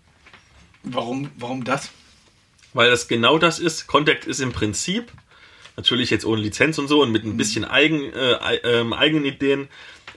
Warum, 0.83 1.31
warum 1.39 1.63
das? 1.63 1.91
Weil 2.73 2.91
das 2.91 3.07
genau 3.07 3.39
das 3.39 3.61
ist. 3.61 3.87
Contact 3.87 4.25
ist 4.27 4.41
im 4.41 4.53
Prinzip, 4.53 5.13
natürlich 5.77 6.11
jetzt 6.11 6.25
ohne 6.25 6.43
Lizenz 6.43 6.79
und 6.79 6.89
so 6.89 7.03
und 7.03 7.13
mit 7.13 7.25
ein 7.25 7.37
bisschen 7.37 7.65
eigen, 7.65 8.13
äh, 8.13 8.57
ähm, 8.65 8.93
eigenen 8.93 9.25
Ideen, 9.25 9.69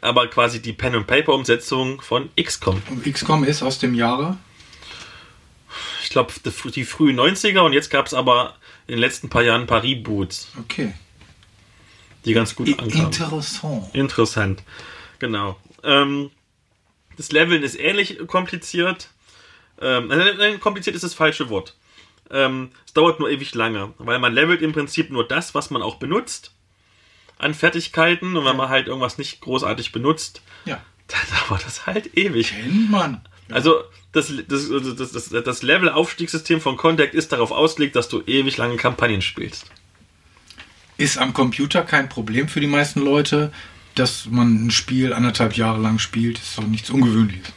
aber 0.02 0.28
quasi 0.28 0.60
die 0.60 0.74
Pen-and-Paper-Umsetzung 0.74 2.02
von 2.02 2.30
XCOM. 2.36 2.82
Und 2.90 3.04
XCOM 3.06 3.44
ist 3.44 3.62
aus 3.62 3.78
dem 3.78 3.94
Jahre. 3.94 4.38
Ich 6.04 6.10
glaube, 6.10 6.34
die, 6.44 6.72
die 6.72 6.84
frühen 6.84 7.20
90er 7.20 7.60
und 7.60 7.74
jetzt 7.74 7.90
gab 7.90 8.08
es 8.08 8.14
aber 8.14 8.56
in 8.88 8.94
den 8.96 9.00
letzten 9.00 9.30
paar 9.30 9.42
Jahren 9.44 9.62
ein 9.62 9.68
paar 9.68 9.84
Reboots, 9.84 10.50
Okay. 10.60 10.94
die 12.26 12.34
ganz 12.34 12.56
gut 12.56 12.68
I 12.68 12.78
ankamen. 12.80 13.06
interessant. 13.06 13.96
Interessant. 13.96 14.64
Genau. 15.20 15.58
Ähm, 15.84 16.32
das 17.18 17.32
Leveln 17.32 17.64
ist 17.64 17.80
ähnlich 17.80 18.18
kompliziert. 18.28 19.10
Ähm, 19.82 20.08
nein, 20.08 20.36
nein, 20.38 20.60
kompliziert 20.60 20.96
ist 20.96 21.04
das 21.04 21.14
falsche 21.14 21.50
Wort. 21.50 21.76
Ähm, 22.32 22.72
es 22.86 22.94
dauert 22.94 23.20
nur 23.20 23.30
ewig 23.30 23.54
lange, 23.54 23.94
weil 23.98 24.20
man 24.20 24.34
levelt 24.34 24.62
im 24.62 24.72
Prinzip 24.74 25.10
nur 25.12 25.28
das, 25.28 25.54
was 25.56 25.70
man 25.70 25.82
auch 25.82 25.96
benutzt 25.96 26.52
an 27.38 27.54
Fertigkeiten 27.54 28.38
und 28.38 28.46
wenn 28.46 28.56
man 28.56 28.70
halt 28.70 28.88
irgendwas 28.88 29.18
nicht 29.18 29.42
großartig 29.42 29.92
benutzt, 29.92 30.42
Ja. 30.66 30.82
dann 31.08 31.20
dauert 31.50 31.66
das 31.66 31.86
halt 31.86 32.16
ewig. 32.18 32.52
Kennt 32.52 32.90
man. 32.90 33.22
Also 33.50 33.84
das, 34.12 34.32
das, 34.48 34.72
also 34.72 34.94
das, 34.94 35.12
das, 35.12 35.30
das 35.30 35.64
Level-Aufstiegssystem 35.64 36.62
von 36.62 36.78
Contact 36.78 37.14
ist 37.14 37.32
darauf 37.32 37.52
ausgelegt, 37.52 37.96
dass 37.96 38.10
du 38.10 38.22
ewig 38.26 38.58
lange 38.58 38.78
Kampagnen 38.78 39.22
spielst. 39.22 39.66
Ist 40.98 41.18
am 41.18 41.34
Computer 41.34 41.82
kein 41.82 42.10
Problem 42.10 42.48
für 42.48 42.60
die 42.60 42.68
meisten 42.68 43.02
Leute, 43.02 43.52
dass 43.96 44.28
man 44.28 44.68
ein 44.68 44.72
Spiel 44.72 45.14
anderthalb 45.14 45.58
Jahre 45.58 45.82
lang 45.82 46.00
spielt. 46.00 46.38
Ist 46.38 46.58
doch 46.58 46.68
nichts 46.68 46.90
Ungewöhnliches. 46.90 47.52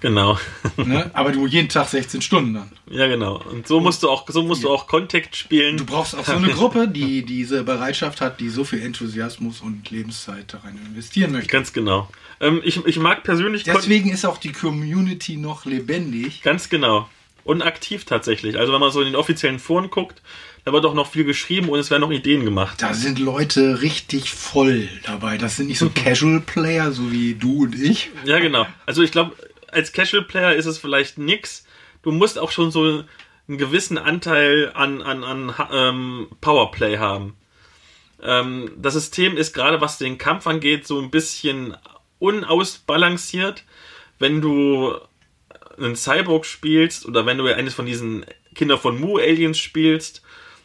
Genau. 0.00 0.38
Ne? 0.76 1.10
Aber 1.12 1.30
du 1.30 1.46
jeden 1.46 1.68
Tag 1.68 1.88
16 1.88 2.22
Stunden 2.22 2.54
dann. 2.54 2.72
ja, 2.90 3.06
genau. 3.06 3.42
Und 3.42 3.68
so 3.68 3.80
musst 3.80 4.02
du 4.02 4.08
auch, 4.08 4.26
so 4.28 4.42
musst 4.42 4.64
du 4.64 4.70
auch 4.70 4.86
Contact 4.86 5.36
spielen. 5.36 5.76
Du 5.76 5.84
brauchst 5.84 6.14
auch 6.14 6.24
so 6.24 6.32
eine 6.32 6.48
Gruppe, 6.52 6.88
die 6.88 7.22
diese 7.22 7.64
Bereitschaft 7.64 8.20
hat, 8.22 8.40
die 8.40 8.48
so 8.48 8.64
viel 8.64 8.80
Enthusiasmus 8.80 9.60
und 9.60 9.90
Lebenszeit 9.90 10.54
da 10.54 10.58
rein 10.58 10.78
investieren 10.86 11.32
möchte. 11.32 11.50
Ganz 11.50 11.72
genau. 11.72 12.08
Ähm, 12.40 12.62
ich, 12.64 12.84
ich 12.86 12.98
mag 12.98 13.22
persönlich 13.22 13.64
Deswegen 13.64 14.10
ist 14.10 14.24
auch 14.24 14.38
die 14.38 14.52
Community 14.52 15.36
noch 15.36 15.64
lebendig. 15.64 16.42
ganz 16.42 16.68
genau 16.68 17.08
und 17.44 17.62
aktiv 17.62 18.04
tatsächlich. 18.04 18.58
Also 18.58 18.72
wenn 18.72 18.80
man 18.80 18.90
so 18.90 19.00
in 19.00 19.06
den 19.06 19.16
offiziellen 19.16 19.58
Foren 19.58 19.90
guckt, 19.90 20.22
da 20.64 20.72
wird 20.72 20.84
auch 20.84 20.94
noch 20.94 21.10
viel 21.10 21.24
geschrieben 21.24 21.68
und 21.68 21.78
es 21.78 21.90
werden 21.90 22.02
noch 22.02 22.10
Ideen 22.10 22.44
gemacht. 22.44 22.82
Da 22.82 22.92
sind 22.94 23.18
Leute 23.18 23.80
richtig 23.80 24.30
voll 24.30 24.88
dabei. 25.04 25.38
Das 25.38 25.56
sind 25.56 25.68
nicht 25.68 25.78
so 25.78 25.90
Casual 25.94 26.40
Player, 26.40 26.92
so 26.92 27.10
wie 27.10 27.34
du 27.34 27.64
und 27.64 27.74
ich. 27.74 28.10
Ja, 28.24 28.38
genau. 28.38 28.66
Also 28.86 29.02
ich 29.02 29.10
glaube, 29.10 29.34
als 29.68 29.92
Casual 29.92 30.24
Player 30.24 30.54
ist 30.54 30.66
es 30.66 30.78
vielleicht 30.78 31.18
nix. 31.18 31.64
Du 32.02 32.12
musst 32.12 32.38
auch 32.38 32.50
schon 32.50 32.70
so 32.70 33.04
einen 33.48 33.58
gewissen 33.58 33.98
Anteil 33.98 34.70
an, 34.74 35.02
an, 35.02 35.24
an 35.24 35.54
ähm, 35.72 36.28
Powerplay 36.40 36.98
haben. 36.98 37.34
Ähm, 38.22 38.70
das 38.76 38.94
System 38.94 39.36
ist 39.36 39.54
gerade, 39.54 39.80
was 39.80 39.98
den 39.98 40.18
Kampf 40.18 40.46
angeht, 40.46 40.86
so 40.86 41.00
ein 41.00 41.10
bisschen 41.10 41.74
unausbalanciert. 42.20 43.64
Wenn 44.20 44.40
du 44.40 44.94
einen 45.76 45.96
Cyborg 45.96 46.46
spielst 46.46 47.06
oder 47.06 47.26
wenn 47.26 47.38
du 47.38 47.46
eines 47.46 47.74
von 47.74 47.86
diesen 47.86 48.24
Kinder 48.54 48.78
von 48.78 49.00
Mu 49.00 49.18
Aliens 49.18 49.58
spielst 49.58 50.22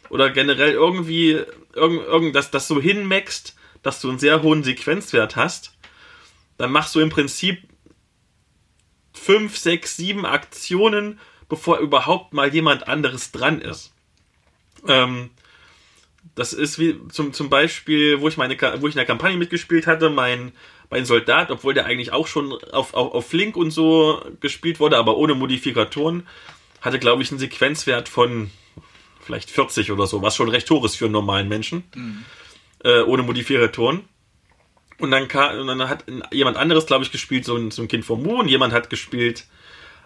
oder 0.10 0.30
generell 0.30 0.74
irgendwie 0.74 1.42
irgend, 1.74 2.06
irgend, 2.06 2.36
das, 2.36 2.52
das 2.52 2.68
so 2.68 2.80
hinmaxt, 2.80 3.56
dass 3.82 4.02
du 4.02 4.10
einen 4.10 4.20
sehr 4.20 4.42
hohen 4.44 4.64
Sequenzwert 4.64 5.36
hast, 5.36 5.78
dann 6.58 6.72
machst 6.72 6.96
du 6.96 7.00
im 7.00 7.10
Prinzip 7.10 7.60
fünf, 9.14 9.58
sechs, 9.58 9.98
sieben 9.98 10.26
Aktionen, 10.26 11.20
bevor 11.50 11.80
überhaupt 11.80 12.34
mal 12.34 12.54
jemand 12.54 12.88
anderes 12.88 13.32
dran 13.32 13.62
ist. 13.62 13.94
Ähm, 14.88 15.30
das 16.34 16.54
ist 16.54 16.80
wie 16.80 17.00
zum, 17.10 17.34
zum 17.34 17.50
Beispiel, 17.50 18.20
wo 18.20 18.28
ich 18.28 18.38
meine, 18.38 18.60
wo 18.82 18.88
ich 18.88 18.94
in 18.94 18.98
der 18.98 19.06
Kampagne 19.06 19.38
mitgespielt 19.38 19.88
hatte, 19.88 20.10
mein, 20.10 20.52
mein 20.90 21.06
Soldat, 21.06 21.52
obwohl 21.52 21.74
der 21.74 21.86
eigentlich 21.86 22.12
auch 22.12 22.28
schon 22.28 22.54
auf, 22.72 22.94
auf, 22.94 23.14
auf 23.14 23.34
Link 23.34 23.58
und 23.58 23.72
so 23.72 24.24
gespielt 24.40 24.80
wurde, 24.80 24.98
aber 24.98 25.18
ohne 25.18 25.36
Modifikatoren, 25.36 26.28
hatte, 26.82 27.00
glaube 27.00 27.24
ich, 27.24 27.32
einen 27.32 27.40
Sequenzwert 27.40 28.10
von 28.10 28.52
vielleicht 29.20 29.50
40 29.50 29.92
oder 29.92 30.06
so, 30.06 30.22
was 30.22 30.36
schon 30.36 30.50
recht 30.50 30.70
hoch 30.70 30.86
ist 30.86 30.96
für 30.96 31.06
einen 31.06 31.14
normalen 31.14 31.50
Menschen, 31.50 31.84
äh, 32.84 33.02
ohne 33.02 33.24
Modifikatoren. 33.24 34.08
Und 35.00 35.12
dann, 35.12 35.28
kam, 35.28 35.60
und 35.60 35.68
dann 35.68 35.90
hat 35.90 36.06
jemand 36.32 36.58
anderes, 36.58 36.86
glaube 36.86 37.04
ich, 37.04 37.12
gespielt, 37.12 37.44
so 37.44 37.58
ein, 37.58 37.72
so 37.72 37.82
ein 37.82 37.88
Kind 37.88 38.06
vom 38.06 38.26
und 38.26 38.48
jemand 38.48 38.72
hat 38.72 38.90
gespielt 38.90 39.46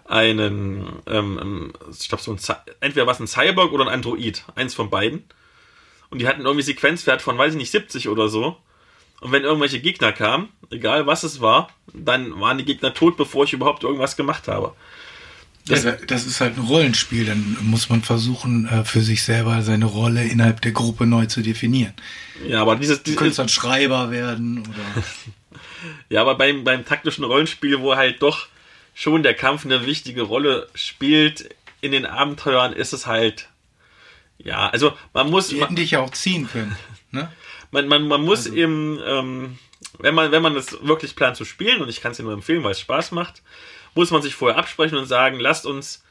einen, 0.06 1.00
ähm, 1.06 1.38
ähm, 1.40 1.72
ich 1.90 2.08
glaube, 2.08 2.24
so 2.24 2.32
ein, 2.32 2.38
entweder 2.80 3.06
was 3.06 3.20
ein 3.20 3.28
Cyborg 3.28 3.72
oder 3.72 3.84
ein 3.84 3.92
Android, 3.92 4.44
eins 4.56 4.74
von 4.74 4.90
beiden. 4.90 5.24
Und 6.10 6.20
die 6.20 6.26
hatten 6.26 6.40
irgendwie 6.40 6.64
Sequenzwert 6.64 7.22
von, 7.22 7.38
weiß 7.38 7.52
ich 7.52 7.58
nicht, 7.58 7.70
70 7.70 8.08
oder 8.08 8.28
so. 8.28 8.56
Und 9.20 9.32
wenn 9.32 9.44
irgendwelche 9.44 9.80
Gegner 9.80 10.12
kamen, 10.12 10.48
egal 10.70 11.06
was 11.06 11.22
es 11.22 11.40
war, 11.40 11.68
dann 11.92 12.40
waren 12.40 12.58
die 12.58 12.64
Gegner 12.64 12.94
tot, 12.94 13.16
bevor 13.16 13.44
ich 13.44 13.52
überhaupt 13.52 13.84
irgendwas 13.84 14.16
gemacht 14.16 14.48
habe. 14.48 14.74
Das, 15.66 15.86
das 16.06 16.26
ist 16.26 16.40
halt 16.40 16.56
ein 16.56 16.64
Rollenspiel. 16.64 17.26
Dann 17.26 17.56
muss 17.60 17.88
man 17.90 18.02
versuchen, 18.02 18.66
äh, 18.66 18.84
für 18.84 19.02
sich 19.02 19.22
selber 19.22 19.62
seine 19.62 19.84
Rolle 19.84 20.24
innerhalb 20.24 20.62
der 20.62 20.72
Gruppe 20.72 21.06
neu 21.06 21.26
zu 21.26 21.42
definieren. 21.42 21.92
Ja, 22.46 22.62
aber 22.62 22.76
dieses, 22.76 23.02
Du 23.02 23.14
könntest 23.14 23.38
dann 23.38 23.48
Schreiber 23.48 24.10
werden 24.10 24.60
oder. 24.60 25.04
ja, 26.08 26.22
aber 26.22 26.36
beim, 26.36 26.64
beim 26.64 26.84
taktischen 26.84 27.24
Rollenspiel, 27.24 27.80
wo 27.80 27.94
halt 27.94 28.22
doch 28.22 28.48
schon 28.94 29.22
der 29.22 29.34
Kampf 29.34 29.64
eine 29.64 29.86
wichtige 29.86 30.22
Rolle 30.22 30.68
spielt 30.74 31.54
in 31.80 31.92
den 31.92 32.06
Abenteuern, 32.06 32.72
ist 32.72 32.92
es 32.92 33.06
halt, 33.06 33.48
ja, 34.38 34.68
also 34.68 34.92
man 35.12 35.30
muss, 35.30 35.48
Die 35.48 35.60
hätten 35.60 35.76
dich 35.76 35.92
ja 35.92 36.00
auch 36.00 36.10
ziehen 36.10 36.48
können. 36.50 36.76
Ne? 37.10 37.30
Man, 37.70 37.88
man, 37.88 38.08
man 38.08 38.22
muss 38.22 38.46
Also- 38.46 38.56
eben, 38.56 39.00
ähm, 39.04 39.58
wenn 39.98 40.14
man, 40.14 40.30
wenn 40.32 40.42
man 40.42 40.54
das 40.54 40.78
wirklich 40.86 41.16
plant 41.16 41.36
zu 41.36 41.44
spielen, 41.44 41.80
und 41.82 41.88
ich 41.88 42.00
kann 42.00 42.12
es 42.12 42.16
dir 42.18 42.22
nur 42.24 42.32
empfehlen, 42.32 42.62
weil 42.64 42.72
es 42.72 42.80
Spaß 42.80 43.12
macht, 43.12 43.42
muss 43.94 44.10
man 44.10 44.22
sich 44.22 44.34
vorher 44.34 44.58
absprechen 44.58 44.96
und 44.98 45.06
sagen, 45.06 45.40
lasst 45.40 45.66
uns 45.66 46.04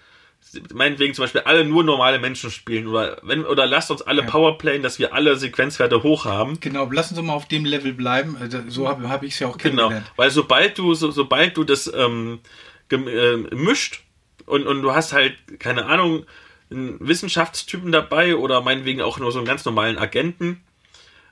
meinetwegen 0.74 1.14
zum 1.14 1.24
Beispiel 1.24 1.41
alle 1.41 1.66
nur 1.66 1.84
normale 1.84 2.18
Menschen 2.18 2.49
spielen 2.49 2.88
oder 2.88 3.20
wenn 3.24 3.45
oder 3.45 3.66
lasst 3.68 3.91
uns 3.91 4.01
alle 4.01 4.22
Ja. 4.22 4.28
Powerplayen, 4.28 4.82
dass 4.82 4.97
wir 4.97 5.14
alle 5.14 5.36
Sequenzwerte 5.36 6.01
hoch 6.01 6.26
haben. 6.26 6.60
Genau, 6.60 6.89
lassen 6.91 7.14
Sie 7.14 7.22
mal 7.22 7.34
auf 7.34 7.47
dem 7.47 7.66
Level 7.66 7.93
bleiben. 7.93 8.36
Äh, 8.41 8.49
So 8.72 8.88
habe 8.88 9.10
hab 9.10 9.22
ich 9.24 9.34
es 9.34 9.39
ja 9.39 9.47
auch 9.47 9.57
Genau, 9.57 9.89
kennengelernt. 9.89 10.12
weil 10.16 10.32
sobald 10.32 10.78
du 10.78 10.93
so, 10.95 11.12
sobald 11.12 11.57
du 11.57 11.64
das 11.66 11.91
ähm, 11.93 12.39
gem- 12.88 13.07
äh, 13.07 13.36
mischt 13.53 14.01
und, 14.46 14.66
und 14.66 14.82
du 14.82 14.93
hast 14.96 15.13
halt 15.13 15.36
keine 15.59 15.86
Ahnung 15.86 16.25
einen 16.71 16.97
Wissenschaftstypen 17.05 17.92
dabei 17.92 18.36
oder 18.36 18.62
meinetwegen 18.62 19.01
auch 19.01 19.20
nur 19.20 19.32
so 19.32 19.39
einen 19.39 19.47
ganz 19.47 19.66
normalen 19.66 19.97
Agenten, 19.97 20.63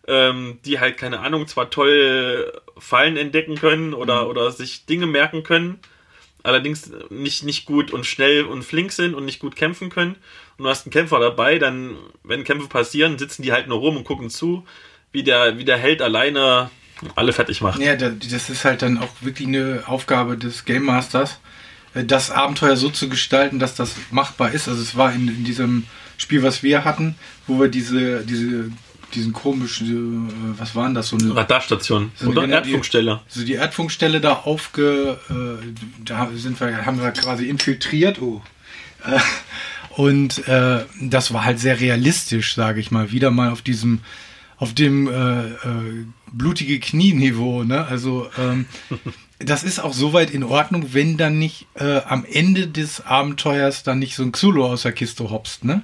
ähm, 0.07 0.59
die 0.65 0.79
halt 0.79 0.97
keine 0.97 1.19
Ahnung 1.19 1.47
zwar 1.47 1.69
toll 1.69 2.51
Fallen 2.77 3.17
entdecken 3.17 3.55
können 3.55 3.93
oder 3.93 4.29
oder 4.29 4.51
sich 4.51 4.85
Dinge 4.85 5.05
merken 5.07 5.43
können, 5.43 5.79
allerdings 6.43 6.91
nicht 7.09 7.43
nicht 7.43 7.65
gut 7.65 7.91
und 7.91 8.05
schnell 8.05 8.43
und 8.43 8.63
flink 8.63 8.91
sind 8.91 9.13
und 9.15 9.25
nicht 9.25 9.39
gut 9.39 9.55
kämpfen 9.55 9.89
können. 9.89 10.15
Und 10.57 10.63
du 10.63 10.69
hast 10.69 10.85
einen 10.85 10.93
Kämpfer 10.93 11.19
dabei, 11.19 11.59
dann 11.59 11.95
wenn 12.23 12.43
Kämpfe 12.43 12.67
passieren, 12.67 13.17
sitzen 13.19 13.41
die 13.43 13.51
halt 13.51 13.67
nur 13.67 13.79
rum 13.79 13.97
und 13.97 14.03
gucken 14.05 14.29
zu, 14.29 14.65
wie 15.11 15.23
der 15.23 15.57
wie 15.57 15.65
der 15.65 15.77
Held 15.77 16.01
alleine 16.01 16.69
alle 17.15 17.31
fertig 17.34 17.61
macht. 17.61 17.79
Ja, 17.79 17.95
da- 17.95 18.09
das 18.09 18.49
ist 18.49 18.65
halt 18.65 18.81
dann 18.81 18.97
auch 18.97 19.09
wirklich 19.21 19.47
eine 19.47 19.84
Aufgabe 19.85 20.35
des 20.38 20.65
Game 20.65 20.84
Masters, 20.85 21.39
äh, 21.93 22.03
das 22.03 22.31
Abenteuer 22.31 22.75
so 22.75 22.89
zu 22.89 23.07
gestalten, 23.09 23.59
dass 23.59 23.75
das 23.75 23.95
machbar 24.09 24.51
ist. 24.51 24.67
Also 24.67 24.81
es 24.81 24.95
war 24.97 25.13
in, 25.13 25.27
in 25.27 25.43
diesem 25.43 25.84
Spiel, 26.17 26.41
was 26.41 26.63
wir 26.63 26.85
hatten, 26.85 27.15
wo 27.45 27.59
wir 27.59 27.67
diese, 27.67 28.25
diese, 28.25 28.71
diesen 29.13 29.34
komischen, 29.34 30.29
äh, 30.29 30.59
was 30.59 30.75
waren 30.75 30.93
das, 30.93 31.09
so 31.09 31.17
eine 31.17 31.35
Radarstation 31.35 32.11
So 32.15 32.25
eine 32.25 32.31
oder 32.31 32.41
genau- 32.43 32.55
Erdfunkstelle. 32.57 33.21
so 33.27 33.43
die 33.45 33.53
Erdfunkstelle 33.53 34.21
da 34.21 34.34
aufge, 34.34 35.19
äh, 35.29 35.65
da 36.03 36.29
sind 36.35 36.59
wir, 36.59 36.85
haben 36.85 36.99
wir 37.01 37.11
quasi 37.11 37.47
infiltriert. 37.49 38.21
Oh. 38.21 38.41
Äh, 39.05 39.19
und 39.91 40.47
äh, 40.47 40.85
das 41.01 41.34
war 41.34 41.43
halt 41.45 41.59
sehr 41.59 41.79
realistisch, 41.79 42.53
sage 42.55 42.79
ich 42.79 42.91
mal, 42.91 43.11
wieder 43.11 43.31
mal 43.31 43.51
auf 43.51 43.61
diesem, 43.61 43.99
auf 44.57 44.73
dem 44.73 45.07
äh, 45.07 45.47
äh, 45.47 46.05
blutige 46.31 46.79
Knieniveau. 46.79 47.63
Ne? 47.63 47.85
Also 47.85 48.29
ähm, 48.38 48.65
das 49.39 49.63
ist 49.63 49.79
auch 49.79 49.93
soweit 49.93 50.29
in 50.31 50.43
Ordnung, 50.43 50.93
wenn 50.93 51.17
dann 51.17 51.39
nicht 51.39 51.67
äh, 51.75 52.01
am 52.07 52.25
Ende 52.25 52.67
des 52.67 53.05
Abenteuers 53.05 53.84
dann 53.84 53.99
nicht 53.99 54.15
so 54.15 54.23
ein 54.23 54.31
Xulu 54.31 54.65
aus 54.65 54.84
der 54.84 54.91
Kiste 54.91 55.29
hopst. 55.29 55.63
Ne? 55.63 55.84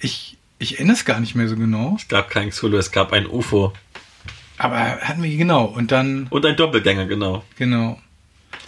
Ich 0.00 0.36
ich 0.58 0.74
erinnere 0.76 0.96
es 0.96 1.04
gar 1.04 1.20
nicht 1.20 1.34
mehr 1.34 1.48
so 1.48 1.56
genau, 1.56 1.96
Es 1.98 2.08
gab 2.08 2.30
kein 2.30 2.50
Xulu, 2.50 2.76
es 2.76 2.90
gab 2.92 3.12
ein 3.12 3.26
UFO. 3.26 3.72
aber 4.58 4.78
hatten 5.00 5.22
wir 5.22 5.36
genau 5.36 5.64
und 5.64 5.92
dann 5.92 6.26
Und 6.30 6.46
ein 6.46 6.56
Doppelgänger, 6.56 7.06
genau. 7.06 7.44
Genau. 7.56 8.00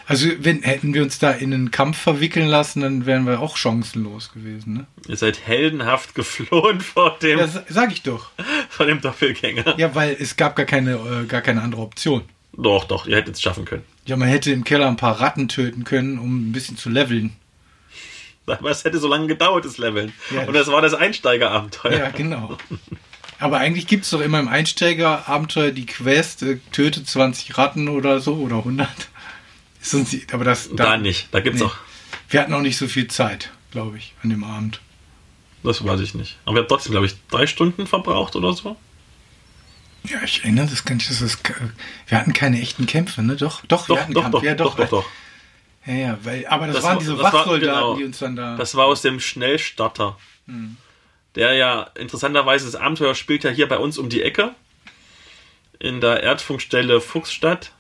Also 0.09 0.29
wenn 0.39 0.63
hätten 0.63 0.95
wir 0.95 1.03
uns 1.03 1.19
da 1.19 1.33
in 1.33 1.53
einen 1.53 1.71
Kampf 1.73 1.99
verwickeln 1.99 2.47
lassen, 2.47 2.81
dann 2.81 3.07
wären 3.07 3.27
wir 3.27 3.41
auch 3.41 3.57
chancenlos 3.57 4.33
gewesen. 4.33 4.75
Ne? 4.75 4.87
Ihr 5.09 5.17
seid 5.17 5.45
heldenhaft 5.47 6.15
geflohen 6.15 6.81
vor 6.81 7.19
dem. 7.21 7.39
Ja, 7.41 7.49
sa- 7.49 7.65
sag 7.69 7.91
ich 7.93 8.03
doch. 8.03 8.31
von 8.69 8.87
dem 8.87 9.01
Doppelgänger. 9.01 9.75
Ja, 9.79 9.95
weil 9.97 10.17
es 10.19 10.37
gab 10.37 10.55
gar 10.55 10.67
keine, 10.67 10.93
äh, 10.93 11.25
gar 11.27 11.41
keine 11.41 11.63
andere 11.63 11.83
Option. 11.83 12.23
Doch, 12.57 12.85
doch, 12.85 13.07
ihr 13.09 13.17
hättet 13.17 13.35
es 13.35 13.43
schaffen 13.43 13.65
können. 13.65 13.83
Ja, 14.07 14.17
man 14.17 14.29
hätte 14.29 14.53
im 14.53 14.63
Keller 14.65 14.87
ein 14.87 14.97
paar 14.97 15.21
Ratten 15.21 15.49
töten 15.49 15.83
können, 15.85 16.19
um 16.21 16.49
ein 16.49 16.53
bisschen 16.53 16.77
zu 16.77 16.89
leveln. 16.89 17.33
Aber 18.59 18.71
es 18.71 18.85
hätte 18.85 18.99
so 18.99 19.09
lange 19.09 19.27
gedauert, 19.27 19.65
das 19.65 19.79
Leveln. 19.79 20.13
Ja, 20.35 20.43
Und 20.45 20.55
das 20.55 20.69
war 20.69 20.81
das 20.83 20.95
Einsteigerabenteuer. 20.95 21.99
Ja, 21.99 22.11
genau. 22.11 22.57
Aber 23.39 23.59
eigentlich 23.59 23.87
gibt 23.87 24.05
es 24.05 24.11
doch 24.11 24.21
immer 24.21 24.39
im 24.41 24.49
Einsteigerabenteuer 24.49 25.71
die 25.73 25.87
Quest, 25.87 26.43
äh, 26.43 26.59
töte 26.73 27.05
20 27.05 27.59
Ratten 27.59 27.89
oder 27.89 28.21
so 28.21 28.35
oder 28.37 28.57
100. 28.59 28.89
Sonst, 29.81 30.17
aber 30.33 30.45
das 30.45 30.71
Da, 30.75 30.97
nicht. 30.97 31.29
Da 31.33 31.41
gibt's 31.41 31.61
Nee. 31.61 31.67
auch. 31.67 31.77
Wir 32.29 32.41
hatten 32.41 32.53
auch 32.55 32.61
nicht 32.63 32.77
so 32.79 32.89
viel 32.89 33.09
Zeit, 33.09 33.51
glaube 33.71 33.99
ich, 33.99 34.15
an 34.23 34.31
dem 34.31 34.43
Abend. 34.43 34.81
Das 35.63 35.85
weiß 35.85 36.01
ich 36.01 36.15
nicht. 36.15 36.39
Aber 36.45 36.57
wir 36.57 36.63
haben 36.63 36.69
trotzdem, 36.69 36.93
glaube 36.93 37.07
ich, 37.07 37.15
drei 37.31 37.47
Stunden 37.47 37.87
verbraucht 37.87 38.37
oder 38.37 38.53
so. 38.53 38.77
Ja, 40.05 40.23
ich 40.25 40.43
erinnere 40.45 40.67
das 40.67 40.85
gar 40.85 40.95
nicht. 40.95 41.11
Das 41.11 41.21
ist, 41.21 41.41
wir 42.07 42.19
hatten 42.19 42.33
keine 42.33 42.61
echten 42.61 42.87
Kämpfe, 42.87 43.23
ne? 43.23 43.35
Doch, 43.37 43.65
doch, 43.67 43.89
wir 43.89 43.97
Doch, 43.97 44.03
hatten 44.03 44.15
doch, 44.15 44.23
Kampf. 44.23 44.33
doch, 44.33 44.43
ja, 44.45 44.55
doch, 44.55 44.77
doch, 44.77 44.89
doch. 44.89 45.05
Ja, 45.87 45.93
ja, 45.95 46.19
weil, 46.23 46.47
aber 46.49 46.67
das, 46.67 46.77
Das 46.77 46.85
waren 46.85 46.93
war- 46.95 47.01
diese 47.01 47.13
das 47.15 47.23
war- 47.23 47.33
Wachsoldaten, 47.33 47.81
genau. 47.81 47.97
die 47.97 48.05
uns 48.05 48.19
dann 48.19 48.37
da. 48.37 48.57
Das 48.57 48.75
war 48.75 48.87
aus 48.87 49.03
dem 49.03 49.21
Schnellstarter. 49.21 50.19
Der 51.35 51.53
ja 51.55 51.83
interessanterweise, 51.95 52.67
das 52.67 52.75
Abenteuer 52.77 53.15
spielt 53.15 53.45
ja 53.45 53.51
hier 53.51 53.69
bei 53.69 53.79
uns 53.79 53.99
um 53.99 54.09
die 54.09 54.23
Ecke. 54.23 54.55
In 55.79 56.01
der 56.01 56.23
Erdfunkstelle 56.23 57.01
Fuchsstadt. 57.01 57.73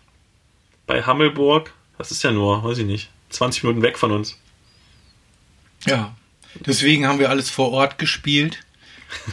Bei 0.86 1.02
Hammelburg. 1.02 1.72
Das 1.98 2.10
ist 2.10 2.22
ja 2.22 2.30
nur, 2.30 2.62
weiß 2.62 2.78
ich 2.78 2.86
nicht, 2.86 3.10
20 3.30 3.64
Minuten 3.64 3.82
weg 3.82 3.98
von 3.98 4.12
uns. 4.12 4.38
ja. 5.86 6.14
Deswegen 6.60 7.06
haben 7.06 7.18
wir 7.18 7.28
alles 7.28 7.50
vor 7.50 7.70
Ort 7.72 7.98
gespielt. 7.98 8.60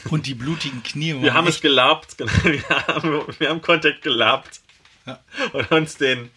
Und 0.10 0.28
die 0.28 0.34
blutigen 0.34 0.84
Knie 0.84 1.14
waren 1.14 1.24
Wir 1.24 1.34
haben 1.34 1.48
es 1.48 1.62
gelabt. 1.62 2.18
genau. 2.18 2.34
Wir 2.44 2.70
haben, 2.70 3.22
wir 3.40 3.50
haben 3.50 3.62
Contact 3.62 4.02
gelabt. 4.02 4.60
Ja. 5.06 5.20
Und 5.54 5.72
uns 5.72 5.96
den, 5.98 6.30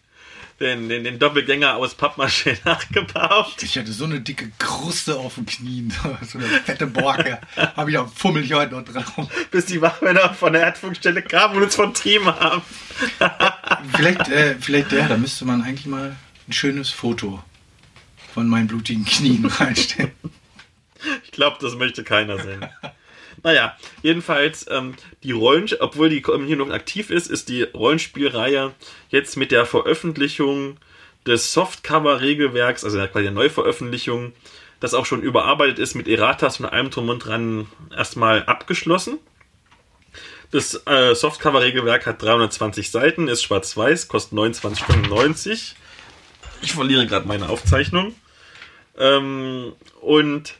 den, 0.61 0.89
den, 0.89 1.05
den 1.05 1.19
Doppelgänger 1.19 1.77
aus 1.77 1.99
Pappmaché 1.99 2.57
nachgebaut. 2.65 3.63
Ich 3.63 3.77
hatte 3.77 3.93
so 3.93 4.05
eine 4.05 4.21
dicke 4.21 4.51
Kruste 4.59 5.17
auf 5.17 5.35
den 5.35 5.47
Knien, 5.47 5.93
so 6.23 6.39
eine 6.39 6.47
fette 6.47 6.87
Borke. 6.87 7.41
Habe 7.57 7.91
ich 7.91 7.99
auch 7.99 8.09
fummel 8.13 8.45
ich 8.45 8.53
heute 8.53 8.75
noch 8.75 8.85
drauf. 8.85 9.29
Bis 9.51 9.67
die 9.67 9.81
Wachmänner 9.81 10.33
von 10.35 10.53
der 10.53 10.63
Erdfunkstelle 10.63 11.23
kamen 11.23 11.57
und 11.57 11.65
uns 11.65 11.75
vertrieben 11.75 12.27
haben. 12.27 12.63
Vielleicht, 13.95 14.29
äh, 14.29 14.57
vielleicht 14.59 14.93
ja, 14.93 15.07
da 15.07 15.19
müsste 15.19 15.45
man 15.45 15.63
eigentlich 15.63 15.87
mal 15.87 16.17
ein 16.49 16.53
schönes 16.53 16.89
Foto 16.89 17.43
von 18.33 18.49
meinen 18.49 18.69
blutigen 18.69 19.05
Knien 19.05 19.45
reinstellen. 19.45 20.13
Ich 21.25 21.31
glaube, 21.31 21.59
das 21.61 21.75
möchte 21.75 22.05
keiner 22.05 22.39
sehen. 22.39 22.67
Naja, 23.47 23.77
jedenfalls, 24.03 24.67
ähm, 24.69 24.97
die 25.23 25.31
Rollen, 25.31 25.69
obwohl 25.79 26.09
die 26.09 26.21
Community 26.21 26.57
noch 26.57 26.71
aktiv 26.71 27.11
ist, 27.11 27.31
ist 27.31 27.49
die 27.49 27.63
Rollenspielreihe 27.63 28.75
jetzt 29.11 29.37
mit 29.37 29.53
der 29.53 29.67
Veröffentlichung 29.67 30.79
des 31.27 31.53
Softcover-Regelwerks, 31.53 32.83
also 32.83 32.99
quasi 33.07 33.23
der 33.23 33.31
Neuveröffentlichung, 33.31 34.33
das 34.81 34.95
auch 34.95 35.07
schon 35.07 35.23
überarbeitet 35.23 35.79
ist 35.79 35.95
mit 35.95 36.09
Erratas 36.09 36.59
und 36.59 36.67
allem 36.67 36.91
drum 36.91 37.09
und 37.09 37.21
dran, 37.21 37.69
erstmal 37.97 38.43
abgeschlossen. 38.47 39.21
Das 40.51 40.83
äh, 40.85 41.15
Softcover-Regelwerk 41.15 42.05
hat 42.05 42.21
320 42.21 42.91
Seiten, 42.91 43.29
ist 43.29 43.45
schwarz-weiß, 43.45 44.09
kostet 44.09 44.37
29,95. 44.37 45.75
Ich 46.63 46.73
verliere 46.73 47.07
gerade 47.07 47.29
meine 47.29 47.49
Aufzeichnung. 47.49 48.13
Ähm, 48.99 49.73
und 50.01 50.55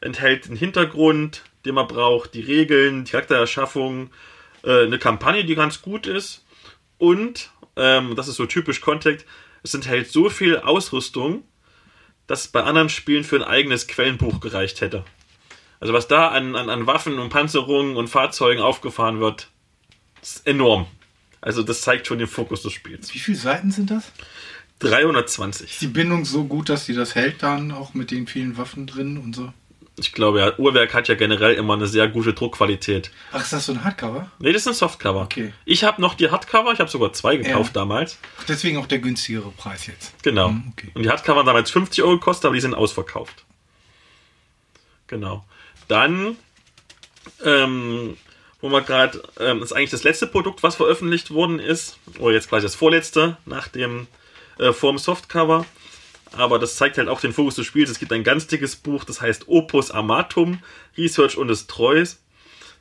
enthält 0.00 0.48
den 0.48 0.56
Hintergrund, 0.56 1.44
den 1.64 1.74
man 1.74 1.88
braucht, 1.88 2.34
die 2.34 2.40
Regeln, 2.40 3.04
die 3.04 3.10
Charaktererschaffung, 3.12 4.10
äh, 4.64 4.84
eine 4.84 4.98
Kampagne, 4.98 5.44
die 5.44 5.54
ganz 5.54 5.82
gut 5.82 6.06
ist. 6.06 6.44
Und, 6.98 7.50
ähm, 7.76 8.14
das 8.16 8.28
ist 8.28 8.36
so 8.36 8.46
typisch 8.46 8.80
Contact, 8.80 9.24
es 9.62 9.74
enthält 9.74 10.10
so 10.10 10.28
viel 10.28 10.58
Ausrüstung, 10.58 11.44
dass 12.26 12.42
es 12.42 12.48
bei 12.48 12.62
anderen 12.62 12.88
Spielen 12.88 13.24
für 13.24 13.36
ein 13.36 13.44
eigenes 13.44 13.86
Quellenbuch 13.86 14.40
gereicht 14.40 14.80
hätte. 14.80 15.04
Also 15.80 15.92
was 15.92 16.06
da 16.06 16.28
an, 16.28 16.54
an, 16.54 16.70
an 16.70 16.86
Waffen 16.86 17.18
und 17.18 17.30
Panzerungen 17.30 17.96
und 17.96 18.08
Fahrzeugen 18.08 18.60
aufgefahren 18.60 19.20
wird, 19.20 19.50
ist 20.22 20.46
enorm. 20.46 20.86
Also 21.40 21.64
das 21.64 21.80
zeigt 21.80 22.06
schon 22.06 22.18
den 22.18 22.28
Fokus 22.28 22.62
des 22.62 22.72
Spiels. 22.72 23.12
Wie 23.14 23.18
viele 23.18 23.36
Seiten 23.36 23.72
sind 23.72 23.90
das? 23.90 24.12
320. 24.78 25.70
Ist 25.70 25.82
die 25.82 25.88
Bindung 25.88 26.24
so 26.24 26.44
gut, 26.44 26.68
dass 26.68 26.86
sie 26.86 26.94
das 26.94 27.14
hält 27.14 27.42
dann 27.42 27.72
auch 27.72 27.94
mit 27.94 28.10
den 28.10 28.26
vielen 28.26 28.56
Waffen 28.56 28.86
drin 28.86 29.18
und 29.18 29.34
so? 29.34 29.52
Ich 30.04 30.12
glaube 30.12 30.40
ja, 30.40 30.58
Uhrwerk 30.58 30.94
hat 30.94 31.08
ja 31.08 31.14
generell 31.14 31.54
immer 31.54 31.74
eine 31.74 31.86
sehr 31.86 32.08
gute 32.08 32.32
Druckqualität. 32.34 33.10
Ach, 33.32 33.40
ist 33.42 33.52
das 33.52 33.66
so 33.66 33.72
ein 33.72 33.84
Hardcover? 33.84 34.30
Nee, 34.38 34.52
das 34.52 34.62
ist 34.62 34.68
ein 34.68 34.74
Softcover. 34.74 35.22
Okay. 35.22 35.52
Ich 35.64 35.84
habe 35.84 36.00
noch 36.00 36.14
die 36.14 36.30
Hardcover, 36.30 36.72
ich 36.72 36.78
habe 36.80 36.90
sogar 36.90 37.12
zwei 37.12 37.36
gekauft 37.36 37.74
Ja. 37.74 37.80
damals. 37.82 38.18
Ach, 38.40 38.44
deswegen 38.44 38.78
auch 38.78 38.86
der 38.86 38.98
günstigere 38.98 39.50
Preis 39.50 39.86
jetzt. 39.86 40.12
Genau. 40.22 40.48
Hm, 40.48 40.72
okay. 40.72 40.90
Und 40.94 41.02
die 41.02 41.10
Hardcover 41.10 41.40
haben 41.40 41.46
damals 41.46 41.70
50 41.70 42.02
Euro 42.04 42.12
gekostet, 42.18 42.46
aber 42.46 42.54
die 42.54 42.60
sind 42.60 42.74
ausverkauft. 42.74 43.44
Genau. 45.06 45.44
Dann, 45.88 46.36
ähm, 47.44 48.16
wo 48.60 48.68
man 48.68 48.84
gerade, 48.84 49.22
ähm, 49.40 49.60
das 49.60 49.70
ist 49.70 49.76
eigentlich 49.76 49.90
das 49.90 50.04
letzte 50.04 50.26
Produkt, 50.26 50.62
was 50.62 50.76
veröffentlicht 50.76 51.30
worden 51.32 51.58
ist, 51.58 51.98
oder 52.18 52.34
jetzt 52.34 52.48
gleich 52.48 52.62
das 52.62 52.74
vorletzte, 52.74 53.36
nach 53.44 53.68
dem, 53.68 54.06
äh, 54.58 54.72
vor 54.72 54.92
dem 54.92 54.98
Softcover. 54.98 55.66
Aber 56.36 56.58
das 56.58 56.76
zeigt 56.76 56.98
halt 56.98 57.08
auch 57.08 57.20
den 57.20 57.32
Fokus 57.32 57.56
des 57.56 57.66
Spiels. 57.66 57.90
Es 57.90 57.98
gibt 57.98 58.12
ein 58.12 58.24
ganz 58.24 58.46
dickes 58.46 58.76
Buch, 58.76 59.04
das 59.04 59.20
heißt 59.20 59.48
Opus 59.48 59.90
Amatum, 59.90 60.62
Research 60.96 61.36
und 61.36 61.48
Destroys. 61.48 62.22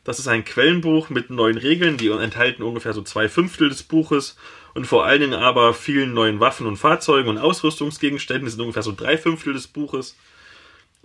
Das 0.04 0.20
ist 0.20 0.28
ein 0.28 0.46
Quellenbuch 0.46 1.10
mit 1.10 1.30
neuen 1.30 1.58
Regeln, 1.58 1.98
die 1.98 2.10
enthalten 2.10 2.64
ungefähr 2.64 2.94
so 2.94 3.04
zwei 3.04 3.30
Fünftel 3.30 3.70
des 3.70 3.84
Buches 3.84 4.36
und 4.74 4.88
vor 4.88 5.06
allen 5.06 5.22
Dingen 5.22 5.34
aber 5.34 5.74
vielen 5.74 6.14
neuen 6.14 6.40
Waffen 6.40 6.66
und 6.66 6.78
Fahrzeugen 6.78 7.30
und 7.30 7.38
Ausrüstungsgegenständen. 7.38 8.46
Das 8.46 8.54
sind 8.54 8.62
ungefähr 8.62 8.84
so 8.84 8.94
drei 8.94 9.18
Fünftel 9.18 9.54
des 9.54 9.68
Buches. 9.68 10.18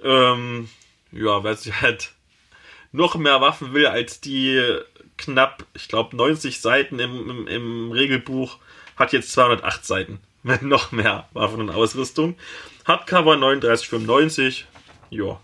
Ähm, 0.02 0.68
ja, 1.12 1.44
wer 1.44 1.54
sich 1.56 1.80
halt 1.80 2.12
noch 2.92 3.16
mehr 3.16 3.40
Waffen 3.40 3.74
will 3.74 3.86
als 3.86 4.20
die 4.20 4.78
knapp, 5.18 5.64
ich 5.74 5.88
glaube, 5.88 6.16
90 6.16 6.60
Seiten 6.60 6.98
im, 6.98 7.30
im, 7.30 7.46
im 7.48 7.92
Regelbuch, 7.92 8.58
hat 8.96 9.12
jetzt 9.12 9.32
208 9.32 9.84
Seiten 9.84 10.20
mit 10.46 10.62
noch 10.62 10.92
mehr 10.92 11.28
Waffen 11.32 11.60
und 11.60 11.70
Ausrüstung. 11.70 12.36
Hardcover 12.84 13.34
39,95. 13.34 14.62
Ja. 15.10 15.40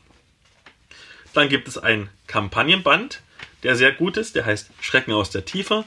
Dann 1.35 1.49
gibt 1.49 1.67
es 1.69 1.77
ein 1.77 2.09
Kampagnenband, 2.27 3.23
der 3.65 3.75
sehr 3.77 3.93
gut 3.93 4.17
ist. 4.17 4.37
Der 4.37 4.47
heißt 4.47 4.71
Schrecken 4.81 5.13
aus 5.13 5.31
der 5.31 5.45
Tiefe. 5.45 5.85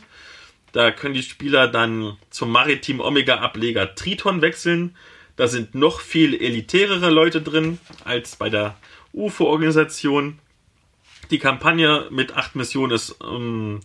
Da 0.73 0.91
können 0.91 1.13
die 1.13 1.23
Spieler 1.23 1.69
dann 1.69 2.17
zum 2.29 2.51
Maritim 2.51 2.99
Omega 2.99 3.37
Ableger 3.37 3.95
Triton 3.95 4.41
wechseln. 4.41 4.95
Da 5.37 5.47
sind 5.47 5.75
noch 5.75 6.01
viel 6.01 6.33
elitärere 6.33 7.09
Leute 7.09 7.41
drin 7.41 7.79
als 8.03 8.35
bei 8.35 8.49
der 8.49 8.75
UFO-Organisation. 9.13 10.39
Die 11.31 11.39
Kampagne 11.39 12.07
mit 12.09 12.35
acht 12.35 12.55
Missionen 12.55 12.91
ist 12.91 13.15
ähm, 13.23 13.79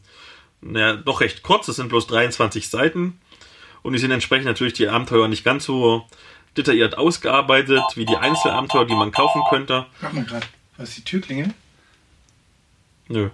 naja, 0.61 0.97
doch 0.97 1.21
recht 1.21 1.43
kurz. 1.43 1.69
Es 1.69 1.77
sind 1.77 1.89
bloß 1.89 2.09
23 2.09 2.69
Seiten. 2.69 3.21
Und 3.83 3.93
die 3.95 3.99
sind 3.99 4.11
entsprechend 4.11 4.47
natürlich 4.47 4.75
die 4.75 4.89
Abenteuer 4.89 5.29
nicht 5.29 5.45
ganz 5.45 5.65
so 5.65 6.07
detailliert 6.57 6.99
ausgearbeitet 6.99 7.83
wie 7.95 8.05
die 8.05 8.17
Einzelabenteuer, 8.17 8.87
die 8.87 8.95
man 8.95 9.13
kaufen 9.13 9.43
könnte. 9.49 9.87
Warte 10.01 10.17
mal 10.17 10.25
gerade. 10.25 10.47
Was 10.77 10.91
ist 10.91 10.99
die 10.99 11.05
Tür 11.05 11.21
klingelt? 11.21 11.55
Nö. 13.09 13.31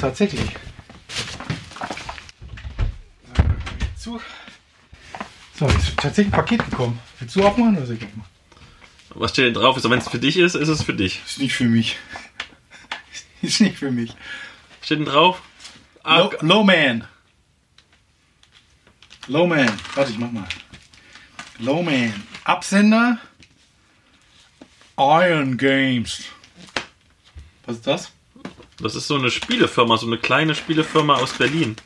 Tatsächlich. 0.00 0.50
Zu. 3.96 4.20
So, 5.58 5.66
ist 5.66 5.96
tatsächlich 5.96 6.34
ein 6.34 6.36
Paket 6.36 6.64
gekommen. 6.68 6.98
Willst 7.20 7.36
du 7.36 7.44
aufmachen 7.44 7.76
oder 7.76 7.86
soll 7.86 7.96
ich 7.96 8.04
aufmachen? 8.04 8.30
Was 9.14 9.30
steht 9.30 9.44
denn 9.46 9.54
drauf? 9.54 9.76
Also, 9.76 9.90
wenn 9.90 9.98
es 9.98 10.08
für 10.08 10.18
dich 10.18 10.36
ist, 10.38 10.54
ist 10.54 10.68
es 10.68 10.82
für 10.82 10.94
dich. 10.94 11.20
Ist 11.24 11.38
nicht 11.38 11.54
für 11.54 11.64
mich. 11.64 11.96
Ist 13.42 13.60
nicht 13.60 13.78
für 13.78 13.90
mich. 13.90 14.14
Steht 14.82 14.98
denn 14.98 15.04
drauf? 15.04 15.42
Ah, 16.04 16.18
Low, 16.18 16.32
Lowman. 16.40 17.04
Lowman. 19.28 19.70
Warte, 19.94 20.10
ich 20.12 20.18
mach 20.18 20.30
mal. 20.32 20.48
Lowman. 21.58 22.12
Absender. 22.44 23.18
Iron 24.98 25.56
Games. 25.56 26.24
Was 27.66 27.76
ist 27.76 27.86
das? 27.86 28.12
Das 28.78 28.94
ist 28.94 29.06
so 29.06 29.16
eine 29.16 29.30
Spielefirma, 29.30 29.96
so 29.96 30.06
eine 30.06 30.18
kleine 30.18 30.54
Spielefirma 30.54 31.14
aus 31.14 31.32
Berlin. 31.34 31.76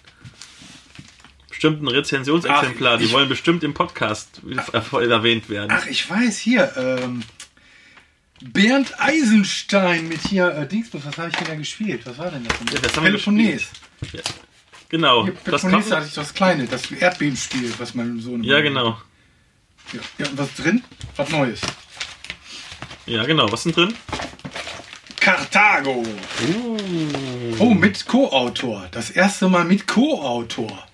Bestimmt 1.49 1.83
ein 1.83 1.89
Rezensionsexemplar. 1.89 2.95
Ach, 2.95 2.99
Die 2.99 3.05
ich- 3.07 3.13
wollen 3.13 3.29
bestimmt 3.29 3.63
im 3.65 3.75
Podcast 3.75 4.41
äh, 4.73 5.09
erwähnt 5.09 5.49
werden. 5.49 5.71
Ach, 5.71 5.87
ich 5.87 6.09
weiß, 6.09 6.39
hier. 6.39 6.73
Ähm, 6.77 7.23
Bernd 8.43 8.99
Eisenstein 9.01 10.09
mit 10.09 10.21
hier. 10.27 10.49
Äh, 10.55 10.67
Dingsbus, 10.69 11.03
was 11.07 11.17
habe 11.19 11.29
ich 11.31 11.37
denn 11.37 11.47
da 11.47 11.55
gespielt? 11.55 12.03
Was 12.05 12.19
war 12.19 12.31
denn 12.31 12.45
das? 12.45 12.55
Ja, 12.73 12.81
das 12.81 12.97
haben 12.97 13.05
wir 13.05 13.13
Peloponnes. 13.13 13.69
Genau. 14.89 15.29
Das 15.45 15.63
kommt, 15.63 15.91
hatte 15.91 16.07
ich 16.07 16.15
das 16.15 16.33
kleine, 16.35 16.67
das 16.67 16.91
Erdbebenspiel, 16.91 17.73
was 17.79 17.95
man 17.95 18.21
so. 18.21 18.37
ja, 18.37 18.61
genau. 18.61 18.99
Ja, 19.93 20.01
ja, 20.19 20.27
und 20.29 20.39
was 20.39 20.55
drin? 20.55 20.83
Was 21.17 21.31
Neues. 21.31 21.61
Ja, 23.07 23.25
genau. 23.25 23.51
Was 23.51 23.65
ist 23.65 23.77
denn 23.77 23.89
drin? 23.89 23.95
Karthago. 25.21 26.05
Oh, 27.59 27.71
mit 27.75 28.07
Co-Autor. 28.07 28.89
Das 28.93 29.11
erste 29.11 29.49
Mal 29.49 29.65
mit 29.65 29.87
Co-Autor. 29.87 30.87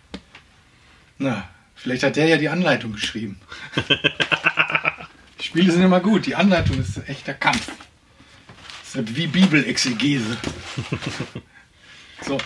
Na, 1.19 1.49
vielleicht 1.75 2.03
hat 2.03 2.17
der 2.17 2.27
ja 2.27 2.37
die 2.37 2.49
Anleitung 2.49 2.93
geschrieben. 2.93 3.41
die 5.39 5.45
Spiele 5.45 5.73
sind 5.73 5.83
immer 5.83 6.01
gut. 6.01 6.27
Die 6.27 6.35
Anleitung 6.35 6.81
ist 6.81 6.99
ein 6.99 7.07
echter 7.07 7.35
Kampf. 7.35 7.71
Das 8.85 9.03
ist 9.03 9.17
wie 9.17 9.27
Bibelexegese. 9.27 10.37
So. 12.25 12.39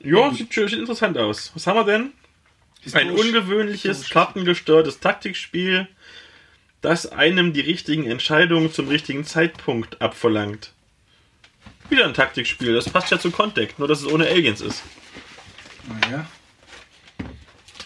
Ja, 0.00 0.32
sieht, 0.32 0.52
sieht 0.52 0.72
interessant 0.72 1.18
aus. 1.18 1.52
Was 1.54 1.66
haben 1.66 1.76
wir 1.76 1.84
denn? 1.84 2.12
Ein 2.92 3.10
ungewöhnliches, 3.10 3.98
historisch. 3.98 4.10
kartengesteuertes 4.10 5.00
Taktikspiel, 5.00 5.88
das 6.80 7.06
einem 7.06 7.52
die 7.52 7.60
richtigen 7.60 8.06
Entscheidungen 8.06 8.72
zum 8.72 8.88
richtigen 8.88 9.24
Zeitpunkt 9.24 10.00
abverlangt. 10.00 10.72
Wieder 11.88 12.04
ein 12.04 12.14
Taktikspiel, 12.14 12.74
das 12.74 12.88
passt 12.88 13.10
ja 13.10 13.18
zu 13.18 13.30
Contact, 13.30 13.78
nur 13.78 13.88
dass 13.88 14.00
es 14.02 14.06
ohne 14.06 14.26
Aliens 14.28 14.60
ist. 14.60 14.82
Naja. 15.88 16.26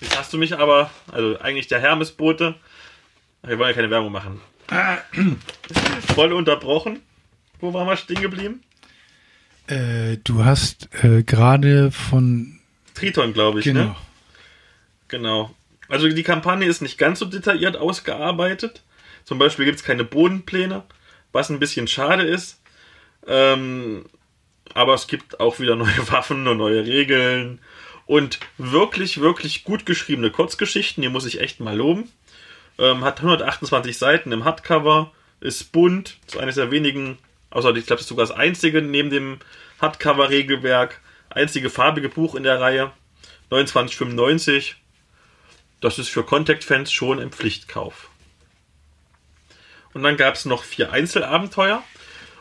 Jetzt 0.01 0.19
hast 0.19 0.32
du 0.32 0.39
mich 0.39 0.59
aber, 0.59 0.91
also 1.12 1.39
eigentlich 1.41 1.69
der 1.69 1.81
Hermesbote, 1.81 2.55
wir 3.43 3.59
wollen 3.59 3.70
ja 3.70 3.74
keine 3.74 3.91
Werbung 3.91 4.12
machen, 4.12 4.41
voll 6.15 6.32
unterbrochen. 6.32 7.01
Wo 7.61 7.74
waren 7.74 7.87
wir 7.87 7.97
stehen 7.97 8.20
geblieben? 8.20 8.62
Äh, 9.70 10.18
du 10.24 10.44
hast 10.44 10.88
äh, 11.05 11.22
gerade 11.22 11.90
von. 11.90 12.59
Triton, 12.94 13.32
glaube 13.32 13.60
ich, 13.60 13.64
Genau. 13.64 13.84
ne? 13.84 13.97
Genau. 15.09 15.55
Also 15.88 16.09
die 16.09 16.22
Kampagne 16.22 16.66
ist 16.66 16.82
nicht 16.82 16.98
ganz 16.98 17.18
so 17.18 17.24
detailliert 17.24 17.76
ausgearbeitet. 17.76 18.82
Zum 19.24 19.38
Beispiel 19.38 19.64
gibt 19.64 19.78
es 19.78 19.84
keine 19.84 20.05
Bodenpläne, 20.05 20.84
was 21.32 21.51
ein 21.51 21.59
bisschen 21.59 21.88
schade 21.88 22.22
ist. 22.24 22.60
Ähm, 23.26 24.05
aber 24.74 24.94
es 24.94 25.06
gibt 25.06 25.40
auch 25.40 25.59
wieder 25.60 25.76
neue 25.76 26.09
Waffen 26.10 26.47
und 26.47 26.59
neue 26.59 26.84
Regeln 26.86 27.60
und 28.06 28.38
wirklich, 28.59 29.20
wirklich 29.20 29.64
gut 29.64 29.86
geschriebene 29.86 30.30
Kurzgeschichten. 30.30 31.02
Die 31.02 31.09
muss 31.09 31.26
ich 31.26 31.40
echt 31.40 31.60
mal 31.60 31.76
loben. 31.76 32.10
Ähm, 32.78 33.05
hat 33.05 33.18
128 33.20 33.98
Seiten 33.98 34.32
im 34.32 34.44
Hardcover, 34.44 35.12
ist 35.40 35.72
bunt, 35.72 36.18
ist 36.26 36.38
eines 36.38 36.55
der 36.55 36.70
wenigen, 36.70 37.18
außer 37.51 37.74
ich 37.77 37.86
glaube, 37.86 37.98
das 37.98 38.02
ist 38.02 38.09
sogar 38.09 38.27
das 38.27 38.36
einzige 38.36 38.82
neben 38.82 39.10
dem 39.10 39.39
Hardcover-Regelwerk, 39.81 41.01
einzige 41.28 41.70
farbige 41.70 42.09
Buch 42.09 42.35
in 42.35 42.43
der 42.43 42.60
Reihe. 42.60 42.93
29,95. 43.51 44.74
Das 45.81 45.98
ist 45.98 46.09
für 46.09 46.22
Contact-Fans 46.22 46.93
schon 46.93 47.18
ein 47.18 47.31
Pflichtkauf. 47.31 48.10
Und 49.93 50.02
dann 50.02 50.16
gab 50.16 50.35
es 50.35 50.44
noch 50.44 50.62
vier 50.62 50.93
Einzelabenteuer. 50.93 51.82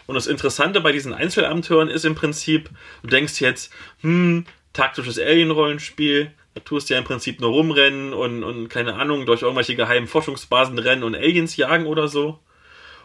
Und 0.05 0.15
das 0.15 0.27
Interessante 0.27 0.81
bei 0.81 0.91
diesen 0.91 1.13
Einzelabenteuern 1.13 1.87
ist 1.87 2.05
im 2.05 2.15
Prinzip, 2.15 2.69
du 3.01 3.07
denkst 3.07 3.41
jetzt, 3.41 3.71
hm, 4.01 4.45
taktisches 4.73 5.19
Alien-Rollenspiel, 5.19 6.31
da 6.53 6.61
tust 6.61 6.89
du 6.89 6.93
ja 6.93 6.99
im 6.99 7.05
Prinzip 7.05 7.39
nur 7.39 7.51
rumrennen 7.51 8.13
und, 8.13 8.43
und 8.43 8.69
keine 8.69 8.95
Ahnung, 8.95 9.25
durch 9.25 9.41
irgendwelche 9.41 9.75
geheimen 9.75 10.07
Forschungsbasen 10.07 10.77
rennen 10.79 11.03
und 11.03 11.15
Aliens 11.15 11.57
jagen 11.57 11.85
oder 11.85 12.07
so. 12.07 12.39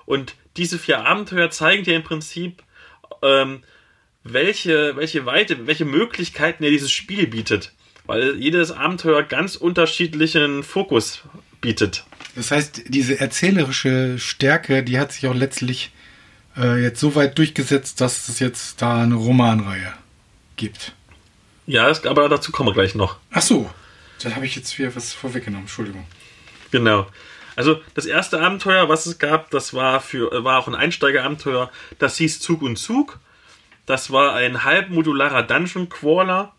Und 0.07 0.35
diese 0.57 0.79
vier 0.79 1.05
Abenteuer 1.07 1.51
zeigen 1.51 1.85
dir 1.85 1.97
im 1.97 2.03
Prinzip, 2.03 2.63
ähm, 3.23 3.63
welche, 4.23 4.97
welche 4.97 5.27
Weite, 5.27 5.67
welche 5.67 5.85
Möglichkeiten 5.85 6.63
dir 6.63 6.71
dieses 6.71 6.93
Spiel 6.93 7.27
bietet. 7.27 7.73
Weil 8.07 8.37
jedes 8.37 8.71
Abenteuer 8.71 9.23
ganz 9.23 9.57
unterschiedlichen 9.57 10.63
Fokus 10.63 11.23
bietet. 11.61 12.05
Das 12.37 12.51
heißt, 12.51 12.83
diese 12.89 13.19
erzählerische 13.21 14.19
Stärke, 14.19 14.83
die 14.83 14.99
hat 14.99 15.13
sich 15.13 15.27
auch 15.27 15.35
letztlich 15.35 15.93
äh, 16.57 16.83
jetzt 16.83 17.01
so 17.01 17.15
weit 17.15 17.39
durchgesetzt, 17.39 18.01
dass 18.01 18.29
es 18.29 18.41
jetzt 18.41 18.83
da 18.83 19.03
eine 19.03 19.15
Romanreihe 19.15 19.93
gibt. 20.57 20.93
Ja, 21.67 21.91
aber 22.05 22.29
dazu 22.29 22.53
kommen 22.53 22.69
wir 22.69 22.75
gleich 22.75 22.95
noch. 22.95 23.19
Ach 23.31 23.43
so, 23.43 23.71
da 24.23 24.35
habe 24.35 24.45
ich 24.45 24.57
jetzt 24.57 24.79
wieder 24.79 24.95
was 24.95 25.13
vorweggenommen. 25.13 25.65
Entschuldigung. 25.65 26.07
Genau. 26.71 27.07
Also 27.57 27.81
das 27.95 28.07
erste 28.07 28.41
Abenteuer, 28.41 28.89
was 28.89 29.07
es 29.07 29.19
gab, 29.19 29.51
das 29.51 29.75
war 29.75 30.01
für 30.01 30.33
äh, 30.33 30.45
war 30.45 30.59
auch 30.59 30.69
ein 30.69 30.75
Einsteigerabenteuer. 30.75 31.71
Das 31.99 32.17
hieß 32.19 32.41
Zug 32.41 32.63
und 32.63 32.77
Zug. 32.77 33.19
Das 33.87 34.11
war 34.11 34.35
ein 34.35 34.65
halbmodularer 34.65 35.43
Dungeon 35.43 35.89
Crawler 35.89 36.53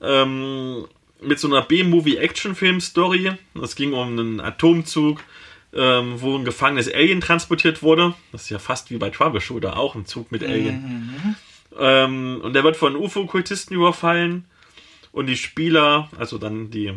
ähm, 0.00 0.86
mit 1.20 1.40
so 1.40 1.48
einer 1.48 1.62
B-Movie-Action-Film-Story. 1.62 3.32
Es 3.62 3.74
ging 3.74 3.92
um 3.92 4.08
einen 4.08 4.40
Atomzug, 4.40 5.20
ähm, 5.74 6.20
wo 6.20 6.36
ein 6.36 6.44
gefangenes 6.44 6.92
Alien 6.92 7.20
transportiert 7.20 7.82
wurde. 7.82 8.14
Das 8.32 8.42
ist 8.42 8.50
ja 8.50 8.58
fast 8.58 8.90
wie 8.90 8.98
bei 8.98 9.10
Troubleshooter, 9.10 9.76
auch 9.76 9.94
ein 9.94 10.06
Zug 10.06 10.30
mit 10.30 10.44
Alien. 10.44 11.36
Ähm, 11.78 12.40
und 12.42 12.52
der 12.52 12.64
wird 12.64 12.76
von 12.76 12.96
UFO-Kultisten 12.96 13.74
überfallen. 13.74 14.44
Und 15.12 15.26
die 15.26 15.36
Spieler, 15.36 16.10
also 16.18 16.38
dann 16.38 16.70
die 16.70 16.92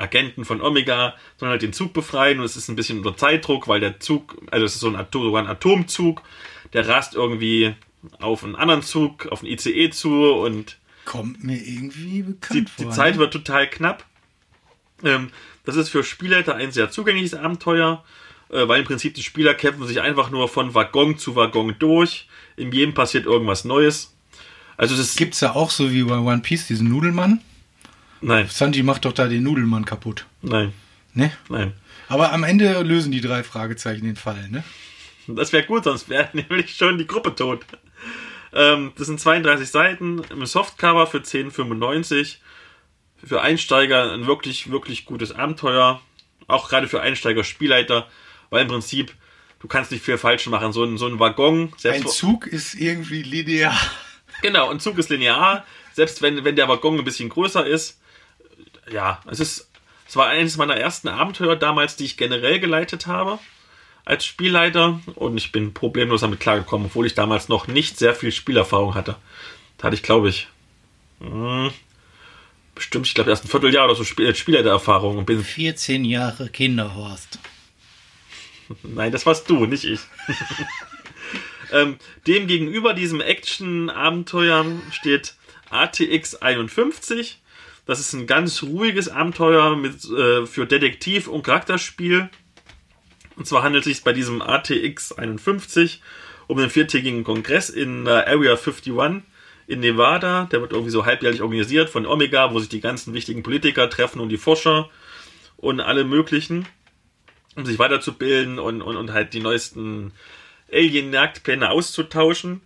Agenten 0.00 0.44
von 0.44 0.60
Omega, 0.60 1.14
sollen 1.36 1.50
halt 1.50 1.62
den 1.62 1.72
Zug 1.72 1.92
befreien. 1.92 2.38
Und 2.38 2.44
es 2.44 2.56
ist 2.56 2.68
ein 2.68 2.76
bisschen 2.76 2.98
unter 2.98 3.16
Zeitdruck, 3.16 3.68
weil 3.68 3.80
der 3.80 4.00
Zug, 4.00 4.36
also 4.50 4.64
es 4.64 4.74
ist 4.74 4.80
so 4.80 4.88
ein, 4.88 4.96
ein 4.96 5.46
Atomzug, 5.46 6.22
der 6.72 6.88
rast 6.88 7.14
irgendwie 7.14 7.74
auf 8.18 8.44
einen 8.44 8.56
anderen 8.56 8.82
Zug, 8.82 9.26
auf 9.26 9.42
einen 9.42 9.52
ICE 9.52 9.90
zu 9.90 10.32
und 10.32 10.78
Kommt 11.04 11.42
mir 11.42 11.56
irgendwie 11.56 12.22
die, 12.22 12.22
bekannt 12.22 12.70
die 12.78 12.84
vor. 12.84 12.92
Zeit 12.92 13.14
ne? 13.14 13.20
wird 13.20 13.32
total 13.32 13.68
knapp. 13.68 14.04
Ähm, 15.02 15.30
das 15.64 15.76
ist 15.76 15.88
für 15.88 16.04
Spielleiter 16.04 16.54
ein 16.54 16.72
sehr 16.72 16.90
zugängliches 16.90 17.34
Abenteuer, 17.34 18.04
äh, 18.50 18.68
weil 18.68 18.80
im 18.80 18.86
Prinzip 18.86 19.14
die 19.14 19.22
Spieler 19.22 19.54
kämpfen 19.54 19.86
sich 19.86 20.00
einfach 20.00 20.30
nur 20.30 20.48
von 20.48 20.74
Waggon 20.74 21.18
zu 21.18 21.36
Waggon 21.36 21.74
durch. 21.78 22.28
In 22.56 22.72
jedem 22.72 22.94
passiert 22.94 23.26
irgendwas 23.26 23.64
Neues. 23.64 24.14
Also 24.76 24.94
es 24.94 25.00
ist 25.00 25.16
Gibt's 25.16 25.40
da 25.40 25.52
auch 25.52 25.70
so 25.70 25.90
wie 25.90 26.02
bei 26.04 26.18
One 26.18 26.40
Piece 26.40 26.66
diesen 26.66 26.88
Nudelmann? 26.88 27.40
Nein, 28.20 28.48
Sanji 28.48 28.82
macht 28.82 29.04
doch 29.04 29.12
da 29.12 29.26
den 29.28 29.42
Nudelmann 29.42 29.84
kaputt. 29.84 30.26
nein, 30.42 30.72
Ne? 31.14 31.32
nein. 31.48 31.72
Aber 32.08 32.32
am 32.32 32.44
Ende 32.44 32.82
lösen 32.82 33.12
die 33.12 33.20
drei 33.20 33.42
Fragezeichen 33.42 34.04
den 34.04 34.16
Fall, 34.16 34.48
ne? 34.48 34.64
Das 35.26 35.52
wäre 35.52 35.64
gut, 35.64 35.84
sonst 35.84 36.08
wäre 36.08 36.28
nämlich 36.32 36.74
schon 36.76 36.98
die 36.98 37.06
Gruppe 37.06 37.34
tot. 37.34 37.64
Ähm, 38.52 38.92
das 38.96 39.06
sind 39.06 39.20
32 39.20 39.68
Seiten 39.68 40.22
im 40.30 40.44
Softcover 40.46 41.06
für 41.06 41.18
10,95. 41.18 42.36
Für 43.24 43.42
Einsteiger 43.42 44.12
ein 44.12 44.26
wirklich, 44.26 44.70
wirklich 44.70 45.04
gutes 45.04 45.30
Abenteuer. 45.32 46.00
Auch 46.48 46.68
gerade 46.68 46.88
für 46.88 47.00
Einsteiger 47.00 47.44
Spielleiter, 47.44 48.08
weil 48.50 48.62
im 48.62 48.68
Prinzip 48.68 49.14
du 49.60 49.68
kannst 49.68 49.92
nicht 49.92 50.04
viel 50.04 50.18
falsch 50.18 50.46
machen. 50.46 50.72
So 50.72 50.82
ein, 50.84 50.98
so 50.98 51.06
ein 51.06 51.20
Waggon, 51.20 51.72
selbst 51.76 52.02
Ein 52.04 52.08
Zug 52.08 52.46
ist 52.46 52.74
irgendwie 52.74 53.22
linear. 53.22 53.78
Genau, 54.42 54.70
ein 54.70 54.80
Zug 54.80 54.98
ist 54.98 55.10
linear, 55.10 55.64
selbst 55.92 56.22
wenn, 56.22 56.44
wenn 56.44 56.56
der 56.56 56.66
Waggon 56.66 56.98
ein 56.98 57.04
bisschen 57.04 57.28
größer 57.28 57.64
ist. 57.66 57.99
Ja, 58.90 59.20
es 59.30 59.40
ist, 59.40 59.70
es 60.08 60.16
war 60.16 60.28
eines 60.28 60.56
meiner 60.56 60.76
ersten 60.76 61.08
Abenteuer 61.08 61.56
damals, 61.56 61.96
die 61.96 62.04
ich 62.04 62.16
generell 62.16 62.60
geleitet 62.60 63.06
habe 63.06 63.38
als 64.04 64.24
Spielleiter 64.24 65.00
und 65.14 65.36
ich 65.36 65.52
bin 65.52 65.72
problemlos 65.74 66.22
damit 66.22 66.40
klargekommen, 66.40 66.86
obwohl 66.86 67.06
ich 67.06 67.14
damals 67.14 67.48
noch 67.48 67.68
nicht 67.68 67.98
sehr 67.98 68.14
viel 68.14 68.32
Spielerfahrung 68.32 68.94
hatte. 68.94 69.16
Da 69.78 69.84
hatte 69.84 69.94
ich, 69.94 70.02
glaube 70.02 70.28
ich, 70.28 70.48
hm, 71.20 71.70
bestimmt, 72.74 73.06
ich 73.06 73.14
glaube, 73.14 73.30
erst 73.30 73.44
ein 73.44 73.48
Vierteljahr 73.48 73.84
oder 73.84 73.94
so 73.94 74.04
Spiel, 74.04 74.34
Spielleitererfahrung 74.34 75.18
und 75.18 75.26
bin 75.26 75.44
14 75.44 76.04
Jahre 76.04 76.48
Kinderhorst. 76.48 77.38
Nein, 78.82 79.12
das 79.12 79.26
warst 79.26 79.48
du, 79.50 79.66
nicht 79.66 79.84
ich. 79.84 80.00
ähm, 81.72 81.98
dem 82.26 82.46
gegenüber 82.46 82.94
diesem 82.94 83.20
Action-Abenteuer 83.20 84.64
steht 84.92 85.34
ATX 85.70 86.36
51. 86.36 87.39
Das 87.90 87.98
ist 87.98 88.12
ein 88.12 88.28
ganz 88.28 88.62
ruhiges 88.62 89.08
Abenteuer 89.08 89.74
mit, 89.74 90.04
äh, 90.04 90.46
für 90.46 90.64
Detektiv 90.64 91.26
und 91.26 91.42
Charakterspiel. 91.42 92.30
Und 93.34 93.48
zwar 93.48 93.64
handelt 93.64 93.84
es 93.84 93.92
sich 93.92 94.04
bei 94.04 94.12
diesem 94.12 94.42
ATX 94.42 95.10
51 95.10 96.00
um 96.46 96.58
einen 96.58 96.70
viertägigen 96.70 97.24
Kongress 97.24 97.68
in 97.68 98.06
äh, 98.06 98.10
Area 98.10 98.52
51 98.52 99.24
in 99.66 99.80
Nevada. 99.80 100.44
Der 100.52 100.60
wird 100.60 100.70
irgendwie 100.70 100.92
so 100.92 101.04
halbjährlich 101.04 101.42
organisiert 101.42 101.90
von 101.90 102.06
Omega, 102.06 102.54
wo 102.54 102.60
sich 102.60 102.68
die 102.68 102.80
ganzen 102.80 103.12
wichtigen 103.12 103.42
Politiker 103.42 103.90
treffen 103.90 104.20
und 104.20 104.28
die 104.28 104.38
Forscher 104.38 104.88
und 105.56 105.80
alle 105.80 106.04
möglichen 106.04 106.66
um 107.56 107.66
sich 107.66 107.80
weiterzubilden 107.80 108.60
und, 108.60 108.82
und, 108.82 108.96
und 108.96 109.12
halt 109.12 109.34
die 109.34 109.40
neuesten 109.40 110.12
Alien-Jagdpläne 110.72 111.70
auszutauschen. 111.70 112.60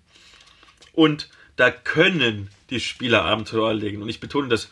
Und 0.93 1.31
da 1.57 1.71
können 1.71 2.51
die 2.69 2.81
Spieler 2.81 3.25
Abenteuer 3.25 3.69
erlegen. 3.69 4.03
Und 4.03 4.11
ich 4.11 4.21
betone 4.21 4.49
das 4.49 4.69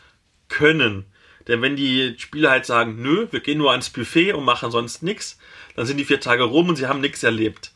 können. 0.53 1.05
Denn 1.47 1.61
wenn 1.61 1.75
die 1.75 2.15
Spieler 2.17 2.51
halt 2.51 2.65
sagen, 2.65 3.01
nö, 3.01 3.27
wir 3.31 3.41
gehen 3.41 3.57
nur 3.57 3.71
ans 3.71 3.89
Buffet 3.89 4.33
und 4.33 4.45
machen 4.45 4.71
sonst 4.71 5.03
nichts, 5.03 5.37
dann 5.75 5.85
sind 5.85 5.97
die 5.97 6.05
vier 6.05 6.19
Tage 6.21 6.43
rum 6.43 6.69
und 6.69 6.75
sie 6.77 6.87
haben 6.87 7.01
nichts 7.01 7.23
erlebt. 7.23 7.71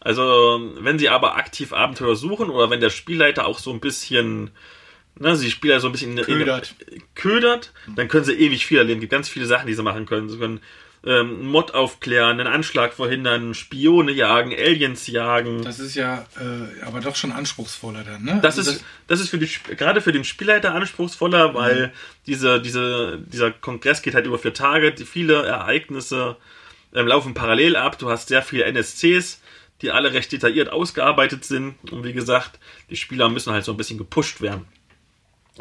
Also, 0.00 0.60
wenn 0.78 0.98
sie 0.98 1.08
aber 1.08 1.36
aktiv 1.36 1.72
Abenteuer 1.72 2.14
suchen 2.14 2.50
oder 2.50 2.70
wenn 2.70 2.80
der 2.80 2.90
Spielleiter 2.90 3.46
auch 3.46 3.58
so 3.58 3.72
ein 3.72 3.80
bisschen, 3.80 4.50
ne, 5.18 5.34
sie 5.34 5.50
Spieler 5.50 5.80
so 5.80 5.88
ein 5.88 5.92
bisschen 5.92 6.16
in- 6.16 6.24
Ködert. 6.24 6.74
In, 6.88 7.02
ködert, 7.16 7.72
dann 7.96 8.06
können 8.06 8.24
sie 8.24 8.34
ewig 8.34 8.64
viel 8.64 8.78
erleben. 8.78 8.98
Es 8.98 9.02
gibt 9.02 9.12
ganz 9.12 9.28
viele 9.28 9.46
Sachen, 9.46 9.66
die 9.66 9.74
sie 9.74 9.82
machen 9.82 10.06
können. 10.06 10.28
Sie 10.28 10.38
können 10.38 10.60
ähm, 11.06 11.46
Mod 11.46 11.74
aufklären, 11.74 12.40
einen 12.40 12.52
Anschlag 12.52 12.92
verhindern, 12.94 13.54
Spione 13.54 14.10
jagen, 14.12 14.52
Aliens 14.52 15.06
jagen. 15.06 15.62
Das 15.62 15.78
ist 15.78 15.94
ja 15.94 16.26
äh, 16.40 16.82
aber 16.84 17.00
doch 17.00 17.14
schon 17.16 17.30
anspruchsvoller 17.32 18.02
dann, 18.04 18.24
ne? 18.24 18.40
Das 18.42 18.58
Also 18.58 18.72
ist, 18.72 18.84
das 19.06 19.20
ist 19.20 19.28
für 19.30 19.38
die, 19.38 19.48
gerade 19.76 20.00
für 20.00 20.12
den 20.12 20.24
Spielleiter 20.24 20.74
anspruchsvoller, 20.74 21.50
Mhm. 21.50 21.54
weil 21.54 21.92
diese, 22.26 22.60
diese, 22.60 23.18
dieser 23.26 23.52
Kongress 23.52 24.02
geht 24.02 24.14
halt 24.14 24.26
über 24.26 24.38
vier 24.38 24.54
Tage, 24.54 24.92
die 24.92 25.04
viele 25.04 25.44
Ereignisse 25.46 26.36
ähm, 26.94 27.06
laufen 27.06 27.32
parallel 27.34 27.76
ab. 27.76 27.98
Du 27.98 28.10
hast 28.10 28.28
sehr 28.28 28.42
viele 28.42 28.64
NSCs, 28.64 29.40
die 29.82 29.92
alle 29.92 30.12
recht 30.12 30.32
detailliert 30.32 30.70
ausgearbeitet 30.70 31.44
sind. 31.44 31.76
Und 31.92 32.02
wie 32.02 32.12
gesagt, 32.12 32.58
die 32.90 32.96
Spieler 32.96 33.28
müssen 33.28 33.52
halt 33.52 33.64
so 33.64 33.72
ein 33.72 33.76
bisschen 33.76 33.98
gepusht 33.98 34.40
werden. 34.40 34.66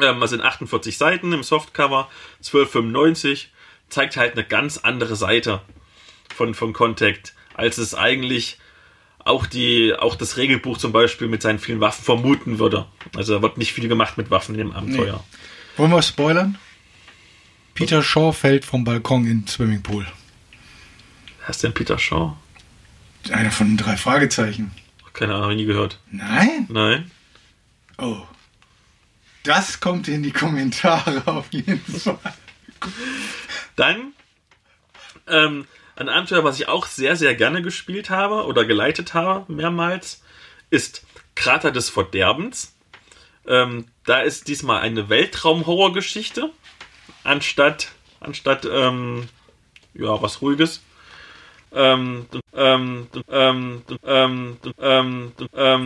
Ähm, 0.01 0.19
das 0.19 0.31
sind 0.31 0.41
48 0.41 0.97
Seiten 0.97 1.31
im 1.34 1.43
Softcover, 1.43 2.09
12,95. 2.43 3.47
Zeigt 3.89 4.18
halt 4.18 4.34
eine 4.34 4.43
ganz 4.43 4.77
andere 4.77 5.15
Seite 5.15 5.61
von, 6.34 6.53
von 6.53 6.73
Contact, 6.73 7.34
als 7.53 7.77
es 7.77 7.95
eigentlich 7.95 8.59
auch 9.19 9.45
die, 9.45 9.93
auch 9.97 10.15
das 10.15 10.38
Regelbuch 10.38 10.77
zum 10.77 10.91
Beispiel 10.91 11.27
mit 11.27 11.41
seinen 11.41 11.59
vielen 11.59 11.81
Waffen 11.81 12.03
vermuten 12.03 12.59
würde. 12.59 12.85
Also 13.15 13.35
da 13.35 13.41
wird 13.41 13.57
nicht 13.57 13.73
viel 13.73 13.88
gemacht 13.88 14.18
mit 14.18 14.31
Waffen 14.31 14.55
in 14.55 14.59
dem 14.59 14.72
Abenteuer. 14.72 15.23
Wollen 15.76 15.91
wir 15.91 16.01
spoilern? 16.01 16.57
Peter 17.73 18.01
Shaw 18.01 18.31
fällt 18.31 18.65
vom 18.65 18.84
Balkon 18.84 19.26
in 19.26 19.41
den 19.41 19.47
Swimmingpool. 19.47 20.07
Wer 21.41 21.49
ist 21.49 21.64
denn 21.64 21.73
Peter 21.73 21.99
Shaw? 21.99 22.35
Einer 23.31 23.51
von 23.51 23.68
den 23.68 23.77
drei 23.77 23.97
Fragezeichen. 23.97 24.72
Keine 25.14 25.34
Ahnung, 25.34 25.45
hab 25.45 25.51
ich 25.51 25.57
nie 25.57 25.65
gehört. 25.65 25.99
Nein? 26.11 26.65
Nein. 26.69 27.11
Oh. 27.97 28.22
Das 29.43 29.80
kommt 29.80 30.07
in 30.07 30.23
die 30.23 30.31
Kommentare 30.31 31.23
auf 31.26 31.47
jeden 31.51 31.80
Fall. 31.80 32.19
Dann 33.78 34.12
ähm, 35.28 35.66
ein 35.95 36.10
Abenteuer, 36.10 36.44
was 36.44 36.60
ich 36.60 36.68
auch 36.68 36.86
sehr, 36.86 37.16
sehr 37.16 37.34
gerne 37.36 37.62
gespielt 37.62 38.10
habe 38.10 38.45
oder 38.45 38.66
geleitet 38.66 39.14
habe, 39.14 39.52
mehrmals, 39.52 40.22
ist 40.70 41.06
Krater 41.36 41.72
des 41.72 41.90
Verderbens. 41.90 42.76
Ähm, 43.48 43.86
da 44.06 44.20
ist 44.20 44.49
diesmal 44.49 44.82
eine 44.82 45.10
Weltraum-Horror-Geschichte, 45.10 46.52
anstatt, 47.24 47.91
anstatt 48.20 48.68
ähm, 48.70 49.30
ja, 49.94 50.22
was 50.22 50.41
Ruhiges. 50.41 50.82
Ähm, 51.74 52.26
ähm, 52.56 53.08
ähm, 54.08 54.58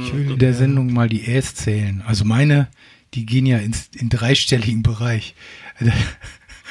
Ich 0.03 0.13
will 0.13 0.31
in 0.31 0.39
der 0.39 0.53
Sendung 0.53 0.93
mal 0.93 1.09
die 1.09 1.25
Äs 1.25 1.55
zählen. 1.55 2.03
Also 2.05 2.23
meine, 2.25 2.69
die 3.13 3.25
gehen 3.25 3.45
ja 3.45 3.57
ins, 3.57 3.89
in 3.95 4.09
dreistelligen 4.09 4.83
Bereich. 4.83 5.35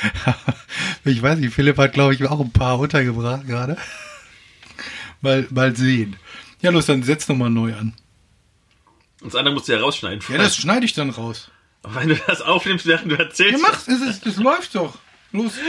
Ich 1.05 1.22
weiß 1.22 1.39
nicht, 1.39 1.55
Philipp 1.55 1.78
hat, 1.78 1.94
glaube 1.94 2.14
ich, 2.14 2.27
auch 2.27 2.40
ein 2.40 2.52
paar 2.52 2.78
untergebracht 2.78 3.47
gerade. 3.47 3.77
Mal, 5.22 5.47
mal 5.51 5.77
sehen. 5.77 6.16
Ja, 6.62 6.70
los, 6.70 6.86
dann 6.86 7.02
setz 7.02 7.28
nochmal 7.28 7.51
neu 7.51 7.74
an. 7.74 7.94
Und 9.20 9.32
das 9.32 9.35
andere 9.35 9.52
musst 9.52 9.68
du 9.68 9.72
ja 9.72 9.81
rausschneiden. 9.81 10.22
Ja, 10.31 10.39
das 10.39 10.56
schneide 10.56 10.86
ich 10.86 10.94
dann 10.94 11.10
raus. 11.10 11.51
Wenn 11.82 12.09
du 12.09 12.16
das 12.27 12.40
aufnimmst, 12.40 12.86
während 12.86 13.12
du 13.12 13.18
erzählst. 13.18 13.60
Ja, 13.60 13.68
mach, 13.70 13.86
es 13.86 14.01
ist, 14.01 14.24
das 14.24 14.36
läuft 14.36 14.74
doch. 14.74 14.98
Los. 15.32 15.52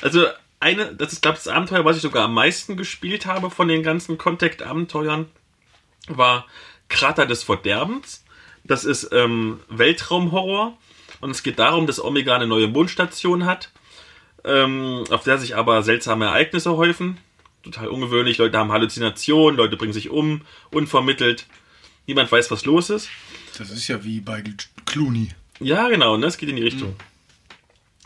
Also 0.00 0.26
eine, 0.60 0.94
das 0.94 1.12
ist 1.12 1.22
glaube 1.22 1.38
ich 1.38 1.44
das 1.44 1.52
Abenteuer, 1.52 1.84
was 1.84 1.96
ich 1.96 2.02
sogar 2.02 2.24
am 2.24 2.34
meisten 2.34 2.76
gespielt 2.76 3.26
habe 3.26 3.50
von 3.50 3.66
den 3.66 3.82
ganzen 3.82 4.18
Contact-Abenteuern, 4.18 5.26
war 6.06 6.46
Krater 6.88 7.26
des 7.26 7.42
Verderbens. 7.42 8.24
Das 8.62 8.84
ist 8.84 9.08
ähm, 9.12 9.60
Weltraumhorror 9.68 10.76
und 11.20 11.30
es 11.30 11.42
geht 11.42 11.58
darum, 11.58 11.86
dass 11.86 12.02
Omega 12.02 12.34
eine 12.34 12.46
neue 12.46 12.68
Mondstation 12.68 13.44
hat, 13.44 13.70
ähm, 14.44 15.04
auf 15.10 15.24
der 15.24 15.38
sich 15.38 15.56
aber 15.56 15.82
seltsame 15.82 16.26
Ereignisse 16.26 16.76
häufen. 16.76 17.18
Total 17.62 17.88
ungewöhnlich, 17.88 18.38
Leute 18.38 18.58
haben 18.58 18.72
Halluzinationen, 18.72 19.56
Leute 19.56 19.76
bringen 19.76 19.92
sich 19.92 20.10
um, 20.10 20.42
unvermittelt. 20.70 21.46
Niemand 22.06 22.30
weiß, 22.30 22.50
was 22.50 22.64
los 22.64 22.88
ist. 22.90 23.08
Das 23.58 23.70
ist 23.70 23.88
ja 23.88 24.04
wie 24.04 24.20
bei 24.20 24.42
Clooney. 24.86 25.30
Ja, 25.60 25.88
genau, 25.88 26.16
ne? 26.16 26.26
es 26.26 26.38
geht 26.38 26.48
in 26.48 26.56
die 26.56 26.62
Richtung. 26.62 26.96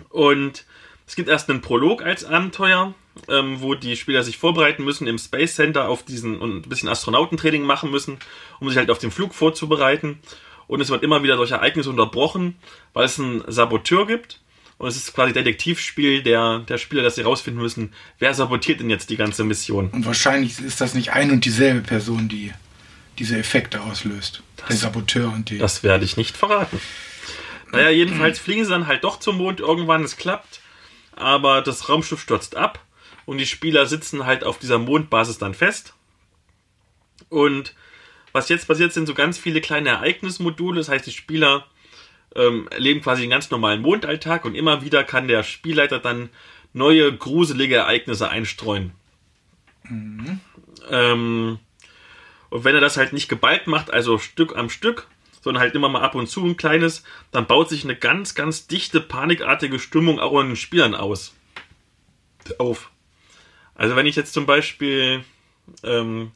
Und 0.08 0.64
es 1.06 1.14
gibt 1.14 1.28
erst 1.28 1.50
einen 1.50 1.60
Prolog 1.60 2.02
als 2.02 2.24
Abenteuer, 2.24 2.94
ähm, 3.28 3.60
wo 3.60 3.74
die 3.74 3.96
Spieler 3.96 4.22
sich 4.22 4.38
vorbereiten 4.38 4.84
müssen 4.84 5.06
im 5.06 5.18
Space 5.18 5.56
Center 5.56 5.88
auf 5.88 6.04
diesen 6.04 6.40
und 6.40 6.66
ein 6.66 6.68
bisschen 6.68 6.88
Astronautentraining 6.88 7.62
machen 7.62 7.90
müssen, 7.90 8.18
um 8.60 8.68
sich 8.68 8.78
halt 8.78 8.90
auf 8.90 8.98
den 8.98 9.10
Flug 9.10 9.34
vorzubereiten. 9.34 10.20
Und 10.66 10.80
es 10.80 10.90
wird 10.90 11.02
immer 11.02 11.22
wieder 11.22 11.36
durch 11.36 11.50
Ereignisse 11.50 11.90
unterbrochen, 11.90 12.56
weil 12.92 13.04
es 13.04 13.18
einen 13.18 13.42
Saboteur 13.46 14.06
gibt. 14.06 14.40
Und 14.78 14.88
es 14.88 14.96
ist 14.96 15.14
quasi 15.14 15.32
Detektivspiel 15.32 16.22
der, 16.22 16.60
der 16.60 16.78
Spieler, 16.78 17.02
dass 17.02 17.14
sie 17.14 17.22
rausfinden 17.22 17.62
müssen, 17.62 17.92
wer 18.18 18.34
sabotiert 18.34 18.80
denn 18.80 18.90
jetzt 18.90 19.10
die 19.10 19.16
ganze 19.16 19.44
Mission. 19.44 19.88
Und 19.90 20.06
wahrscheinlich 20.06 20.58
ist 20.60 20.80
das 20.80 20.94
nicht 20.94 21.12
ein 21.12 21.30
und 21.30 21.44
dieselbe 21.44 21.82
Person, 21.82 22.28
die 22.28 22.52
diese 23.18 23.38
Effekte 23.38 23.80
auslöst. 23.82 24.42
der 24.68 24.76
Saboteur 24.76 25.32
und 25.32 25.50
die. 25.50 25.58
Das 25.58 25.82
werde 25.82 26.04
ich 26.04 26.16
nicht 26.16 26.36
verraten. 26.36 26.80
Naja, 27.70 27.90
jedenfalls 27.90 28.38
fliegen 28.40 28.64
sie 28.64 28.70
dann 28.70 28.86
halt 28.86 29.04
doch 29.04 29.18
zum 29.18 29.38
Mond 29.38 29.60
irgendwann, 29.60 30.02
es 30.02 30.16
klappt, 30.16 30.60
aber 31.14 31.62
das 31.62 31.88
Raumschiff 31.88 32.20
stürzt 32.20 32.56
ab 32.56 32.84
und 33.24 33.38
die 33.38 33.46
Spieler 33.46 33.86
sitzen 33.86 34.26
halt 34.26 34.44
auf 34.44 34.58
dieser 34.58 34.78
Mondbasis 34.78 35.38
dann 35.38 35.54
fest. 35.54 35.94
Und 37.28 37.74
was 38.32 38.48
jetzt 38.48 38.66
passiert, 38.66 38.92
sind 38.92 39.06
so 39.06 39.14
ganz 39.14 39.38
viele 39.38 39.60
kleine 39.60 39.90
Ereignismodule, 39.90 40.78
das 40.78 40.88
heißt, 40.88 41.06
die 41.06 41.12
Spieler 41.12 41.66
ähm, 42.34 42.68
erleben 42.70 43.02
quasi 43.02 43.22
den 43.22 43.30
ganz 43.30 43.50
normalen 43.50 43.82
Mondalltag 43.82 44.44
und 44.44 44.54
immer 44.54 44.82
wieder 44.82 45.04
kann 45.04 45.28
der 45.28 45.42
Spielleiter 45.42 45.98
dann 45.98 46.30
neue 46.72 47.14
gruselige 47.14 47.76
Ereignisse 47.76 48.28
einstreuen. 48.30 48.92
Ähm, 50.90 51.58
und 52.50 52.64
wenn 52.64 52.74
er 52.74 52.80
das 52.80 52.96
halt 52.96 53.12
nicht 53.12 53.28
geballt 53.28 53.66
macht, 53.66 53.92
also 53.92 54.18
Stück 54.18 54.56
am 54.56 54.70
Stück, 54.70 55.06
sondern 55.42 55.62
halt 55.62 55.74
immer 55.74 55.88
mal 55.88 56.02
ab 56.02 56.14
und 56.14 56.28
zu 56.28 56.44
ein 56.44 56.56
kleines, 56.56 57.02
dann 57.32 57.46
baut 57.46 57.68
sich 57.68 57.84
eine 57.84 57.96
ganz, 57.96 58.34
ganz 58.34 58.66
dichte, 58.66 59.00
panikartige 59.00 59.78
Stimmung 59.78 60.20
auch 60.20 60.40
in 60.40 60.48
den 60.48 60.56
Spielern 60.56 60.94
aus. 60.94 61.34
Auf. 62.58 62.90
Also 63.74 63.96
wenn 63.96 64.06
ich 64.06 64.16
jetzt 64.16 64.32
zum 64.32 64.46
Beispiel 64.46 65.24
ähm, 65.82 66.32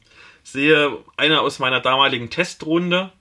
sehe, 0.51 0.97
einer 1.17 1.41
aus 1.41 1.59
meiner 1.59 1.81
damaligen 1.81 2.29
Testrunde, 2.29 3.11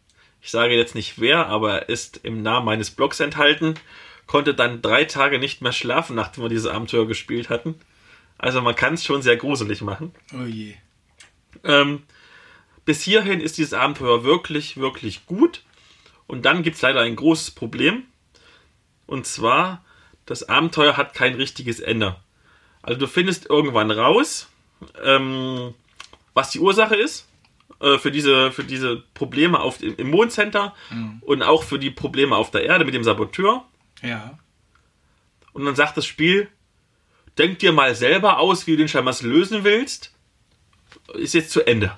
ich 0.40 0.51
sage 0.51 0.74
jetzt 0.74 0.94
nicht 0.94 1.20
wer, 1.20 1.47
aber 1.47 1.82
er 1.82 1.89
ist 1.89 2.20
im 2.23 2.43
Namen 2.43 2.66
meines 2.66 2.90
Blogs 2.90 3.20
enthalten, 3.20 3.74
konnte 4.27 4.55
dann 4.55 4.82
drei 4.82 5.05
Tage 5.05 5.39
nicht 5.39 5.61
mehr 5.61 5.73
schlafen, 5.73 6.15
nachdem 6.15 6.44
wir 6.44 6.48
diese 6.48 6.73
Abenteuer 6.73 7.07
gespielt 7.07 7.48
hatten. 7.51 7.74
Also 8.39 8.61
man 8.61 8.77
kann 8.77 8.94
es 8.94 9.05
schon 9.05 9.23
sehr 9.23 9.36
gruselig 9.36 9.82
machen. 9.82 10.15
oh 10.35 10.44
je. 10.44 10.74
Ähm, 11.65 12.03
bis 12.85 13.03
hierhin 13.03 13.40
ist 13.40 13.59
dieses 13.59 13.73
Abenteuer 13.73 14.23
wirklich, 14.24 14.77
wirklich 14.77 15.27
gut. 15.27 15.62
Und 16.27 16.44
dann 16.44 16.62
gibt 16.62 16.77
es 16.77 16.82
leider 16.82 17.01
ein 17.01 17.16
großes 17.16 17.53
Problem. 17.53 18.05
Und 19.07 19.27
zwar, 19.27 19.85
das 20.27 20.48
Abenteuer 20.48 20.97
hat 20.97 21.15
kein 21.15 21.35
richtiges 21.35 21.81
Ende. 21.81 22.16
Also 22.82 23.01
du 23.01 23.07
findest 23.07 23.47
irgendwann 23.48 23.90
raus, 23.90 24.48
ähm, 25.03 25.74
was 26.36 26.50
die 26.50 26.60
Ursache 26.60 26.94
ist 26.94 27.26
äh, 27.80 27.96
für, 27.96 28.12
diese, 28.12 28.52
für 28.52 28.62
diese 28.62 29.02
Probleme 29.14 29.58
auf, 29.58 29.82
im, 29.82 30.10
Mondcenter 30.10 30.74
und 31.22 31.42
auch 31.42 31.62
für 31.62 31.78
die 31.78 31.90
Probleme 31.90 32.36
auf 32.36 32.50
der 32.50 32.64
Erde 32.64 32.84
mit 32.84 32.92
dem 32.92 33.02
Saboteur. 33.02 33.64
Ja. 34.02 34.38
Und 35.54 35.64
dann 35.64 35.74
sagt 35.74 35.96
das 35.96 36.04
Spiel, 36.04 36.48
denk 37.38 37.58
dir 37.60 37.72
mal 37.72 37.94
selber 37.94 38.38
aus, 38.38 38.66
wie 38.66 38.72
du 38.72 38.76
den 38.76 38.88
Scheiß 38.88 39.22
lösen 39.22 39.64
willst. 39.64 40.14
Ist 41.14 41.32
jetzt 41.32 41.52
zu 41.52 41.66
Ende. 41.66 41.96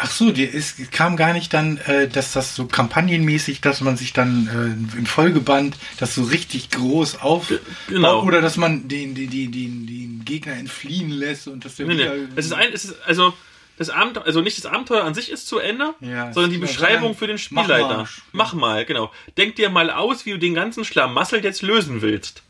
Ach 0.00 0.10
so, 0.10 0.30
die 0.30 0.44
ist, 0.44 0.92
kam 0.92 1.16
gar 1.16 1.32
nicht 1.32 1.52
dann, 1.52 1.78
äh, 1.78 2.06
dass 2.06 2.32
das 2.32 2.54
so 2.54 2.66
kampagnenmäßig, 2.66 3.60
dass 3.60 3.80
man 3.80 3.96
sich 3.96 4.12
dann 4.12 4.46
äh, 4.94 4.96
im 4.98 5.06
Folgeband 5.06 5.76
das 5.98 6.14
so 6.14 6.22
richtig 6.22 6.70
groß 6.70 7.20
auf 7.20 7.52
genau. 7.88 8.22
oder 8.22 8.40
dass 8.40 8.56
man 8.56 8.86
den, 8.86 9.16
den, 9.16 9.28
den, 9.28 9.50
den, 9.50 10.24
Gegner 10.24 10.54
entfliehen 10.54 11.10
lässt 11.10 11.48
und 11.48 11.64
dass 11.64 11.76
der 11.76 11.86
Nee, 11.86 11.94
wieder, 11.94 12.14
nee. 12.14 12.28
Es 12.36 12.46
ist 12.46 12.52
ein, 12.52 12.70
es 12.72 12.84
ist, 12.84 12.96
also, 13.06 13.34
das 13.76 13.90
Abenteuer, 13.90 14.24
also 14.24 14.40
nicht 14.40 14.58
das 14.58 14.66
Abenteuer 14.66 15.04
an 15.04 15.14
sich 15.14 15.30
ist 15.32 15.48
zu 15.48 15.58
Ende, 15.58 15.94
Ja, 16.00 16.32
sondern 16.32 16.50
die 16.50 16.56
es 16.56 16.62
Beschreibung 16.62 17.16
für 17.16 17.26
den 17.26 17.38
Spielleiter. 17.38 17.88
Machmarsch. 17.88 18.22
Mach 18.32 18.52
mal, 18.52 18.84
genau. 18.84 19.12
Denk 19.36 19.56
dir 19.56 19.70
mal 19.70 19.90
aus, 19.90 20.26
wie 20.26 20.32
du 20.32 20.38
den 20.38 20.54
ganzen 20.54 20.84
Schlamassel 20.84 21.42
jetzt 21.42 21.62
lösen 21.62 22.02
willst. 22.02 22.42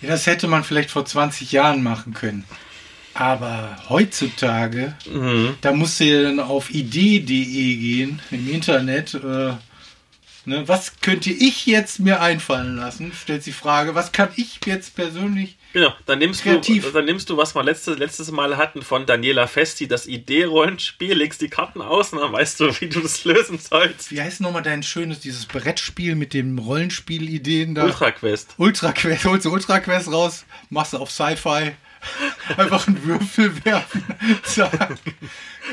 ja, 0.00 0.08
das 0.08 0.26
hätte 0.26 0.48
man 0.48 0.64
vielleicht 0.64 0.90
vor 0.90 1.04
20 1.04 1.52
Jahren 1.52 1.82
machen 1.82 2.14
können. 2.14 2.44
Aber 3.14 3.76
heutzutage, 3.88 4.94
Mhm. 5.10 5.54
da 5.60 5.72
musst 5.72 6.00
du 6.00 6.04
ja 6.04 6.22
dann 6.22 6.40
auf 6.40 6.70
idee.de 6.70 7.76
gehen 7.76 8.20
im 8.30 8.50
Internet 8.52 9.14
äh, 9.14 9.52
Ne, 10.46 10.68
was 10.68 11.00
könnte 11.00 11.30
ich 11.30 11.64
jetzt 11.64 12.00
mir 12.00 12.20
einfallen 12.20 12.76
lassen? 12.76 13.12
Stellt 13.18 13.46
die 13.46 13.52
Frage, 13.52 13.94
was 13.94 14.12
kann 14.12 14.28
ich 14.36 14.60
jetzt 14.66 14.94
persönlich 14.94 15.56
Genau, 15.72 15.90
dann 16.04 16.18
nimmst, 16.18 16.42
Kreativ. 16.42 16.84
du, 16.84 16.90
dann 16.90 17.06
nimmst 17.06 17.30
du, 17.30 17.38
was 17.38 17.54
wir 17.54 17.62
letzte, 17.64 17.94
letztes 17.94 18.30
Mal 18.30 18.58
hatten 18.58 18.82
von 18.82 19.06
Daniela 19.06 19.46
Festi, 19.46 19.88
das 19.88 20.06
Idee-Rollenspiel, 20.06 21.14
legst 21.14 21.40
die 21.40 21.48
Karten 21.48 21.80
aus 21.80 22.12
und 22.12 22.20
dann 22.20 22.30
weißt 22.30 22.60
du, 22.60 22.78
wie 22.78 22.88
du 22.90 23.00
das 23.00 23.24
lösen 23.24 23.58
sollst. 23.58 24.10
Wie 24.10 24.20
heißt 24.20 24.42
nochmal 24.42 24.62
dein 24.62 24.82
schönes, 24.82 25.20
dieses 25.20 25.46
Brettspiel 25.46 26.14
mit 26.14 26.34
den 26.34 26.58
Rollenspielideen 26.58 27.74
da? 27.74 27.84
Ultra 27.84 28.10
Quest. 28.10 28.52
Ultra 28.58 28.92
Quest, 28.92 29.24
holst 29.24 29.46
du 29.46 29.50
Ultra 29.50 29.80
Quest 29.80 30.12
raus, 30.12 30.44
machst 30.68 30.92
du 30.92 30.98
auf 30.98 31.10
Sci-Fi, 31.10 31.72
einfach 32.56 32.86
einen 32.86 33.04
Würfel 33.04 33.64
werfen, 33.64 34.04
zack. 34.42 34.96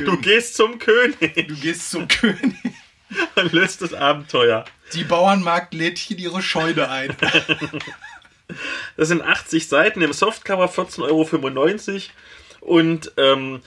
Du 0.05 0.17
gehst 0.17 0.55
zum 0.55 0.79
König 0.79 1.47
Du 1.47 1.55
gehst 1.55 1.91
zum 1.91 2.07
König. 2.07 2.55
und 3.35 3.51
löst 3.51 3.81
das 3.81 3.93
Abenteuer. 3.93 4.65
Die 4.93 5.03
Bauernmarkt 5.03 5.73
lädt 5.73 5.97
hier 5.97 6.17
ihre 6.17 6.41
Scheune 6.41 6.89
ein. 6.89 7.15
Das 8.97 9.07
sind 9.07 9.21
80 9.21 9.67
Seiten 9.67 10.01
im 10.01 10.13
Softcover, 10.13 10.65
14,95 10.65 10.99
Euro. 11.01 12.09
Und 12.59 13.11
ähm, 13.17 13.61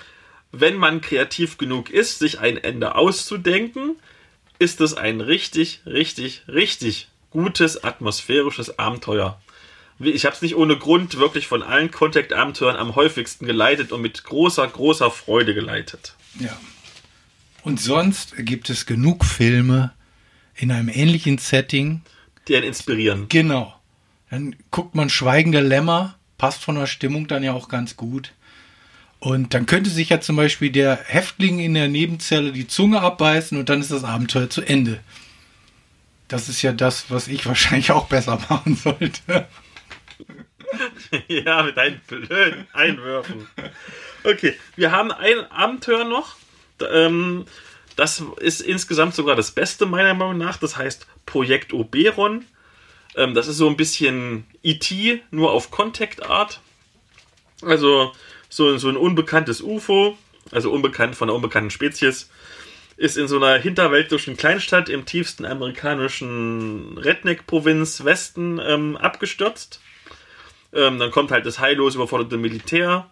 wenn 0.52 0.76
man 0.76 1.00
kreativ 1.00 1.58
genug 1.58 1.90
ist, 1.90 2.18
sich 2.18 2.38
ein 2.38 2.56
Ende 2.58 2.94
auszudenken, 2.94 3.96
ist 4.58 4.80
es 4.80 4.94
ein 4.94 5.20
richtig, 5.20 5.80
richtig, 5.86 6.42
richtig 6.48 7.08
gutes 7.30 7.82
atmosphärisches 7.82 8.78
Abenteuer. 8.78 9.40
Ich 9.98 10.24
habe 10.24 10.34
es 10.34 10.42
nicht 10.42 10.56
ohne 10.56 10.76
Grund 10.76 11.18
wirklich 11.18 11.46
von 11.46 11.62
allen 11.62 11.90
Contact-Abenteuern 11.90 12.76
am 12.76 12.96
häufigsten 12.96 13.46
geleitet 13.46 13.92
und 13.92 14.02
mit 14.02 14.24
großer, 14.24 14.66
großer 14.66 15.10
Freude 15.10 15.54
geleitet. 15.54 16.14
Ja. 16.40 16.56
Und 17.62 17.80
sonst 17.80 18.34
gibt 18.36 18.70
es 18.70 18.86
genug 18.86 19.24
Filme 19.24 19.92
in 20.56 20.70
einem 20.70 20.88
ähnlichen 20.88 21.38
Setting. 21.38 22.02
Die 22.48 22.56
einen 22.56 22.66
inspirieren. 22.66 23.26
Genau. 23.28 23.74
Dann 24.30 24.56
guckt 24.70 24.94
man 24.94 25.10
Schweigende 25.10 25.60
Lämmer, 25.60 26.16
passt 26.38 26.62
von 26.62 26.74
der 26.74 26.86
Stimmung 26.86 27.28
dann 27.28 27.42
ja 27.42 27.52
auch 27.52 27.68
ganz 27.68 27.96
gut. 27.96 28.32
Und 29.20 29.54
dann 29.54 29.64
könnte 29.64 29.88
sich 29.88 30.10
ja 30.10 30.20
zum 30.20 30.36
Beispiel 30.36 30.70
der 30.70 30.96
Häftling 31.06 31.58
in 31.58 31.72
der 31.72 31.88
Nebenzelle 31.88 32.52
die 32.52 32.66
Zunge 32.66 33.00
abbeißen 33.00 33.56
und 33.56 33.68
dann 33.68 33.80
ist 33.80 33.90
das 33.90 34.04
Abenteuer 34.04 34.50
zu 34.50 34.60
Ende. 34.60 35.00
Das 36.28 36.48
ist 36.48 36.60
ja 36.62 36.72
das, 36.72 37.10
was 37.10 37.28
ich 37.28 37.46
wahrscheinlich 37.46 37.92
auch 37.92 38.06
besser 38.06 38.38
machen 38.50 38.76
sollte. 38.76 39.48
ja, 41.28 41.62
mit 41.62 41.76
deinen 41.76 42.00
blöden 42.06 42.66
Einwürfen. 42.72 43.48
Okay, 44.22 44.58
wir 44.76 44.92
haben 44.92 45.12
ein 45.12 45.50
Abenteuer 45.50 46.04
noch. 46.04 46.36
Ähm, 46.90 47.46
das 47.96 48.22
ist 48.40 48.60
insgesamt 48.60 49.14
sogar 49.14 49.36
das 49.36 49.52
Beste 49.52 49.86
meiner 49.86 50.14
Meinung 50.14 50.38
nach. 50.38 50.56
Das 50.56 50.76
heißt 50.76 51.06
Projekt 51.26 51.72
Oberon. 51.72 52.44
Ähm, 53.16 53.34
das 53.34 53.46
ist 53.48 53.56
so 53.56 53.68
ein 53.68 53.76
bisschen 53.76 54.46
E.T., 54.62 55.22
nur 55.30 55.52
auf 55.52 55.70
Contact 55.70 56.24
Art. 56.24 56.60
Also 57.62 58.12
so, 58.48 58.68
ein 58.68 58.96
unbekanntes 58.96 59.60
UFO, 59.60 60.16
also 60.50 60.70
unbekannt 60.70 61.16
von 61.16 61.28
einer 61.28 61.36
unbekannten 61.36 61.70
Spezies, 61.70 62.30
ist 62.96 63.16
in 63.16 63.26
so 63.26 63.36
einer 63.36 63.58
hinterwäldlerischen 63.58 64.36
Kleinstadt 64.36 64.88
im 64.88 65.04
tiefsten 65.04 65.44
amerikanischen 65.44 66.96
Redneck-Provinz 66.98 68.04
Westen 68.04 68.60
ähm, 68.64 68.96
abgestürzt. 68.96 69.80
Ähm, 70.74 70.98
dann 70.98 71.10
kommt 71.10 71.30
halt 71.30 71.46
das 71.46 71.58
heillos 71.58 71.94
überforderte 71.94 72.36
Militär 72.36 73.10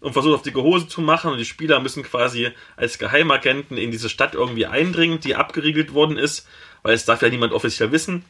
und 0.00 0.12
versucht 0.12 0.34
auf 0.34 0.42
dicke 0.42 0.62
Hose 0.62 0.88
zu 0.88 1.00
machen 1.00 1.32
und 1.32 1.38
die 1.38 1.44
Spieler 1.44 1.80
müssen 1.80 2.02
quasi 2.02 2.50
als 2.76 2.98
Geheimagenten 2.98 3.76
in 3.76 3.90
diese 3.90 4.08
Stadt 4.08 4.34
irgendwie 4.34 4.66
eindringen, 4.66 5.20
die 5.20 5.36
abgeriegelt 5.36 5.94
worden 5.94 6.18
ist, 6.18 6.46
weil 6.82 6.94
es 6.94 7.04
darf 7.04 7.22
ja 7.22 7.28
niemand 7.28 7.52
offiziell 7.52 7.92
wissen, 7.92 8.24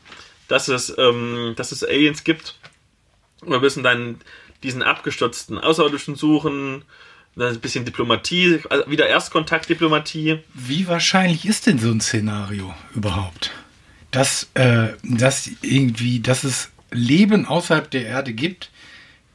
dass 0.49 0.69
es, 0.69 0.95
ähm, 0.99 1.55
dass 1.57 1.73
es 1.73 1.83
Aliens 1.83 2.25
gibt. 2.25 2.59
Und 3.41 3.51
wir 3.51 3.61
müssen 3.61 3.83
dann 3.83 4.21
diesen 4.63 4.83
abgestürzten 4.83 5.59
Außerirdischen 5.59 6.15
suchen, 6.15 6.85
dann 7.35 7.55
ein 7.55 7.61
bisschen 7.61 7.85
Diplomatie, 7.85 8.61
also 8.69 8.91
wieder 8.91 9.07
Erstkontaktdiplomatie. 9.09 10.41
Wie 10.53 10.87
wahrscheinlich 10.87 11.47
ist 11.47 11.67
denn 11.67 11.79
so 11.79 11.91
ein 11.91 12.01
Szenario 12.01 12.75
überhaupt? 12.95 13.51
Dass, 14.11 14.51
äh, 14.55 14.89
dass 15.03 15.49
irgendwie, 15.63 16.21
dass 16.21 16.45
es 16.45 16.72
Leben 16.93 17.47
außerhalb 17.47 17.91
der 17.91 18.07
Erde 18.07 18.33
gibt, 18.33 18.71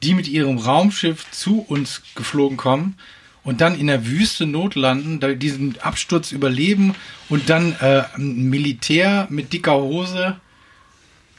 die 0.02 0.14
mit 0.14 0.28
ihrem 0.28 0.58
Raumschiff 0.58 1.30
zu 1.30 1.60
uns 1.60 2.02
geflogen 2.14 2.56
kommen 2.56 2.96
und 3.42 3.60
dann 3.60 3.78
in 3.78 3.88
der 3.88 4.06
Wüste 4.06 4.46
notlanden, 4.46 5.38
diesen 5.38 5.78
Absturz 5.80 6.32
überleben 6.32 6.94
und 7.28 7.50
dann 7.50 7.74
äh, 7.80 8.04
ein 8.14 8.48
Militär 8.48 9.26
mit 9.30 9.52
dicker 9.52 9.74
Hose 9.74 10.40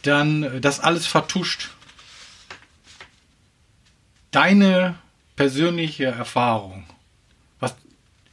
dann 0.02 0.44
äh, 0.44 0.62
das 0.62 0.80
alles 0.80 1.08
vertuscht. 1.08 1.70
Deine 4.32 4.96
persönliche 5.36 6.06
Erfahrung. 6.06 6.86
Was 7.60 7.76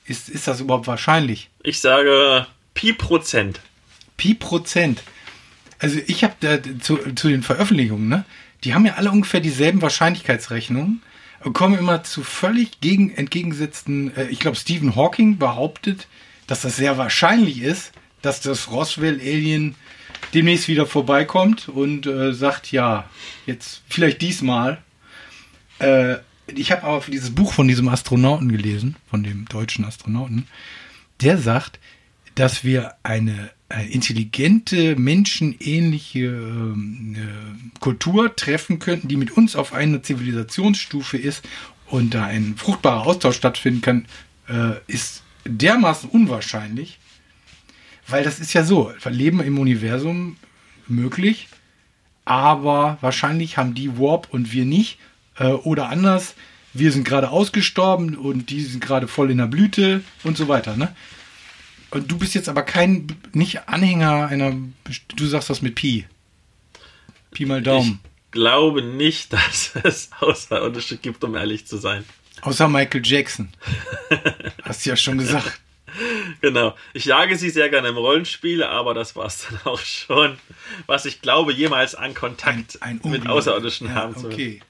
ist, 0.05 0.29
ist 0.29 0.47
das 0.47 0.61
überhaupt 0.61 0.87
wahrscheinlich? 0.87 1.51
Ich 1.63 1.81
sage 1.81 2.47
Pi 2.75 2.93
Prozent. 2.93 3.61
Pi 4.17 4.35
Prozent. 4.35 5.03
Also 5.79 5.99
ich 6.07 6.25
habe 6.25 6.35
da 6.41 6.59
zu, 6.81 6.97
zu 7.15 7.29
den 7.29 7.43
Veröffentlichungen, 7.43 8.09
ne? 8.09 8.25
Die 8.65 8.75
haben 8.75 8.87
ja 8.87 8.95
alle 8.95 9.11
ungefähr 9.11 9.41
dieselben 9.41 9.83
Wahrscheinlichkeitsrechnungen 9.83 11.03
und 11.45 11.53
kommen 11.53 11.79
immer 11.79 12.03
zu 12.03 12.23
völlig 12.23 12.81
gegen 12.81 13.13
entgegengesetzten. 13.15 14.17
Äh, 14.17 14.29
ich 14.29 14.41
glaube, 14.41 14.57
Stephen 14.57 14.97
Hawking 14.97 15.39
behauptet, 15.39 16.09
dass 16.47 16.63
das 16.63 16.77
sehr 16.77 16.99
wahrscheinlich 16.99 17.63
ist, 17.63 17.93
dass 18.23 18.41
das 18.41 18.71
Roswell-Alien 18.71 19.75
demnächst 20.35 20.69
wieder 20.69 20.87
vorbeikommt 20.87 21.69
und 21.69 22.07
äh, 22.07 22.33
sagt, 22.33 22.73
ja, 22.73 23.09
jetzt 23.47 23.83
vielleicht 23.89 24.23
diesmal. 24.23 24.79
Äh, 25.79 26.17
ich 26.49 26.73
habe 26.73 26.85
aber 26.85 27.03
für 27.03 27.11
dieses 27.11 27.35
Buch 27.35 27.53
von 27.53 27.69
diesem 27.69 27.89
Astronauten 27.89 28.51
gelesen, 28.51 28.97
von 29.11 29.23
dem 29.23 29.47
deutschen 29.47 29.85
Astronauten. 29.85 30.47
Der 31.21 31.39
sagt, 31.39 31.79
dass 32.35 32.65
wir 32.65 32.95
eine, 33.03 33.33
eine 33.33 33.51
intelligente, 33.69 34.97
menschenähnliche 34.97 36.27
ähm, 36.27 37.17
äh, 37.17 37.79
Kultur 37.81 38.35
treffen 38.37 38.79
könnten, 38.79 39.09
die 39.09 39.17
mit 39.17 39.33
uns 39.33 39.57
auf 39.57 39.73
einer 39.73 40.03
Zivilisationsstufe 40.03 41.17
ist 41.17 41.45
und 41.87 42.15
da 42.15 42.27
ein 42.27 42.55
fruchtbarer 42.57 43.07
Austausch 43.07 43.37
stattfinden 43.37 43.81
kann, 43.81 44.07
äh, 44.49 44.75
ist 44.87 45.23
dermaßen 45.45 46.09
unwahrscheinlich, 46.09 46.99
weil 48.07 48.23
das 48.23 48.39
ist 48.39 48.53
ja 48.53 48.63
so, 48.65 48.93
Leben 49.05 49.41
im 49.41 49.59
Universum 49.59 50.37
möglich, 50.87 51.49
aber 52.25 52.99
wahrscheinlich 53.01 53.57
haben 53.57 53.75
die 53.75 53.99
Warp 53.99 54.29
und 54.31 54.53
wir 54.53 54.65
nicht. 54.65 54.99
Äh, 55.39 55.49
oder 55.49 55.89
anders, 55.89 56.35
wir 56.73 56.93
sind 56.93 57.05
gerade 57.05 57.31
ausgestorben 57.31 58.17
und 58.17 58.51
die 58.51 58.63
sind 58.63 58.81
gerade 58.81 59.09
voll 59.09 59.31
in 59.31 59.39
der 59.39 59.47
Blüte 59.47 60.03
und 60.25 60.37
so 60.37 60.47
weiter. 60.49 60.77
Ne? 60.77 60.95
Du 61.91 62.19
bist 62.19 62.35
jetzt 62.35 62.49
aber 62.49 62.63
kein, 62.63 63.07
nicht 63.33 63.69
Anhänger 63.69 64.27
einer, 64.29 64.55
du 65.17 65.27
sagst 65.27 65.51
das 65.51 65.63
mit 65.63 65.75
Pi. 65.77 66.07
Pi 67.31 67.47
mal 67.47 67.63
Daumen. 67.63 68.01
Ich 68.27 68.31
glaube 68.33 68.83
nicht, 68.83 69.33
dass 69.33 69.73
es 69.83 70.11
Außerirdische 70.21 70.97
gibt, 70.99 71.23
um 71.25 71.35
ehrlich 71.37 71.67
zu 71.67 71.77
sein. 71.77 72.05
Außer 72.43 72.69
Michael 72.69 73.03
Jackson. 73.05 73.49
Hast 74.63 74.85
du 74.85 74.91
ja 74.91 74.97
schon 74.97 75.19
gesagt. 75.19 75.61
Genau. 76.43 76.77
Ich 76.93 77.07
jage 77.07 77.39
sie 77.39 77.49
sehr 77.49 77.71
gerne 77.71 77.89
im 77.89 77.97
Rollenspiel, 77.97 78.63
aber 78.63 78.93
das 78.93 79.17
war 79.17 79.25
es 79.27 79.47
dann 79.49 79.59
auch 79.65 79.81
schon, 79.81 80.37
was 80.85 81.07
ich 81.07 81.23
glaube, 81.23 81.55
jemals 81.55 81.95
an 81.95 82.13
Kontakt 82.13 82.79
mit 82.85 83.03
Unglaublich- 83.03 83.29
Außerirdischen 83.31 83.87
ja, 83.89 83.95
haben 83.95 84.15
zu 84.15 84.27
Okay. 84.27 84.61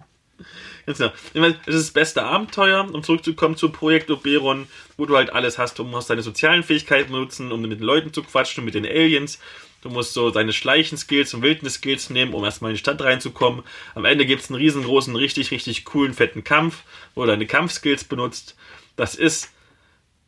Ich 0.87 1.41
meine, 1.41 1.57
es 1.67 1.75
ist 1.75 1.89
das 1.89 1.91
beste 1.91 2.23
Abenteuer, 2.23 2.89
um 2.93 3.03
zurückzukommen 3.03 3.57
zu 3.57 3.71
Projekt 3.71 4.11
Oberon, 4.11 4.69
wo 4.97 5.05
du 5.05 5.17
halt 5.17 5.33
alles 5.33 5.59
hast. 5.59 5.79
Du 5.79 5.85
musst 5.85 6.11
deine 6.11 6.23
sozialen 6.23 6.63
Fähigkeiten 6.63 7.13
nutzen, 7.13 7.51
um 7.51 7.61
mit 7.61 7.73
den 7.73 7.81
Leuten 7.81 8.13
zu 8.13 8.23
quatschen, 8.23 8.65
mit 8.65 8.75
den 8.75 8.87
Aliens. 8.87 9.41
Du 9.83 9.91
musst 9.91 10.15
so 10.15 10.31
deine 10.31 10.53
Schleichen-Skills 10.53 11.35
und 11.35 11.43
Wildnis-Skills 11.43 12.11
nehmen, 12.11 12.35
um 12.35 12.45
erstmal 12.45 12.71
in 12.71 12.77
die 12.77 12.81
Stadt 12.81 13.01
reinzukommen. 13.03 13.63
Am 13.95 14.05
Ende 14.05 14.27
gibt 14.27 14.43
es 14.43 14.51
einen 14.51 14.61
riesengroßen, 14.61 15.15
richtig, 15.15 15.51
richtig 15.51 15.85
coolen, 15.85 16.15
fetten 16.15 16.45
Kampf, 16.45 16.83
wo 17.15 17.23
du 17.23 17.29
deine 17.29 17.47
Kampfskills 17.47 18.05
benutzt. 18.05 18.57
Das 18.97 19.15
ist 19.15 19.51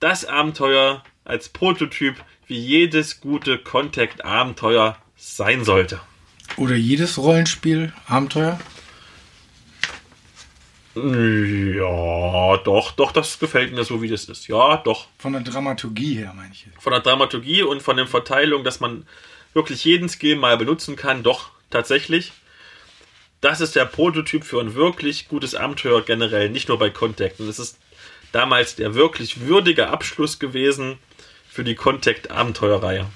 das 0.01 0.25
Abenteuer 0.25 1.03
als 1.25 1.49
Prototyp, 1.49 2.17
wie 2.47 2.59
jedes 2.59 3.21
gute 3.21 3.59
Contact-Abenteuer 3.59 4.97
sein 5.17 5.65
sollte. 5.65 6.01
Oder 6.57 6.75
jedes 6.77 7.19
Rollenspiel, 7.19 7.93
Abenteuer. 8.07 8.59
Ja, 11.77 12.57
doch, 12.59 12.93
doch, 12.93 13.13
das 13.13 13.39
gefällt 13.39 13.73
mir 13.73 13.85
so, 13.85 14.03
wie 14.03 14.09
das 14.09 14.25
ist. 14.25 14.49
Ja, 14.49 14.79
doch. 14.79 15.07
Von 15.19 15.33
der 15.33 15.43
Dramaturgie 15.43 16.15
her, 16.15 16.33
meine 16.35 16.53
ich. 16.53 16.67
Von 16.79 16.93
der 16.93 17.01
Dramaturgie 17.01 17.63
und 17.63 17.83
von 17.83 17.97
der 17.97 18.07
Verteilung, 18.07 18.65
dass 18.65 18.81
man 18.81 19.07
wirklich 19.55 19.85
jeden 19.85 20.09
Skill 20.09 20.37
mal 20.37 20.57
benutzen 20.57 20.97
kann, 20.97 21.23
doch, 21.23 21.51
tatsächlich. 21.71 22.33
Das 23.41 23.61
ist 23.61 23.77
der 23.77 23.85
Prototyp 23.85 24.45
für 24.45 24.61
ein 24.61 24.75
wirklich 24.75 25.29
gutes 25.29 25.55
Abenteuer 25.55 26.03
generell, 26.03 26.51
nicht 26.51 26.69
nur 26.69 26.79
bei 26.79 26.91
Contact. 26.91 27.39
Und 27.41 27.49
es 27.49 27.59
ist 27.59 27.79
damals 28.33 28.75
der 28.77 28.95
wirklich 28.95 29.43
würdige 29.43 29.89
Abschluss 29.89 30.39
gewesen 30.39 30.99
für 31.49 31.65
die 31.65 31.77
Contact-Abenteuerreihe. 31.77 33.07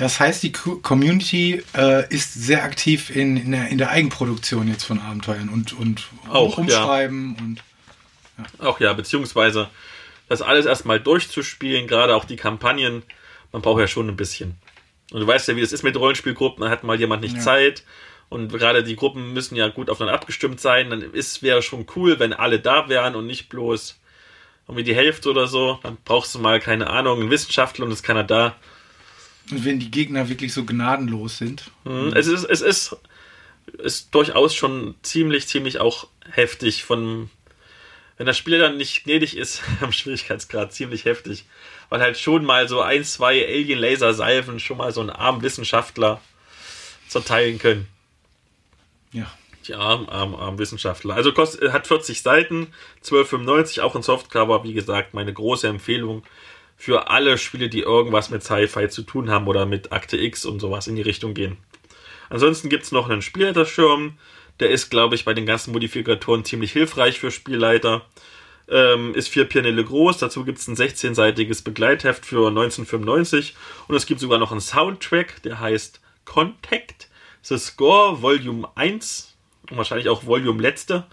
Das 0.00 0.18
heißt, 0.18 0.42
die 0.42 0.50
Co- 0.52 0.76
Community 0.76 1.62
äh, 1.76 2.08
ist 2.12 2.32
sehr 2.34 2.64
aktiv 2.64 3.14
in, 3.14 3.36
in, 3.36 3.52
der, 3.52 3.68
in 3.68 3.78
der 3.78 3.90
Eigenproduktion 3.90 4.66
jetzt 4.66 4.84
von 4.84 4.98
Abenteuern 4.98 5.48
und, 5.50 5.72
und 5.74 6.08
Auch, 6.28 6.56
umschreiben 6.58 7.36
und 7.38 7.62
Auch 8.58 8.80
ja, 8.80 8.92
beziehungsweise 8.94 9.68
das 10.28 10.42
alles 10.42 10.64
erstmal 10.64 11.00
durchzuspielen, 11.00 11.86
gerade 11.86 12.14
auch 12.16 12.24
die 12.24 12.36
Kampagnen, 12.36 13.02
man 13.52 13.62
braucht 13.62 13.80
ja 13.80 13.88
schon 13.88 14.08
ein 14.08 14.16
bisschen. 14.16 14.56
Und 15.12 15.20
du 15.20 15.26
weißt 15.26 15.48
ja, 15.48 15.56
wie 15.56 15.60
es 15.60 15.72
ist 15.72 15.82
mit 15.82 15.96
Rollenspielgruppen, 15.96 16.64
da 16.64 16.70
hat 16.70 16.82
mal 16.84 16.98
jemand 16.98 17.22
nicht 17.22 17.36
Ja. 17.36 17.42
Zeit. 17.42 17.84
Und 18.28 18.48
gerade 18.52 18.84
die 18.84 18.94
Gruppen 18.94 19.32
müssen 19.32 19.56
ja 19.56 19.68
gut 19.68 19.90
aufeinander 19.90 20.14
abgestimmt 20.14 20.60
sein. 20.60 20.88
Dann 20.88 21.02
ist 21.02 21.42
wäre 21.42 21.62
schon 21.62 21.84
cool, 21.96 22.20
wenn 22.20 22.32
alle 22.32 22.60
da 22.60 22.88
wären 22.88 23.16
und 23.16 23.26
nicht 23.26 23.48
bloß 23.48 23.98
irgendwie 24.68 24.84
die 24.84 24.94
Hälfte 24.94 25.30
oder 25.30 25.48
so. 25.48 25.80
Dann 25.82 25.98
brauchst 26.04 26.34
du 26.36 26.38
mal, 26.38 26.60
keine 26.60 26.88
Ahnung, 26.88 27.20
einen 27.20 27.30
Wissenschaftler 27.30 27.84
und 27.86 27.90
ist 27.92 28.04
keiner 28.04 28.22
da. 28.22 28.54
Und 29.50 29.64
wenn 29.64 29.80
die 29.80 29.90
Gegner 29.90 30.28
wirklich 30.28 30.52
so 30.52 30.64
gnadenlos 30.64 31.38
sind. 31.38 31.70
Mhm. 31.84 32.12
Es 32.14 32.26
ist, 32.26 32.44
es 32.44 32.60
ist, 32.60 32.96
ist 33.78 34.14
durchaus 34.14 34.54
schon 34.54 34.94
ziemlich, 35.02 35.48
ziemlich 35.48 35.80
auch 35.80 36.08
heftig 36.30 36.84
von, 36.84 37.30
wenn 38.16 38.26
der 38.26 38.34
Spieler 38.34 38.58
dann 38.58 38.76
nicht 38.76 39.04
gnädig 39.04 39.36
ist, 39.36 39.62
am 39.80 39.92
Schwierigkeitsgrad 39.92 40.72
ziemlich 40.72 41.04
heftig. 41.04 41.44
Weil 41.88 42.00
halt 42.00 42.18
schon 42.18 42.44
mal 42.44 42.68
so 42.68 42.80
ein, 42.80 43.04
zwei 43.04 43.44
Alien-Laser-Salven 43.44 44.60
schon 44.60 44.76
mal 44.76 44.92
so 44.92 45.00
einen 45.00 45.10
armen 45.10 45.42
Wissenschaftler 45.42 46.20
zerteilen 47.08 47.58
können. 47.58 47.88
Ja. 49.12 49.26
Die 49.66 49.74
armen, 49.74 50.08
armen, 50.08 50.34
armen 50.34 50.58
Wissenschaftler. 50.58 51.14
Also 51.14 51.32
kostet, 51.32 51.72
hat 51.72 51.86
40 51.86 52.22
Seiten, 52.22 52.72
12,95, 53.04 53.82
auch 53.82 53.94
ein 53.94 54.02
Softcover, 54.02 54.64
wie 54.64 54.72
gesagt, 54.72 55.12
meine 55.12 55.32
große 55.32 55.68
Empfehlung 55.68 56.22
für 56.80 57.10
alle 57.10 57.36
Spiele, 57.36 57.68
die 57.68 57.80
irgendwas 57.80 58.30
mit 58.30 58.42
Sci-Fi 58.42 58.88
zu 58.88 59.02
tun 59.02 59.28
haben 59.28 59.46
oder 59.48 59.66
mit 59.66 59.92
Akte 59.92 60.16
X 60.16 60.46
und 60.46 60.60
sowas 60.60 60.86
in 60.86 60.96
die 60.96 61.02
Richtung 61.02 61.34
gehen. 61.34 61.58
Ansonsten 62.30 62.70
gibt 62.70 62.84
es 62.84 62.90
noch 62.90 63.10
einen 63.10 63.20
Spielleiterschirm. 63.20 64.16
Der 64.60 64.70
ist, 64.70 64.88
glaube 64.88 65.14
ich, 65.14 65.26
bei 65.26 65.34
den 65.34 65.44
ganzen 65.44 65.72
Modifikatoren 65.72 66.42
ziemlich 66.42 66.72
hilfreich 66.72 67.20
für 67.20 67.30
Spielleiter. 67.30 68.06
Ähm, 68.66 69.14
ist 69.14 69.28
vier 69.28 69.44
Pianelle 69.44 69.84
groß. 69.84 70.16
Dazu 70.16 70.42
gibt 70.46 70.56
es 70.56 70.68
ein 70.68 70.76
16-seitiges 70.76 71.62
Begleitheft 71.62 72.24
für 72.24 72.48
1995. 72.48 73.56
Und 73.86 73.94
es 73.94 74.06
gibt 74.06 74.20
sogar 74.20 74.38
noch 74.38 74.50
einen 74.50 74.62
Soundtrack, 74.62 75.42
der 75.42 75.60
heißt 75.60 76.00
Contact. 76.24 77.10
The 77.42 77.58
Score 77.58 78.22
Volume 78.22 78.66
1. 78.74 79.36
Und 79.68 79.76
wahrscheinlich 79.76 80.08
auch 80.08 80.24
Volume 80.24 80.62
letzte. 80.62 81.04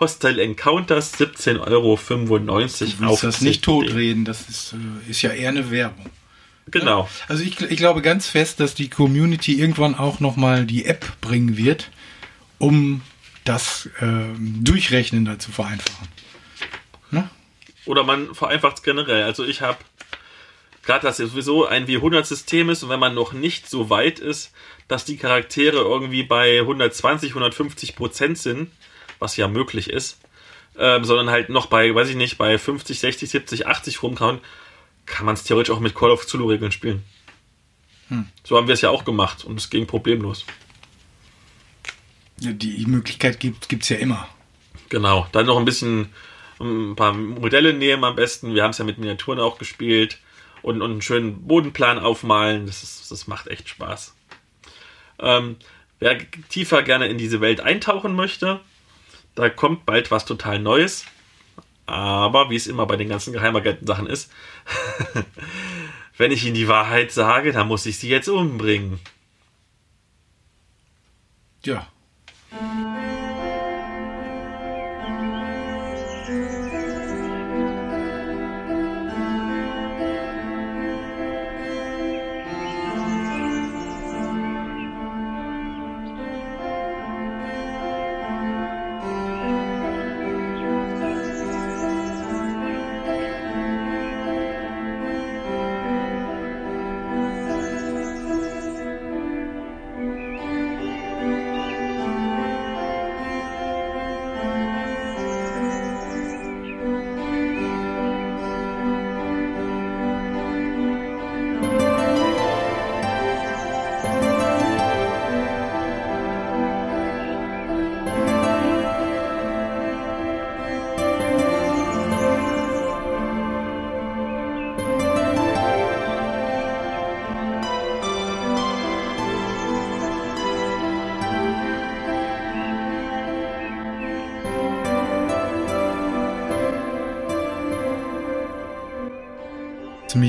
Hostile 0.00 0.42
Encounters 0.42 1.14
17,95 1.14 1.60
Euro. 1.60 1.96
Du 1.96 3.08
willst 3.10 3.22
das 3.22 3.40
nicht 3.42 3.62
totreden, 3.62 4.24
das 4.24 4.48
ist, 4.48 4.74
äh, 4.74 5.10
ist 5.10 5.22
ja 5.22 5.30
eher 5.30 5.50
eine 5.50 5.70
Werbung. 5.70 6.06
Genau. 6.70 7.08
Also 7.28 7.42
ich, 7.42 7.60
ich 7.60 7.76
glaube 7.76 8.00
ganz 8.00 8.26
fest, 8.26 8.60
dass 8.60 8.74
die 8.74 8.88
Community 8.88 9.60
irgendwann 9.60 9.94
auch 9.94 10.20
nochmal 10.20 10.64
die 10.66 10.84
App 10.84 11.20
bringen 11.20 11.56
wird, 11.56 11.90
um 12.58 13.02
das 13.44 13.88
ähm, 14.00 14.62
Durchrechnen 14.62 15.24
da 15.24 15.38
zu 15.38 15.50
vereinfachen. 15.50 16.08
Ne? 17.10 17.28
Oder 17.86 18.04
man 18.04 18.34
vereinfacht 18.34 18.78
es 18.78 18.82
generell. 18.82 19.24
Also 19.24 19.44
ich 19.44 19.62
habe 19.62 19.78
gerade, 20.84 21.06
dass 21.06 21.18
es 21.18 21.30
sowieso 21.30 21.66
ein 21.66 21.86
W100-System 21.86 22.70
ist 22.70 22.82
und 22.82 22.88
wenn 22.88 23.00
man 23.00 23.14
noch 23.14 23.32
nicht 23.32 23.68
so 23.68 23.90
weit 23.90 24.18
ist, 24.18 24.52
dass 24.88 25.04
die 25.04 25.16
Charaktere 25.16 25.78
irgendwie 25.78 26.22
bei 26.22 26.60
120, 26.60 27.30
150 27.30 27.96
Prozent 27.96 28.38
sind, 28.38 28.70
was 29.20 29.36
ja 29.36 29.46
möglich 29.46 29.88
ist, 29.88 30.18
ähm, 30.76 31.04
sondern 31.04 31.30
halt 31.30 31.48
noch 31.48 31.66
bei, 31.66 31.94
weiß 31.94 32.08
ich 32.08 32.16
nicht, 32.16 32.38
bei 32.38 32.58
50, 32.58 32.98
60, 32.98 33.30
70, 33.30 33.66
80 33.66 34.02
rumkauen, 34.02 34.40
kann 35.06 35.26
man 35.26 35.34
es 35.34 35.44
theoretisch 35.44 35.72
auch 35.72 35.80
mit 35.80 35.94
Call 35.94 36.10
of 36.10 36.26
Cthulhu-Regeln 36.26 36.72
spielen. 36.72 37.04
So 38.44 38.56
haben 38.56 38.66
wir 38.66 38.74
es 38.74 38.80
ja 38.80 38.90
auch 38.90 39.04
gemacht 39.04 39.44
und 39.44 39.58
es 39.58 39.70
ging 39.70 39.86
problemlos. 39.86 40.44
Ja, 42.40 42.52
Die 42.52 42.84
Möglichkeit 42.86 43.38
gibt 43.38 43.72
es 43.82 43.88
ja 43.88 43.98
immer. 43.98 44.28
Genau, 44.88 45.28
dann 45.32 45.46
noch 45.46 45.58
ein 45.58 45.64
bisschen 45.64 46.12
ein 46.58 46.96
paar 46.96 47.12
Modelle 47.12 47.72
nehmen 47.72 48.02
am 48.04 48.16
besten. 48.16 48.54
Wir 48.54 48.64
haben 48.64 48.72
es 48.72 48.78
ja 48.78 48.84
mit 48.84 48.98
Miniaturen 48.98 49.38
auch 49.38 49.58
gespielt 49.58 50.18
und, 50.62 50.82
und 50.82 50.90
einen 50.90 51.02
schönen 51.02 51.46
Bodenplan 51.46 51.98
aufmalen. 51.98 52.66
Das, 52.66 52.82
ist, 52.82 53.10
das 53.10 53.26
macht 53.28 53.46
echt 53.46 53.68
Spaß. 53.68 54.14
Ähm, 55.20 55.56
wer 56.00 56.18
tiefer 56.48 56.82
gerne 56.82 57.06
in 57.06 57.18
diese 57.18 57.40
Welt 57.40 57.60
eintauchen 57.60 58.14
möchte, 58.14 58.60
da 59.34 59.48
kommt 59.48 59.86
bald 59.86 60.10
was 60.10 60.24
total 60.24 60.58
Neues. 60.58 61.04
Aber 61.86 62.50
wie 62.50 62.56
es 62.56 62.68
immer 62.68 62.86
bei 62.86 62.96
den 62.96 63.08
ganzen 63.08 63.32
Geheimagenten-Sachen 63.32 64.06
ist, 64.06 64.30
wenn 66.16 66.30
ich 66.30 66.44
Ihnen 66.44 66.54
die 66.54 66.68
Wahrheit 66.68 67.10
sage, 67.10 67.50
dann 67.52 67.66
muss 67.66 67.86
ich 67.86 67.98
sie 67.98 68.08
jetzt 68.08 68.28
umbringen. 68.28 69.00
Ja. 71.64 71.88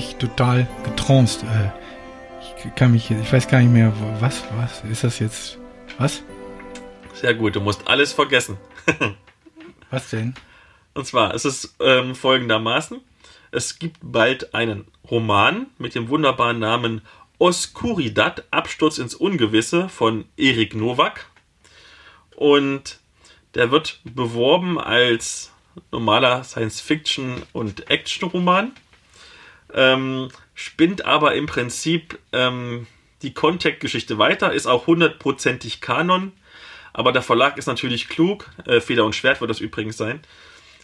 Mich 0.01 0.15
total 0.15 0.67
getraunst. 0.83 1.43
Äh, 1.43 1.69
ich 2.65 2.73
kann 2.73 2.91
mich, 2.91 3.11
ich 3.11 3.31
weiß 3.31 3.47
gar 3.47 3.59
nicht 3.59 3.71
mehr, 3.71 3.93
was, 4.19 4.43
was, 4.55 4.83
ist 4.85 5.03
das 5.03 5.19
jetzt, 5.19 5.59
was? 5.99 6.23
Sehr 7.13 7.35
gut, 7.35 7.55
du 7.55 7.61
musst 7.61 7.87
alles 7.87 8.11
vergessen. 8.11 8.57
Was 9.91 10.09
denn? 10.09 10.33
Und 10.95 11.05
zwar, 11.05 11.35
es 11.35 11.45
ist 11.45 11.75
ähm, 11.79 12.15
folgendermaßen. 12.15 12.99
Es 13.51 13.77
gibt 13.77 13.97
bald 14.01 14.55
einen 14.55 14.87
Roman 15.11 15.67
mit 15.77 15.93
dem 15.93 16.09
wunderbaren 16.09 16.57
Namen 16.57 17.01
Oscuridad, 17.37 18.45
Absturz 18.49 18.97
ins 18.97 19.13
Ungewisse 19.13 19.87
von 19.87 20.25
Erik 20.35 20.73
Nowak. 20.73 21.27
Und 22.35 22.99
der 23.53 23.69
wird 23.69 23.99
beworben 24.03 24.79
als 24.79 25.51
normaler 25.91 26.43
Science-Fiction- 26.43 27.43
und 27.53 27.91
Action-Roman. 27.91 28.71
Ähm, 29.73 30.29
spinnt 30.53 31.05
aber 31.05 31.35
im 31.35 31.45
Prinzip 31.45 32.19
ähm, 32.33 32.87
die 33.21 33.33
Contact-Geschichte 33.33 34.17
weiter, 34.17 34.53
ist 34.53 34.67
auch 34.67 34.87
hundertprozentig 34.87 35.81
Kanon. 35.81 36.33
Aber 36.93 37.11
der 37.11 37.21
Verlag 37.21 37.57
ist 37.57 37.67
natürlich 37.67 38.09
klug, 38.09 38.49
äh, 38.65 38.81
Feder 38.81 39.05
und 39.05 39.15
Schwert 39.15 39.39
wird 39.39 39.49
das 39.49 39.61
übrigens 39.61 39.97
sein. 39.97 40.21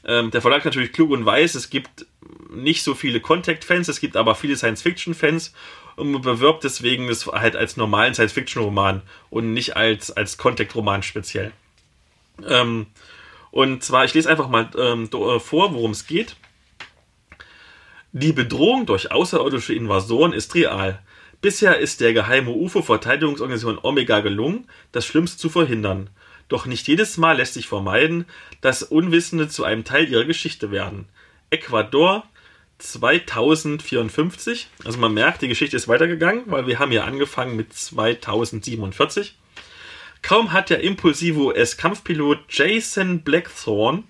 Ähm, 0.05 0.31
der 0.31 0.41
Verlag 0.41 0.59
ist 0.59 0.65
natürlich 0.65 0.93
klug 0.93 1.11
und 1.11 1.26
weiß, 1.26 1.55
es 1.55 1.69
gibt 1.69 2.05
nicht 2.49 2.84
so 2.84 2.95
viele 2.95 3.19
Contact-Fans, 3.19 3.89
es 3.89 3.99
gibt 3.99 4.15
aber 4.15 4.35
viele 4.35 4.55
Science-Fiction-Fans 4.55 5.53
und 5.97 6.22
bewirbt 6.22 6.64
deswegen 6.64 7.09
es 7.09 7.26
halt 7.27 7.55
als 7.55 7.76
normalen 7.76 8.14
Science-Fiction-Roman 8.14 9.01
und 9.30 9.53
nicht 9.53 9.76
als, 9.76 10.11
als 10.11 10.38
Contact-Roman 10.38 11.03
speziell. 11.03 11.51
Ähm, 12.47 12.85
und 13.51 13.84
zwar, 13.84 14.05
ich 14.05 14.14
lese 14.14 14.30
einfach 14.30 14.47
mal 14.47 14.69
ähm, 14.77 15.09
äh, 15.11 15.39
vor, 15.39 15.73
worum 15.73 15.91
es 15.91 16.07
geht. 16.07 16.35
Die 18.14 18.32
Bedrohung 18.32 18.86
durch 18.86 19.12
außerirdische 19.12 19.74
Invasoren 19.74 20.34
ist 20.34 20.56
real. 20.56 21.02
Bisher 21.42 21.78
ist 21.78 22.00
der 22.00 22.14
geheime 22.14 22.52
UFO-Verteidigungsorganisation 22.52 23.80
Omega 23.82 24.22
gelungen, 24.22 24.68
das 24.92 25.06
Schlimmste 25.06 25.38
zu 25.38 25.50
verhindern. 25.50 26.10
Doch 26.48 26.66
nicht 26.66 26.88
jedes 26.88 27.18
Mal 27.18 27.38
lässt 27.38 27.54
sich 27.56 27.68
vermeiden, 27.68 28.26
dass 28.62 28.82
Unwissende 28.82 29.50
zu 29.50 29.66
einem 29.66 29.84
Teil 29.84 30.10
ihrer 30.10 30.24
Geschichte 30.24 30.72
werden. 30.72 31.10
Ecuador, 31.50 32.24
2054. 32.80 34.70
Also 34.86 34.98
man 35.00 35.14
merkt, 35.14 35.42
die 35.42 35.48
Geschichte 35.48 35.76
ist 35.76 35.88
weitergegangen, 35.88 36.44
weil 36.48 36.66
wir 36.68 36.80
haben 36.80 36.92
ja 36.92 37.04
angefangen 37.04 37.56
mit 37.56 37.74
2047. 37.74 39.38
Kaum 40.22 40.54
hat 40.54 40.70
der 40.70 40.82
impulsive 40.82 41.40
US-Kampfpilot 41.40 42.40
Jason 42.50 43.22
Blackthorne 43.22 44.04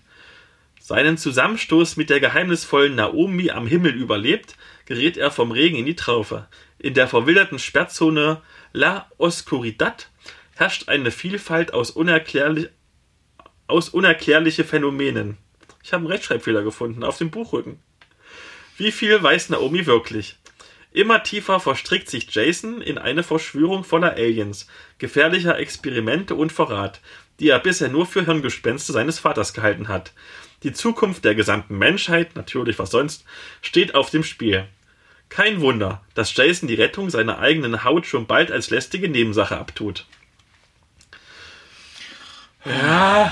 seinen 0.88 1.18
Zusammenstoß 1.18 1.98
mit 1.98 2.10
der 2.10 2.22
geheimnisvollen 2.22 2.96
Naomi 2.96 3.52
am 3.52 3.68
Himmel 3.68 3.92
überlebt, 3.92 4.56
gerät 4.86 5.18
er 5.18 5.32
vom 5.32 5.52
Regen 5.52 5.76
in 5.76 5.86
die 5.86 5.98
Traufe. 5.98 6.48
In 6.80 6.94
der 6.94 7.10
verwilderten 7.10 7.60
Sperrzone 7.60 8.42
La 8.72 9.12
Oscuridad 9.18 10.10
herrscht 10.56 10.88
eine 10.88 11.12
Vielfalt 11.12 11.74
aus, 11.74 11.92
unerklärlich, 11.92 12.70
aus 13.68 13.90
unerklärliche 13.90 14.64
Phänomenen. 14.64 15.38
Ich 15.84 15.92
habe 15.92 16.04
einen 16.04 16.12
Rechtschreibfehler 16.14 16.64
gefunden 16.64 17.04
auf 17.04 17.18
dem 17.18 17.32
Buchrücken. 17.32 17.82
Wie 18.78 18.94
viel 18.94 19.22
weiß 19.22 19.50
Naomi 19.50 19.88
wirklich? 19.88 20.38
Immer 20.94 21.22
tiefer 21.22 21.60
verstrickt 21.60 22.10
sich 22.10 22.34
Jason 22.34 22.82
in 22.82 22.98
eine 22.98 23.24
Verschwörung 23.24 23.84
voller 23.84 24.14
Aliens, 24.14 24.68
gefährlicher 25.00 25.60
Experimente 25.60 26.34
und 26.34 26.54
Verrat, 26.54 27.02
die 27.42 27.50
er 27.50 27.60
bisher 27.60 27.90
nur 27.90 28.06
für 28.06 28.26
Hirngespenste 28.26 28.94
seines 28.94 29.20
Vaters 29.20 29.54
gehalten 29.54 29.90
hat. 29.90 30.14
Die 30.64 30.74
Zukunft 30.74 31.24
der 31.24 31.36
gesamten 31.36 31.78
Menschheit, 31.78 32.36
natürlich 32.36 32.80
was 32.80 32.92
sonst, 32.92 33.24
steht 33.62 33.96
auf 33.96 34.10
dem 34.10 34.24
Spiel. 34.24 34.66
Kein 35.30 35.62
Wunder, 35.62 36.02
dass 36.16 36.36
Jason 36.36 36.68
die 36.68 36.76
Rettung 36.76 37.10
seiner 37.10 37.40
eigenen 37.40 37.84
Haut 37.84 38.06
schon 38.06 38.28
bald 38.28 38.52
als 38.52 38.70
lästige 38.70 39.10
Nebensache 39.10 39.58
abtut. 39.58 40.06
Ja, 42.66 43.32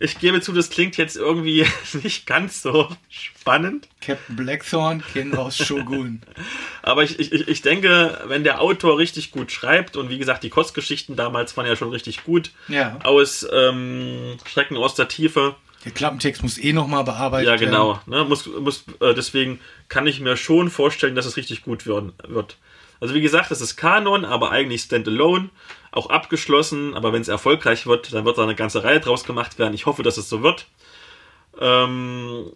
ich 0.00 0.18
gebe 0.18 0.40
zu, 0.40 0.52
das 0.52 0.70
klingt 0.70 0.96
jetzt 0.96 1.16
irgendwie 1.16 1.66
nicht 2.02 2.26
ganz 2.26 2.62
so 2.62 2.88
spannend. 3.08 3.88
Captain 4.00 4.36
Blackthorn 4.36 5.02
wir 5.12 5.38
aus 5.38 5.56
Shogun. 5.56 6.22
Aber 6.82 7.04
ich, 7.04 7.18
ich, 7.20 7.32
ich 7.32 7.62
denke, 7.62 8.20
wenn 8.26 8.42
der 8.44 8.60
Autor 8.60 8.98
richtig 8.98 9.30
gut 9.30 9.52
schreibt, 9.52 9.96
und 9.96 10.08
wie 10.10 10.18
gesagt, 10.18 10.42
die 10.42 10.50
Kostgeschichten 10.50 11.14
damals 11.14 11.56
waren 11.56 11.66
ja 11.66 11.76
schon 11.76 11.90
richtig 11.90 12.24
gut, 12.24 12.50
Ja. 12.68 12.98
aus 13.04 13.46
ähm, 13.52 14.36
Schrecken 14.46 14.76
aus 14.76 14.94
der 14.94 15.08
Tiefe, 15.08 15.54
Der 15.84 15.92
Klappentext 15.92 16.42
muss 16.42 16.58
eh 16.58 16.72
nochmal 16.72 17.04
bearbeitet 17.04 17.46
ja 17.46 17.52
werden. 17.52 17.66
genau, 17.66 18.00
ne, 18.06 18.24
muss, 18.24 18.46
muss, 18.46 18.84
äh, 19.00 19.14
deswegen 19.14 19.60
kann 19.88 20.06
ich 20.06 20.20
mir 20.20 20.36
schon 20.36 20.70
vorstellen, 20.70 21.14
dass 21.14 21.26
es 21.26 21.36
richtig 21.36 21.64
gut 21.64 21.86
werden, 21.86 22.12
wird. 22.26 22.56
Also 23.00 23.14
wie 23.14 23.20
gesagt, 23.20 23.50
es 23.50 23.60
ist 23.60 23.76
Kanon, 23.76 24.24
aber 24.24 24.52
eigentlich 24.52 24.82
Standalone, 24.82 25.50
auch 25.90 26.08
abgeschlossen, 26.08 26.94
aber 26.94 27.12
wenn 27.12 27.20
es 27.20 27.28
erfolgreich 27.28 27.86
wird, 27.86 28.12
dann 28.12 28.24
wird 28.24 28.38
da 28.38 28.44
eine 28.44 28.54
ganze 28.54 28.84
Reihe 28.84 29.00
draus 29.00 29.24
gemacht 29.24 29.58
werden. 29.58 29.74
Ich 29.74 29.86
hoffe, 29.86 30.04
dass 30.04 30.18
es 30.18 30.28
so 30.28 30.42
wird. 30.42 30.66
Ähm, 31.60 32.52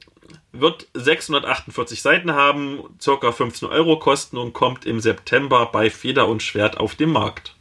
wird 0.53 0.87
648 0.95 2.01
Seiten 2.01 2.33
haben, 2.33 2.85
circa 3.01 3.33
15 3.33 3.69
Euro 3.69 3.99
kosten 3.99 4.39
und 4.39 4.53
kommt 4.53 4.87
im 4.87 5.01
September 5.01 5.67
bei 5.67 5.91
Feder 5.91 6.29
und 6.29 6.43
Schwert 6.43 6.79
auf 6.79 6.95
den 6.95 7.11
Markt. 7.11 7.57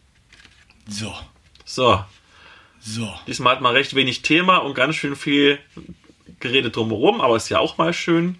So, 0.88 1.14
So, 1.66 2.04
so. 2.88 3.14
diesmal 3.28 3.56
hat 3.56 3.62
man 3.62 3.74
recht 3.74 3.96
wenig 3.96 4.22
Thema 4.22 4.58
und 4.58 4.76
ganz 4.76 4.96
schön 4.96 5.16
viel 5.16 5.58
geredet 6.40 6.76
drumherum, 6.76 7.20
aber 7.22 7.36
ist 7.36 7.50
ja 7.50 7.60
auch 7.60 7.78
mal 7.78 7.94
schön 7.94 8.38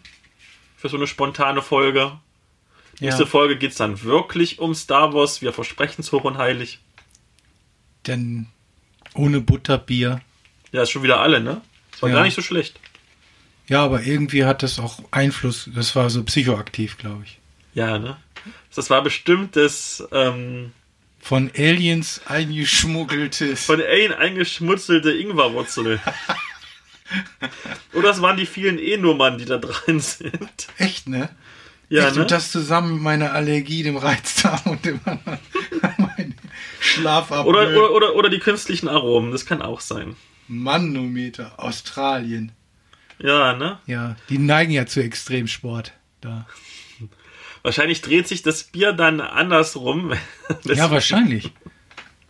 für 0.78 0.90
so 0.90 0.98
eine 0.98 1.08
spontane 1.08 1.62
Folge. 1.62 2.12
Nächste 3.00 3.24
Ja, 3.24 3.30
Folge 3.30 3.58
geht 3.58 3.72
es 3.72 3.78
dann 3.78 4.04
wirklich 4.04 4.60
um 4.60 4.74
Star 4.76 5.14
Wars. 5.14 5.42
Wir 5.42 5.52
versprechen 5.52 6.02
es 6.02 6.12
hoch 6.12 6.24
und 6.24 6.38
heilig. 6.38 6.80
denn 8.08 8.48
ohne 9.16 9.42
Butterbier. 9.42 10.22
Ja, 10.72 10.84
ist 10.84 10.92
schon 10.92 11.02
wieder 11.04 11.20
alle, 11.22 11.40
ne? 11.42 11.62
Das 11.92 12.02
war 12.04 12.10
Ja. 12.10 12.16
gar 12.16 12.24
nicht 12.24 12.36
so 12.36 12.42
schlecht. 12.42 12.80
Ja, 13.68 13.84
aber 13.84 14.04
irgendwie 14.04 14.46
hat 14.46 14.62
das 14.62 14.78
auch 14.78 15.00
Einfluss. 15.12 15.70
Das 15.74 15.96
war 15.96 16.10
so 16.12 16.24
psychoaktiv, 16.24 16.98
glaube 17.00 17.24
ich. 17.26 17.40
Ja, 17.74 17.98
ne? 17.98 18.18
Das 18.76 18.90
war 18.92 19.02
bestimmt 19.02 19.56
das 19.56 20.08
ähm, 20.12 20.72
Von 21.26 21.50
Aliens 21.58 22.22
eingeschmuggeltes. 22.28 23.66
von 23.66 23.82
Alien 23.82 24.14
eingeschmutzelte 24.14 25.12
Ingwerwurzel. 25.12 26.00
Oder 27.94 28.10
das 28.10 28.22
waren 28.22 28.38
die 28.38 28.46
vielen 28.46 28.78
E-Nummern, 28.78 29.40
die 29.40 29.46
da 29.46 29.58
drin 29.58 30.00
sind. 30.00 30.68
Echt, 30.78 31.10
ne? 31.10 31.30
Ja, 31.90 32.06
Echt, 32.06 32.16
ne? 32.18 32.22
Und 32.22 32.30
das 32.30 32.52
zusammen 32.52 32.94
mit 32.94 33.02
meiner 33.02 33.34
Allergie, 33.34 33.82
dem 33.82 33.98
Reizdarm 33.98 34.62
und 34.66 34.86
dem 34.86 35.00
anderen 35.04 35.40
Schlafapnoe. 36.80 37.50
Oder, 37.50 37.70
oder, 37.70 37.92
oder, 37.92 38.16
oder 38.16 38.30
die 38.30 38.38
künstlichen 38.38 38.88
Aromen, 38.88 39.32
das 39.32 39.48
kann 39.48 39.64
auch 39.64 39.80
sein. 39.80 40.16
Manometer, 40.48 41.54
Australien. 41.58 42.52
Ja, 43.18 43.54
ne? 43.54 43.80
Ja, 43.88 44.16
die 44.30 44.38
neigen 44.38 44.72
ja 44.74 44.86
zu 44.86 45.02
Extremsport. 45.02 45.92
Da. 46.22 46.46
Wahrscheinlich 47.66 48.02
dreht 48.02 48.28
sich 48.28 48.44
das 48.44 48.64
Bier 48.64 48.94
dann 48.94 49.20
andersrum. 49.20 50.14
Ja, 50.66 50.92
wahrscheinlich. 50.92 51.50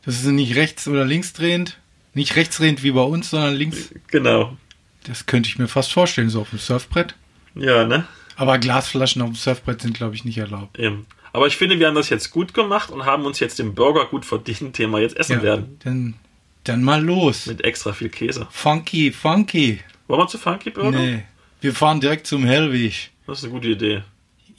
Das 0.05 0.15
ist 0.15 0.25
nicht 0.27 0.55
rechts- 0.55 0.87
oder 0.87 1.03
linksdrehend. 1.03 1.77
Nicht 2.13 2.37
rechtsdrehend 2.37 2.83
wie 2.83 2.91
bei 2.91 3.01
uns, 3.01 3.31
sondern 3.31 3.53
links. 3.53 3.93
Genau. 4.07 4.55
Das 5.03 5.25
könnte 5.25 5.49
ich 5.49 5.59
mir 5.59 5.67
fast 5.67 5.91
vorstellen, 5.91 6.29
so 6.29 6.39
auf 6.39 6.51
dem 6.51 6.59
Surfbrett. 6.59 7.15
Ja, 7.53 7.85
ne? 7.85 8.07
Aber 8.37 8.57
Glasflaschen 8.59 9.21
auf 9.23 9.27
dem 9.27 9.35
Surfbrett 9.35 9.81
sind, 9.81 9.93
glaube 9.97 10.15
ich, 10.15 10.23
nicht 10.23 10.37
erlaubt. 10.37 10.79
Eben. 10.79 11.05
Aber 11.33 11.47
ich 11.47 11.57
finde, 11.57 11.79
wir 11.79 11.87
haben 11.87 11.95
das 11.95 12.07
jetzt 12.07 12.31
gut 12.31 12.53
gemacht 12.53 12.89
und 12.89 13.03
haben 13.03 13.25
uns 13.25 13.41
jetzt 13.41 13.59
den 13.59 13.75
Burger 13.75 14.05
gut 14.05 14.23
verdient, 14.23 14.77
den 14.77 14.89
wir 14.91 15.01
jetzt 15.01 15.17
essen 15.17 15.39
Ja, 15.39 15.43
werden. 15.43 15.77
dann, 15.83 16.13
dann 16.63 16.81
mal 16.81 17.03
los. 17.03 17.45
Mit 17.47 17.61
extra 17.65 17.91
viel 17.91 18.07
Käse. 18.07 18.47
Funky, 18.51 19.11
funky. 19.11 19.81
Wollen 20.07 20.21
wir 20.21 20.27
zu 20.29 20.37
Funky 20.37 20.69
Burger? 20.69 20.97
Nee. 20.97 21.23
Wir 21.59 21.73
fahren 21.73 21.99
direkt 21.99 22.25
zum 22.25 22.45
Hellwig. 22.45 23.11
Das 23.27 23.39
ist 23.39 23.43
eine 23.43 23.51
gute 23.53 23.67
Idee. 23.67 24.03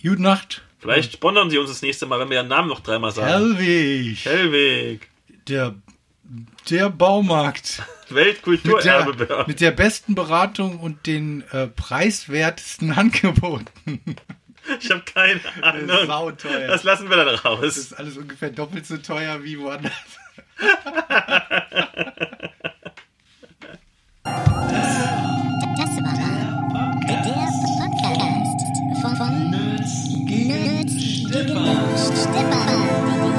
Gute 0.03 0.20
Nacht. 0.20 0.61
Vielleicht 0.93 1.13
sponsern 1.15 1.51
sie 1.51 1.59
uns 1.59 1.69
das 1.71 1.83
nächste 1.83 2.07
Mal, 2.07 2.19
wenn 2.21 2.31
wir 2.31 2.37
ihren 2.39 2.49
Namen 2.49 2.69
noch 2.69 2.81
dreimal 2.81 3.13
sagen. 3.13 3.29
Hellwig. 3.29 4.25
Hellweg. 4.25 5.09
Der, 5.49 5.75
der 6.71 6.91
Baumarkt. 6.91 7.83
Mit 8.09 8.15
Weltkulturerbe 8.17 9.17
der, 9.17 9.25
Burger. 9.27 9.45
mit 9.49 9.61
der 9.61 9.73
besten 9.73 10.15
Beratung 10.15 10.79
und 10.79 11.07
den 11.09 11.43
äh, 11.51 11.67
preiswertesten 11.67 12.93
Angeboten. 12.97 13.67
Ich 14.81 14.91
habe 14.93 15.03
keine 15.03 15.41
Das 15.41 15.75
ist 15.77 15.91
Ahnung. 15.91 16.07
sauteuer. 16.07 16.69
Das 16.69 16.85
lassen 16.85 17.11
wir 17.11 17.17
dann 17.17 17.27
Das 17.27 17.45
raus. 17.45 17.77
ist 17.77 17.93
alles 17.99 18.17
ungefähr 18.17 18.51
doppelt 18.51 18.87
so 18.87 18.97
teuer 18.99 19.43
wie 19.43 19.59
woanders. 19.59 19.93
Das 25.77 25.91
war 26.03 26.15
der 26.17 27.17
Podcast 27.79 28.61
von, 29.03 29.45
von 30.89 31.65
Nerds 31.65 32.11
gegen 32.33 32.53
Stefan. 32.53 33.36